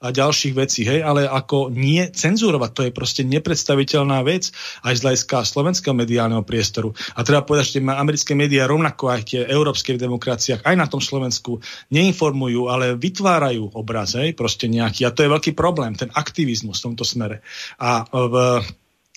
a 0.00 0.08
ďalších 0.08 0.54
vecí, 0.56 0.86
hej, 0.86 1.02
ale 1.02 1.26
ako 1.26 1.70
nie 1.74 2.06
cenzurovať, 2.08 2.70
to 2.72 2.82
je 2.88 2.92
proste 2.94 3.22
nepredstaviteľná 3.26 4.22
vec 4.24 4.50
aj 4.86 4.94
z 4.96 5.02
hľadiska 5.04 5.36
slovenského 5.44 5.94
mediálneho 5.94 6.46
priestoru. 6.46 6.94
A 7.14 7.26
treba 7.26 7.44
povedať, 7.44 7.78
že 7.78 7.84
americké 7.84 8.32
médiá 8.32 8.64
rovnako 8.70 9.12
aj 9.12 9.20
tie 9.26 9.40
európske 9.44 9.94
demokraciách, 9.98 10.64
aj 10.64 10.76
na 10.78 10.86
tom 10.86 11.02
Slovensku 11.02 11.60
neinformujú, 11.92 12.70
ale 12.70 12.96
vytvárajú 12.96 13.76
obraz, 13.76 14.16
hej, 14.16 14.32
proste 14.32 14.70
nejaký. 14.70 15.04
A 15.04 15.14
to 15.14 15.26
je 15.26 15.32
veľký 15.32 15.52
problém, 15.52 15.92
ten 15.98 16.08
aktivizmus 16.14 16.80
v 16.80 16.86
tomto 16.92 17.04
smere. 17.04 17.42
A 17.76 18.06
v 18.08 18.34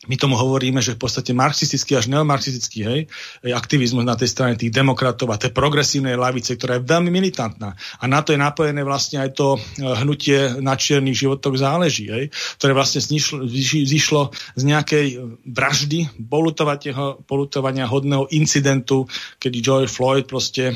my 0.08 0.16
tomu 0.20 0.36
hovoríme, 0.36 0.84
že 0.84 0.96
v 0.96 1.02
podstate 1.08 1.32
marxistický 1.32 1.96
až 1.96 2.12
neomarxistický 2.12 2.80
hej, 2.84 3.00
aktivizmus 3.56 4.04
na 4.04 4.20
tej 4.20 4.30
strane 4.32 4.60
tých 4.60 4.74
demokratov 4.74 5.32
a 5.32 5.40
tej 5.40 5.56
progresívnej 5.56 6.20
lavice, 6.20 6.60
ktorá 6.60 6.80
je 6.80 6.88
veľmi 6.88 7.08
militantná. 7.08 7.76
A 8.00 8.04
na 8.12 8.20
to 8.20 8.36
je 8.36 8.40
napojené 8.40 8.84
vlastne 8.84 9.24
aj 9.24 9.32
to 9.36 9.56
e, 9.56 9.60
hnutie 10.04 10.60
na 10.60 10.76
čiernych 10.76 11.16
životoch 11.16 11.56
záleží, 11.56 12.12
hej, 12.12 12.26
ktoré 12.60 12.72
vlastne 12.76 13.00
znišlo, 13.00 13.48
zišlo 13.88 14.22
z 14.60 14.64
nejakej 14.64 15.08
vraždy, 15.48 16.12
polutovania 17.28 17.88
hodného 17.88 18.28
incidentu, 18.36 19.08
kedy 19.40 19.58
Joy 19.64 19.86
Floyd 19.88 20.28
proste 20.28 20.76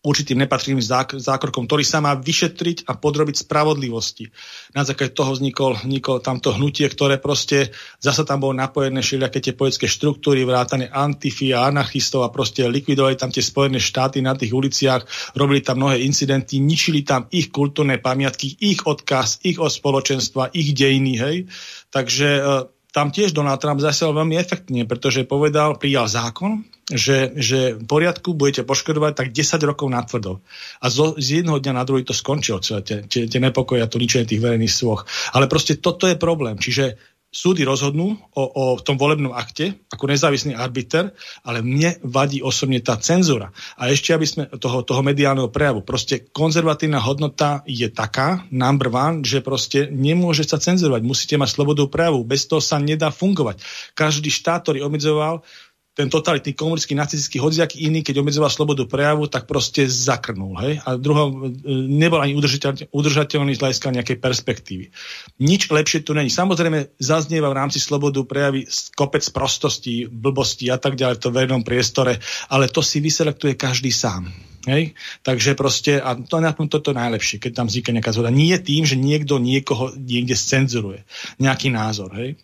určitým 0.00 0.40
nepatrným 0.40 0.80
zákrokom, 1.20 1.68
ktorý 1.68 1.84
sa 1.84 2.00
má 2.00 2.16
vyšetriť 2.16 2.88
a 2.88 2.96
podrobiť 2.96 3.44
spravodlivosti. 3.44 4.32
Na 4.72 4.80
základe 4.80 5.12
toho 5.12 5.36
vznikol, 5.36 5.76
vznikol 5.76 6.24
tamto 6.24 6.56
hnutie, 6.56 6.88
ktoré 6.88 7.20
proste 7.20 7.68
zasa 8.00 8.24
tam 8.24 8.40
bolo 8.40 8.56
napojené 8.56 9.04
všelijaké 9.04 9.44
tie 9.44 9.52
politické 9.52 9.86
štruktúry, 9.92 10.48
vrátane 10.48 10.88
antify 10.88 11.52
a 11.52 11.68
anarchistov 11.68 12.24
a 12.24 12.32
proste 12.32 12.64
likvidovali 12.64 13.20
tam 13.20 13.28
tie 13.28 13.44
Spojené 13.44 13.76
štáty 13.76 14.24
na 14.24 14.32
tých 14.32 14.56
uliciach, 14.56 15.04
robili 15.36 15.60
tam 15.60 15.84
mnohé 15.84 16.00
incidenty, 16.00 16.64
ničili 16.64 17.04
tam 17.04 17.28
ich 17.28 17.52
kultúrne 17.52 18.00
pamiatky, 18.00 18.56
ich 18.56 18.88
odkaz, 18.88 19.44
ich 19.44 19.60
od 19.60 19.68
spoločenstva, 19.68 20.56
ich 20.56 20.72
dejiny, 20.72 21.14
hej. 21.20 21.36
Takže 21.92 22.28
e, 22.40 22.42
tam 22.90 23.12
tiež 23.12 23.36
Donald 23.36 23.60
Trump 23.60 23.84
zasiel 23.84 24.16
veľmi 24.16 24.40
efektne, 24.40 24.88
pretože 24.88 25.28
povedal, 25.28 25.76
prijal 25.76 26.08
zákon, 26.08 26.64
že, 26.90 27.32
že 27.38 27.78
v 27.78 27.84
poriadku 27.86 28.34
budete 28.34 28.66
poškodovať 28.66 29.12
tak 29.14 29.28
10 29.30 29.62
rokov 29.62 29.86
natvrdo. 29.86 30.42
A 30.82 30.86
zo, 30.90 31.14
z 31.16 31.42
jedného 31.42 31.62
dňa 31.62 31.72
na 31.72 31.86
druhý 31.86 32.02
to 32.02 32.12
skončilo, 32.12 32.58
tie, 32.58 32.82
tie, 32.82 33.30
tie 33.30 33.40
nepokoje 33.40 33.80
a 33.80 33.90
to 33.90 34.02
ničenie 34.02 34.26
tých 34.26 34.42
verejných 34.42 34.70
svoch. 34.70 35.06
Ale 35.30 35.46
proste 35.46 35.78
toto 35.78 36.10
je 36.10 36.18
problém. 36.18 36.58
Čiže 36.58 36.98
súdy 37.30 37.62
rozhodnú 37.62 38.18
o, 38.34 38.42
o 38.42 38.64
tom 38.82 38.98
volebnom 38.98 39.30
akte 39.30 39.78
ako 39.86 40.10
nezávislý 40.10 40.58
arbiter, 40.58 41.14
ale 41.46 41.62
mne 41.62 42.02
vadí 42.02 42.42
osobne 42.42 42.82
tá 42.82 42.98
cenzúra. 42.98 43.54
A 43.78 43.86
ešte, 43.86 44.10
aby 44.10 44.26
sme 44.26 44.42
toho, 44.58 44.82
toho 44.82 45.00
mediálneho 45.06 45.46
prejavu. 45.46 45.86
Proste 45.86 46.26
konzervatívna 46.34 46.98
hodnota 46.98 47.62
je 47.70 47.86
taká, 47.86 48.42
number 48.50 48.90
one, 48.90 49.22
že 49.22 49.46
proste 49.46 49.86
nemôže 49.94 50.42
sa 50.42 50.58
cenzurovať. 50.58 51.06
Musíte 51.06 51.38
mať 51.38 51.54
slobodu 51.54 51.86
prejavu. 51.86 52.26
Bez 52.26 52.50
toho 52.50 52.58
sa 52.58 52.82
nedá 52.82 53.14
fungovať. 53.14 53.62
Každý 53.94 54.26
štát, 54.26 54.66
ktorý 54.66 54.82
obmedzoval 54.82 55.46
ten 55.90 56.06
totalitný 56.06 56.54
komunistický, 56.54 56.94
nacistický, 56.94 57.36
hociaký 57.42 57.76
iný, 57.90 58.06
keď 58.06 58.22
obmedzoval 58.22 58.48
slobodu 58.48 58.86
prejavu, 58.86 59.26
tak 59.26 59.50
proste 59.50 59.90
zakrnul. 59.90 60.54
Hej? 60.62 60.78
A 60.86 60.94
druhom 60.94 61.50
e, 61.50 61.66
nebol 61.90 62.22
ani 62.22 62.38
udržateľný, 62.94 63.52
z 63.58 63.62
hľadiska 63.62 63.90
nejakej 63.90 64.18
perspektívy. 64.22 64.94
Nič 65.42 65.66
lepšie 65.66 66.06
tu 66.06 66.14
není. 66.14 66.30
Samozrejme, 66.30 66.94
zaznieva 67.02 67.50
v 67.50 67.58
rámci 67.58 67.82
slobodu 67.82 68.22
prejavy 68.22 68.70
kopec 68.94 69.26
prostostí, 69.34 70.06
blbostí 70.06 70.70
a 70.70 70.78
tak 70.78 70.94
ďalej 70.94 71.18
v 71.18 71.22
tom 71.26 71.34
verejnom 71.34 71.62
priestore, 71.66 72.22
ale 72.46 72.70
to 72.70 72.86
si 72.86 73.02
vyselektuje 73.02 73.58
každý 73.58 73.90
sám. 73.90 74.30
Hej? 74.70 74.94
Takže 75.26 75.58
proste, 75.58 75.98
a 75.98 76.14
to 76.14 76.38
je 76.38 76.68
toto 76.68 76.94
najlepšie, 76.94 77.42
keď 77.42 77.64
tam 77.64 77.66
vzniká 77.66 77.90
nejaká 77.90 78.12
zhoda. 78.14 78.30
Nie 78.30 78.62
tým, 78.62 78.86
že 78.86 78.94
niekto 78.94 79.42
niekoho 79.42 79.90
niekde 79.98 80.38
scenzuruje. 80.38 81.02
Nejaký 81.42 81.72
názor. 81.72 82.14
Hej? 82.14 82.38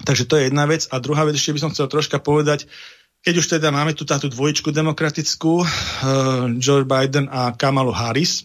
Takže 0.00 0.24
to 0.24 0.40
je 0.40 0.48
jedna 0.48 0.64
vec. 0.64 0.88
A 0.88 0.96
druhá 0.96 1.28
vec, 1.28 1.36
ešte 1.36 1.52
by 1.52 1.60
som 1.68 1.72
chcel 1.76 1.92
troška 1.92 2.16
povedať, 2.16 2.64
keď 3.22 3.34
už 3.38 3.46
teda 3.58 3.68
máme 3.70 3.92
tu 3.94 4.02
táto 4.08 4.26
dvojičku 4.26 4.72
demokratickú, 4.72 5.62
uh, 5.62 5.66
Joe 6.58 6.82
Biden 6.82 7.30
a 7.30 7.54
Kamalu 7.54 7.94
Harris, 7.94 8.42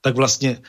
tak 0.00 0.16
vlastne 0.16 0.64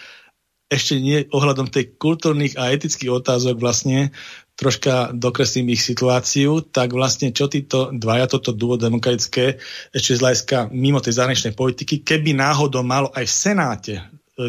ešte 0.72 1.00
nie 1.00 1.28
ohľadom 1.32 1.68
tej 1.68 1.96
kultúrnych 2.00 2.56
a 2.56 2.72
etických 2.72 3.12
otázok 3.12 3.60
vlastne 3.60 4.16
troška 4.56 5.12
dokreslím 5.12 5.72
ich 5.76 5.84
situáciu, 5.84 6.64
tak 6.64 6.96
vlastne 6.96 7.36
čo 7.36 7.52
títo 7.52 7.92
dvaja, 7.92 8.32
toto 8.32 8.56
duo 8.56 8.80
demokratické, 8.80 9.60
ešte 9.92 10.16
z 10.16 10.22
hľadiska 10.24 10.58
mimo 10.72 11.04
tej 11.04 11.20
zahraničnej 11.20 11.56
politiky, 11.56 12.04
keby 12.04 12.36
náhodou 12.36 12.84
malo 12.88 13.12
aj 13.12 13.26
v 13.28 13.36
Senáte 13.36 13.94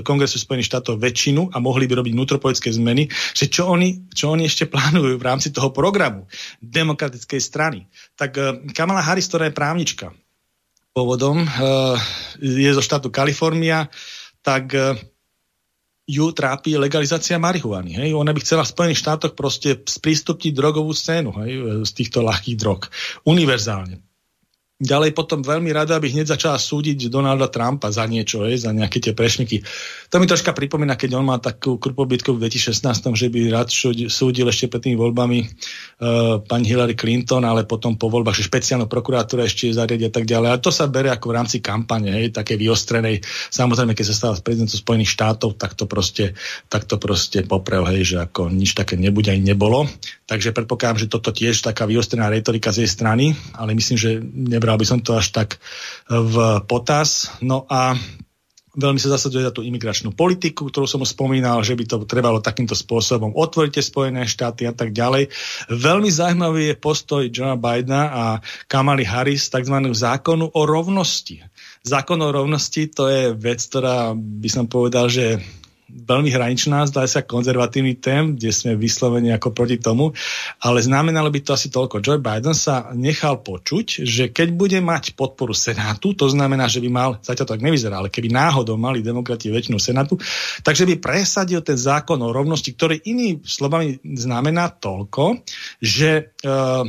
Kongresu 0.01 0.41
Spojených 0.41 0.73
štátov 0.73 0.97
väčšinu 0.97 1.53
a 1.53 1.61
mohli 1.61 1.85
by 1.85 2.01
robiť 2.01 2.13
vnútropolitické 2.17 2.73
zmeny, 2.73 3.13
že 3.37 3.53
čo 3.53 3.69
oni, 3.69 4.09
čo 4.17 4.33
oni 4.33 4.49
ešte 4.49 4.65
plánujú 4.73 5.21
v 5.21 5.27
rámci 5.29 5.53
toho 5.53 5.69
programu 5.69 6.25
demokratickej 6.65 7.41
strany. 7.45 7.85
Tak 8.17 8.31
eh, 8.41 8.45
Kamala 8.73 9.05
Harris, 9.05 9.29
ktorá 9.29 9.53
je 9.53 9.59
právnička 9.59 10.17
pôvodom, 10.97 11.45
eh, 11.45 11.97
je 12.41 12.71
zo 12.73 12.81
štátu 12.81 13.13
Kalifornia, 13.13 13.93
tak 14.43 14.75
ju 16.03 16.35
trápi 16.35 16.75
legalizácia 16.75 17.39
marihuany. 17.39 17.95
Hej? 17.95 18.11
Ona 18.19 18.35
by 18.35 18.43
chcela 18.43 18.67
v 18.67 18.75
Spojených 18.75 19.03
štátoch 19.07 19.39
proste 19.39 19.79
sprístupniť 19.79 20.51
drogovú 20.51 20.91
scénu 20.91 21.31
hej? 21.47 21.51
z 21.87 21.91
týchto 21.95 22.27
ľahkých 22.27 22.59
drog. 22.59 22.91
Univerzálne. 23.23 24.03
Ďalej 24.83 25.15
potom 25.15 25.47
veľmi 25.47 25.71
rada, 25.71 25.95
aby 25.95 26.11
hneď 26.11 26.35
začala 26.35 26.59
súdiť 26.59 27.07
Donalda 27.07 27.47
Trumpa 27.47 27.95
za 27.95 28.03
niečo, 28.03 28.43
je, 28.51 28.59
za 28.59 28.75
nejaké 28.75 28.99
tie 28.99 29.15
prešmiky. 29.15 29.63
To 30.11 30.19
mi 30.19 30.27
troška 30.27 30.51
pripomína, 30.51 30.99
keď 30.99 31.23
on 31.23 31.23
má 31.23 31.39
takú 31.39 31.79
krupobytku 31.79 32.35
v 32.35 32.51
2016, 32.51 33.15
že 33.15 33.31
by 33.31 33.39
rád 33.55 33.71
súdil 34.11 34.47
ešte 34.51 34.67
pred 34.67 34.83
tými 34.83 34.99
voľbami 34.99 35.39
uh, 35.39 36.43
pani 36.43 36.67
Hillary 36.67 36.99
Clinton, 36.99 37.47
ale 37.47 37.63
potom 37.63 37.95
po 37.95 38.11
voľbách, 38.11 38.35
že 38.35 38.51
špeciálnu 38.51 38.91
prokuratúru 38.91 39.47
ešte 39.47 39.71
zariadi 39.71 40.11
a 40.11 40.13
tak 40.13 40.27
ďalej. 40.27 40.49
A 40.51 40.59
to 40.59 40.75
sa 40.75 40.91
bere 40.91 41.15
ako 41.15 41.31
v 41.31 41.37
rámci 41.39 41.57
kampane, 41.63 42.11
hej, 42.11 42.35
také 42.35 42.59
vyostrenej. 42.59 43.23
Samozrejme, 43.55 43.95
keď 43.95 44.07
sa 44.11 44.19
stala 44.19 44.35
prezidentom 44.43 44.83
Spojených 44.83 45.15
štátov, 45.15 45.63
tak 45.63 45.79
to 45.79 45.87
proste, 45.87 46.35
tak 46.67 46.91
to 46.91 46.99
proste 46.99 47.47
poprel, 47.47 47.87
hej, 47.87 48.03
že 48.03 48.17
ako 48.19 48.51
nič 48.51 48.75
také 48.75 48.99
nebude 48.99 49.31
aj 49.31 49.39
nebolo. 49.39 49.87
Takže 50.27 50.51
predpokladám, 50.51 51.07
že 51.07 51.13
toto 51.13 51.31
tiež 51.31 51.63
taká 51.63 51.87
vyostrená 51.87 52.27
retorika 52.27 52.75
z 52.75 52.83
jej 52.83 52.91
strany, 52.91 53.37
ale 53.55 53.79
myslím, 53.79 53.97
že 54.01 54.19
nebral 54.23 54.72
nebral 54.73 54.81
by 54.81 54.89
som 54.89 55.05
to 55.05 55.13
až 55.21 55.29
tak 55.37 55.61
e, 56.09 56.17
v 56.17 56.65
potaz. 56.65 57.29
No 57.45 57.69
a 57.69 57.93
veľmi 58.73 58.97
sa 58.97 59.13
zasadzuje 59.13 59.45
za 59.45 59.53
tú 59.53 59.61
imigračnú 59.61 60.17
politiku, 60.17 60.65
ktorú 60.73 60.89
som 60.89 61.05
spomínal, 61.05 61.61
že 61.61 61.77
by 61.77 61.85
to 61.85 61.97
trebalo 62.09 62.41
takýmto 62.41 62.73
spôsobom 62.73 63.37
otvoriť 63.37 63.85
Spojené 63.85 64.25
štáty 64.25 64.65
a 64.65 64.73
tak 64.73 64.97
ďalej. 64.97 65.29
Veľmi 65.69 66.09
zaujímavý 66.09 66.73
je 66.73 66.81
postoj 66.81 67.29
Johna 67.29 67.61
Bidena 67.61 68.03
a 68.09 68.25
Kamali 68.65 69.05
Harris 69.05 69.53
tzv. 69.53 69.77
zákonu 69.93 70.57
o 70.57 70.63
rovnosti. 70.65 71.45
Zákon 71.85 72.17
o 72.25 72.33
rovnosti 72.33 72.89
to 72.89 73.13
je 73.13 73.37
vec, 73.37 73.61
ktorá 73.61 74.17
by 74.17 74.49
som 74.49 74.65
povedal, 74.73 75.13
že 75.13 75.45
veľmi 75.93 76.33
hraničná, 76.33 76.89
zdá 76.89 77.05
sa 77.05 77.21
konzervatívny 77.21 78.01
tém, 78.01 78.35
kde 78.35 78.49
sme 78.49 78.73
vyslovení 78.81 79.29
ako 79.37 79.53
proti 79.53 79.77
tomu, 79.77 80.17
ale 80.65 80.81
znamenalo 80.81 81.29
by 81.29 81.41
to 81.45 81.53
asi 81.53 81.69
toľko. 81.69 82.01
Joe 82.01 82.19
Biden 82.19 82.57
sa 82.57 82.91
nechal 82.97 83.45
počuť, 83.45 84.03
že 84.03 84.33
keď 84.33 84.49
bude 84.57 84.79
mať 84.81 85.13
podporu 85.13 85.53
Senátu, 85.53 86.17
to 86.17 86.27
znamená, 86.33 86.67
že 86.67 86.81
by 86.81 86.89
mal, 86.89 87.11
zatiaľ 87.21 87.47
to 87.47 87.55
tak 87.55 87.65
nevyzerá, 87.65 88.01
ale 88.01 88.09
keby 88.09 88.33
náhodou 88.33 88.81
mali 88.81 89.05
demokrati 89.05 89.53
väčšinu 89.53 89.77
Senátu, 89.77 90.17
takže 90.65 90.89
by 90.89 90.95
presadil 90.99 91.61
ten 91.61 91.77
zákon 91.77 92.17
o 92.25 92.33
rovnosti, 92.33 92.73
ktorý 92.73 93.05
iný 93.05 93.45
slovami 93.45 94.01
znamená 94.03 94.73
toľko, 94.73 95.45
že 95.79 96.33
uh, 96.43 96.89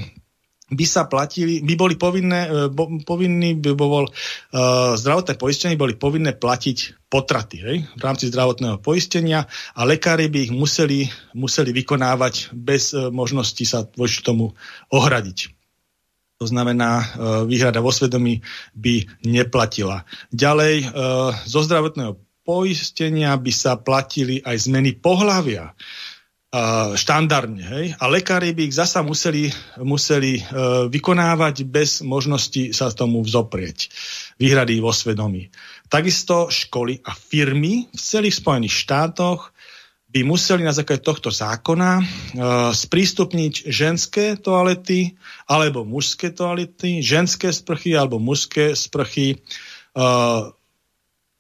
by 0.74 0.86
sa 0.86 1.06
platili, 1.10 1.62
by 1.62 1.74
boli 1.78 1.96
povinné, 1.96 2.42
e, 2.46 2.50
bo, 2.70 2.90
povinný 3.02 3.58
by 3.58 3.72
bol 3.74 4.06
uh, 4.06 4.94
zdravotné 4.98 5.38
poistenie, 5.38 5.80
boli 5.80 5.96
povinné 5.98 6.34
platiť 6.36 7.08
potraty 7.08 7.58
hej, 7.62 7.78
v 7.86 8.02
rámci 8.02 8.30
zdravotného 8.30 8.82
poistenia 8.82 9.46
a 9.78 9.82
lekári 9.86 10.28
by 10.30 10.50
ich 10.50 10.54
museli, 10.54 11.08
museli 11.38 11.72
vykonávať 11.72 12.54
bez 12.54 12.94
uh, 12.94 13.14
možnosti 13.14 13.64
sa 13.66 13.86
voči 13.98 14.26
tomu 14.26 14.54
ohradiť. 14.90 15.54
To 16.42 16.50
znamená, 16.50 17.16
výhrada 17.48 17.80
vo 17.80 17.88
svedomí 17.88 18.44
by 18.76 19.24
neplatila. 19.24 20.04
Ďalej, 20.28 20.92
zo 21.48 21.64
zdravotného 21.64 22.20
poistenia 22.44 23.32
by 23.40 23.52
sa 23.56 23.80
platili 23.80 24.44
aj 24.44 24.68
zmeny 24.68 24.92
pohlavia 25.00 25.72
štandardne. 26.94 27.66
Hej? 27.66 27.86
A 27.98 28.06
lekári 28.06 28.54
by 28.54 28.70
ich 28.70 28.78
zasa 28.78 29.02
museli, 29.02 29.50
museli 29.82 30.38
uh, 30.38 30.86
vykonávať 30.86 31.66
bez 31.66 32.06
možnosti 32.06 32.78
sa 32.78 32.94
tomu 32.94 33.26
vzoprieť. 33.26 33.90
Výhrady 34.38 34.78
vo 34.78 34.94
svedomí. 34.94 35.50
Takisto 35.90 36.54
školy 36.54 37.02
a 37.02 37.18
firmy 37.18 37.90
v 37.90 37.98
celých 37.98 38.38
Spojených 38.38 38.86
štátoch 38.86 39.50
by 40.14 40.22
museli 40.22 40.62
na 40.62 40.78
základe 40.78 41.02
tohto 41.02 41.34
zákona 41.34 41.92
uh, 41.98 42.06
sprístupniť 42.70 43.66
ženské 43.66 44.38
toalety 44.38 45.18
alebo 45.50 45.82
mužské 45.82 46.30
toalety, 46.30 47.02
ženské 47.02 47.50
sprchy 47.50 47.98
alebo 47.98 48.22
mužské 48.22 48.78
sprchy 48.78 49.42
uh, 49.98 50.54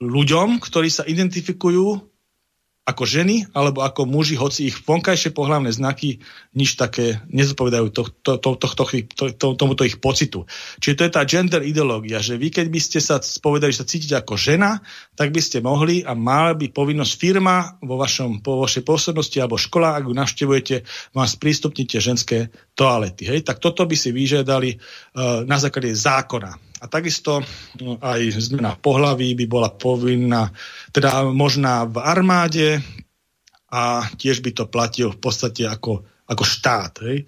ľuďom, 0.01 0.57
ktorí 0.57 0.89
sa 0.89 1.05
identifikujú 1.05 2.12
ako 2.83 3.07
ženy 3.07 3.47
alebo 3.55 3.79
ako 3.79 4.03
muži, 4.03 4.35
hoci 4.35 4.67
ich 4.67 4.75
vonkajšie 4.75 5.31
pohľavné 5.31 5.71
znaky 5.71 6.19
nič 6.51 6.75
také 6.75 7.23
nezodpovedajú 7.31 7.87
to, 7.95 8.03
to, 8.11 8.31
to, 8.43 8.49
to, 8.59 8.67
to, 9.07 9.23
to, 9.39 9.47
tomuto 9.55 9.87
ich 9.87 10.03
pocitu. 10.03 10.43
Čiže 10.83 10.97
to 10.99 11.05
je 11.07 11.15
tá 11.15 11.23
gender 11.23 11.63
ideológia, 11.63 12.19
že 12.19 12.35
vy 12.35 12.51
keď 12.51 12.67
by 12.67 12.79
ste 12.83 12.99
sa 12.99 13.23
spovedali, 13.23 13.71
že 13.71 13.81
sa 13.83 13.87
cítite 13.87 14.15
ako 14.19 14.35
žena, 14.35 14.83
tak 15.15 15.31
by 15.31 15.39
ste 15.39 15.63
mohli 15.63 16.03
a 16.03 16.11
mala 16.11 16.59
by 16.59 16.67
povinnosť 16.75 17.13
firma 17.15 17.79
vo, 17.79 17.95
vašom, 17.95 18.43
po 18.43 18.59
vašej 18.59 18.83
pôsobnosti 18.83 19.37
alebo 19.39 19.55
škola, 19.55 19.95
ak 19.95 20.03
ju 20.03 20.13
navštevujete, 20.19 20.75
vám 21.15 21.27
sprístupnite 21.31 22.03
ženské 22.03 22.51
toalety. 22.75 23.31
Hej? 23.31 23.47
Tak 23.47 23.63
toto 23.63 23.87
by 23.87 23.95
si 23.95 24.11
vyžiadali 24.11 24.75
uh, 24.75 25.47
na 25.47 25.55
základe 25.55 25.95
zákona. 25.95 26.72
A 26.83 26.91
takisto 26.91 27.39
no, 27.79 27.95
aj 28.03 28.43
zmena 28.43 28.75
pohlaví 28.75 29.31
by 29.39 29.45
bola 29.47 29.71
povinná, 29.71 30.51
teda 30.91 31.31
možná 31.31 31.87
v 31.87 32.03
armáde 32.03 32.83
a 33.71 34.03
tiež 34.19 34.43
by 34.43 34.51
to 34.51 34.67
platil 34.67 35.15
v 35.15 35.19
podstate 35.23 35.63
ako, 35.63 36.03
ako 36.27 36.43
štát. 36.43 36.93
Hej. 37.07 37.25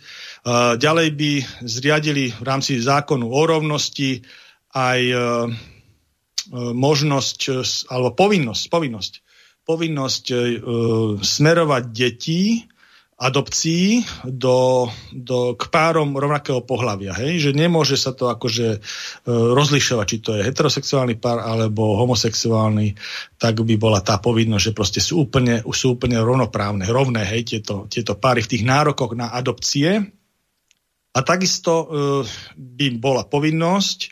ďalej 0.76 1.08
by 1.16 1.32
zriadili 1.64 2.36
v 2.36 2.44
rámci 2.44 2.84
zákonu 2.84 3.32
o 3.32 3.42
rovnosti 3.48 4.20
aj 4.76 5.02
e, 5.02 5.16
e, 5.16 5.24
možnosť 6.76 7.40
alebo 7.88 8.12
povinnosť, 8.12 8.64
povinnosť, 8.68 9.14
povinnosť 9.64 10.26
e, 10.30 10.36
smerovať 11.24 11.84
detí 11.96 12.68
adopcií 13.16 14.04
do, 14.28 14.92
do, 15.16 15.56
k 15.56 15.64
párom 15.72 16.20
rovnakého 16.20 16.60
pohľavia. 16.68 17.16
Hej? 17.16 17.48
Že 17.48 17.52
nemôže 17.56 17.96
sa 17.96 18.12
to 18.12 18.28
akože 18.28 18.68
e, 18.76 18.80
rozlišovať, 19.32 20.06
či 20.06 20.18
to 20.20 20.36
je 20.36 20.44
heterosexuálny 20.44 21.16
pár 21.16 21.40
alebo 21.40 21.96
homosexuálny, 21.96 23.00
tak 23.40 23.64
by 23.64 23.76
bola 23.80 24.04
tá 24.04 24.20
povinnosť, 24.20 24.64
že 24.68 24.76
proste 24.76 25.00
sú 25.00 25.24
úplne, 25.24 25.64
sú 25.72 25.96
úplne 25.96 26.20
rovnoprávne, 26.20 26.84
rovné 26.92 27.24
hej, 27.24 27.56
tieto, 27.56 27.88
tieto 27.88 28.20
páry 28.20 28.44
v 28.44 28.52
tých 28.52 28.68
nárokoch 28.68 29.16
na 29.16 29.32
adopcie. 29.32 30.12
A 31.16 31.20
takisto 31.24 31.72
e, 31.72 31.86
by 32.60 33.00
bola 33.00 33.24
povinnosť 33.24 34.00
e, 34.04 34.10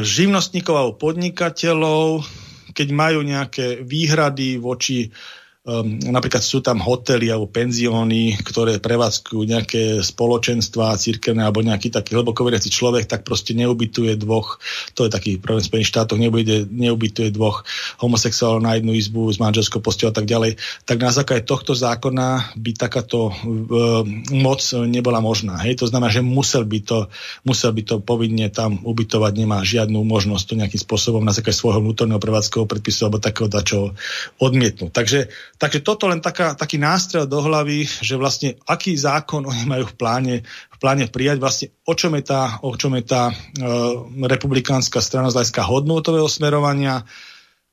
živnostníkov 0.00 0.72
alebo 0.72 0.96
podnikateľov, 0.96 2.24
keď 2.72 2.88
majú 2.96 3.20
nejaké 3.20 3.84
výhrady 3.84 4.56
voči 4.56 5.12
Um, 5.66 5.98
napríklad 5.98 6.46
sú 6.46 6.62
tam 6.62 6.78
hotely 6.78 7.26
alebo 7.26 7.50
penzióny, 7.50 8.38
ktoré 8.38 8.78
prevádzkujú 8.78 9.42
nejaké 9.50 9.98
spoločenstva 9.98 10.94
církevné 10.94 11.42
alebo 11.42 11.58
nejaký 11.58 11.90
taký 11.90 12.14
hlboko 12.14 12.46
veriaci 12.46 12.70
človek, 12.70 13.10
tak 13.10 13.26
proste 13.26 13.50
neubytuje 13.58 14.14
dvoch, 14.14 14.62
to 14.94 15.02
je 15.02 15.10
taký 15.10 15.42
problém 15.42 15.66
v 15.66 15.70
Spojených 15.74 15.90
štátoch, 15.90 16.22
neubytuje, 16.22 16.70
neubytuje 16.70 17.34
dvoch 17.34 17.66
homosexuálov 17.98 18.62
na 18.62 18.78
jednu 18.78 18.94
izbu 18.94 19.26
s 19.26 19.42
manželskou 19.42 19.82
postelou 19.82 20.14
a 20.14 20.16
tak 20.22 20.30
ďalej. 20.30 20.54
Tak 20.86 21.02
na 21.02 21.10
základe 21.10 21.42
tohto 21.42 21.74
zákona 21.74 22.54
by 22.54 22.70
takáto 22.78 23.34
uh, 23.34 24.06
moc 24.38 24.62
nebola 24.86 25.18
možná. 25.18 25.58
Hej? 25.66 25.82
To 25.82 25.90
znamená, 25.90 26.14
že 26.14 26.22
musel 26.22 26.62
by 26.62 26.78
to, 26.86 27.10
musel 27.42 27.74
by 27.74 27.82
to 27.82 27.98
povinne 27.98 28.46
tam 28.54 28.86
ubytovať, 28.86 29.32
nemá 29.34 29.66
žiadnu 29.66 29.98
možnosť 29.98 30.44
to 30.46 30.54
nejakým 30.62 30.78
spôsobom 30.78 31.26
na 31.26 31.34
základe 31.34 31.58
svojho 31.58 31.82
vnútorného 31.82 32.22
prevádzkového 32.22 32.70
predpisu 32.70 33.10
alebo 33.10 33.18
takého 33.18 33.50
dačo 33.50 33.98
odmietnúť. 34.38 34.94
Takže 34.94 35.18
Takže 35.56 35.80
toto 35.80 36.04
len 36.04 36.20
taká, 36.20 36.52
taký 36.52 36.76
nástrel 36.76 37.24
do 37.24 37.40
hlavy, 37.40 37.88
že 37.88 38.20
vlastne 38.20 38.60
aký 38.68 38.92
zákon 38.92 39.40
oni 39.48 39.64
majú 39.64 39.88
v 39.88 39.94
pláne, 39.96 40.34
v 40.44 40.76
pláne 40.76 41.08
prijať, 41.08 41.40
vlastne 41.40 41.66
o 41.88 41.96
čom 41.96 42.12
je 42.20 42.24
tá, 42.28 42.60
o 42.60 42.76
čom 42.76 42.92
je 43.00 43.04
tá 43.08 43.32
uh, 43.32 44.04
republikánska 44.28 45.00
strana 45.00 45.32
z 45.32 45.40
hľadiska 45.40 45.64
hodnotového 45.64 46.28
smerovania, 46.28 47.08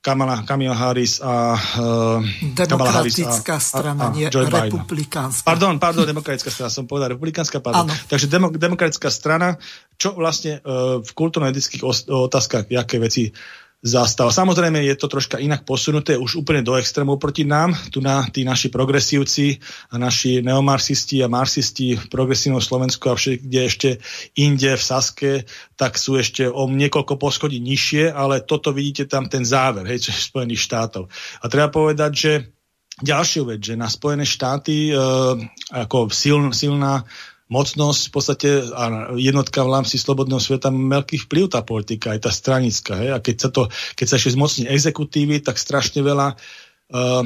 Kamala, 0.03 0.43
Kamala 0.43 0.75
Harris 0.75 1.23
a 1.23 1.55
uh, 1.55 2.19
Demokratická 2.55 3.55
Harris 3.55 3.67
a, 3.67 3.71
strana, 3.71 4.03
a, 4.03 4.07
a 4.11 4.15
nie 4.15 4.27
Joe 4.27 4.51
republikánska. 4.51 5.47
Pardon, 5.47 5.79
pardon, 5.79 6.03
demokratická 6.03 6.51
strana, 6.51 6.71
som 6.71 6.83
povedal 6.83 7.15
republikánska, 7.15 7.63
pardon. 7.63 7.87
Ano. 7.87 7.95
Takže 8.11 8.27
demo, 8.27 8.51
demokratická 8.51 9.07
strana, 9.07 9.55
čo 9.95 10.11
vlastne 10.15 10.59
uh, 10.59 10.99
v 10.99 11.07
kultúrno-etických 11.07 11.83
otázkach, 12.11 12.67
aké 12.67 12.99
veci 12.99 13.31
zastáva. 13.83 14.31
Samozrejme 14.31 14.79
je 14.79 14.95
to 14.95 15.11
troška 15.11 15.43
inak 15.43 15.67
posunuté 15.67 16.15
už 16.15 16.39
úplne 16.39 16.63
do 16.63 16.79
extrémov 16.79 17.19
proti 17.19 17.43
nám. 17.43 17.75
Tu 17.91 17.99
na 17.99 18.23
tí 18.31 18.47
naši 18.47 18.71
progresívci 18.71 19.59
a 19.91 19.99
naši 19.99 20.39
neomarxisti 20.39 21.19
a 21.19 21.27
marxisti 21.27 21.99
v 21.99 22.05
progresívnom 22.07 22.63
Slovensku 22.63 23.11
a 23.11 23.19
všetkde 23.19 23.59
ešte 23.59 23.89
inde 24.39 24.79
v 24.79 24.83
Saske, 24.83 25.31
tak 25.75 25.99
sú 25.99 26.15
ešte 26.15 26.47
o 26.47 26.63
niekoľko 26.71 27.19
poschodí 27.19 27.59
nižšie, 27.59 28.07
ale 28.07 28.39
toto 28.47 28.71
vidíte 28.71 29.11
tam 29.11 29.27
ten 29.27 29.43
záver, 29.43 29.83
hej, 29.91 29.99
čo 30.07 30.15
je 30.15 30.31
Spojených 30.31 30.63
štátov. 30.63 31.11
A 31.43 31.45
treba 31.51 31.67
povedať, 31.67 32.11
že 32.15 32.31
ďalšiu 33.03 33.51
vec, 33.51 33.59
že 33.59 33.75
na 33.75 33.91
Spojené 33.91 34.23
štáty 34.23 34.89
e, 34.89 34.93
ako 35.75 36.07
siln, 36.07 36.55
silná 36.55 37.03
mocnosť 37.53 38.01
v 38.09 38.11
podstate 38.11 38.49
a 38.73 39.13
jednotka 39.13 39.61
v 39.61 39.73
rámci 39.77 40.01
slobodného 40.01 40.41
sveta 40.41 40.73
má 40.73 40.97
veľký 40.97 41.29
vplyv 41.29 41.53
tá 41.53 41.61
politika, 41.61 42.17
aj 42.17 42.25
tá 42.25 42.31
stranická. 42.33 42.97
Hej? 42.97 43.09
A 43.13 43.17
keď 43.21 43.35
sa, 43.37 43.49
to, 43.53 43.69
keď 43.93 44.05
sa 44.09 44.17
ešte 44.17 44.33
zmocní 44.33 44.65
exekutívy, 44.65 45.45
tak 45.45 45.61
strašne 45.61 46.01
veľa 46.01 46.33
uh, 46.33 47.21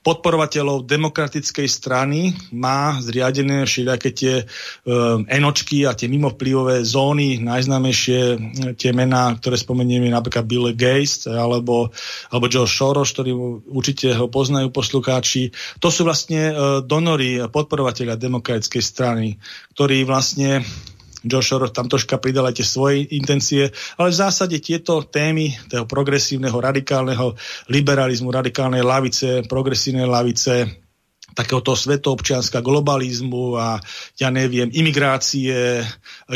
podporovateľov 0.00 0.90
demokratickej 0.90 1.68
strany 1.70 2.34
má 2.50 2.98
zriadené 2.98 3.62
všelijaké 3.62 4.10
tie 4.10 4.34
um, 4.42 5.22
enočky 5.30 5.86
a 5.86 5.94
tie 5.94 6.10
mimovplyvové 6.10 6.82
zóny, 6.82 7.38
najznámejšie 7.38 8.20
hm, 8.36 8.74
tie 8.74 8.90
mená, 8.90 9.30
ktoré 9.38 9.54
spomenieme 9.54 10.10
napríklad 10.10 10.44
Bill 10.46 10.74
Gates 10.74 11.30
alebo, 11.30 11.94
alebo 12.34 12.50
Joe 12.50 12.66
Soros, 12.66 13.14
ktorý 13.14 13.32
určite 13.70 14.12
ho 14.18 14.26
poznajú 14.26 14.74
poslucháči. 14.74 15.54
To 15.78 15.88
sú 15.88 16.02
vlastne 16.02 16.50
uh, 16.50 16.56
donory, 16.82 17.38
podporovateľia 17.46 18.18
demokratickej 18.18 18.82
strany, 18.82 19.38
ktorí 19.76 20.02
vlastne 20.02 20.66
Josh 21.24 21.52
Soros 21.52 21.72
tam 21.74 21.88
troška 21.88 22.16
pridal 22.20 22.48
aj 22.48 22.60
tie 22.60 22.66
svoje 22.66 23.04
intencie, 23.12 23.68
ale 23.96 24.08
v 24.08 24.20
zásade 24.20 24.56
tieto 24.60 25.04
témy 25.04 25.52
toho 25.68 25.84
progresívneho, 25.84 26.56
radikálneho 26.56 27.36
liberalizmu, 27.68 28.32
radikálnej 28.32 28.80
lavice, 28.80 29.44
progresívnej 29.44 30.08
lavice, 30.08 30.68
takéhoto 31.34 31.78
svetoobčianska 31.78 32.58
globalizmu 32.60 33.54
a 33.54 33.78
ja 34.18 34.28
neviem, 34.34 34.70
imigrácie, 34.72 35.84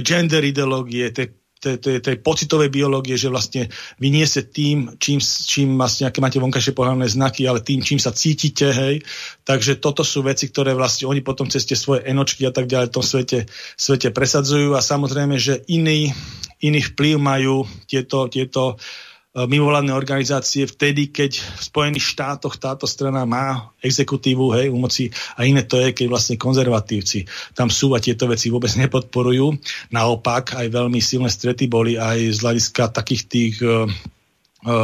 gender 0.04 0.42
ideológie, 0.46 1.10
tie 1.10 1.43
tej, 1.64 1.98
tej 2.04 2.16
pocitovej 2.20 2.68
biológie, 2.68 3.16
že 3.16 3.32
vlastne 3.32 3.72
vy 3.96 4.08
nie 4.12 4.26
ste 4.28 4.44
tým, 4.44 5.00
čím, 5.00 5.18
čím 5.24 5.80
vlastne, 5.80 6.12
aké 6.12 6.20
máte 6.20 6.38
vonkajšie 6.38 6.76
pohľadné 6.76 7.08
znaky, 7.08 7.48
ale 7.48 7.64
tým, 7.64 7.80
čím 7.80 7.96
sa 7.96 8.12
cítite, 8.12 8.70
hej. 8.70 9.00
Takže 9.48 9.80
toto 9.80 10.04
sú 10.04 10.20
veci, 10.20 10.52
ktoré 10.52 10.76
vlastne 10.76 11.08
oni 11.08 11.24
potom 11.24 11.48
cez 11.48 11.64
tie 11.64 11.76
svoje 11.78 12.04
enočky 12.04 12.44
a 12.44 12.52
tak 12.52 12.68
ďalej 12.68 12.92
v 12.92 12.94
tom 12.94 13.04
svete, 13.04 13.38
svete 13.74 14.12
presadzujú 14.12 14.76
a 14.76 14.84
samozrejme, 14.84 15.40
že 15.40 15.64
iný, 15.72 16.12
iný 16.60 16.80
vplyv 16.92 17.16
majú 17.16 17.64
tieto, 17.88 18.28
tieto 18.28 18.76
uh, 18.76 19.12
mimovládne 19.34 19.90
organizácie 19.90 20.62
vtedy, 20.70 21.10
keď 21.10 21.42
v 21.42 21.62
Spojených 21.66 22.06
štátoch 22.14 22.54
táto 22.54 22.86
strana 22.86 23.26
má 23.26 23.74
exekutívu, 23.82 24.54
hej, 24.54 24.70
u 24.70 24.78
moci 24.78 25.10
a 25.34 25.42
iné 25.42 25.66
to 25.66 25.82
je, 25.82 25.90
keď 25.90 26.06
vlastne 26.06 26.38
konzervatívci 26.38 27.26
tam 27.58 27.66
sú 27.66 27.98
a 27.98 28.02
tieto 28.02 28.30
veci 28.30 28.54
vôbec 28.54 28.70
nepodporujú. 28.78 29.58
Naopak 29.90 30.54
aj 30.54 30.70
veľmi 30.70 31.02
silné 31.02 31.26
strety 31.26 31.66
boli 31.66 31.98
aj 31.98 32.30
z 32.30 32.38
hľadiska 32.38 32.94
takých 32.94 33.22
tých 33.26 33.54
E, 33.64 33.88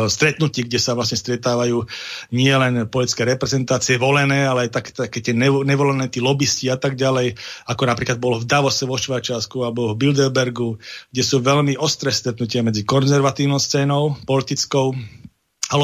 stretnutí, 0.09 0.69
kde 0.69 0.77
sa 0.77 0.93
vlastne 0.93 1.17
stretávajú 1.17 1.89
nie 2.37 2.53
len 2.53 2.85
politické 2.87 3.25
reprezentácie 3.25 3.97
volené, 3.97 4.45
ale 4.45 4.69
aj 4.69 4.71
tak, 4.71 4.87
také 4.93 5.25
tie 5.25 5.33
nevolené 5.37 6.13
tí 6.13 6.21
lobbysti 6.21 6.69
a 6.69 6.77
tak 6.77 7.01
ďalej, 7.01 7.35
ako 7.65 7.83
napríklad 7.89 8.21
bolo 8.21 8.37
v 8.41 8.49
Davose 8.49 8.85
vo 8.85 9.01
Švajčiarsku 9.01 9.65
alebo 9.65 9.93
v 9.93 9.99
Bilderbergu, 9.99 10.77
kde 11.09 11.23
sú 11.25 11.41
veľmi 11.41 11.81
ostré 11.81 12.13
stretnutia 12.13 12.61
medzi 12.61 12.85
konzervatívnou 12.85 13.57
scénou 13.57 14.21
politickou 14.29 14.93
a 15.71 15.79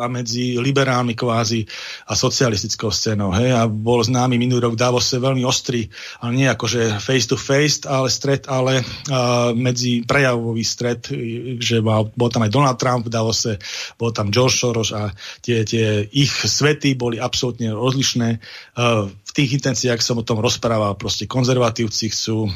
a 0.00 0.06
medzi 0.08 0.56
liberálmi 0.56 1.12
kvázi 1.12 1.68
a 2.08 2.16
socialistickou 2.16 2.88
scénou. 2.88 3.28
Hej? 3.36 3.52
A 3.52 3.68
bol 3.68 4.00
známy 4.00 4.40
minulý 4.40 4.64
rok 4.64 4.74
v 4.74 4.80
Davose 4.80 5.20
veľmi 5.20 5.44
ostrý, 5.44 5.84
ale 6.24 6.32
nie 6.32 6.48
akože 6.48 6.96
face 6.96 7.28
to 7.28 7.36
face, 7.36 7.84
ale 7.84 8.08
stret, 8.08 8.48
ale 8.48 8.80
uh, 8.80 9.52
medzi 9.52 10.00
prejavový 10.08 10.64
stret, 10.64 11.12
že 11.60 11.84
mal, 11.84 12.08
bol 12.16 12.32
tam 12.32 12.48
aj 12.48 12.52
Donald 12.52 12.78
Trump 12.80 13.04
v 13.04 13.12
Davose, 13.12 13.60
bol 14.00 14.10
tam 14.16 14.32
George 14.32 14.56
Soros 14.56 14.96
a 14.96 15.12
tie, 15.44 15.60
tie 15.68 16.08
ich 16.08 16.32
svety 16.32 16.96
boli 16.96 17.20
absolútne 17.20 17.76
rozlišné. 17.76 18.40
Uh, 18.74 19.12
v 19.12 19.30
tých 19.36 19.60
intenciách 19.60 20.00
som 20.00 20.16
o 20.16 20.24
tom 20.24 20.40
rozprával, 20.40 20.96
proste 20.96 21.28
konzervatívci 21.28 22.08
chcú 22.08 22.48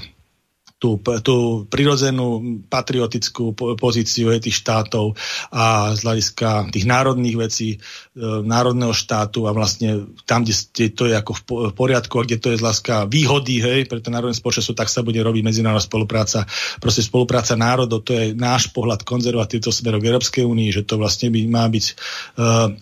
tú, 0.82 0.98
tú 1.22 1.62
prirodzenú 1.70 2.58
patriotickú 2.66 3.54
pozíciu 3.78 4.34
tých 4.42 4.58
štátov 4.58 5.14
a 5.54 5.94
z 5.94 6.00
hľadiska 6.02 6.74
tých 6.74 6.86
národných 6.90 7.36
vecí, 7.38 7.78
národného 8.20 8.92
štátu 8.92 9.48
a 9.48 9.56
vlastne 9.56 10.04
tam, 10.28 10.44
kde 10.44 10.92
to 10.92 11.08
je 11.08 11.14
ako 11.16 11.32
v 11.32 11.72
poriadku 11.72 12.20
a 12.20 12.26
kde 12.26 12.36
to 12.36 12.52
je 12.52 12.60
z 12.60 12.64
hľadiska 12.66 13.08
výhody 13.08 13.64
hej, 13.64 13.88
pre 13.88 14.04
to 14.04 14.12
národné 14.12 14.36
spoločenstvo, 14.36 14.76
tak 14.76 14.92
sa 14.92 15.00
bude 15.00 15.16
robiť 15.16 15.40
medzinárodná 15.40 15.80
spolupráca. 15.80 16.44
Proste 16.76 17.00
spolupráca 17.00 17.56
národov, 17.56 18.04
to 18.04 18.12
je 18.12 18.36
náš 18.36 18.68
pohľad 18.74 19.08
konzervatívneho 19.08 19.72
smeru 19.72 19.96
k 19.96 20.08
Európskej 20.12 20.44
únii, 20.44 20.68
že 20.74 20.82
to 20.84 21.00
vlastne 21.00 21.32
by, 21.32 21.40
má 21.46 21.64
byť 21.70 21.84
uh, 21.88 21.94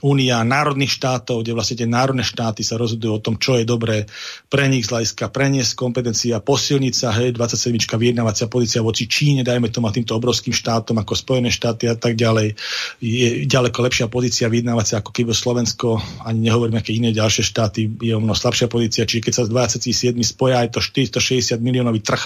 únia 0.02 0.42
národných 0.42 0.90
štátov, 0.90 1.46
kde 1.46 1.52
vlastne 1.54 1.78
tie 1.78 1.86
národné 1.86 2.26
štáty 2.26 2.66
sa 2.66 2.74
rozhodujú 2.74 3.12
o 3.12 3.22
tom, 3.22 3.38
čo 3.38 3.54
je 3.60 3.68
dobré 3.68 4.10
pre 4.50 4.66
nich 4.66 4.88
z 4.88 4.96
hľadiska 4.96 5.30
preniesť 5.30 5.78
kompetencia, 5.78 6.42
posilniť 6.42 6.94
sa, 6.96 7.12
hej, 7.14 7.36
27 7.36 7.90
obrovská 7.90 7.98
vyjednávacia 7.98 8.46
pozícia 8.46 8.80
voči 8.86 9.10
Číne, 9.10 9.42
dajme 9.42 9.66
tomu 9.66 9.90
a 9.90 9.92
týmto 9.94 10.14
obrovským 10.14 10.54
štátom 10.54 10.94
ako 11.02 11.18
Spojené 11.18 11.50
štáty 11.50 11.90
a 11.90 11.98
tak 11.98 12.14
ďalej. 12.14 12.54
Je 13.02 13.50
ďaleko 13.50 13.82
lepšia 13.82 14.06
pozícia 14.06 14.46
vyjednávacia 14.46 15.02
ako 15.02 15.10
keby 15.20 15.36
Slovensko, 15.36 16.00
ani 16.24 16.48
nehovorím, 16.48 16.80
aké 16.80 16.96
iné 16.96 17.12
ďalšie 17.12 17.44
štáty, 17.44 17.92
je 18.00 18.16
o 18.16 18.20
mnoho 18.24 18.32
slabšia 18.32 18.72
pozícia. 18.72 19.04
Čiže 19.04 19.20
keď 19.20 19.32
sa 19.36 19.44
z 19.44 19.50
27 19.84 20.16
spoja 20.24 20.64
aj 20.64 20.72
to 20.72 20.80
460 20.80 21.60
miliónový 21.60 22.00
trh, 22.00 22.22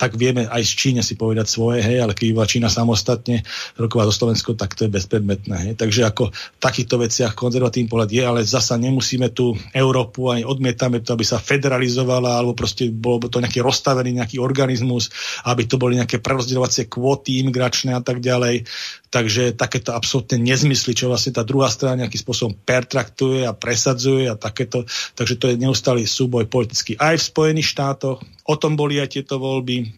tak 0.00 0.16
vieme 0.16 0.48
aj 0.48 0.62
z 0.64 0.72
Číne 0.72 1.00
si 1.04 1.20
povedať 1.20 1.44
svoje, 1.44 1.84
hej, 1.84 2.00
ale 2.00 2.16
keď 2.16 2.32
bola 2.32 2.48
Čína 2.48 2.68
samostatne 2.72 3.44
rokovať 3.76 4.06
so 4.08 4.14
Slovenskou, 4.24 4.56
tak 4.56 4.72
to 4.72 4.88
je 4.88 4.94
bezpredmetné. 4.94 5.56
Hej. 5.68 5.72
Takže 5.76 6.08
ako 6.08 6.32
v 6.32 6.60
takýchto 6.62 6.96
veciach 6.96 7.36
konzervatívny 7.36 7.92
pohľad 7.92 8.10
je, 8.10 8.22
ale 8.24 8.40
zasa 8.48 8.80
nemusíme 8.80 9.28
tu 9.36 9.52
Európu 9.76 10.32
ani 10.32 10.48
odmietame 10.48 11.04
to, 11.04 11.12
aby 11.12 11.28
sa 11.28 11.36
federalizovala, 11.36 12.40
alebo 12.40 12.56
proste 12.56 12.88
bolo 12.88 13.20
to 13.28 13.44
nejaký 13.44 13.60
rozstavený 13.60 14.24
nejaký 14.24 14.40
organizmus, 14.40 15.12
aby 15.44 15.68
to 15.68 15.76
boli 15.76 16.00
nejaké 16.00 16.24
prerozdeľovacie 16.24 16.88
kvóty 16.88 17.44
imigračné 17.44 17.92
a 17.92 18.00
tak 18.00 18.24
ďalej. 18.24 18.64
Takže 19.08 19.56
takéto 19.56 19.96
absolútne 19.96 20.36
nezmysly, 20.36 20.92
čo 20.92 21.08
vlastne 21.08 21.32
tá 21.32 21.40
druhá 21.40 21.72
strana 21.72 22.04
nejakým 22.04 22.20
spôsobom 22.20 22.37
pertraktuje 22.46 23.42
a 23.42 23.50
presadzuje 23.50 24.30
a 24.30 24.38
takéto. 24.38 24.86
Takže 25.18 25.34
to 25.34 25.50
je 25.50 25.58
neustály 25.58 26.06
súboj 26.06 26.46
politický 26.46 26.94
aj 26.94 27.18
v 27.18 27.28
Spojených 27.34 27.74
štátoch. 27.74 28.22
O 28.46 28.54
tom 28.54 28.78
boli 28.78 29.02
aj 29.02 29.18
tieto 29.18 29.42
voľby 29.42 29.97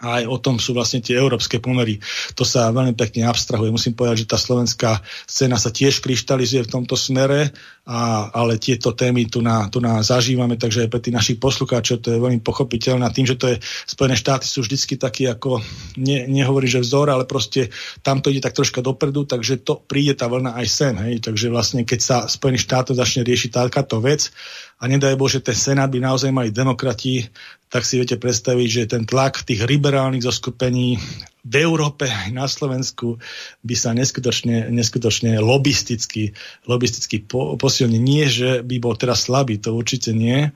a 0.00 0.20
aj 0.20 0.24
o 0.26 0.36
tom 0.40 0.56
sú 0.56 0.72
vlastne 0.72 1.04
tie 1.04 1.20
európske 1.20 1.60
pomery. 1.60 2.00
To 2.34 2.42
sa 2.42 2.72
veľmi 2.72 2.96
pekne 2.96 3.28
abstrahuje. 3.28 3.68
Musím 3.68 3.92
povedať, 3.92 4.24
že 4.24 4.30
tá 4.32 4.40
slovenská 4.40 5.04
scéna 5.28 5.60
sa 5.60 5.68
tiež 5.68 6.00
kryštalizuje 6.00 6.64
v 6.64 6.72
tomto 6.72 6.96
smere, 6.96 7.52
a, 7.90 8.30
ale 8.30 8.60
tieto 8.60 8.94
témy 8.94 9.26
tu 9.26 9.42
na, 9.42 9.66
tu 9.66 9.82
na 9.82 9.98
zažívame, 10.00 10.54
takže 10.54 10.86
aj 10.86 10.90
pre 10.94 11.00
tých 11.02 11.16
našich 11.16 11.38
poslucháčov 11.42 11.98
to 11.98 12.14
je 12.14 12.22
veľmi 12.22 12.38
pochopiteľné. 12.40 13.02
Tým, 13.10 13.26
že 13.26 13.36
to 13.36 13.50
je 13.50 13.56
Spojené 13.88 14.14
štáty 14.14 14.46
sú 14.46 14.62
vždycky 14.62 14.94
takí 14.94 15.26
ako, 15.26 15.58
ne, 15.98 16.30
nehovorí, 16.30 16.70
že 16.70 16.80
vzor, 16.80 17.10
ale 17.10 17.26
proste 17.26 17.74
tam 18.06 18.22
to 18.22 18.30
ide 18.30 18.44
tak 18.44 18.54
troška 18.54 18.78
dopredu, 18.78 19.26
takže 19.26 19.66
to 19.66 19.80
príde 19.82 20.14
tá 20.14 20.30
vlna 20.30 20.54
aj 20.60 20.66
sem. 20.70 20.94
Hej? 20.96 21.24
Takže 21.26 21.46
vlastne 21.50 21.82
keď 21.82 22.00
sa 22.00 22.16
Spojených 22.30 22.64
štátov 22.64 22.94
začne 22.94 23.26
riešiť 23.26 23.50
takáto 23.50 23.98
vec, 23.98 24.30
a 24.80 24.88
nedaj 24.88 25.12
Bože, 25.20 25.44
ten 25.44 25.52
Senát 25.52 25.92
by 25.92 26.00
naozaj 26.00 26.32
mali 26.32 26.48
demokrati, 26.48 27.28
tak 27.68 27.84
si 27.84 28.00
viete 28.00 28.16
predstaviť, 28.16 28.68
že 28.68 28.90
ten 28.96 29.04
tlak 29.04 29.44
tých 29.44 29.62
liberálnych 29.68 30.24
zoskupení 30.24 30.96
v 31.44 31.54
Európe 31.60 32.08
aj 32.08 32.32
na 32.32 32.48
Slovensku 32.48 33.20
by 33.60 33.74
sa 33.76 33.92
neskutočne, 33.92 34.72
neskutočne 34.72 35.36
lobisticky, 35.38 36.32
lobisticky 36.64 37.20
po, 37.20 37.60
posilní. 37.60 38.00
Nie, 38.00 38.32
že 38.32 38.64
by 38.64 38.76
bol 38.80 38.96
teraz 38.96 39.28
slabý, 39.28 39.60
to 39.60 39.76
určite 39.76 40.16
nie, 40.16 40.50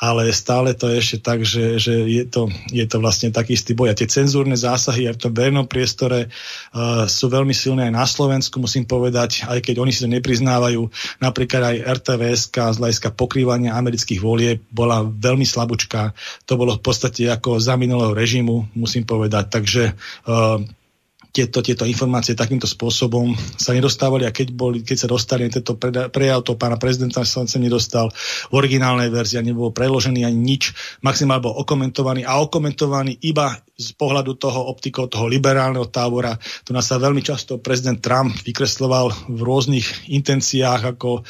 ale 0.00 0.32
stále 0.32 0.72
to 0.72 0.88
je 0.88 0.96
ešte 0.96 1.18
tak, 1.20 1.44
že, 1.44 1.76
že 1.76 1.92
je, 2.08 2.24
to, 2.24 2.48
je 2.72 2.88
to 2.88 2.96
vlastne 3.04 3.28
taký 3.28 3.52
istý 3.52 3.76
boj. 3.76 3.92
A 3.92 3.98
tie 3.98 4.08
cenzúrne 4.08 4.56
zásahy 4.56 5.04
aj 5.04 5.20
v 5.20 5.22
tom 5.28 5.32
verejnom 5.36 5.68
priestore 5.68 6.32
uh, 6.32 7.04
sú 7.04 7.28
veľmi 7.28 7.52
silné 7.52 7.92
aj 7.92 7.94
na 7.94 8.06
Slovensku, 8.08 8.56
musím 8.56 8.88
povedať, 8.88 9.44
aj 9.44 9.60
keď 9.60 9.76
oni 9.76 9.92
si 9.92 10.00
to 10.00 10.08
nepriznávajú. 10.08 10.88
Napríklad 11.20 11.76
aj 11.76 12.00
RTVS 12.00 12.48
z 12.48 12.80
hľadiska 12.80 13.12
pokrývania 13.12 13.76
amerických 13.76 14.24
volie 14.24 14.56
bola 14.72 15.04
veľmi 15.04 15.44
slabúčka. 15.44 16.16
To 16.48 16.56
bolo 16.56 16.80
v 16.80 16.82
podstate 16.82 17.28
ako 17.28 17.60
za 17.60 17.76
minulého 17.76 18.16
režimu, 18.16 18.72
musím 18.72 19.04
povedať. 19.04 19.52
Takže 19.52 19.84
uh, 20.24 20.64
tieto, 21.30 21.62
tieto 21.62 21.86
informácie 21.86 22.34
takýmto 22.34 22.66
spôsobom 22.66 23.34
sa 23.54 23.70
nedostávali 23.70 24.26
a 24.26 24.34
keď, 24.34 24.48
boli, 24.50 24.82
keď 24.82 25.06
sa 25.06 25.08
dostali 25.08 25.46
tento 25.46 25.78
prejav 26.10 26.42
toho 26.42 26.58
pána 26.58 26.74
prezidenta 26.74 27.22
sa 27.22 27.46
sem 27.46 27.62
nedostal 27.62 28.10
v 28.50 28.52
originálnej 28.54 29.14
verzii 29.14 29.38
a 29.38 29.46
nebol 29.46 29.70
preložený 29.70 30.26
ani 30.26 30.38
nič, 30.38 30.74
maximálne 31.06 31.46
bol 31.46 31.54
okomentovaný 31.62 32.26
a 32.26 32.42
okomentovaný 32.42 33.22
iba 33.22 33.54
z 33.78 33.94
pohľadu 33.94 34.36
toho 34.36 34.68
optikov 34.68 35.08
toho 35.08 35.30
liberálneho 35.30 35.86
tábora. 35.88 36.34
Tu 36.66 36.74
nás 36.74 36.84
sa 36.84 36.98
veľmi 36.98 37.22
často 37.22 37.62
prezident 37.62 38.02
Trump 38.02 38.34
vykresloval 38.42 39.30
v 39.30 39.40
rôznych 39.40 40.10
intenciách 40.10 40.98
ako 40.98 41.22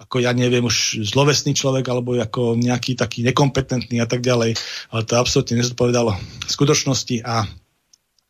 ako 0.00 0.16
ja 0.24 0.32
neviem, 0.32 0.64
už 0.64 1.04
zlovesný 1.12 1.52
človek 1.52 1.84
alebo 1.92 2.16
ako 2.16 2.56
nejaký 2.56 2.96
taký 2.96 3.20
nekompetentný 3.20 4.00
a 4.00 4.08
tak 4.08 4.24
ďalej, 4.24 4.56
ale 4.96 5.02
to 5.04 5.20
absolútne 5.20 5.60
nezodpovedalo 5.60 6.16
skutočnosti 6.48 7.20
a 7.20 7.44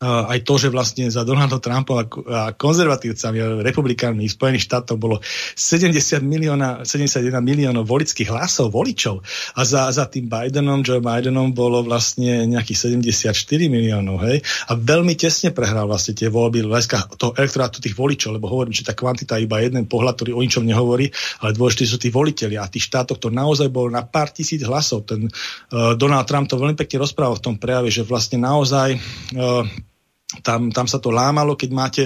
aj 0.01 0.41
to, 0.41 0.57
že 0.57 0.73
vlastne 0.73 1.05
za 1.13 1.21
Donalda 1.21 1.61
Trumpa 1.61 2.09
a 2.09 2.57
konzervatívcami, 2.57 3.61
republikánmi 3.61 4.25
v 4.25 4.33
Spojených 4.33 4.65
štátoch 4.65 4.97
bolo 4.97 5.21
70 5.53 6.25
milióna, 6.25 6.81
71 6.81 7.37
miliónov 7.37 7.85
volických 7.85 8.33
hlasov, 8.33 8.73
voličov. 8.73 9.21
A 9.53 9.61
za, 9.61 9.93
za 9.93 10.09
tým 10.09 10.25
Bidenom, 10.25 10.81
Joe 10.81 10.97
Bidenom 10.97 11.53
bolo 11.53 11.85
vlastne 11.85 12.49
nejakých 12.49 12.97
74 12.97 13.29
miliónov, 13.69 14.25
hej, 14.25 14.41
a 14.41 14.73
veľmi 14.73 15.13
tesne 15.13 15.53
prehral 15.53 15.85
vlastne 15.85 16.17
tie 16.17 16.33
voľby 16.33 16.65
hľadiska 16.65 17.21
toho 17.21 17.37
elektorátu 17.37 17.77
tých 17.77 17.93
voličov, 17.93 18.33
lebo 18.33 18.49
hovorím, 18.49 18.73
že 18.73 18.81
tá 18.81 18.97
kvantita 18.97 19.37
je 19.37 19.45
iba 19.45 19.61
jeden 19.61 19.85
pohľad, 19.85 20.17
ktorý 20.17 20.33
o 20.33 20.41
ničom 20.41 20.65
nehovorí, 20.65 21.13
ale 21.45 21.53
dôležití 21.53 21.85
sú 21.85 22.01
tí 22.01 22.09
voliteľi. 22.09 22.57
A 22.57 22.65
tých 22.65 22.89
štátoch 22.89 23.21
to 23.21 23.29
naozaj 23.29 23.69
bolo 23.69 23.93
na 23.93 24.01
pár 24.01 24.33
tisíc 24.33 24.65
hlasov. 24.65 25.05
Ten 25.05 25.29
uh, 25.29 25.93
Donald 25.93 26.25
Trump 26.25 26.49
to 26.49 26.57
veľmi 26.57 26.73
pekne 26.73 27.05
rozprával 27.05 27.37
v 27.37 27.45
tom 27.45 27.55
prejave, 27.61 27.93
že 27.93 28.01
vlastne 28.01 28.41
naozaj 28.41 28.97
uh, 29.37 29.90
tam, 30.39 30.71
tam 30.71 30.87
sa 30.87 31.03
to 31.03 31.11
lámalo, 31.11 31.59
keď 31.59 31.69
máte 31.75 32.03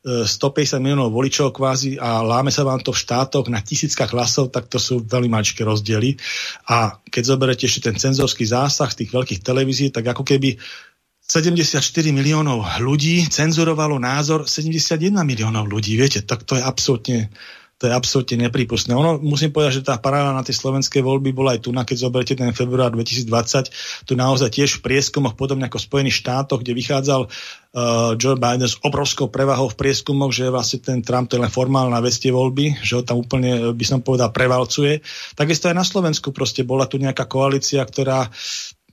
150 0.00 0.32
e, 0.32 0.80
miliónov 0.80 1.12
voličov 1.12 1.52
kvázi 1.52 2.00
a 2.00 2.24
láme 2.24 2.48
sa 2.48 2.64
vám 2.64 2.80
to 2.80 2.96
v 2.96 3.02
štátoch 3.04 3.52
na 3.52 3.60
tisíckach 3.60 4.08
hlasov, 4.16 4.48
tak 4.48 4.72
to 4.72 4.80
sú 4.80 5.04
veľmi 5.04 5.28
maličké 5.28 5.60
rozdiely. 5.60 6.16
A 6.72 6.96
keď 7.04 7.22
zoberete 7.36 7.68
ešte 7.68 7.92
ten 7.92 8.00
cenzorský 8.00 8.48
zásah 8.48 8.88
z 8.88 9.04
tých 9.04 9.10
veľkých 9.12 9.40
televízií, 9.44 9.92
tak 9.92 10.08
ako 10.08 10.24
keby 10.24 10.56
74 11.26 11.82
miliónov 12.14 12.78
ľudí 12.78 13.26
cenzurovalo 13.26 13.98
názor 13.98 14.46
71 14.46 15.10
miliónov 15.26 15.66
ľudí. 15.66 15.98
Viete, 15.98 16.22
tak 16.22 16.46
to 16.46 16.54
je 16.54 16.62
absolútne 16.62 17.34
to 17.76 17.84
je 17.84 17.92
absolútne 17.92 18.48
nepripustné. 18.48 18.96
Ono, 18.96 19.20
musím 19.20 19.52
povedať, 19.52 19.80
že 19.80 19.86
tá 19.86 20.00
paráda 20.00 20.32
na 20.32 20.40
tie 20.40 20.56
slovenské 20.56 21.04
voľby 21.04 21.36
bola 21.36 21.52
aj 21.52 21.68
tu, 21.68 21.76
na 21.76 21.84
keď 21.84 22.08
zoberiete 22.08 22.32
ten 22.32 22.48
február 22.56 22.96
2020, 22.96 24.08
tu 24.08 24.12
naozaj 24.16 24.48
tiež 24.48 24.80
v 24.80 24.84
prieskumoch, 24.84 25.36
podobne 25.36 25.68
ako 25.68 25.76
v 25.76 25.86
Spojených 25.92 26.16
štátoch, 26.24 26.64
kde 26.64 26.72
vychádzal 26.72 27.28
uh, 27.28 28.16
Joe 28.16 28.40
Biden 28.40 28.64
s 28.64 28.80
obrovskou 28.80 29.28
prevahou 29.28 29.68
v 29.68 29.76
prieskumoch, 29.76 30.32
že 30.32 30.48
vlastne 30.48 30.80
ten 30.80 31.04
Trump 31.04 31.28
to 31.28 31.36
je 31.36 31.44
len 31.44 31.52
formálna 31.52 32.00
vestie 32.00 32.32
voľby, 32.32 32.80
že 32.80 32.96
ho 32.96 33.02
tam 33.04 33.20
úplne, 33.20 33.76
by 33.76 33.84
som 33.84 34.00
povedal, 34.00 34.32
prevalcuje. 34.32 35.04
Takisto 35.36 35.68
aj 35.68 35.76
na 35.76 35.84
Slovensku 35.84 36.32
proste 36.32 36.64
bola 36.64 36.88
tu 36.88 36.96
nejaká 36.96 37.28
koalícia, 37.28 37.84
ktorá 37.84 38.32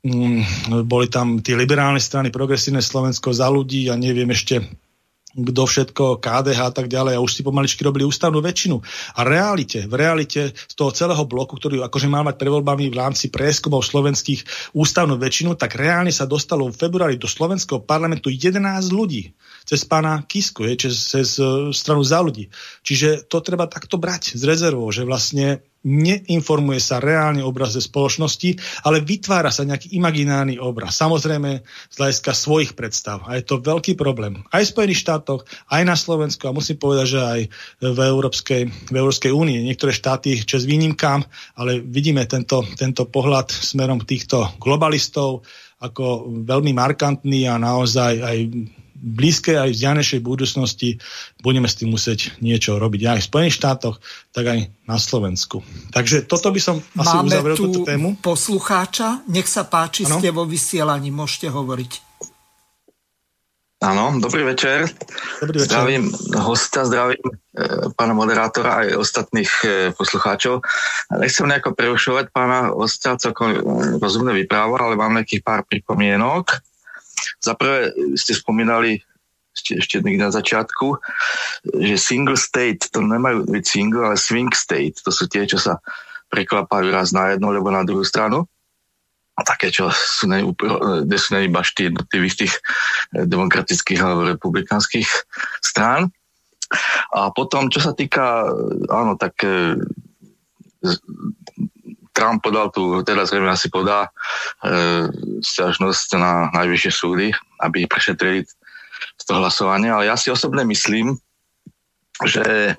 mm, 0.03 0.84
boli 0.84 1.07
tam 1.07 1.39
tie 1.39 1.55
liberálne 1.55 2.03
strany, 2.03 2.35
progresívne 2.35 2.84
Slovensko 2.84 3.31
za 3.31 3.47
ľudí 3.47 3.88
a 3.88 3.95
neviem 3.95 4.27
ešte 4.35 4.82
kto 5.34 5.64
všetko, 5.65 6.22
KDH 6.22 6.60
a 6.61 6.72
tak 6.72 6.85
ďalej 6.85 7.18
a 7.18 7.23
už 7.23 7.31
si 7.34 7.41
pomaličky 7.41 7.81
robili 7.81 8.05
ústavnú 8.05 8.38
väčšinu. 8.38 8.77
A 9.18 9.22
realite, 9.26 9.89
v 9.89 9.93
realite 9.97 10.53
z 10.53 10.73
toho 10.77 10.93
celého 10.93 11.26
bloku, 11.26 11.57
ktorý 11.57 11.81
akože 11.81 12.05
mal 12.05 12.22
mať 12.22 12.38
pre 12.38 12.53
voľbami 12.53 12.93
v 12.93 12.95
rámci 12.95 13.34
prieskumov 13.34 13.81
slovenských 13.81 14.73
ústavnú 14.77 15.18
väčšinu, 15.18 15.57
tak 15.57 15.73
reálne 15.73 16.14
sa 16.14 16.30
dostalo 16.30 16.69
v 16.69 16.77
februári 16.77 17.15
do 17.18 17.26
slovenského 17.26 17.81
parlamentu 17.81 18.30
11 18.30 18.61
ľudí 18.93 19.34
cez 19.64 19.88
pána 19.88 20.23
Kisku, 20.27 20.68
je, 20.68 20.88
cez, 20.88 20.95
cez 20.95 21.27
uh, 21.40 21.72
stranu 21.72 22.03
za 22.03 22.19
ľudí. 22.19 22.52
Čiže 22.84 23.27
to 23.27 23.40
treba 23.40 23.65
takto 23.65 23.95
brať 23.98 24.35
z 24.35 24.44
rezervou, 24.44 24.91
že 24.91 25.07
vlastne 25.07 25.64
neinformuje 25.84 26.80
sa 26.80 27.03
reálne 27.03 27.44
obraz 27.44 27.76
ze 27.76 27.84
spoločnosti, 27.84 28.56
ale 28.88 29.03
vytvára 29.03 29.52
sa 29.52 29.68
nejaký 29.68 29.91
imaginárny 29.99 30.56
obraz. 30.56 30.95
Samozrejme 30.95 31.60
z 31.91 31.95
hľadiska 31.99 32.31
svojich 32.31 32.72
predstav. 32.72 33.27
A 33.27 33.35
je 33.35 33.44
to 33.44 33.60
veľký 33.60 33.99
problém. 33.99 34.48
Aj 34.49 34.64
v 34.64 34.72
Spojených 34.72 35.03
štátoch, 35.03 35.44
aj 35.68 35.84
na 35.84 35.99
Slovensku 35.99 36.48
a 36.48 36.56
musím 36.56 36.80
povedať, 36.80 37.19
že 37.19 37.19
aj 37.19 37.41
v 37.84 37.99
Európskej, 37.99 38.61
v 38.90 38.95
Európskej 38.95 39.31
únii. 39.35 39.68
Niektoré 39.68 39.91
štáty 39.91 40.40
čes 40.48 40.64
výnimkám, 40.64 41.19
ale 41.60 41.84
vidíme 41.84 42.23
tento, 42.31 42.64
tento 42.80 43.03
pohľad 43.03 43.52
smerom 43.52 44.07
týchto 44.07 44.56
globalistov 44.64 45.44
ako 45.84 46.31
veľmi 46.48 46.72
markantný 46.72 47.44
a 47.52 47.60
naozaj 47.60 48.23
aj 48.23 48.38
blízkej 49.03 49.59
aj 49.59 49.69
vzdialnejšej 49.75 50.21
budúcnosti 50.23 51.03
budeme 51.43 51.67
s 51.67 51.75
tým 51.75 51.91
musieť 51.91 52.39
niečo 52.39 52.80
robiť 52.80 53.01
aj 53.03 53.19
v 53.19 53.27
Spojených 53.27 53.57
štátoch, 53.59 53.99
tak 54.31 54.45
aj 54.47 54.59
na 54.88 54.95
Slovensku. 54.95 55.59
Takže 55.91 56.23
toto 56.23 56.47
by 56.55 56.61
som 56.63 56.80
asi 56.95 57.15
Máme 57.19 57.27
uzavrel 57.27 57.55
tu 57.59 57.67
túto 57.67 57.80
tému. 57.84 58.15
poslucháča, 58.23 59.27
nech 59.27 59.51
sa 59.51 59.67
páči, 59.67 60.07
ano? 60.07 60.23
ste 60.23 60.31
vo 60.31 60.47
vysielaní, 60.47 61.11
môžete 61.11 61.51
hovoriť. 61.51 62.15
Áno, 63.84 64.15
dobrý 64.15 64.47
večer. 64.47 64.88
Dobrý 65.43 65.59
večer. 65.59 65.75
Zdravím 65.75 66.07
hosta, 66.39 66.88
zdravím 66.88 67.19
e, 67.19 67.35
pána 67.99 68.15
moderátora 68.15 68.80
aj 68.80 68.95
ostatných 68.95 69.51
e, 69.59 69.67
poslucháčov. 69.91 70.63
Nechcem 71.19 71.51
nejako 71.51 71.75
prerušovať 71.75 72.31
pána 72.31 72.71
hosta, 72.71 73.19
celkom 73.19 73.51
rozumne 73.99 74.31
vypráva, 74.31 74.88
ale 74.88 74.95
mám 74.95 75.19
nejakých 75.19 75.43
pár 75.43 75.67
pripomienok. 75.67 76.63
Za 77.41 77.53
prvé 77.55 77.93
ste 78.15 78.33
spomínali 78.35 79.01
ešte, 79.53 79.71
ešte 79.77 79.95
niekde 80.01 80.25
na 80.25 80.33
začiatku, 80.33 80.97
že 81.77 81.95
single 82.01 82.37
state, 82.37 82.89
to 82.89 83.05
nemajú 83.05 83.45
byť 83.45 83.63
single, 83.63 84.09
ale 84.09 84.17
swing 84.17 84.49
state, 84.49 84.97
to 85.05 85.13
sú 85.13 85.29
tie, 85.29 85.45
čo 85.45 85.61
sa 85.61 85.77
preklapajú 86.33 86.89
raz 86.89 87.13
na 87.13 87.37
jednu 87.37 87.53
alebo 87.53 87.69
na 87.69 87.85
druhú 87.85 88.01
stranu. 88.01 88.49
A 89.33 89.41
také, 89.41 89.73
čo 89.73 89.89
sú, 89.89 90.29
ne, 90.29 90.45
kde 90.45 91.17
sú 91.17 91.33
jednotlivých 91.89 92.35
tých 92.45 92.53
eh, 93.17 93.25
demokratických 93.25 94.01
alebo 94.01 94.29
republikánskych 94.29 95.09
strán. 95.61 96.09
A 97.13 97.29
potom, 97.29 97.69
čo 97.69 97.81
sa 97.81 97.93
týka, 97.93 98.49
áno, 98.89 99.17
tak 99.17 99.37
eh, 99.45 99.77
Trump 102.14 102.45
podal 102.45 102.69
tu, 102.69 103.02
teraz 103.02 103.34
zrejme 103.34 103.49
asi 103.49 103.68
podá 103.73 104.07
e, 104.61 105.10
stiažnosť 105.41 106.07
na 106.22 106.53
najvyššie 106.53 106.91
súdy, 106.94 107.34
aby 107.60 107.90
prešetrili 107.90 108.45
to 109.23 109.34
hlasovanie, 109.34 109.90
ale 109.90 110.07
ja 110.07 110.15
si 110.15 110.30
osobne 110.30 110.64
myslím, 110.68 111.18
že 112.23 112.77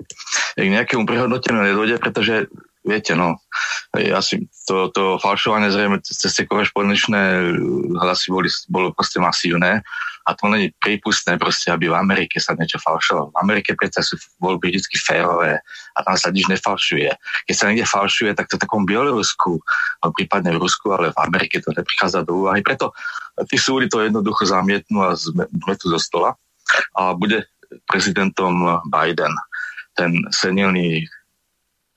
k 0.55 0.67
nejakému 0.71 1.03
prehodnoteniu 1.03 1.61
nedôjde, 1.61 1.99
pretože 1.99 2.47
viete, 2.85 3.17
no, 3.17 3.41
asi 3.91 4.45
to, 4.69 4.93
to 4.93 5.17
falšovanie 5.17 5.73
zrejme 5.73 5.97
cez 6.05 6.31
tie 6.31 6.45
korešpondenčné 6.45 7.51
hlasy 7.97 8.29
boli, 8.29 8.47
bolo 8.69 8.93
proste 8.93 9.17
masívne 9.17 9.81
a 10.25 10.33
to 10.33 10.49
není 10.49 10.73
prípustné 10.81 11.37
proste, 11.37 11.69
aby 11.69 11.85
v 11.89 11.97
Amerike 11.97 12.41
sa 12.41 12.57
niečo 12.57 12.81
falšovalo. 12.81 13.29
V 13.29 13.37
Amerike 13.45 13.77
predsa 13.77 14.01
sú 14.01 14.17
voľby 14.41 14.73
vždy 14.73 14.97
férové 14.97 15.61
a 15.93 15.99
tam 16.01 16.17
sa 16.17 16.33
nič 16.33 16.49
nefalšuje. 16.49 17.09
Keď 17.45 17.55
sa 17.55 17.69
niekde 17.69 17.85
falšuje, 17.85 18.33
tak 18.33 18.49
to 18.49 18.57
v 18.57 18.63
takom 18.65 18.89
Bielorusku, 18.89 19.61
prípadne 20.17 20.57
v 20.57 20.61
Rusku, 20.65 20.89
ale 20.93 21.13
v 21.13 21.19
Amerike 21.29 21.61
to 21.61 21.69
neprichádza 21.77 22.25
do 22.25 22.45
úvahy. 22.45 22.65
Preto 22.65 22.89
tí 23.45 23.57
súdy 23.61 23.85
to 23.85 24.01
jednoducho 24.01 24.49
zamietnú 24.49 25.05
a 25.05 25.13
sme 25.13 25.73
tu 25.77 25.93
zo 25.93 26.01
stola 26.01 26.33
a 26.97 27.13
bude 27.13 27.45
prezidentom 27.85 28.81
Biden, 28.89 29.33
ten 29.93 30.25
senilný 30.33 31.05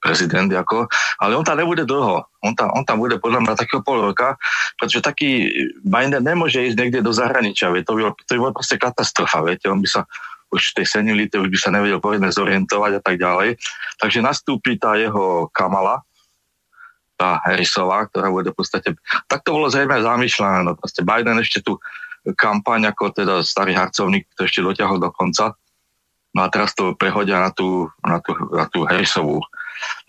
prezident, 0.08 0.48
ako, 0.48 0.88
ale 1.20 1.36
on 1.36 1.44
tam 1.44 1.60
nebude 1.60 1.84
dlho. 1.84 2.24
On 2.40 2.52
tam, 2.56 2.72
on 2.72 2.84
tam 2.88 2.96
bude 2.96 3.20
podľa 3.20 3.44
mňa 3.44 3.60
takého 3.60 3.84
pol 3.84 4.00
roka, 4.00 4.40
pretože 4.80 5.04
taký 5.04 5.52
Biden 5.84 6.24
nemôže 6.24 6.64
ísť 6.64 6.76
niekde 6.80 7.00
do 7.04 7.12
zahraničia, 7.12 7.68
vie, 7.68 7.84
to 7.84 7.92
by, 7.92 8.08
to 8.24 8.40
by 8.40 8.50
proste 8.56 8.80
katastrofa, 8.80 9.44
viete, 9.44 9.68
on 9.68 9.84
by 9.84 9.88
sa 9.90 10.08
už 10.48 10.72
v 10.72 10.76
tej 10.80 10.86
senilite 10.88 11.36
už 11.36 11.52
by 11.52 11.58
sa 11.60 11.68
nevedel 11.68 12.00
povedne 12.00 12.32
zorientovať 12.32 12.92
a 12.96 13.02
tak 13.04 13.20
ďalej. 13.20 13.60
Takže 14.00 14.24
nastúpi 14.24 14.80
tá 14.80 14.96
jeho 14.96 15.52
Kamala, 15.52 16.00
tá 17.20 17.42
Harrisová, 17.44 18.08
ktorá 18.08 18.32
bude 18.32 18.54
v 18.54 18.56
podstate... 18.56 18.96
Tak 19.28 19.44
to 19.44 19.52
bolo 19.52 19.68
zrejme 19.68 20.00
zamýšľané, 20.00 20.64
no 20.64 20.72
proste 20.72 21.04
Biden 21.04 21.36
ešte 21.36 21.60
tu 21.60 21.76
kampaň 22.38 22.92
ako 22.92 23.12
teda 23.12 23.34
starý 23.44 23.76
harcovník 23.76 24.28
to 24.36 24.48
ešte 24.48 24.64
dotiahol 24.64 25.02
do 25.02 25.12
konca. 25.12 25.52
No 26.36 26.44
a 26.44 26.48
teraz 26.52 26.76
to 26.76 26.92
prehodia 26.94 27.40
na 27.40 27.50
tú, 27.50 27.88
na 28.04 28.20
tú, 28.20 28.32
na 28.52 28.64
tú 28.68 28.84
Harrisovú. 28.84 29.40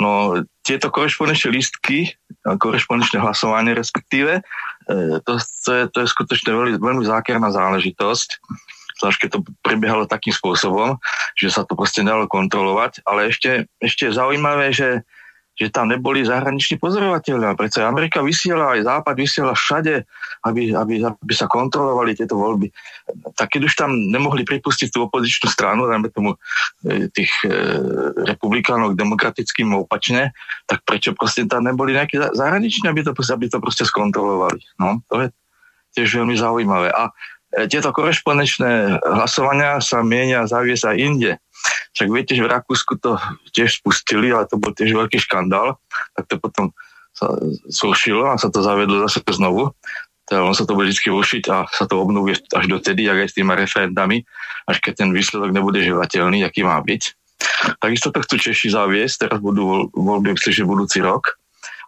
No 0.01 0.41
tieto 0.63 0.93
korešpondenčné 0.93 1.49
listky, 1.51 2.13
korešpondenčné 2.45 3.19
hlasovanie 3.19 3.73
respektíve, 3.73 4.39
e, 4.39 4.41
to, 5.25 5.33
to, 5.39 5.71
je, 5.73 5.83
to 5.89 5.97
je 6.03 6.07
skutočne 6.07 6.49
veľmi, 6.53 6.73
veľmi 6.77 7.03
zákerná 7.05 7.49
záležitosť 7.49 8.41
zvlášť 8.99 9.19
keď 9.23 9.29
to 9.31 9.39
prebiehalo 9.63 10.03
takým 10.03 10.35
spôsobom, 10.35 10.99
že 11.39 11.55
sa 11.55 11.63
to 11.63 11.79
proste 11.79 12.03
nedalo 12.03 12.27
kontrolovať, 12.27 13.07
ale 13.07 13.31
ešte, 13.31 13.71
ešte 13.79 14.11
je 14.11 14.17
zaujímavé, 14.19 14.75
že 14.75 15.07
že 15.59 15.67
tam 15.67 15.91
neboli 15.91 16.23
zahraniční 16.23 16.79
pozorovateľia. 16.79 17.59
Preto 17.59 17.83
Amerika 17.83 18.23
vysiela, 18.23 18.79
aj 18.79 18.87
Západ 18.87 19.15
vysiela 19.19 19.51
všade, 19.51 20.07
aby, 20.47 20.71
aby, 20.71 21.03
aby 21.03 21.33
sa 21.35 21.51
kontrolovali 21.51 22.15
tieto 22.15 22.39
voľby. 22.39 22.71
Tak 23.35 23.59
keď 23.59 23.61
už 23.67 23.73
tam 23.75 23.91
nemohli 23.91 24.47
pripustiť 24.47 24.87
tú 24.87 25.11
opozičnú 25.11 25.51
stranu, 25.51 25.91
dajme 25.91 26.07
tomu 26.15 26.39
e, 26.87 27.11
tých 27.11 27.31
e, 27.43 27.51
republikánov 28.23 28.95
demokratickým 28.95 29.75
opačne, 29.75 30.31
tak 30.63 30.87
prečo 30.87 31.11
proste 31.11 31.43
tam 31.43 31.67
neboli 31.67 31.91
nejakí 31.91 32.15
zahraniční, 32.15 32.87
aby 32.87 33.03
to, 33.03 33.11
aby 33.11 33.51
to 33.51 33.59
proste 33.59 33.83
skontrolovali. 33.83 34.63
No, 34.79 35.03
to 35.11 35.27
je 35.27 35.29
tiež 35.99 36.23
veľmi 36.23 36.39
zaujímavé. 36.39 36.87
A 36.95 37.11
e, 37.51 37.67
tieto 37.67 37.91
korešpondenčné 37.91 39.03
hlasovania 39.03 39.83
sa 39.83 39.99
mienia 40.07 40.47
zaviesť 40.47 40.95
aj 40.95 40.97
inde. 41.03 41.31
Však 41.93 42.07
viete, 42.13 42.33
že 42.37 42.45
v 42.45 42.53
Rakúsku 42.53 42.95
to 43.01 43.19
tiež 43.51 43.83
spustili, 43.83 44.31
ale 44.31 44.47
to 44.47 44.55
bol 44.55 44.71
tiež 44.71 44.95
veľký 44.95 45.19
škandál, 45.19 45.75
tak 46.15 46.25
to 46.31 46.35
potom 46.39 46.71
sa 47.11 47.35
zrušilo 47.67 48.31
a 48.31 48.39
sa 48.39 48.47
to 48.47 48.63
zavedlo 48.63 49.03
zase 49.03 49.19
znovu. 49.35 49.75
Teda 50.29 50.45
on 50.45 50.53
sa 50.53 50.63
to 50.63 50.77
bude 50.77 50.93
vždy 50.93 51.09
rušiť 51.09 51.43
a 51.49 51.65
sa 51.67 51.89
to 51.89 51.97
obnovuje 51.97 52.37
až 52.53 52.65
do 52.69 52.77
tedy, 52.77 53.09
ak 53.09 53.25
aj 53.25 53.29
s 53.33 53.35
tými 53.35 53.53
referendami, 53.57 54.21
až 54.69 54.77
keď 54.77 55.03
ten 55.03 55.09
výsledok 55.09 55.49
nebude 55.49 55.81
živateľný, 55.81 56.45
aký 56.45 56.61
má 56.61 56.77
byť. 56.79 57.01
Takisto 57.81 58.13
to 58.13 58.21
chcú 58.21 58.35
Češi 58.37 58.69
zaviesť, 58.69 59.25
teraz 59.25 59.39
budú 59.41 59.89
voľby, 59.91 60.37
myslím, 60.37 60.53
že 60.53 60.69
budúci 60.69 60.99
rok. 61.01 61.39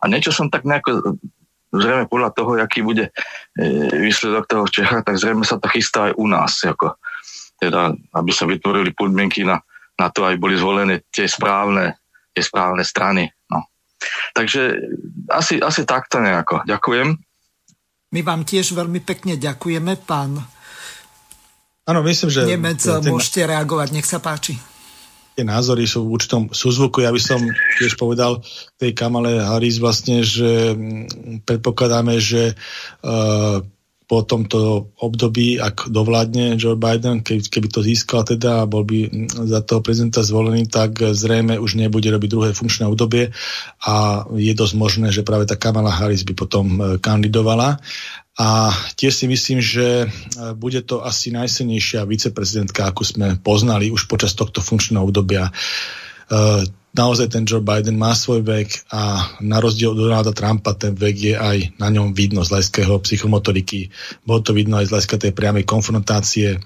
A 0.02 0.10
niečo 0.10 0.34
som 0.34 0.50
tak 0.50 0.66
nejako, 0.66 1.22
zrejme 1.70 2.10
podľa 2.10 2.34
toho, 2.34 2.58
aký 2.58 2.82
bude 2.82 3.14
e, 3.56 3.62
výsledok 3.94 4.50
toho 4.50 4.66
Čecha, 4.66 5.06
tak 5.06 5.22
zrejme 5.22 5.46
sa 5.46 5.62
to 5.62 5.70
chystá 5.70 6.10
aj 6.10 6.14
u 6.18 6.26
nás. 6.26 6.58
Ako 6.66 6.98
teda 7.62 7.94
aby 8.18 8.32
sa 8.34 8.50
vytvorili 8.50 8.98
podmienky 8.98 9.46
na, 9.46 9.62
na 10.02 10.10
to, 10.10 10.26
aby 10.26 10.42
boli 10.42 10.58
zvolené 10.58 11.06
tie 11.14 11.30
správne, 11.30 12.02
tie 12.34 12.42
správne 12.42 12.82
strany. 12.82 13.30
No. 13.54 13.70
Takže 14.34 14.82
asi, 15.30 15.62
asi 15.62 15.86
takto 15.86 16.18
nejako. 16.18 16.66
Ďakujem. 16.66 17.22
My 18.12 18.20
vám 18.26 18.42
tiež 18.42 18.74
veľmi 18.74 19.00
pekne 19.06 19.38
ďakujeme, 19.38 19.94
pán 20.04 20.42
Áno, 21.82 22.06
myslím, 22.06 22.30
že... 22.30 22.46
Nemec, 22.46 22.78
ten, 22.78 23.02
môžete 23.10 23.50
reagovať, 23.50 23.88
nech 23.92 24.06
sa 24.06 24.22
páči. 24.22 24.56
Tie 25.34 25.44
názory 25.48 25.90
sú 25.90 26.06
v 26.06 26.14
určitom 26.14 26.42
súzvuku. 26.54 27.02
Ja 27.02 27.10
by 27.10 27.22
som 27.22 27.42
tiež 27.82 27.98
povedal 27.98 28.46
tej 28.78 28.94
Kamale 28.94 29.42
Harris 29.42 29.82
vlastne, 29.82 30.22
že 30.22 30.78
predpokladáme, 31.48 32.22
že 32.22 32.54
uh, 33.02 33.66
po 34.12 34.28
tomto 34.28 34.92
období, 35.00 35.56
ak 35.56 35.88
dovládne 35.88 36.60
Joe 36.60 36.76
Biden, 36.76 37.24
keby, 37.24 37.48
keby 37.48 37.68
to 37.72 37.80
získal 37.80 38.28
teda 38.28 38.60
a 38.60 38.68
bol 38.68 38.84
by 38.84 39.08
za 39.48 39.64
toho 39.64 39.80
prezidenta 39.80 40.20
zvolený, 40.20 40.68
tak 40.68 41.00
zrejme 41.16 41.56
už 41.56 41.80
nebude 41.80 42.12
robiť 42.12 42.28
druhé 42.28 42.50
funkčné 42.52 42.92
obdobie 42.92 43.32
a 43.80 44.28
je 44.36 44.52
dosť 44.52 44.76
možné, 44.76 45.08
že 45.16 45.24
práve 45.24 45.48
tá 45.48 45.56
Kamala 45.56 45.96
Harris 45.96 46.28
by 46.28 46.36
potom 46.36 46.66
e, 46.76 46.80
kandidovala. 47.00 47.80
A 48.36 48.76
tiež 49.00 49.16
si 49.16 49.32
myslím, 49.32 49.64
že 49.64 50.04
e, 50.04 50.08
bude 50.60 50.84
to 50.84 51.08
asi 51.08 51.32
najsilnejšia 51.32 52.04
viceprezidentka, 52.04 52.92
akú 52.92 53.08
sme 53.08 53.40
poznali 53.40 53.96
už 53.96 54.12
počas 54.12 54.36
tohto 54.36 54.60
funkčného 54.60 55.08
obdobia. 55.08 55.56
Naozaj 56.92 57.32
ten 57.32 57.48
Joe 57.48 57.64
Biden 57.64 57.96
má 57.96 58.12
svoj 58.12 58.44
vek 58.44 58.92
a 58.92 59.32
na 59.40 59.64
rozdiel 59.64 59.96
od 59.96 60.04
Donalda 60.04 60.36
Trumpa 60.36 60.76
ten 60.76 60.92
vek 60.92 61.16
je 61.16 61.36
aj 61.40 61.80
na 61.80 61.88
ňom 61.88 62.12
vidno 62.12 62.44
z 62.44 62.52
hľadiska 62.52 62.84
jeho 62.84 63.00
psychomotoriky. 63.00 63.88
Bolo 64.28 64.44
to 64.44 64.52
vidno 64.52 64.76
aj 64.76 64.92
z 64.92 64.92
hľadiska 64.92 65.16
tej 65.16 65.32
priamej 65.32 65.64
konfrontácie. 65.64 66.60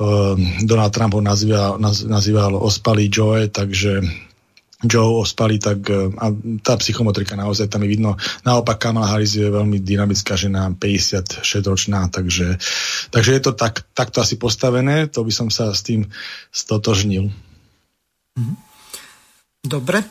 Uh, 0.00 0.40
Donald 0.64 0.96
Trump 0.96 1.12
ho 1.12 1.20
nazýval, 1.20 1.76
nazýval 1.84 2.56
ospalý 2.56 3.12
Joe, 3.12 3.44
takže 3.52 4.00
Joe 4.78 5.18
ospali, 5.18 5.58
tak 5.58 5.90
e, 5.90 6.06
a 6.14 6.30
tá 6.62 6.78
psychomotrika 6.78 7.34
naozaj 7.34 7.66
tam 7.66 7.82
je 7.82 7.90
vidno. 7.90 8.14
Naopak 8.46 8.78
Kamala 8.78 9.10
Harris 9.10 9.34
je 9.34 9.50
veľmi 9.50 9.82
dynamická 9.82 10.38
žena, 10.38 10.70
56 10.70 11.42
ročná, 11.66 12.06
takže, 12.06 12.62
takže 13.10 13.30
je 13.34 13.42
to 13.42 13.52
tak, 13.58 13.82
takto 13.90 14.22
asi 14.22 14.38
postavené, 14.38 15.10
to 15.10 15.26
by 15.26 15.34
som 15.34 15.50
sa 15.50 15.74
s 15.74 15.82
tým 15.82 16.06
stotožnil. 16.54 17.26
Mm-hmm. 18.38 18.67
Dobre. 19.62 20.06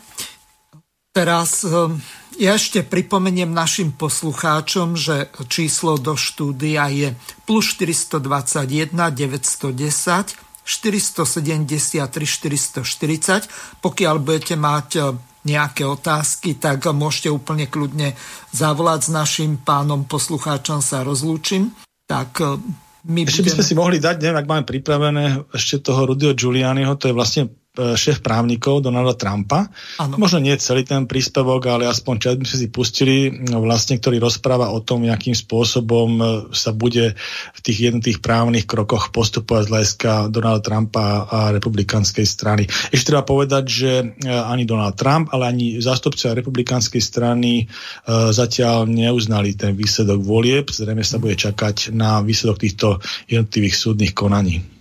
Teraz 1.17 1.65
ehm, 1.65 1.97
ja 2.37 2.53
ešte 2.53 2.85
pripomeniem 2.85 3.49
našim 3.49 3.89
poslucháčom, 3.89 4.93
že 4.93 5.33
číslo 5.49 5.97
do 5.97 6.13
štúdia 6.13 6.85
je 6.93 7.17
plus 7.49 7.73
421 7.73 8.93
910 8.93 10.37
473 10.61 12.05
440. 12.05 13.81
Pokiaľ 13.81 14.15
budete 14.21 14.53
mať 14.59 14.87
ehm, 15.01 15.17
nejaké 15.47 15.89
otázky, 15.89 16.61
tak 16.61 16.85
môžete 16.91 17.33
úplne 17.33 17.65
kľudne 17.71 18.13
zavolať 18.53 18.99
s 19.07 19.09
našim 19.09 19.57
pánom 19.57 20.05
poslucháčom 20.05 20.85
sa 20.85 21.01
rozlúčim. 21.01 21.73
Tak 22.05 22.45
ehm, 22.45 22.61
my 23.09 23.25
ešte 23.25 23.41
budeme... 23.41 23.47
by 23.47 23.55
sme 23.57 23.65
si 23.65 23.73
mohli 23.73 23.97
dať, 23.97 24.21
neviem, 24.21 24.37
ak 24.37 24.51
máme 24.53 24.69
pripravené 24.69 25.49
ešte 25.49 25.81
toho 25.81 26.13
Rudio 26.13 26.37
Giulianiho, 26.37 26.93
to 26.99 27.09
je 27.09 27.17
vlastne 27.17 27.49
šéf 27.77 28.25
právnikov 28.25 28.81
Donalda 28.81 29.13
Trumpa. 29.13 29.69
Ano. 30.01 30.17
Možno 30.17 30.41
nie 30.41 30.57
celý 30.57 30.83
ten 30.83 31.05
príspevok, 31.05 31.69
ale 31.69 31.85
aspoň 31.85 32.15
čas 32.17 32.33
sme 32.37 32.47
si 32.47 32.67
pustili, 32.73 33.29
vlastne, 33.53 34.01
ktorý 34.01 34.17
rozpráva 34.17 34.73
o 34.73 34.81
tom, 34.81 35.05
akým 35.05 35.37
spôsobom 35.37 36.09
e, 36.17 36.23
sa 36.53 36.73
bude 36.73 37.13
v 37.53 37.59
tých 37.61 37.91
jednotých 37.91 38.17
právnych 38.19 38.65
krokoch 38.65 39.13
postupovať 39.13 39.63
z 39.67 39.71
hľadiska 39.71 40.11
Donalda 40.33 40.61
Trumpa 40.65 41.29
a 41.29 41.39
republikánskej 41.53 42.25
strany. 42.25 42.63
Ešte 42.89 43.13
treba 43.13 43.23
povedať, 43.23 43.63
že 43.69 43.91
e, 44.01 44.05
ani 44.27 44.65
Donald 44.65 44.97
Trump, 44.97 45.29
ale 45.31 45.49
ani 45.49 45.67
zástupcia 45.77 46.35
republikánskej 46.37 47.01
strany 47.01 47.69
zatiaľ 48.07 48.87
neuznali 48.87 49.53
ten 49.53 49.75
výsledok 49.75 50.19
volieb. 50.23 50.71
Zrejme 50.71 51.03
sa 51.03 51.21
bude 51.21 51.35
čakať 51.37 51.93
na 51.93 52.23
výsledok 52.23 52.57
týchto 52.61 52.87
jednotlivých 53.29 53.75
súdnych 53.75 54.13
konaní. 54.15 54.76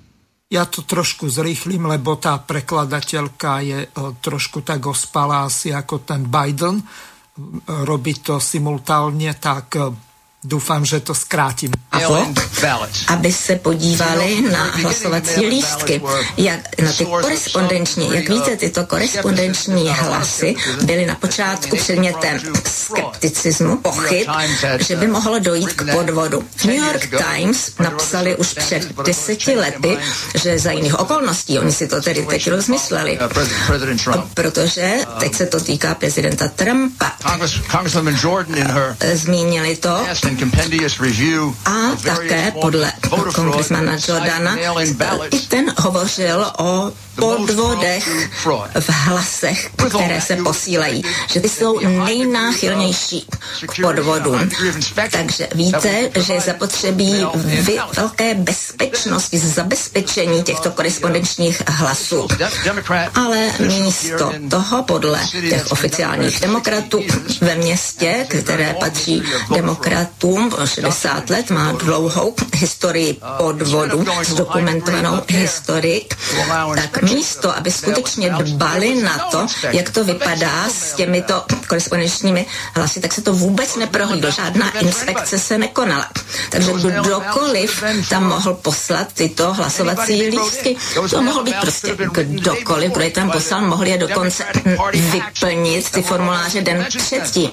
Ja 0.56 0.64
to 0.64 0.80
trošku 0.88 1.28
zrýchlim, 1.28 1.84
lebo 1.84 2.16
tá 2.16 2.40
prekladateľka 2.40 3.50
je 3.60 3.78
e, 3.84 3.88
trošku 4.24 4.64
tak 4.64 4.88
ospalá 4.88 5.44
asi 5.44 5.68
ako 5.68 6.00
ten 6.00 6.24
Biden. 6.24 6.80
Robí 7.84 8.16
to 8.24 8.40
simultálne, 8.40 9.36
tak 9.36 9.76
Dúfam, 10.46 10.86
že 10.86 11.02
to 11.02 11.10
skrátim. 11.10 11.74
aby 13.06 13.32
se 13.32 13.56
podívali 13.56 14.40
na 14.52 14.64
hlasovací 14.64 15.46
lístky, 15.46 16.02
jak 16.36 16.60
na 16.82 16.92
ty 16.92 17.04
korespondenční. 17.04 18.14
Jak 18.14 18.28
víte, 18.28 18.56
tyto 18.56 18.86
korespondenční 18.86 19.88
hlasy 19.90 20.54
byly 20.82 21.06
na 21.06 21.14
počátku 21.14 21.76
předmětem 21.76 22.40
skepticismu, 22.66 23.76
pochyb, 23.76 24.28
že 24.78 24.96
by 24.96 25.06
mohlo 25.06 25.38
dojít 25.38 25.72
k 25.72 25.92
podvodu. 25.92 26.44
V 26.56 26.64
New 26.64 26.76
York 26.76 27.08
Times 27.10 27.70
napsali 27.78 28.36
už 28.36 28.54
před 28.54 29.02
deseti 29.02 29.56
lety, 29.56 29.98
že 30.34 30.58
za 30.58 30.70
jiných 30.70 30.98
okolností, 30.98 31.58
oni 31.58 31.72
si 31.72 31.88
to 31.88 32.02
tedy 32.02 32.26
teď 32.26 32.50
rozmysleli, 32.50 33.18
protože 34.34 34.98
teď 35.20 35.34
se 35.34 35.46
to 35.46 35.60
týká 35.60 35.94
prezidenta 35.94 36.48
Trumpa. 36.48 37.12
Zmínili 39.14 39.76
to 39.76 40.06
a 41.64 41.96
také 42.04 42.52
podle 42.60 42.92
kongresmana 43.34 43.92
Jordana 44.08 44.56
i 45.30 45.40
ten 45.40 45.72
hovořil 45.78 46.46
o 46.58 46.92
podvodech 47.16 48.08
v 48.80 48.90
hlasech, 48.90 49.70
které 49.88 50.20
se 50.20 50.36
posílají, 50.36 51.02
že 51.32 51.40
ty 51.40 51.48
jsou 51.48 51.78
nejnáchylnější 51.80 53.26
k 53.66 53.82
podvodům. 53.82 54.50
Takže 55.10 55.48
víte, 55.54 56.10
že 56.20 56.32
je 56.32 56.40
zapotřebí 56.40 57.26
velké 57.96 58.34
bezpečnosti, 58.34 59.38
zabezpečení 59.38 60.42
těchto 60.42 60.70
korespondenčních 60.70 61.62
hlasů. 61.68 62.28
Ale 63.14 63.50
místo 63.58 64.32
toho, 64.50 64.82
podle 64.82 65.20
těch 65.50 65.72
oficiálních 65.72 66.40
demokratů 66.40 67.02
ve 67.40 67.54
městě, 67.54 68.26
které 68.42 68.74
patří 68.80 69.22
demokratům, 69.54 70.50
60 70.64 71.30
let, 71.30 71.50
má 71.50 71.72
dlouhou 71.72 72.34
historii 72.54 73.20
podvodu, 73.36 74.04
zdokumentovanou 74.22 75.22
historii, 75.28 76.06
tak 76.74 77.02
místo, 77.14 77.56
aby 77.56 77.70
skutečně 77.70 78.30
dbali 78.30 79.02
na 79.02 79.18
to, 79.18 79.46
jak 79.70 79.90
to 79.90 80.04
vypadá 80.04 80.68
s 80.68 80.92
těmito 80.92 81.44
korespondenčními 81.68 82.46
hlasy, 82.74 83.00
tak 83.00 83.12
se 83.12 83.22
to 83.22 83.32
vůbec 83.32 83.76
neprohlídlo. 83.76 84.30
Žádná 84.30 84.78
inspekce 84.78 85.38
se 85.38 85.58
nekonala. 85.58 86.08
Takže 86.50 86.72
kdokoliv 86.72 87.84
tam 88.08 88.28
mohl 88.28 88.54
poslat 88.54 89.08
tyto 89.14 89.54
hlasovací 89.54 90.22
lístky, 90.22 90.76
to 91.10 91.22
mohl 91.22 91.44
být 91.44 91.56
prostě 91.60 91.96
kdokoliv, 92.12 92.92
kdo 92.92 93.00
je 93.00 93.10
tam 93.10 93.30
poslal, 93.30 93.60
mohli 93.60 93.90
je 93.90 93.98
dokonce 93.98 94.44
vyplnit 94.92 95.90
ty 95.90 96.02
formuláře 96.02 96.60
den 96.60 96.86
předtím. 96.98 97.50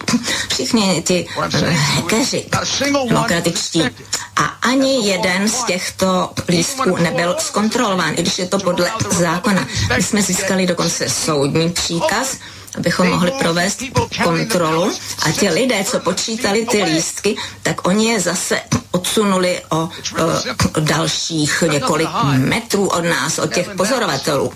Všichni 0.49 1.01
ty 1.01 1.27
hekeři 1.95 2.45
demokratičtí. 3.09 3.83
A 4.35 4.43
ani 4.61 5.07
jeden 5.07 5.49
z 5.49 5.63
těchto 5.63 6.31
lístků 6.49 6.97
nebyl 6.97 7.35
zkontrolován, 7.39 8.13
i 8.13 8.21
když 8.21 8.39
je 8.39 8.47
to 8.47 8.59
podle 8.59 8.91
zákona. 9.11 9.42
My 9.95 10.03
jsme 10.03 10.21
získali 10.21 10.67
dokonce 10.67 11.09
soudní 11.09 11.69
příkaz, 11.69 12.37
abychom 12.77 13.09
mohli 13.09 13.31
provést 13.31 13.83
kontrolu 14.23 14.91
a 15.25 15.31
ti 15.31 15.49
lidé, 15.49 15.83
co 15.83 15.99
počítali 15.99 16.65
ty 16.65 16.83
lístky, 16.83 17.35
tak 17.63 17.87
oni 17.87 18.09
je 18.09 18.19
zase 18.19 18.61
odsunuli 18.91 19.61
o, 19.69 19.77
o 19.77 19.89
dalších 20.79 21.63
několik 21.71 22.09
metrů 22.35 22.87
od 22.87 23.01
nás, 23.01 23.39
od 23.39 23.53
těch 23.53 23.69
pozorovatelů. 23.69 24.53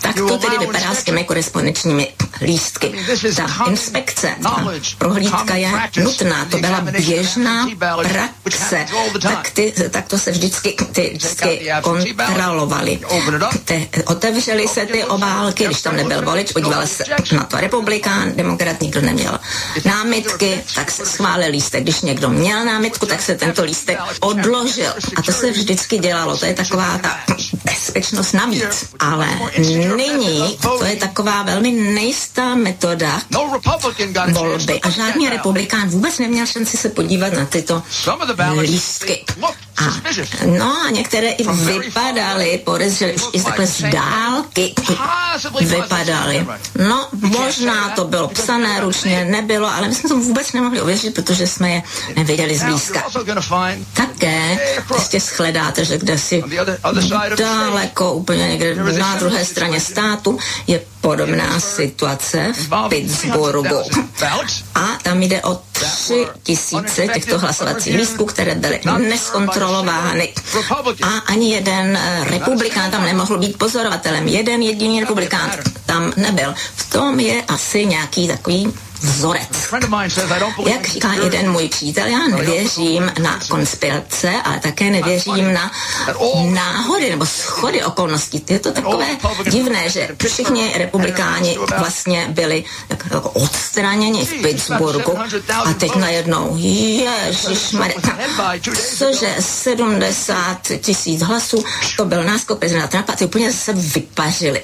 Tak 0.00 0.14
to 0.14 0.38
tedy 0.38 0.58
vypadá 0.58 0.94
s 0.94 1.04
těmi 1.04 1.24
korespondenčními 1.24 2.08
lístky. 2.40 2.92
Ta 3.36 3.64
inspekce, 3.68 4.34
ta 4.42 4.64
prohlídka 4.98 5.54
je 5.54 5.72
nutná, 6.02 6.44
to 6.44 6.58
byla 6.58 6.80
běžná 6.80 7.68
praxe. 8.42 8.86
Tak, 9.22 9.50
ty, 9.50 9.74
tak 9.90 10.08
to 10.08 10.18
se 10.18 10.30
vždycky 10.30 10.76
ty 10.92 11.10
lístky 11.12 11.70
kontrolovaly. 11.82 12.98
Otevřely 14.06 14.68
se 14.68 14.86
ty 14.86 15.04
obálky, 15.04 15.64
když 15.64 15.82
tam 15.82 15.96
nebyl 15.96 16.22
volič, 16.24 16.52
podíval 16.52 16.86
se 16.86 17.04
na 17.32 17.44
to 17.44 17.56
republikán, 17.56 18.32
demokrat, 18.36 18.80
nikdo 18.80 19.00
neměl 19.00 19.38
námitky, 19.84 20.60
tak 20.74 20.90
se 20.90 21.06
schválil 21.06 21.50
lístek. 21.50 21.82
Když 21.82 22.00
někdo 22.00 22.28
měl 22.28 22.64
námitku, 22.64 23.06
tak 23.06 23.22
se 23.22 23.34
tento 23.34 23.64
lístek 23.64 23.98
odložil. 24.20 24.92
A 25.16 25.22
to 25.22 25.32
se 25.32 25.50
vždycky 25.50 25.98
dělalo. 25.98 26.36
To 26.36 26.46
je 26.46 26.54
taková 26.54 26.98
ta 26.98 27.20
bezpečnost 27.64 28.32
navíc. 28.32 28.86
Ale 28.98 29.28
nyní 29.96 30.58
to 30.62 30.84
je 30.84 30.96
taková 30.96 31.42
velmi 31.42 31.72
nejistá 31.72 32.54
metoda 32.54 33.20
volby. 34.32 34.80
a 34.80 34.90
žádný 34.90 35.28
republikán 35.30 35.88
vůbec 35.88 36.18
neměl 36.18 36.46
šanci 36.46 36.76
se 36.76 36.88
podívat 36.88 37.32
na 37.32 37.46
tyto 37.46 37.82
lístky. 38.60 39.24
A, 39.80 39.92
no 40.46 40.76
a 40.86 40.90
některé 40.90 41.30
i 41.30 41.48
vypadaly, 41.48 42.60
podezřeli 42.64 43.14
už 43.14 43.22
i 43.32 43.42
takhle 43.42 43.66
z 43.66 43.82
dálky 43.82 44.74
vypadaly. 45.60 46.46
No, 46.88 47.08
možná 47.12 47.88
to 47.88 48.04
bylo 48.04 48.28
psané 48.28 48.80
ručně, 48.80 49.24
nebylo, 49.24 49.74
ale 49.74 49.88
my 49.88 49.94
jsme 49.94 50.08
to 50.08 50.16
vůbec 50.16 50.52
nemohli 50.52 50.80
ověřit, 50.80 51.14
protože 51.14 51.46
jsme 51.46 51.70
je 51.70 51.82
neviděli 52.16 52.58
zblízka. 52.58 53.04
Také 53.94 54.58
prostě 54.88 55.20
shledáte, 55.20 55.84
že 55.84 55.98
kde 55.98 56.18
si 56.18 56.44
daleko, 57.36 58.12
úplně 58.12 58.48
někde 58.48 58.74
na 58.74 59.14
druhé 59.16 59.44
straně 59.44 59.80
státu 59.80 60.38
je 60.66 60.80
podobná 61.00 61.60
situace 61.60 62.52
v 62.52 62.88
Pittsburghu. 62.88 63.82
A 64.74 64.86
tam 65.02 65.22
jde 65.22 65.42
o 65.42 65.58
tři 65.72 66.26
tisíce 66.42 67.08
těchto 67.08 67.38
hlasovacích 67.38 67.96
lístků, 67.96 68.24
které 68.24 68.54
byly 68.54 68.80
neskontrolovány. 68.98 70.32
A 71.02 71.08
ani 71.26 71.52
jeden 71.52 71.96
eh, 71.96 72.24
republikán 72.30 72.90
tam 72.90 73.04
nemohl 73.04 73.38
být 73.38 73.58
pozorovatelem. 73.58 74.28
Jeden 74.28 74.62
jediný 74.62 75.00
republikán 75.00 75.50
tam 75.86 76.12
nebyl. 76.16 76.54
V 76.76 76.90
tom 76.90 77.20
je 77.20 77.42
asi 77.42 77.86
nějaký 77.86 78.28
takový 78.28 78.72
vzorec. 79.00 79.48
Jak 80.66 80.88
říká 80.88 81.12
jeden 81.24 81.52
můj 81.52 81.68
přítel, 81.68 82.06
já 82.06 82.18
nevěřím 82.28 83.12
na 83.22 83.40
konspirace, 83.50 84.32
ale 84.44 84.60
také 84.60 84.90
nevěřím 84.90 85.52
na 85.52 85.70
náhody 86.50 87.10
nebo 87.10 87.26
schody 87.26 87.84
okolností. 87.84 88.44
Je 88.48 88.58
to 88.58 88.72
takové 88.72 89.06
divné, 89.50 89.90
že 89.90 90.08
všichni 90.26 90.72
republikáni 90.78 91.58
vlastně 91.78 92.26
byli 92.28 92.64
jako 93.10 93.30
odstraněni 93.30 94.24
v 94.24 94.42
Pittsburghu 94.42 95.18
a 95.64 95.72
teď 95.72 95.96
najednou, 95.96 96.56
ježišmarja, 96.56 97.96
cože 98.98 99.34
70 99.40 100.58
tisíc 100.80 101.22
hlasů, 101.22 101.64
to 101.96 102.04
byl 102.04 102.24
náskok 102.24 102.58
prezidenta 102.58 102.88
Trumpa, 102.88 103.12
ty 103.12 103.24
úplně 103.24 103.52
se 103.52 103.72
vypařili. 103.72 104.62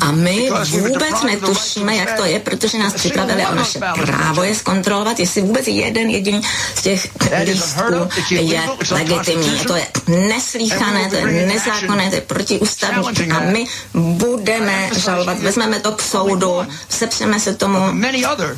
A 0.00 0.10
my 0.12 0.50
vůbec 0.70 1.22
netušíme, 1.26 1.96
jak 1.96 2.12
to 2.16 2.24
je, 2.24 2.40
protože 2.40 2.69
protože 2.70 2.82
nás 2.82 2.94
připravili 2.94 3.46
o 3.46 3.54
naše 3.54 3.78
právo 3.78 4.42
je 4.42 4.54
zkontrolovat, 4.54 5.20
jestli 5.20 5.42
vůbec 5.42 5.66
jeden 5.66 6.10
jediný 6.10 6.40
z 6.74 6.82
těch 6.82 7.08
lístků 7.44 8.08
je 8.30 8.62
legitimní. 8.90 9.58
To 9.66 9.76
je 9.76 9.86
neslíchané, 10.06 11.10
to 11.10 11.16
je 11.16 11.46
nezákonné, 11.46 12.08
to 12.08 12.14
je 12.14 12.20
protiústavní. 12.20 13.30
A 13.30 13.40
my 13.40 13.66
budeme 13.94 14.90
žalovat, 14.96 15.38
vezmeme 15.38 15.80
to 15.80 15.92
k 15.92 16.02
soudu, 16.02 16.66
sepřeme 16.88 17.40
se 17.40 17.54
tomu. 17.54 17.78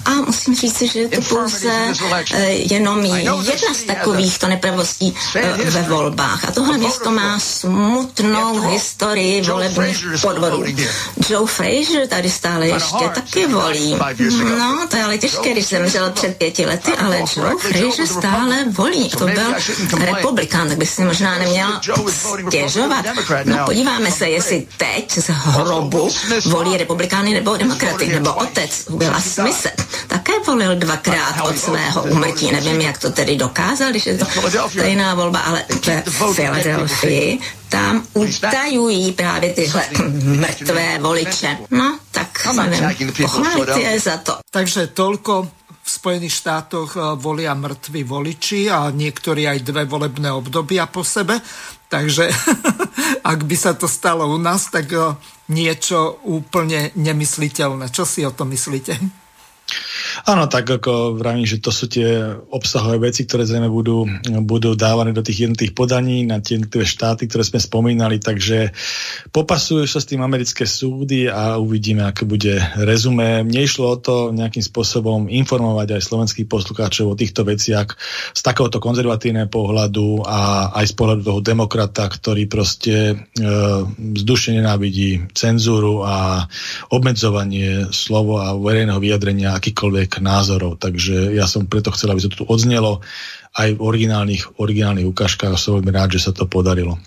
a 0.04 0.10
musím 0.10 0.54
říct, 0.54 0.82
že 0.82 0.98
je 0.98 1.08
to 1.08 1.20
pouze 1.22 1.72
eh, 2.34 2.50
jenom 2.50 3.04
jedna 3.04 3.74
z 3.74 3.82
takovýchto 3.82 4.48
nepravostí 4.48 5.14
eh, 5.36 5.70
ve 5.70 5.82
volbách. 5.82 6.44
A 6.48 6.52
tohle 6.52 6.78
město 6.78 7.10
má 7.10 7.38
smutnou 7.38 8.60
historii 8.60 9.42
volebních 9.42 10.04
podvodů. 10.20 10.64
Joe 11.28 11.46
Frazier 11.46 12.08
tady 12.08 12.30
stále 12.30 12.68
ještě 12.68 13.08
taky 13.14 13.46
volí. 13.46 13.96
No, 14.58 14.86
to 14.90 14.96
je 14.96 15.04
ale 15.04 15.18
těžké, 15.18 15.52
když 15.52 15.68
zemřel 15.68 16.10
před 16.10 16.36
pěti 16.36 16.66
lety, 16.66 16.92
ale 16.92 17.18
Joe 17.36 17.54
Frazier 17.60 18.06
stále 18.06 18.64
volí. 18.70 19.08
To 19.08 19.26
byl 19.26 19.54
republikán, 20.00 20.68
tak 20.68 20.78
by 20.78 20.86
si 20.86 21.04
možná 21.04 21.38
neměl 21.38 21.68
stěžovat. 22.48 23.06
No, 23.44 23.64
podíváme 23.64 24.10
se, 24.10 24.28
jestli 24.28 24.66
teď 24.76 25.12
z 25.18 25.28
hrobu 25.28 26.10
volí 26.44 26.76
republikány 26.76 27.34
nebo 27.34 27.56
demokraty, 27.56 28.06
nebo 28.06 28.32
otec 28.32 28.86
Willa 28.88 29.20
Smise. 29.20 29.70
Také 30.08 30.32
volil 30.46 30.76
dvakrát 30.76 31.40
od 31.42 31.58
svého 31.58 32.02
úmrtí. 32.02 32.52
Nevím, 32.52 32.80
jak 32.80 32.98
to 32.98 33.10
tedy 33.10 33.36
dokázal, 33.36 33.90
když 33.90 34.06
je 34.06 34.18
to 34.18 34.26
stejná 34.68 35.14
volba, 35.14 35.38
ale 35.38 35.64
ve 35.86 36.02
Filadelfii 36.34 37.40
tam 37.72 38.04
utajují 38.12 39.12
právě 39.12 39.52
tyhle 39.52 39.84
mrtvé 40.24 40.98
voliče. 40.98 41.58
No, 41.70 41.98
tak 42.10 42.28
nevím, 42.68 43.12
pochválit 43.12 43.76
je 43.76 44.00
za 44.00 44.16
to. 44.20 44.44
Takže 44.52 44.92
toľko 44.92 45.48
v 45.82 45.88
Spojených 45.90 46.34
štátoch 46.36 46.90
eh, 46.94 47.02
volia 47.16 47.56
mŕtvi 47.56 48.04
voliči 48.04 48.68
a 48.68 48.92
niektorí 48.92 49.48
aj 49.48 49.64
dve 49.64 49.88
volebné 49.88 50.30
obdobia 50.30 50.86
po 50.86 51.00
sebe. 51.02 51.40
Takže 51.88 52.28
ak 53.32 53.40
by 53.48 53.56
sa 53.56 53.72
to 53.72 53.88
stalo 53.88 54.28
u 54.28 54.38
nás, 54.38 54.68
tak 54.68 54.92
eh, 54.92 55.16
niečo 55.48 56.20
úplne 56.28 56.92
nemysliteľné. 56.94 57.88
Čo 57.88 58.04
si 58.04 58.20
o 58.22 58.30
to 58.30 58.44
myslíte? 58.44 59.21
Áno, 60.22 60.46
tak 60.46 60.68
ako 60.68 61.16
vravím, 61.16 61.48
že 61.48 61.58
to 61.58 61.72
sú 61.72 61.88
tie 61.88 62.36
obsahové 62.52 63.10
veci, 63.10 63.24
ktoré 63.24 63.48
zrejme 63.48 63.72
budú, 63.72 64.04
budú 64.44 64.76
dávané 64.76 65.10
do 65.10 65.24
tých 65.24 65.48
jednotých 65.48 65.72
podaní 65.72 66.28
na 66.28 66.38
tie 66.38 66.60
jednotlivé 66.60 66.84
štáty, 66.86 67.26
ktoré 67.26 67.42
sme 67.42 67.58
spomínali, 67.58 68.20
takže 68.20 68.70
popasujú 69.32 69.88
sa 69.88 69.98
s 69.98 70.08
tým 70.08 70.20
americké 70.20 70.68
súdy 70.68 71.26
a 71.26 71.56
uvidíme, 71.56 72.04
aké 72.04 72.28
bude 72.28 72.60
rezumé. 72.76 73.40
Mne 73.42 73.64
išlo 73.64 73.88
o 73.88 73.98
to 73.98 74.14
nejakým 74.30 74.62
spôsobom 74.62 75.26
informovať 75.32 75.96
aj 75.96 76.06
slovenských 76.06 76.46
poslucháčov 76.46 77.16
o 77.16 77.18
týchto 77.18 77.42
veciach 77.48 77.88
z 78.36 78.40
takéhoto 78.44 78.78
konzervatívneho 78.78 79.48
pohľadu 79.48 80.22
a 80.28 80.70
aj 80.76 80.92
z 80.92 80.94
pohľadu 80.94 81.22
toho 81.24 81.40
demokrata, 81.40 82.04
ktorý 82.06 82.46
proste 82.46 82.94
e, 83.10 83.14
vzdušne 83.96 84.60
nenávidí 84.60 85.32
cenzúru 85.32 86.04
a 86.04 86.46
obmedzovanie 86.92 87.90
slova 87.90 88.52
a 88.52 88.56
verejného 88.58 89.00
vyjadrenia 89.00 89.56
akýkoľvek 89.62 90.18
názorov. 90.18 90.82
Takže 90.82 91.30
ja 91.30 91.46
som 91.46 91.70
preto 91.70 91.94
chcel, 91.94 92.10
aby 92.10 92.20
to 92.26 92.42
tu 92.42 92.44
odznelo 92.50 92.98
aj 93.54 93.78
v 93.78 93.80
originálnych, 93.80 94.58
originálnych 94.58 95.06
ukážkach 95.06 95.54
som 95.54 95.78
veľmi 95.78 95.94
rád, 95.94 96.18
že 96.18 96.26
sa 96.26 96.32
to 96.34 96.50
podarilo. 96.50 96.98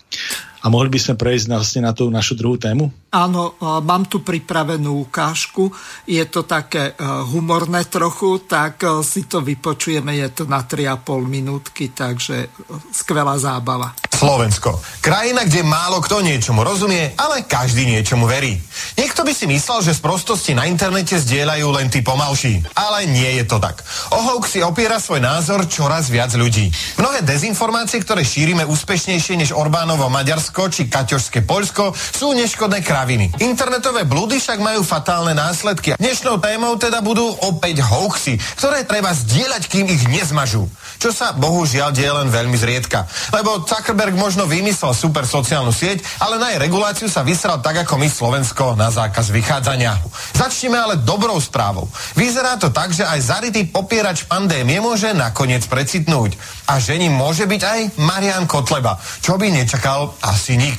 A 0.66 0.72
mohli 0.72 0.90
by 0.90 0.98
sme 0.98 1.14
prejsť 1.14 1.46
vlastne 1.46 1.86
na 1.86 1.94
tú 1.94 2.10
našu 2.10 2.34
druhú 2.34 2.58
tému? 2.58 2.90
Áno, 3.14 3.54
mám 3.86 4.10
tu 4.10 4.18
pripravenú 4.18 5.06
ukážku. 5.06 5.70
Je 6.10 6.26
to 6.26 6.42
také 6.42 6.90
e, 6.90 6.92
humorné 7.30 7.86
trochu, 7.86 8.42
tak 8.42 8.82
e, 8.82 8.98
si 9.06 9.30
to 9.30 9.46
vypočujeme. 9.46 10.18
Je 10.18 10.26
to 10.34 10.50
na 10.50 10.66
3,5 10.66 11.06
minútky, 11.22 11.94
takže 11.94 12.36
e, 12.44 12.48
skvelá 12.90 13.38
zábava. 13.38 13.94
Slovensko. 14.10 14.74
Krajina, 14.98 15.46
kde 15.46 15.62
málo 15.62 16.02
kto 16.02 16.18
niečomu 16.18 16.66
rozumie, 16.66 17.14
ale 17.14 17.46
každý 17.46 17.86
niečomu 17.86 18.26
verí. 18.26 18.58
Niekto 18.98 19.22
by 19.22 19.30
si 19.30 19.46
myslel, 19.46 19.86
že 19.86 19.94
z 19.94 20.02
prostosti 20.02 20.50
na 20.56 20.66
internete 20.66 21.14
zdieľajú 21.14 21.66
len 21.78 21.86
tí 21.92 22.02
pomalší. 22.02 22.64
Ale 22.74 23.06
nie 23.06 23.38
je 23.38 23.44
to 23.46 23.62
tak. 23.62 23.86
O 24.10 24.18
hoax 24.18 24.58
si 24.58 24.60
opiera 24.66 24.98
svoj 24.98 25.22
názor 25.22 25.68
čoraz 25.70 26.10
viac 26.10 26.34
ľudí. 26.34 26.72
Mnohé 26.98 27.22
dezinformácie, 27.22 28.02
ktoré 28.02 28.24
šírime 28.24 28.64
úspešnejšie 28.66 29.36
než 29.36 29.52
Orbánovo 29.52 30.08
Maďarsko 30.08 30.55
či 30.72 30.88
Kaťožské 30.88 31.44
Poľsko, 31.44 31.92
sú 31.92 32.32
neškodné 32.32 32.80
kraviny. 32.80 33.36
Internetové 33.44 34.08
blúdy 34.08 34.40
však 34.40 34.56
majú 34.56 34.80
fatálne 34.80 35.36
následky. 35.36 36.00
Dnešnou 36.00 36.40
témou 36.40 36.80
teda 36.80 37.04
budú 37.04 37.28
opäť 37.44 37.84
hoaxy, 37.84 38.40
ktoré 38.56 38.88
treba 38.88 39.12
zdieľať, 39.12 39.62
kým 39.68 39.86
ich 39.92 40.08
nezmažú. 40.08 40.64
Čo 40.96 41.12
sa 41.12 41.36
bohužiaľ 41.36 41.92
deje 41.92 42.08
len 42.08 42.32
veľmi 42.32 42.56
zriedka. 42.56 43.04
Lebo 43.36 43.68
Zuckerberg 43.68 44.16
možno 44.16 44.48
vymyslel 44.48 44.96
super 44.96 45.28
sociálnu 45.28 45.74
sieť, 45.74 46.00
ale 46.24 46.40
na 46.40 46.56
jej 46.56 46.62
reguláciu 46.64 47.12
sa 47.12 47.20
vysral 47.20 47.60
tak 47.60 47.84
ako 47.84 48.00
my 48.00 48.08
Slovensko 48.08 48.72
na 48.80 48.88
zákaz 48.88 49.28
vychádzania. 49.28 50.00
Začneme 50.32 50.80
ale 50.80 50.96
dobrou 51.04 51.36
správou. 51.36 51.92
Vyzerá 52.16 52.56
to 52.56 52.72
tak, 52.72 52.96
že 52.96 53.04
aj 53.04 53.20
zarytý 53.20 53.68
popierač 53.68 54.24
pandémie 54.24 54.80
môže 54.80 55.12
nakoniec 55.12 55.68
precitnúť. 55.68 56.38
A 56.70 56.80
že 56.80 56.96
ním 56.96 57.12
môže 57.12 57.44
byť 57.44 57.62
aj 57.62 57.80
Marian 58.00 58.46
Kotleba, 58.48 58.96
čo 59.20 59.34
by 59.34 59.50
nečakal 59.50 60.14
asi 60.22 60.35
nik. 60.56 60.78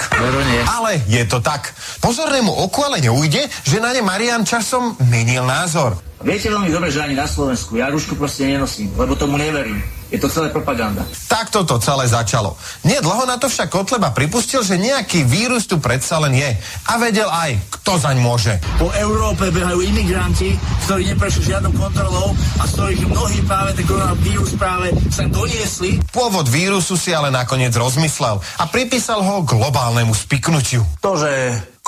Ale 0.69 1.01
je 1.09 1.25
to 1.25 1.41
tak. 1.41 1.73
Pozornému 1.99 2.53
oku 2.53 2.85
ale 2.85 3.01
neujde, 3.01 3.49
že 3.65 3.81
na 3.81 3.91
ne 3.91 4.01
Marian 4.05 4.45
časom 4.45 4.95
menil 5.09 5.43
názor. 5.43 6.06
Viete 6.17 6.49
veľmi 6.49 6.73
dobre, 6.73 6.89
že 6.89 7.05
ani 7.05 7.13
na 7.13 7.29
Slovensku 7.29 7.77
ja 7.77 7.93
rúšku 7.93 8.17
proste 8.17 8.49
nenosím, 8.49 8.89
lebo 8.97 9.13
tomu 9.13 9.37
neverím. 9.37 9.77
Je 10.07 10.15
to 10.15 10.31
celé 10.31 10.47
propaganda. 10.47 11.03
Takto 11.27 11.67
to 11.67 11.83
celé 11.83 12.07
začalo. 12.07 12.55
Nie 12.87 13.03
dlho 13.03 13.27
na 13.27 13.35
to 13.35 13.51
však 13.51 13.67
Kotleba 13.67 14.15
pripustil, 14.15 14.63
že 14.63 14.79
nejaký 14.79 15.27
vírus 15.27 15.67
tu 15.67 15.83
predsa 15.83 16.15
len 16.23 16.31
je. 16.31 16.47
A 16.87 16.95
vedel 16.95 17.27
aj, 17.27 17.59
kto 17.67 17.99
zaň 17.99 18.17
môže. 18.23 18.55
Po 18.79 18.87
Európe 18.95 19.51
behajú 19.51 19.83
imigranti, 19.83 20.55
ktorí 20.87 21.11
neprešli 21.11 21.51
žiadnou 21.51 21.75
kontrolou 21.75 22.31
a 22.55 22.63
z 22.63 22.71
ktorých 22.79 23.03
mnohí 23.03 23.39
práve 23.43 23.69
ten 23.75 23.83
koronavírus 23.83 24.51
práve 24.55 24.95
sem 25.11 25.27
doniesli. 25.27 25.99
Pôvod 26.15 26.47
vírusu 26.47 26.95
si 26.95 27.11
ale 27.11 27.27
nakoniec 27.27 27.75
rozmyslel 27.75 28.39
a 28.39 28.63
pripísal 28.71 29.19
ho 29.19 29.43
globálnemu 29.43 30.15
spiknutiu. 30.15 30.87
To, 31.03 31.19
že 31.19 31.31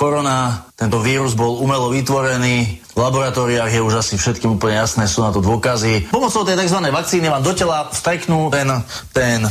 korona, 0.00 0.64
tento 0.72 0.96
vírus 1.04 1.36
bol 1.36 1.60
umelo 1.60 1.92
vytvorený, 1.92 2.80
v 2.90 2.98
laboratóriách 2.98 3.70
je 3.70 3.84
už 3.84 4.00
asi 4.00 4.14
všetkým 4.16 4.56
úplne 4.56 4.80
jasné, 4.80 5.04
sú 5.04 5.20
na 5.20 5.28
to 5.28 5.44
dôkazy. 5.44 6.08
Pomocou 6.08 6.42
tej 6.42 6.56
tzv. 6.56 6.80
vakcíny 6.88 7.28
vám 7.28 7.44
do 7.44 7.52
tela 7.52 7.86
vsteknú 7.86 8.50
ten, 8.50 8.66
ten 9.14 9.44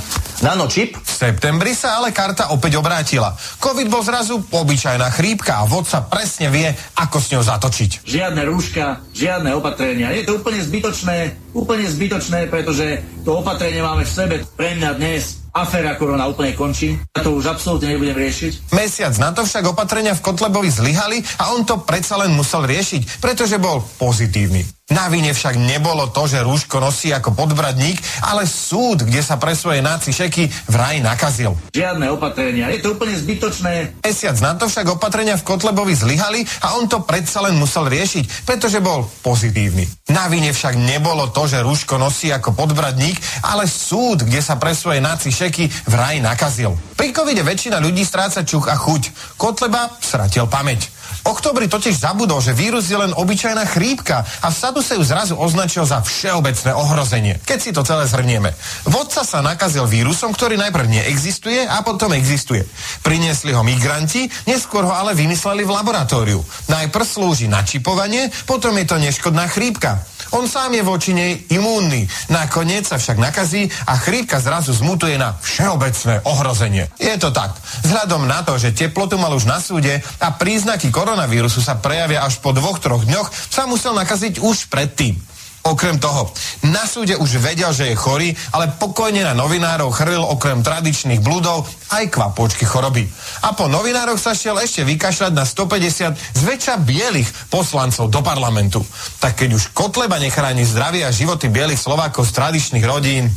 nanočip. 0.44 0.98
V 1.00 1.08
septembri 1.08 1.72
sa 1.72 2.02
ale 2.02 2.12
karta 2.12 2.52
opäť 2.52 2.82
obrátila. 2.82 3.32
Covid 3.62 3.88
bol 3.88 4.04
zrazu 4.04 4.44
obyčajná 4.44 5.08
chrípka 5.16 5.64
a 5.64 5.68
vodca 5.70 6.04
presne 6.04 6.52
vie, 6.52 6.68
ako 7.00 7.18
s 7.22 7.30
ňou 7.32 7.44
zatočiť. 7.46 7.92
Žiadne 8.04 8.42
rúška, 8.44 9.08
žiadne 9.16 9.56
opatrenia. 9.56 10.12
Je 10.12 10.28
to 10.28 10.36
úplne 10.44 10.60
zbytočné, 10.60 11.18
úplne 11.56 11.88
zbytočné, 11.88 12.52
pretože 12.52 13.06
to 13.24 13.40
opatrenie 13.40 13.80
máme 13.80 14.04
v 14.04 14.12
sebe. 14.12 14.36
Pre 14.44 14.70
mňa 14.76 15.00
dnes 15.00 15.39
aféra 15.54 15.98
korona 16.00 16.30
úplne 16.30 16.56
končí. 16.56 16.98
Ja 17.14 17.22
to 17.26 17.36
už 17.36 17.52
absolútne 17.52 17.92
nebudem 17.92 18.18
riešiť. 18.18 18.74
Mesiac 18.74 19.14
na 19.18 19.34
to 19.36 19.46
však 19.46 19.66
opatrenia 19.70 20.16
v 20.16 20.24
Kotlebovi 20.24 20.70
zlyhali 20.72 21.22
a 21.42 21.54
on 21.54 21.66
to 21.66 21.82
predsa 21.84 22.18
len 22.22 22.34
musel 22.34 22.66
riešiť, 22.66 23.22
pretože 23.22 23.60
bol 23.62 23.84
pozitívny. 23.98 24.79
Na 24.90 25.06
vine 25.06 25.30
však 25.30 25.54
nebolo 25.54 26.10
to, 26.10 26.26
že 26.26 26.42
rúško 26.42 26.82
nosí 26.82 27.14
ako 27.14 27.38
podbradník, 27.38 28.02
ale 28.26 28.50
súd, 28.50 29.06
kde 29.06 29.22
sa 29.22 29.38
pre 29.38 29.54
svoje 29.54 29.86
náci 29.86 30.10
šeky 30.10 30.50
vraj 30.66 30.98
nakazil. 30.98 31.54
Žiadne 31.78 32.10
opatrenia, 32.10 32.74
je 32.74 32.82
to 32.82 32.98
úplne 32.98 33.14
zbytočné. 33.14 34.02
Mesiac 34.02 34.34
na 34.42 34.58
to 34.58 34.66
však 34.66 34.90
opatrenia 34.90 35.38
v 35.38 35.46
Kotlebovi 35.46 35.94
zlyhali 35.94 36.42
a 36.66 36.74
on 36.82 36.90
to 36.90 37.06
predsa 37.06 37.46
len 37.46 37.54
musel 37.62 37.86
riešiť, 37.86 38.50
pretože 38.50 38.82
bol 38.82 39.06
pozitívny. 39.22 39.86
Na 40.10 40.26
vine 40.26 40.50
však 40.50 40.74
nebolo 40.74 41.30
to, 41.30 41.46
že 41.46 41.62
rúško 41.62 42.02
nosí 42.02 42.34
ako 42.34 42.58
podbradník, 42.58 43.46
ale 43.46 43.70
súd, 43.70 44.26
kde 44.26 44.42
sa 44.42 44.58
pre 44.58 44.74
svoje 44.74 45.06
náci 45.06 45.30
šeky 45.30 45.70
vraj 45.86 46.18
nakazil. 46.18 46.74
Pri 46.98 47.14
covide 47.14 47.46
väčšina 47.46 47.78
ľudí 47.78 48.02
stráca 48.02 48.42
čuch 48.42 48.66
a 48.66 48.74
chuť. 48.74 49.38
Kotleba 49.38 49.86
stratil 50.02 50.50
pamäť. 50.50 50.99
Oktobri 51.28 51.68
totiž 51.68 52.00
zabudol, 52.00 52.40
že 52.42 52.56
vírus 52.56 52.88
je 52.88 52.98
len 52.98 53.12
obyčajná 53.14 53.68
chrípka 53.68 54.24
a 54.42 54.48
v 54.50 54.58
sa 54.80 54.94
ju 54.96 55.04
zrazu 55.04 55.34
označil 55.36 55.84
za 55.84 56.00
všeobecné 56.00 56.72
ohrozenie. 56.74 57.38
Keď 57.44 57.60
si 57.60 57.72
to 57.76 57.84
celé 57.84 58.08
zhrnieme. 58.08 58.56
Vodca 58.88 59.28
sa 59.28 59.44
nakazil 59.44 59.86
vírusom, 59.86 60.32
ktorý 60.32 60.56
najprv 60.58 60.88
neexistuje 60.88 61.68
a 61.68 61.84
potom 61.84 62.16
existuje. 62.16 62.64
Priniesli 63.04 63.52
ho 63.54 63.62
migranti, 63.66 64.30
neskôr 64.48 64.88
ho 64.88 64.94
ale 64.94 65.14
vymysleli 65.14 65.68
v 65.68 65.76
laboratóriu. 65.76 66.40
Najprv 66.72 67.06
slúži 67.06 67.52
na 67.52 67.62
čipovanie, 67.66 68.32
potom 68.48 68.74
je 68.78 68.86
to 68.88 68.98
neškodná 68.98 69.50
chrípka. 69.52 70.02
On 70.32 70.46
sám 70.46 70.78
je 70.78 70.84
voči 70.86 71.12
nej 71.18 71.42
imúnny. 71.50 72.06
Nakoniec 72.30 72.86
sa 72.86 73.02
však 73.02 73.18
nakazí 73.18 73.66
a 73.90 73.98
chrípka 73.98 74.38
zrazu 74.38 74.74
zmutuje 74.78 75.18
na 75.18 75.34
všeobecné 75.42 76.22
ohrozenie. 76.30 76.86
Je 77.02 77.16
to 77.18 77.34
tak. 77.34 77.58
Vzhľadom 77.82 78.30
na 78.30 78.46
to, 78.46 78.62
že 78.62 78.78
teplotu 78.78 79.18
mal 79.18 79.34
už 79.34 79.50
na 79.50 79.58
súde 79.58 80.06
a 80.22 80.28
príznaky 80.30 80.94
koronavírusu 81.00 81.64
sa 81.64 81.80
prejavia 81.80 82.28
až 82.28 82.44
po 82.44 82.52
dvoch, 82.52 82.76
troch 82.84 83.08
dňoch, 83.08 83.32
sa 83.32 83.64
musel 83.64 83.96
nakaziť 83.96 84.44
už 84.44 84.68
predtým. 84.68 85.16
Okrem 85.64 86.00
toho, 86.00 86.32
na 86.72 86.88
súde 86.88 87.20
už 87.20 87.40
vedel, 87.40 87.72
že 87.76 87.92
je 87.92 87.96
chorý, 87.96 88.32
ale 88.56 88.72
pokojne 88.80 89.28
na 89.28 89.36
novinárov 89.36 89.92
chrlil 89.92 90.24
okrem 90.24 90.64
tradičných 90.64 91.20
blúdov 91.20 91.68
aj 91.92 92.08
kvapočky 92.12 92.64
choroby. 92.64 93.04
A 93.44 93.52
po 93.56 93.68
novinároch 93.68 94.20
sa 94.20 94.32
šiel 94.32 94.60
ešte 94.60 94.88
vykašľať 94.88 95.32
na 95.36 95.44
150 95.44 96.40
zväčša 96.40 96.80
bielých 96.80 97.28
poslancov 97.52 98.08
do 98.08 98.20
parlamentu. 98.24 98.84
Tak 99.20 99.44
keď 99.44 99.56
už 99.56 99.76
Kotleba 99.76 100.16
nechráni 100.16 100.64
zdravie 100.64 101.04
a 101.04 101.16
životy 101.16 101.52
bielých 101.52 101.80
Slovákov 101.80 102.28
z 102.28 102.36
tradičných 102.40 102.86
rodín, 102.88 103.28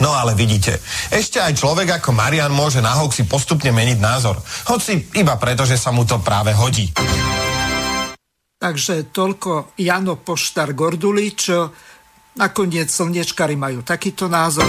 No 0.00 0.16
ale 0.16 0.32
vidíte, 0.32 0.80
ešte 1.12 1.38
aj 1.44 1.60
človek 1.60 2.00
ako 2.00 2.16
Marian 2.16 2.48
môže 2.48 2.80
na 2.80 2.96
hoxi 2.96 3.28
postupne 3.28 3.68
meniť 3.68 3.98
názor. 4.00 4.40
Hoci 4.72 5.12
iba 5.12 5.36
preto, 5.36 5.68
že 5.68 5.76
sa 5.76 5.92
mu 5.92 6.08
to 6.08 6.16
práve 6.24 6.56
hodí. 6.56 6.88
Takže 8.60 9.12
toľko 9.12 9.76
Jano 9.80 10.20
Poštar 10.20 10.72
Gordulič. 10.76 11.52
Nakoniec 12.36 12.88
slnečkári 12.88 13.56
majú 13.56 13.80
takýto 13.80 14.28
názor. 14.28 14.68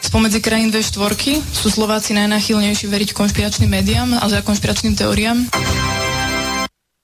Spomedzi 0.00 0.42
krajín 0.42 0.74
V4 0.74 1.38
sú 1.50 1.70
Slováci 1.70 2.14
najnachylnejší 2.14 2.90
veriť 2.90 3.10
konšpiračným 3.14 3.70
médiám 3.70 4.18
a 4.18 4.26
za 4.26 4.42
konšpiračným 4.42 4.98
teóriám. 4.98 5.38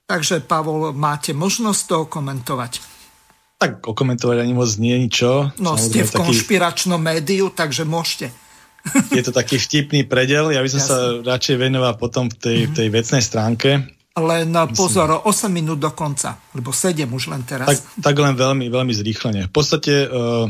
Takže, 0.06 0.46
Pavol, 0.46 0.94
máte 0.94 1.34
možnosť 1.34 1.82
to 1.86 1.98
komentovať. 2.06 2.78
Tak 3.56 3.88
okomentovať 3.88 4.36
ani 4.44 4.52
moc 4.52 4.68
nie 4.76 5.00
ničo. 5.00 5.48
No, 5.56 5.80
Samozrejme, 5.80 5.88
ste 5.88 6.00
v 6.04 6.12
taký... 6.12 6.20
konšpiračnom 6.28 7.00
médiu, 7.00 7.48
takže 7.48 7.88
môžete. 7.88 8.28
Je 9.16 9.22
to 9.24 9.32
taký 9.32 9.56
vtipný 9.56 10.04
predel. 10.04 10.52
Ja 10.52 10.60
by 10.60 10.70
som 10.70 10.80
Jasne. 10.84 10.92
sa 10.92 10.98
radšej 11.24 11.56
venoval 11.56 11.96
potom 11.96 12.28
v 12.28 12.36
tej, 12.36 12.58
mm-hmm. 12.66 12.76
tej 12.76 12.88
vecnej 12.92 13.22
stránke. 13.24 13.70
Len 14.16 14.48
pozor, 14.72 15.28
8 15.28 15.52
minút 15.52 15.76
do 15.76 15.92
konca, 15.92 16.40
lebo 16.56 16.72
7 16.72 17.04
už 17.04 17.28
len 17.28 17.44
teraz. 17.44 17.68
Tak, 17.68 17.80
tak 18.00 18.16
len 18.16 18.32
veľmi, 18.32 18.72
veľmi 18.72 18.92
zrýchlene. 18.96 19.44
V 19.48 19.52
podstate 19.52 20.08
uh, 20.08 20.48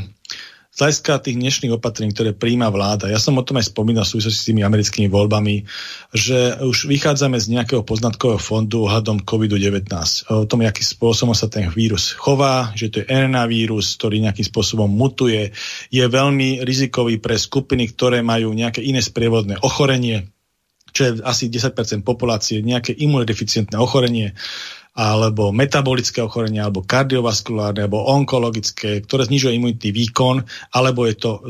z 0.76 0.84
hľadiska 0.84 1.24
tých 1.24 1.40
dnešných 1.40 1.72
opatrení, 1.72 2.12
ktoré 2.12 2.36
príjma 2.36 2.68
vláda, 2.68 3.08
ja 3.08 3.16
som 3.16 3.32
o 3.32 3.40
tom 3.40 3.56
aj 3.56 3.72
spomínal 3.72 4.04
v 4.04 4.12
súvislosti 4.12 4.40
s 4.44 4.48
tými 4.52 4.60
americkými 4.60 5.08
voľbami, 5.08 5.64
že 6.12 6.60
už 6.60 6.92
vychádzame 6.92 7.40
z 7.40 7.56
nejakého 7.56 7.80
poznatkového 7.80 8.36
fondu 8.36 8.84
ohľadom 8.84 9.24
COVID-19. 9.24 9.88
O 10.28 10.44
tom, 10.44 10.60
akým 10.60 10.84
spôsobom 10.84 11.32
sa 11.32 11.48
ten 11.48 11.72
vírus 11.72 12.12
chová, 12.12 12.76
že 12.76 12.92
to 12.92 13.00
je 13.00 13.08
RNA 13.08 13.48
vírus, 13.48 13.96
ktorý 13.96 14.20
nejakým 14.28 14.44
spôsobom 14.44 14.92
mutuje, 14.92 15.56
je 15.88 16.04
veľmi 16.04 16.60
rizikový 16.60 17.24
pre 17.24 17.40
skupiny, 17.40 17.96
ktoré 17.96 18.20
majú 18.20 18.52
nejaké 18.52 18.84
iné 18.84 19.00
sprievodné 19.00 19.56
ochorenie, 19.64 20.28
čo 20.96 21.02
je 21.04 21.12
asi 21.20 21.52
10% 21.52 21.76
populácie, 22.00 22.64
nejaké 22.64 22.96
imunodeficientné 22.96 23.76
ochorenie, 23.76 24.32
alebo 24.96 25.52
metabolické 25.52 26.24
ochorenie, 26.24 26.64
alebo 26.64 26.80
kardiovaskulárne, 26.80 27.84
alebo 27.84 28.08
onkologické, 28.08 29.04
ktoré 29.04 29.28
znižuje 29.28 29.60
imunitný 29.60 29.92
výkon, 29.92 30.40
alebo 30.72 31.04
je 31.04 31.20
to 31.20 31.44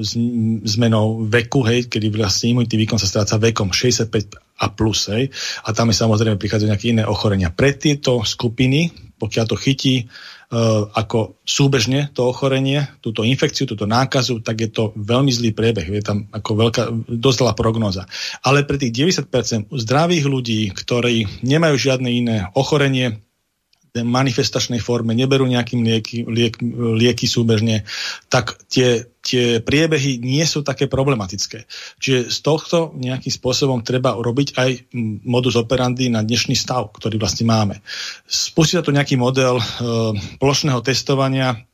zmenou 0.66 1.22
veku, 1.30 1.62
hej, 1.62 1.86
kedy 1.86 2.10
vlastne 2.10 2.58
imunitný 2.58 2.76
výkon 2.82 2.98
sa 2.98 3.06
stráca 3.06 3.38
vekom 3.38 3.70
65 3.70 4.34
a 4.58 4.66
plus, 4.74 5.14
hej, 5.14 5.30
a 5.62 5.70
tam 5.70 5.94
je 5.94 5.96
samozrejme 6.02 6.42
prichádzajú 6.42 6.68
nejaké 6.74 6.90
iné 6.90 7.04
ochorenia. 7.06 7.54
Pre 7.54 7.70
tieto 7.78 8.26
skupiny, 8.26 8.90
pokiaľ 9.14 9.44
to 9.46 9.54
chytí, 9.54 10.10
ako 10.94 11.42
súbežne 11.42 12.14
to 12.14 12.30
ochorenie, 12.30 12.86
túto 13.02 13.26
infekciu, 13.26 13.66
túto 13.66 13.82
nákazu, 13.82 14.38
tak 14.46 14.62
je 14.62 14.70
to 14.70 14.94
veľmi 14.94 15.34
zlý 15.34 15.50
priebeh. 15.50 15.90
Je 15.90 16.04
tam 16.06 16.30
ako 16.30 16.50
veľká, 16.54 16.82
dosť 17.10 17.38
zlá 17.42 17.52
prognoza. 17.58 18.06
Ale 18.46 18.62
pre 18.62 18.78
tých 18.78 18.94
90% 18.94 19.74
zdravých 19.74 20.24
ľudí, 20.30 20.70
ktorí 20.70 21.42
nemajú 21.42 21.74
žiadne 21.74 22.10
iné 22.10 22.36
ochorenie, 22.54 23.25
manifestačnej 24.02 24.82
forme, 24.82 25.16
neberú 25.16 25.46
nejakým 25.46 25.80
lieky, 25.80 26.26
liek, 26.28 26.60
lieky 26.96 27.24
súbežne, 27.24 27.86
tak 28.28 28.58
tie, 28.68 29.06
tie 29.22 29.62
priebehy 29.62 30.18
nie 30.20 30.42
sú 30.44 30.66
také 30.66 30.90
problematické. 30.90 31.64
Čiže 32.02 32.28
z 32.28 32.38
tohto 32.42 32.96
nejakým 32.98 33.32
spôsobom 33.32 33.80
treba 33.86 34.18
urobiť 34.18 34.48
aj 34.58 34.70
modus 35.24 35.54
operandi 35.54 36.10
na 36.10 36.26
dnešný 36.26 36.58
stav, 36.58 36.90
ktorý 36.92 37.16
vlastne 37.16 37.46
máme. 37.46 37.80
Spustí 38.26 38.76
sa 38.76 38.84
tu 38.84 38.90
nejaký 38.90 39.14
model 39.14 39.56
e, 39.58 39.64
plošného 40.42 40.82
testovania, 40.82 41.66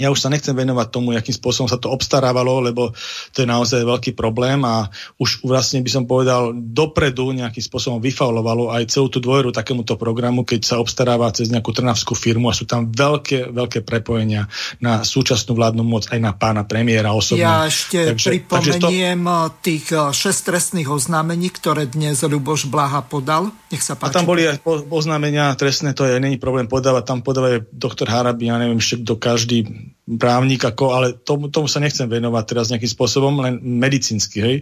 ja 0.00 0.08
už 0.08 0.24
sa 0.24 0.32
nechcem 0.32 0.56
venovať 0.56 0.88
tomu, 0.88 1.12
akým 1.12 1.36
spôsobom 1.36 1.68
sa 1.68 1.76
to 1.76 1.92
obstarávalo, 1.92 2.64
lebo 2.64 2.96
to 3.36 3.44
je 3.44 3.48
naozaj 3.48 3.84
veľký 3.84 4.16
problém 4.16 4.64
a 4.64 4.88
už 5.20 5.44
vlastne 5.44 5.84
by 5.84 5.90
som 5.92 6.04
povedal 6.08 6.56
dopredu 6.56 7.28
nejakým 7.36 7.60
spôsobom 7.60 8.00
vyfaulovalo 8.00 8.72
aj 8.72 8.88
celú 8.88 9.12
tú 9.12 9.20
dôveru 9.20 9.52
takémuto 9.52 10.00
programu, 10.00 10.48
keď 10.48 10.60
sa 10.64 10.76
obstaráva 10.80 11.28
cez 11.36 11.52
nejakú 11.52 11.76
trnavskú 11.76 12.16
firmu 12.16 12.48
a 12.48 12.56
sú 12.56 12.64
tam 12.64 12.88
veľké, 12.88 13.52
veľké 13.52 13.84
prepojenia 13.84 14.48
na 14.80 15.04
súčasnú 15.04 15.52
vládnu 15.52 15.84
moc 15.84 16.08
aj 16.08 16.20
na 16.24 16.32
pána 16.32 16.64
premiéra 16.64 17.12
osobne. 17.12 17.44
Ja 17.44 17.68
ešte 17.68 18.16
takže, 18.16 18.28
pripomeniem 18.32 19.20
takže 19.20 19.52
to... 19.52 19.60
tých 19.60 19.86
eh, 19.92 20.08
šest 20.08 20.40
trestných 20.48 20.88
oznámení, 20.88 21.52
ktoré 21.52 21.84
dnes 21.84 22.24
Ľuboš 22.24 22.64
Blaha 22.72 23.04
podal. 23.04 23.52
Nech 23.68 23.84
sa 23.84 23.92
páči. 23.92 24.08
A 24.08 24.16
tam 24.16 24.24
boli 24.24 24.48
aj 24.48 24.64
oznámenia 24.88 25.52
trestné, 25.52 25.92
to 25.92 26.08
je 26.08 26.16
není 26.16 26.40
problém 26.40 26.64
podávať, 26.64 27.04
tam 27.04 27.20
podáva 27.20 27.60
doktor 27.68 28.08
Harabi, 28.08 28.48
ja 28.48 28.56
neviem 28.56 28.80
ešte 28.80 29.04
kto 29.04 29.20
každý 29.20 29.81
právnik, 30.18 30.62
ako, 30.64 30.84
ale 30.92 31.06
tomu, 31.14 31.48
tomu 31.48 31.70
sa 31.70 31.78
nechcem 31.78 32.10
venovať 32.10 32.44
teraz 32.44 32.66
nejakým 32.68 32.90
spôsobom, 32.90 33.38
len 33.40 33.60
medicínsky. 33.62 34.38
Hej. 34.42 34.56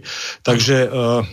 Takže 0.45 0.77
uh, 0.87 1.25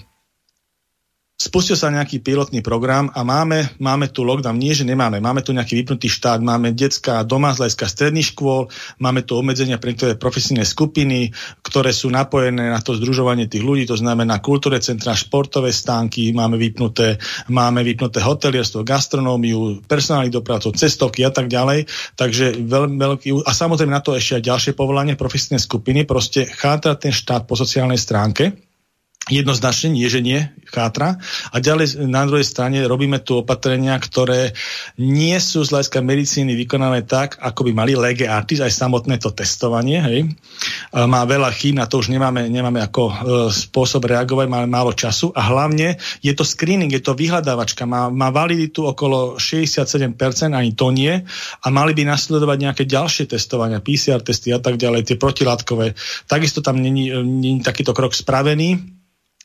spustil 1.38 1.78
sa 1.78 1.94
nejaký 1.94 2.18
pilotný 2.18 2.66
program 2.66 3.14
a 3.14 3.22
máme, 3.22 3.70
máme 3.78 4.10
tu 4.10 4.26
lockdown. 4.26 4.58
Nie, 4.58 4.74
že 4.74 4.82
nemáme. 4.82 5.22
Máme 5.22 5.46
tu 5.46 5.54
nejaký 5.54 5.78
vypnutý 5.80 6.10
štát, 6.10 6.42
máme 6.42 6.74
detská 6.74 7.22
doma 7.22 7.54
z 7.54 7.62
hľadiska 7.62 7.86
stredných 7.86 8.34
škôl, 8.34 8.66
máme 8.98 9.22
tu 9.22 9.38
obmedzenia 9.38 9.78
pre 9.78 9.94
niektoré 9.94 10.18
profesijné 10.18 10.66
skupiny, 10.66 11.30
ktoré 11.62 11.94
sú 11.94 12.10
napojené 12.10 12.74
na 12.74 12.82
to 12.82 12.98
združovanie 12.98 13.46
tých 13.46 13.62
ľudí, 13.62 13.86
to 13.86 13.94
znamená 13.94 14.42
kultúre 14.42 14.82
centra, 14.82 15.14
športové 15.14 15.70
stánky, 15.70 16.34
máme 16.34 16.58
vypnuté, 16.58 17.22
máme 17.46 17.86
vypnuté 17.86 18.18
hotelierstvo, 18.18 18.82
gastronómiu, 18.82 19.86
personálnych 19.86 20.34
dopravcov, 20.34 20.74
cestovky 20.74 21.22
a 21.22 21.30
tak 21.30 21.46
ďalej. 21.46 21.86
Takže 22.18 22.66
veľmi 22.66 22.98
veľký, 22.98 23.46
a 23.46 23.54
samozrejme 23.54 23.94
na 23.94 24.02
to 24.02 24.18
ešte 24.18 24.42
aj 24.42 24.48
ďalšie 24.50 24.72
povolanie 24.74 25.14
profesijné 25.14 25.62
skupiny, 25.62 26.02
proste 26.02 26.50
chátra 26.50 26.98
ten 26.98 27.14
štát 27.14 27.46
po 27.46 27.54
sociálnej 27.54 27.96
stránke 27.96 28.67
jednoznačne 29.28 29.94
nie, 29.94 30.08
že 30.08 30.24
nie, 30.24 30.48
chátra. 30.68 31.16
A 31.52 31.56
ďalej 31.60 32.04
na 32.04 32.24
druhej 32.28 32.44
strane 32.44 32.84
robíme 32.84 33.20
tu 33.20 33.40
opatrenia, 33.40 33.96
ktoré 33.96 34.52
nie 35.00 35.36
sú 35.40 35.64
z 35.64 35.72
hľadiska 35.72 36.04
medicíny 36.04 36.52
vykonané 36.56 37.04
tak, 37.08 37.40
ako 37.40 37.68
by 37.68 37.72
mali 37.72 37.92
lege 37.96 38.28
artis, 38.28 38.60
aj 38.60 38.72
samotné 38.72 39.16
to 39.20 39.32
testovanie. 39.32 40.00
Hej. 40.00 40.18
Má 40.92 41.24
veľa 41.24 41.48
chýb, 41.52 41.80
na 41.80 41.88
to 41.88 42.00
už 42.00 42.12
nemáme, 42.12 42.48
nemáme 42.48 42.80
ako 42.84 43.02
e, 43.08 43.14
spôsob 43.52 44.04
reagovať, 44.08 44.46
máme 44.48 44.68
málo 44.68 44.92
času 44.92 45.32
a 45.32 45.44
hlavne 45.48 45.96
je 46.20 46.32
to 46.36 46.44
screening, 46.44 46.92
je 46.92 47.00
to 47.00 47.16
vyhľadávačka, 47.16 47.88
má, 47.88 48.12
má 48.12 48.28
validitu 48.28 48.84
okolo 48.84 49.40
67%, 49.40 50.12
ani 50.52 50.72
to 50.76 50.92
nie 50.92 51.14
a 51.62 51.66
mali 51.72 51.92
by 51.96 52.08
nasledovať 52.08 52.56
nejaké 52.58 52.82
ďalšie 52.84 53.30
testovania, 53.30 53.84
PCR 53.84 54.20
testy 54.20 54.52
a 54.52 54.60
tak 54.60 54.76
ďalej, 54.76 55.08
tie 55.08 55.16
protilátkové. 55.16 55.96
Takisto 56.28 56.60
tam 56.60 56.80
není, 56.80 57.12
není 57.12 57.60
takýto 57.64 57.96
krok 57.96 58.12
spravený 58.12 58.97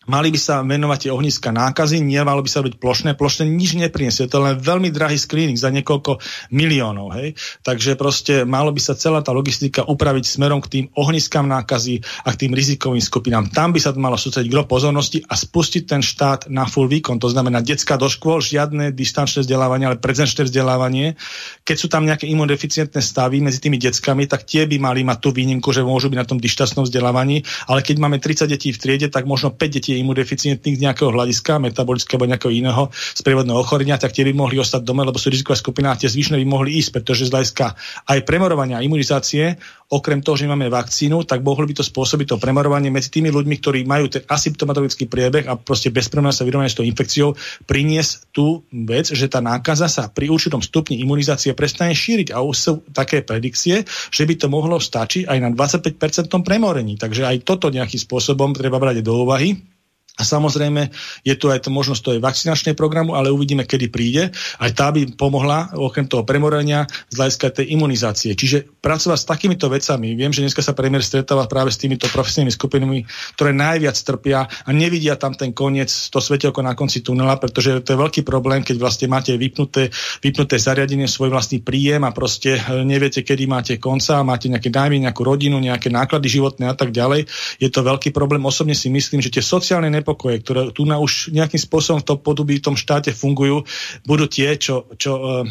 Mali 0.03 0.35
by 0.35 0.39
sa 0.39 0.59
venovať 0.59 1.07
tie 1.07 1.11
ohniska 1.15 1.55
nákazy, 1.55 2.03
nemalo 2.03 2.43
by 2.43 2.49
sa 2.51 2.59
byť 2.59 2.75
plošné. 2.75 3.15
Plošné 3.15 3.47
nič 3.47 3.79
nepriniesie, 3.79 4.27
to 4.27 4.39
je 4.39 4.45
len 4.51 4.55
veľmi 4.59 4.91
drahý 4.91 5.15
screening 5.15 5.55
za 5.55 5.71
niekoľko 5.71 6.19
miliónov. 6.51 7.15
Hej? 7.15 7.39
Takže 7.63 7.95
proste 7.95 8.43
malo 8.43 8.75
by 8.75 8.81
sa 8.83 8.99
celá 8.99 9.23
tá 9.23 9.31
logistika 9.31 9.87
upraviť 9.87 10.25
smerom 10.27 10.59
k 10.59 10.67
tým 10.67 10.85
ohniskám 10.91 11.47
nákazy 11.47 12.03
a 12.27 12.35
k 12.35 12.39
tým 12.47 12.51
rizikovým 12.51 12.99
skupinám. 12.99 13.47
Tam 13.55 13.71
by 13.71 13.79
sa 13.79 13.95
malo 13.95 14.19
sústrediť 14.19 14.51
gro 14.51 14.67
pozornosti 14.67 15.23
a 15.23 15.39
spustiť 15.39 15.83
ten 15.87 16.03
štát 16.03 16.51
na 16.51 16.67
full 16.67 16.91
výkon. 16.91 17.15
To 17.23 17.31
znamená 17.31 17.63
detská 17.63 17.95
do 17.95 18.11
škôl, 18.11 18.43
žiadne 18.43 18.91
distančné 18.91 19.47
vzdelávanie, 19.47 19.87
ale 19.87 20.03
prezenčné 20.03 20.51
vzdelávanie. 20.51 21.15
Keď 21.63 21.77
sú 21.79 21.87
tam 21.87 22.03
nejaké 22.03 22.27
imunodeficientné 22.27 22.99
stavy 22.99 23.39
medzi 23.39 23.63
tými 23.63 23.79
deckami, 23.79 24.27
tak 24.27 24.43
tie 24.43 24.67
by 24.67 24.83
mali 24.83 25.07
mať 25.07 25.17
tú 25.23 25.29
výnimku, 25.31 25.71
že 25.71 25.85
môžu 25.85 26.11
byť 26.11 26.19
na 26.19 26.27
tom 26.27 26.43
distančnom 26.43 26.83
vzdelávaní. 26.83 27.47
Ale 27.71 27.79
keď 27.79 27.95
máme 28.03 28.19
30 28.19 28.51
detí 28.51 28.75
v 28.75 28.81
triede, 28.81 29.07
tak 29.07 29.23
možno 29.23 29.55
5 29.55 29.77
detí 29.79 29.92
je 29.93 30.01
imunodeficientných 30.01 30.75
z 30.77 30.83
nejakého 30.89 31.13
hľadiska, 31.13 31.61
metabolického 31.61 32.17
alebo 32.17 32.29
nejakého 32.33 32.53
iného 32.53 32.83
sprievodného 32.93 33.59
ochorenia, 33.61 34.01
tak 34.01 34.11
tie 34.11 34.25
by 34.25 34.33
mohli 34.33 34.57
ostať 34.57 34.81
doma, 34.81 35.05
lebo 35.05 35.21
sú 35.21 35.29
riziková 35.29 35.55
skupina 35.55 35.93
a 35.93 35.99
tie 35.99 36.09
zvyšné 36.09 36.41
by 36.41 36.47
mohli 36.49 36.81
ísť, 36.81 36.89
pretože 36.99 37.29
z 37.29 37.33
hľadiska 37.33 37.65
aj 38.09 38.19
premorovania 38.25 38.81
imunizácie, 38.81 39.61
okrem 39.93 40.25
toho, 40.25 40.33
že 40.33 40.49
máme 40.49 40.73
vakcínu, 40.73 41.29
tak 41.29 41.45
mohlo 41.45 41.69
by 41.69 41.77
to 41.77 41.85
spôsobiť 41.85 42.33
to 42.33 42.37
premorovanie 42.41 42.89
medzi 42.89 43.13
tými 43.13 43.29
ľuďmi, 43.29 43.55
ktorí 43.61 43.79
majú 43.85 44.09
ten 44.09 44.25
asymptomatický 44.25 45.05
priebeh 45.05 45.45
a 45.45 45.53
proste 45.53 45.93
bez 45.93 46.09
sa 46.09 46.43
vyrovnať 46.45 46.69
s 46.73 46.77
tou 46.77 46.85
infekciou, 46.85 47.37
priniesť 47.69 48.33
tú 48.33 48.65
vec, 48.73 49.13
že 49.13 49.29
tá 49.29 49.37
nákaza 49.37 49.85
sa 49.85 50.09
pri 50.09 50.33
určitom 50.33 50.65
stupni 50.65 50.97
imunizácie 50.97 51.53
prestane 51.53 51.93
šíriť 51.93 52.33
a 52.33 52.41
sú 52.53 52.81
také 52.89 53.21
predikcie, 53.21 53.85
že 54.09 54.23
by 54.25 54.33
to 54.39 54.47
mohlo 54.49 54.81
stačiť 54.81 55.29
aj 55.29 55.37
na 55.37 55.49
25% 55.53 55.97
premorení. 56.41 56.97
Takže 56.97 57.25
aj 57.25 57.45
toto 57.45 57.69
nejakým 57.69 58.01
spôsobom 58.01 58.53
treba 58.57 58.81
brať 58.81 59.05
do 59.05 59.25
úvahy 59.25 59.73
a 60.13 60.21
samozrejme 60.21 60.93
je 61.25 61.33
tu 61.33 61.49
aj 61.49 61.65
to 61.65 61.73
možnosť 61.73 62.01
toho 62.05 62.21
vakcinačného 62.21 62.77
programu, 62.77 63.17
ale 63.17 63.33
uvidíme, 63.33 63.65
kedy 63.65 63.89
príde. 63.89 64.29
Aj 64.61 64.69
tá 64.69 64.93
by 64.93 65.17
pomohla, 65.17 65.73
okrem 65.73 66.05
toho 66.05 66.21
premorenia, 66.21 66.85
z 67.09 67.17
hľadiska 67.17 67.49
tej 67.49 67.73
imunizácie. 67.73 68.37
Čiže 68.37 68.77
pracovať 68.77 69.17
s 69.17 69.25
takýmito 69.25 69.65
vecami. 69.73 70.13
Viem, 70.13 70.29
že 70.29 70.45
dneska 70.45 70.61
sa 70.61 70.77
premiér 70.77 71.01
stretáva 71.01 71.49
práve 71.49 71.73
s 71.73 71.81
týmito 71.81 72.05
profesnými 72.13 72.53
skupinami, 72.53 73.09
ktoré 73.33 73.57
najviac 73.57 73.97
trpia 73.97 74.45
a 74.45 74.69
nevidia 74.69 75.17
tam 75.17 75.33
ten 75.33 75.49
koniec, 75.49 75.89
to 75.89 76.21
svetelko 76.21 76.61
na 76.61 76.77
konci 76.77 77.01
tunela, 77.01 77.41
pretože 77.41 77.81
to 77.81 77.97
je 77.97 78.01
veľký 78.05 78.21
problém, 78.21 78.61
keď 78.61 78.77
vlastne 78.77 79.09
máte 79.09 79.33
vypnuté, 79.33 79.89
vypnuté 80.21 80.61
zariadenie, 80.61 81.09
svoj 81.09 81.33
vlastný 81.33 81.65
príjem 81.65 82.05
a 82.05 82.13
proste 82.13 82.61
e, 82.61 82.85
neviete, 82.85 83.25
kedy 83.25 83.49
máte 83.49 83.73
konca, 83.81 84.21
máte 84.21 84.45
nejaké 84.45 84.69
dámy, 84.69 85.01
nejakú 85.01 85.25
rodinu, 85.25 85.57
nejaké 85.57 85.89
náklady 85.89 86.29
životné 86.29 86.69
a 86.69 86.77
tak 86.77 86.93
ďalej. 86.93 87.25
Je 87.57 87.69
to 87.73 87.81
veľký 87.81 88.13
problém. 88.13 88.45
Osobne 88.45 88.77
si 88.77 88.93
myslím, 88.93 89.17
že 89.17 89.33
tie 89.33 89.41
sociálne 89.41 89.89
nepokoje, 90.03 90.43
ktoré 90.43 90.61
tu 90.75 90.83
na 90.83 90.99
už 90.99 91.31
nejakým 91.31 91.57
spôsobom 91.57 92.03
v 92.03 92.07
tom 92.11 92.19
podobí 92.19 92.59
v 92.59 92.65
tom 92.67 92.75
štáte 92.75 93.15
fungujú, 93.15 93.63
budú 94.03 94.27
tie, 94.27 94.59
čo, 94.59 94.91
čo 94.99 95.47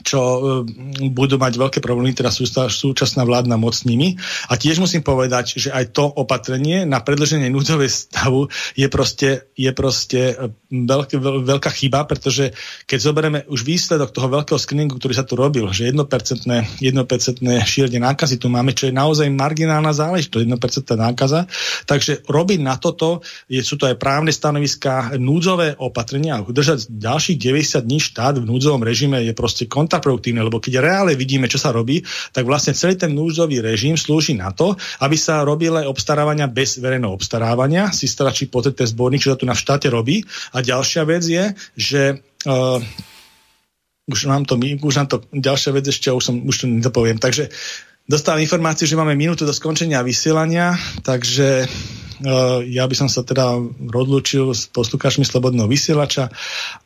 čo 0.00 0.20
e, 0.20 0.40
budú 1.12 1.36
mať 1.36 1.52
veľké 1.60 1.78
problémy, 1.84 2.16
teda 2.16 2.32
súčasná 2.72 3.28
vládna 3.28 3.60
moc 3.60 3.76
s 3.76 3.84
nimi. 3.84 4.16
A 4.48 4.56
tiež 4.56 4.80
musím 4.80 5.04
povedať, 5.04 5.60
že 5.60 5.68
aj 5.68 5.92
to 5.92 6.08
opatrenie 6.08 6.88
na 6.88 7.04
predlženie 7.04 7.52
núdzovej 7.52 7.92
stavu 7.92 8.48
je 8.72 8.88
proste, 8.88 9.52
je 9.52 9.68
proste 9.76 10.32
e, 10.32 10.48
veľké, 10.72 11.20
veľ, 11.20 11.36
veľká 11.44 11.68
chyba, 11.68 12.08
pretože 12.08 12.56
keď 12.88 12.98
zoberieme 13.04 13.40
už 13.52 13.68
výsledok 13.68 14.16
toho 14.16 14.32
veľkého 14.32 14.56
screeningu, 14.56 14.96
ktorý 14.96 15.12
sa 15.12 15.28
tu 15.28 15.36
robil, 15.36 15.68
že 15.76 15.92
1%, 15.92 16.00
1% 16.00 16.80
šírenie 17.68 18.00
nákazy 18.00 18.40
tu 18.40 18.48
máme, 18.48 18.72
čo 18.72 18.88
je 18.88 18.96
naozaj 18.96 19.28
marginálna 19.28 19.92
záležitosť, 19.92 20.44
1% 20.48 20.96
nákaza. 20.96 21.44
Takže 21.84 22.24
robiť 22.24 22.64
na 22.64 22.80
toto, 22.80 23.20
je, 23.44 23.60
sú 23.60 23.76
to 23.76 23.84
aj 23.84 24.00
právne 24.00 24.32
stanoviska, 24.32 25.20
núdzové 25.20 25.76
opatrenia, 25.76 26.40
držať 26.40 26.88
ďalších 26.88 27.36
90 27.36 27.84
dní 27.84 27.98
štát 28.00 28.40
v 28.40 28.48
núdzovom 28.48 28.80
režime 28.80 29.20
je 29.20 29.32
proste 29.36 29.68
kon 29.68 29.81
kontraproduktívne, 29.82 30.46
lebo 30.46 30.62
keď 30.62 30.78
reále 30.78 31.18
vidíme, 31.18 31.50
čo 31.50 31.58
sa 31.58 31.74
robí, 31.74 32.06
tak 32.30 32.46
vlastne 32.46 32.78
celý 32.78 32.94
ten 32.94 33.10
núdzový 33.10 33.58
režim 33.58 33.98
slúži 33.98 34.38
na 34.38 34.54
to, 34.54 34.78
aby 35.02 35.18
sa 35.18 35.42
robili 35.42 35.82
obstarávania 35.82 36.46
bez 36.46 36.78
verejného 36.78 37.10
obstarávania. 37.10 37.90
Si 37.90 38.06
stačí 38.06 38.46
pozrieť 38.46 38.86
ten 38.86 38.88
zborník, 38.88 39.26
čo 39.26 39.34
sa 39.34 39.38
tu 39.40 39.46
na 39.48 39.58
štáte 39.58 39.90
robí. 39.90 40.22
A 40.54 40.62
ďalšia 40.62 41.02
vec 41.02 41.26
je, 41.26 41.44
že 41.74 42.02
uh, 42.46 42.78
už 44.06 44.30
nám 44.30 44.46
to, 44.46 44.54
už 44.60 44.94
nám 44.94 45.08
to 45.10 45.22
ďalšia 45.30 45.70
vec 45.74 45.84
ešte, 45.88 46.10
už, 46.10 46.22
som, 46.22 46.34
už 46.46 46.56
to 46.62 46.66
nedopoviem. 46.70 47.18
Takže 47.18 47.50
dostávam 48.06 48.42
informáciu, 48.42 48.86
že 48.86 48.98
máme 48.98 49.14
minútu 49.18 49.46
do 49.46 49.54
skončenia 49.54 50.02
vysielania, 50.02 50.74
takže 51.06 51.66
uh, 51.66 52.60
ja 52.66 52.84
by 52.86 52.94
som 52.98 53.08
sa 53.08 53.22
teda 53.22 53.58
rozlúčil 53.90 54.52
s 54.52 54.68
poslucháčmi 54.70 55.22
Slobodného 55.22 55.70
vysielača 55.70 56.28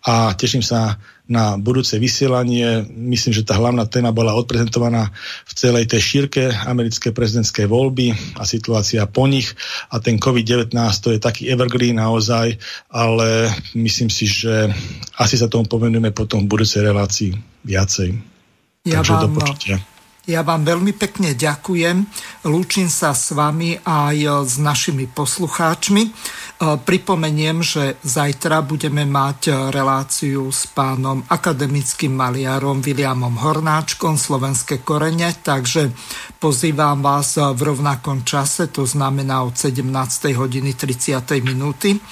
a 0.05 0.32
teším 0.36 0.62
sa 0.62 1.01
na 1.27 1.59
budúce 1.59 1.98
vysielanie. 1.98 2.86
Myslím, 2.86 3.35
že 3.35 3.47
tá 3.47 3.59
hlavná 3.59 3.86
téma 3.90 4.15
bola 4.15 4.39
odprezentovaná 4.39 5.11
v 5.47 5.53
celej 5.59 5.90
tej 5.90 6.01
šírke 6.03 6.55
americké 6.66 7.11
prezidentské 7.11 7.66
voľby 7.66 8.15
a 8.39 8.47
situácia 8.47 9.03
po 9.11 9.27
nich 9.27 9.51
a 9.90 9.98
ten 9.98 10.23
COVID-19 10.23 10.70
to 11.03 11.11
je 11.11 11.19
taký 11.19 11.51
evergreen 11.51 11.98
naozaj, 11.98 12.55
ale 12.90 13.51
myslím 13.74 14.07
si, 14.07 14.31
že 14.31 14.70
asi 15.19 15.35
sa 15.35 15.51
tomu 15.51 15.66
povenujeme 15.66 16.15
potom 16.15 16.47
v 16.47 16.51
budúcej 16.51 16.86
relácii 16.86 17.35
viacej. 17.66 18.15
Ja 18.86 19.03
Takže 19.03 19.12
vám, 19.19 19.23
do 19.27 19.28
počutia. 19.35 19.77
Ja 20.27 20.43
vám 20.43 20.66
veľmi 20.66 20.90
pekne 20.90 21.39
ďakujem. 21.39 22.03
Lúčim 22.51 22.90
sa 22.90 23.15
s 23.15 23.31
vami 23.31 23.78
aj 23.78 24.43
s 24.43 24.59
našimi 24.59 25.07
poslucháčmi. 25.07 26.03
E, 26.03 26.11
pripomeniem, 26.82 27.62
že 27.62 27.94
zajtra 28.03 28.66
budeme 28.66 29.07
mať 29.07 29.70
reláciu 29.70 30.51
s 30.51 30.66
pánom 30.66 31.23
akademickým 31.31 32.11
maliarom 32.11 32.82
Williamom 32.82 33.39
Hornáčkom 33.39 34.19
Slovenské 34.19 34.82
korene, 34.82 35.31
takže 35.31 35.94
pozývam 36.43 37.07
vás 37.07 37.39
v 37.39 37.61
rovnakom 37.62 38.27
čase, 38.27 38.66
to 38.74 38.82
znamená 38.82 39.47
od 39.47 39.55
17. 39.55 39.86
hodiny 40.35 40.74
30. 40.74 41.23
minúty 41.39 42.03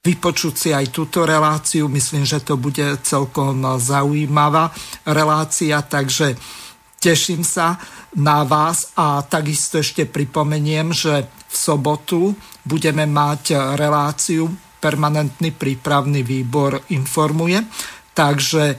vypočuť 0.00 0.54
si 0.56 0.68
aj 0.72 0.96
túto 0.96 1.28
reláciu. 1.28 1.84
Myslím, 1.92 2.24
že 2.24 2.40
to 2.40 2.56
bude 2.56 3.04
celkom 3.04 3.76
zaujímavá 3.76 4.72
relácia, 5.04 5.84
takže 5.84 6.40
Teším 7.00 7.40
sa 7.48 7.80
na 8.20 8.44
vás 8.44 8.92
a 8.92 9.24
takisto 9.24 9.80
ešte 9.80 10.04
pripomeniem, 10.04 10.92
že 10.92 11.24
v 11.48 11.54
sobotu 11.56 12.36
budeme 12.60 13.08
mať 13.08 13.56
reláciu 13.80 14.52
Permanentný 14.80 15.56
prípravný 15.56 16.20
výbor 16.20 16.76
informuje, 16.92 17.64
takže 18.12 18.76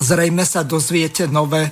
zrejme 0.00 0.40
sa 0.48 0.64
dozviete 0.64 1.28
nové 1.28 1.68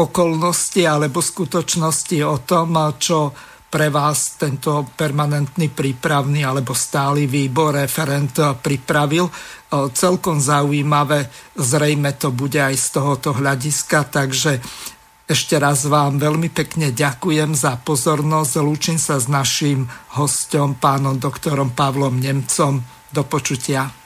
okolnosti 0.00 0.84
alebo 0.88 1.20
skutočnosti 1.20 2.16
o 2.24 2.40
tom, 2.40 2.80
čo 2.96 3.36
pre 3.68 3.92
vás 3.92 4.40
tento 4.40 4.88
permanentný 4.96 5.68
prípravný 5.68 6.48
alebo 6.48 6.72
stály 6.72 7.28
výbor 7.28 7.76
referent 7.76 8.56
pripravil. 8.64 9.28
Celkom 9.72 10.38
zaujímavé, 10.38 11.26
zrejme 11.58 12.14
to 12.14 12.30
bude 12.30 12.56
aj 12.56 12.78
z 12.78 12.86
tohoto 12.94 13.34
hľadiska, 13.34 14.06
takže 14.06 14.62
ešte 15.26 15.58
raz 15.58 15.90
vám 15.90 16.22
veľmi 16.22 16.54
pekne 16.54 16.94
ďakujem 16.94 17.50
za 17.58 17.74
pozornosť. 17.82 18.62
Lúčim 18.62 18.94
sa 18.94 19.18
s 19.18 19.26
naším 19.26 19.90
hostom, 20.14 20.78
pánom 20.78 21.18
doktorom 21.18 21.74
Pavlom 21.74 22.22
Nemcom. 22.22 22.78
Do 23.10 23.26
počutia. 23.26 24.05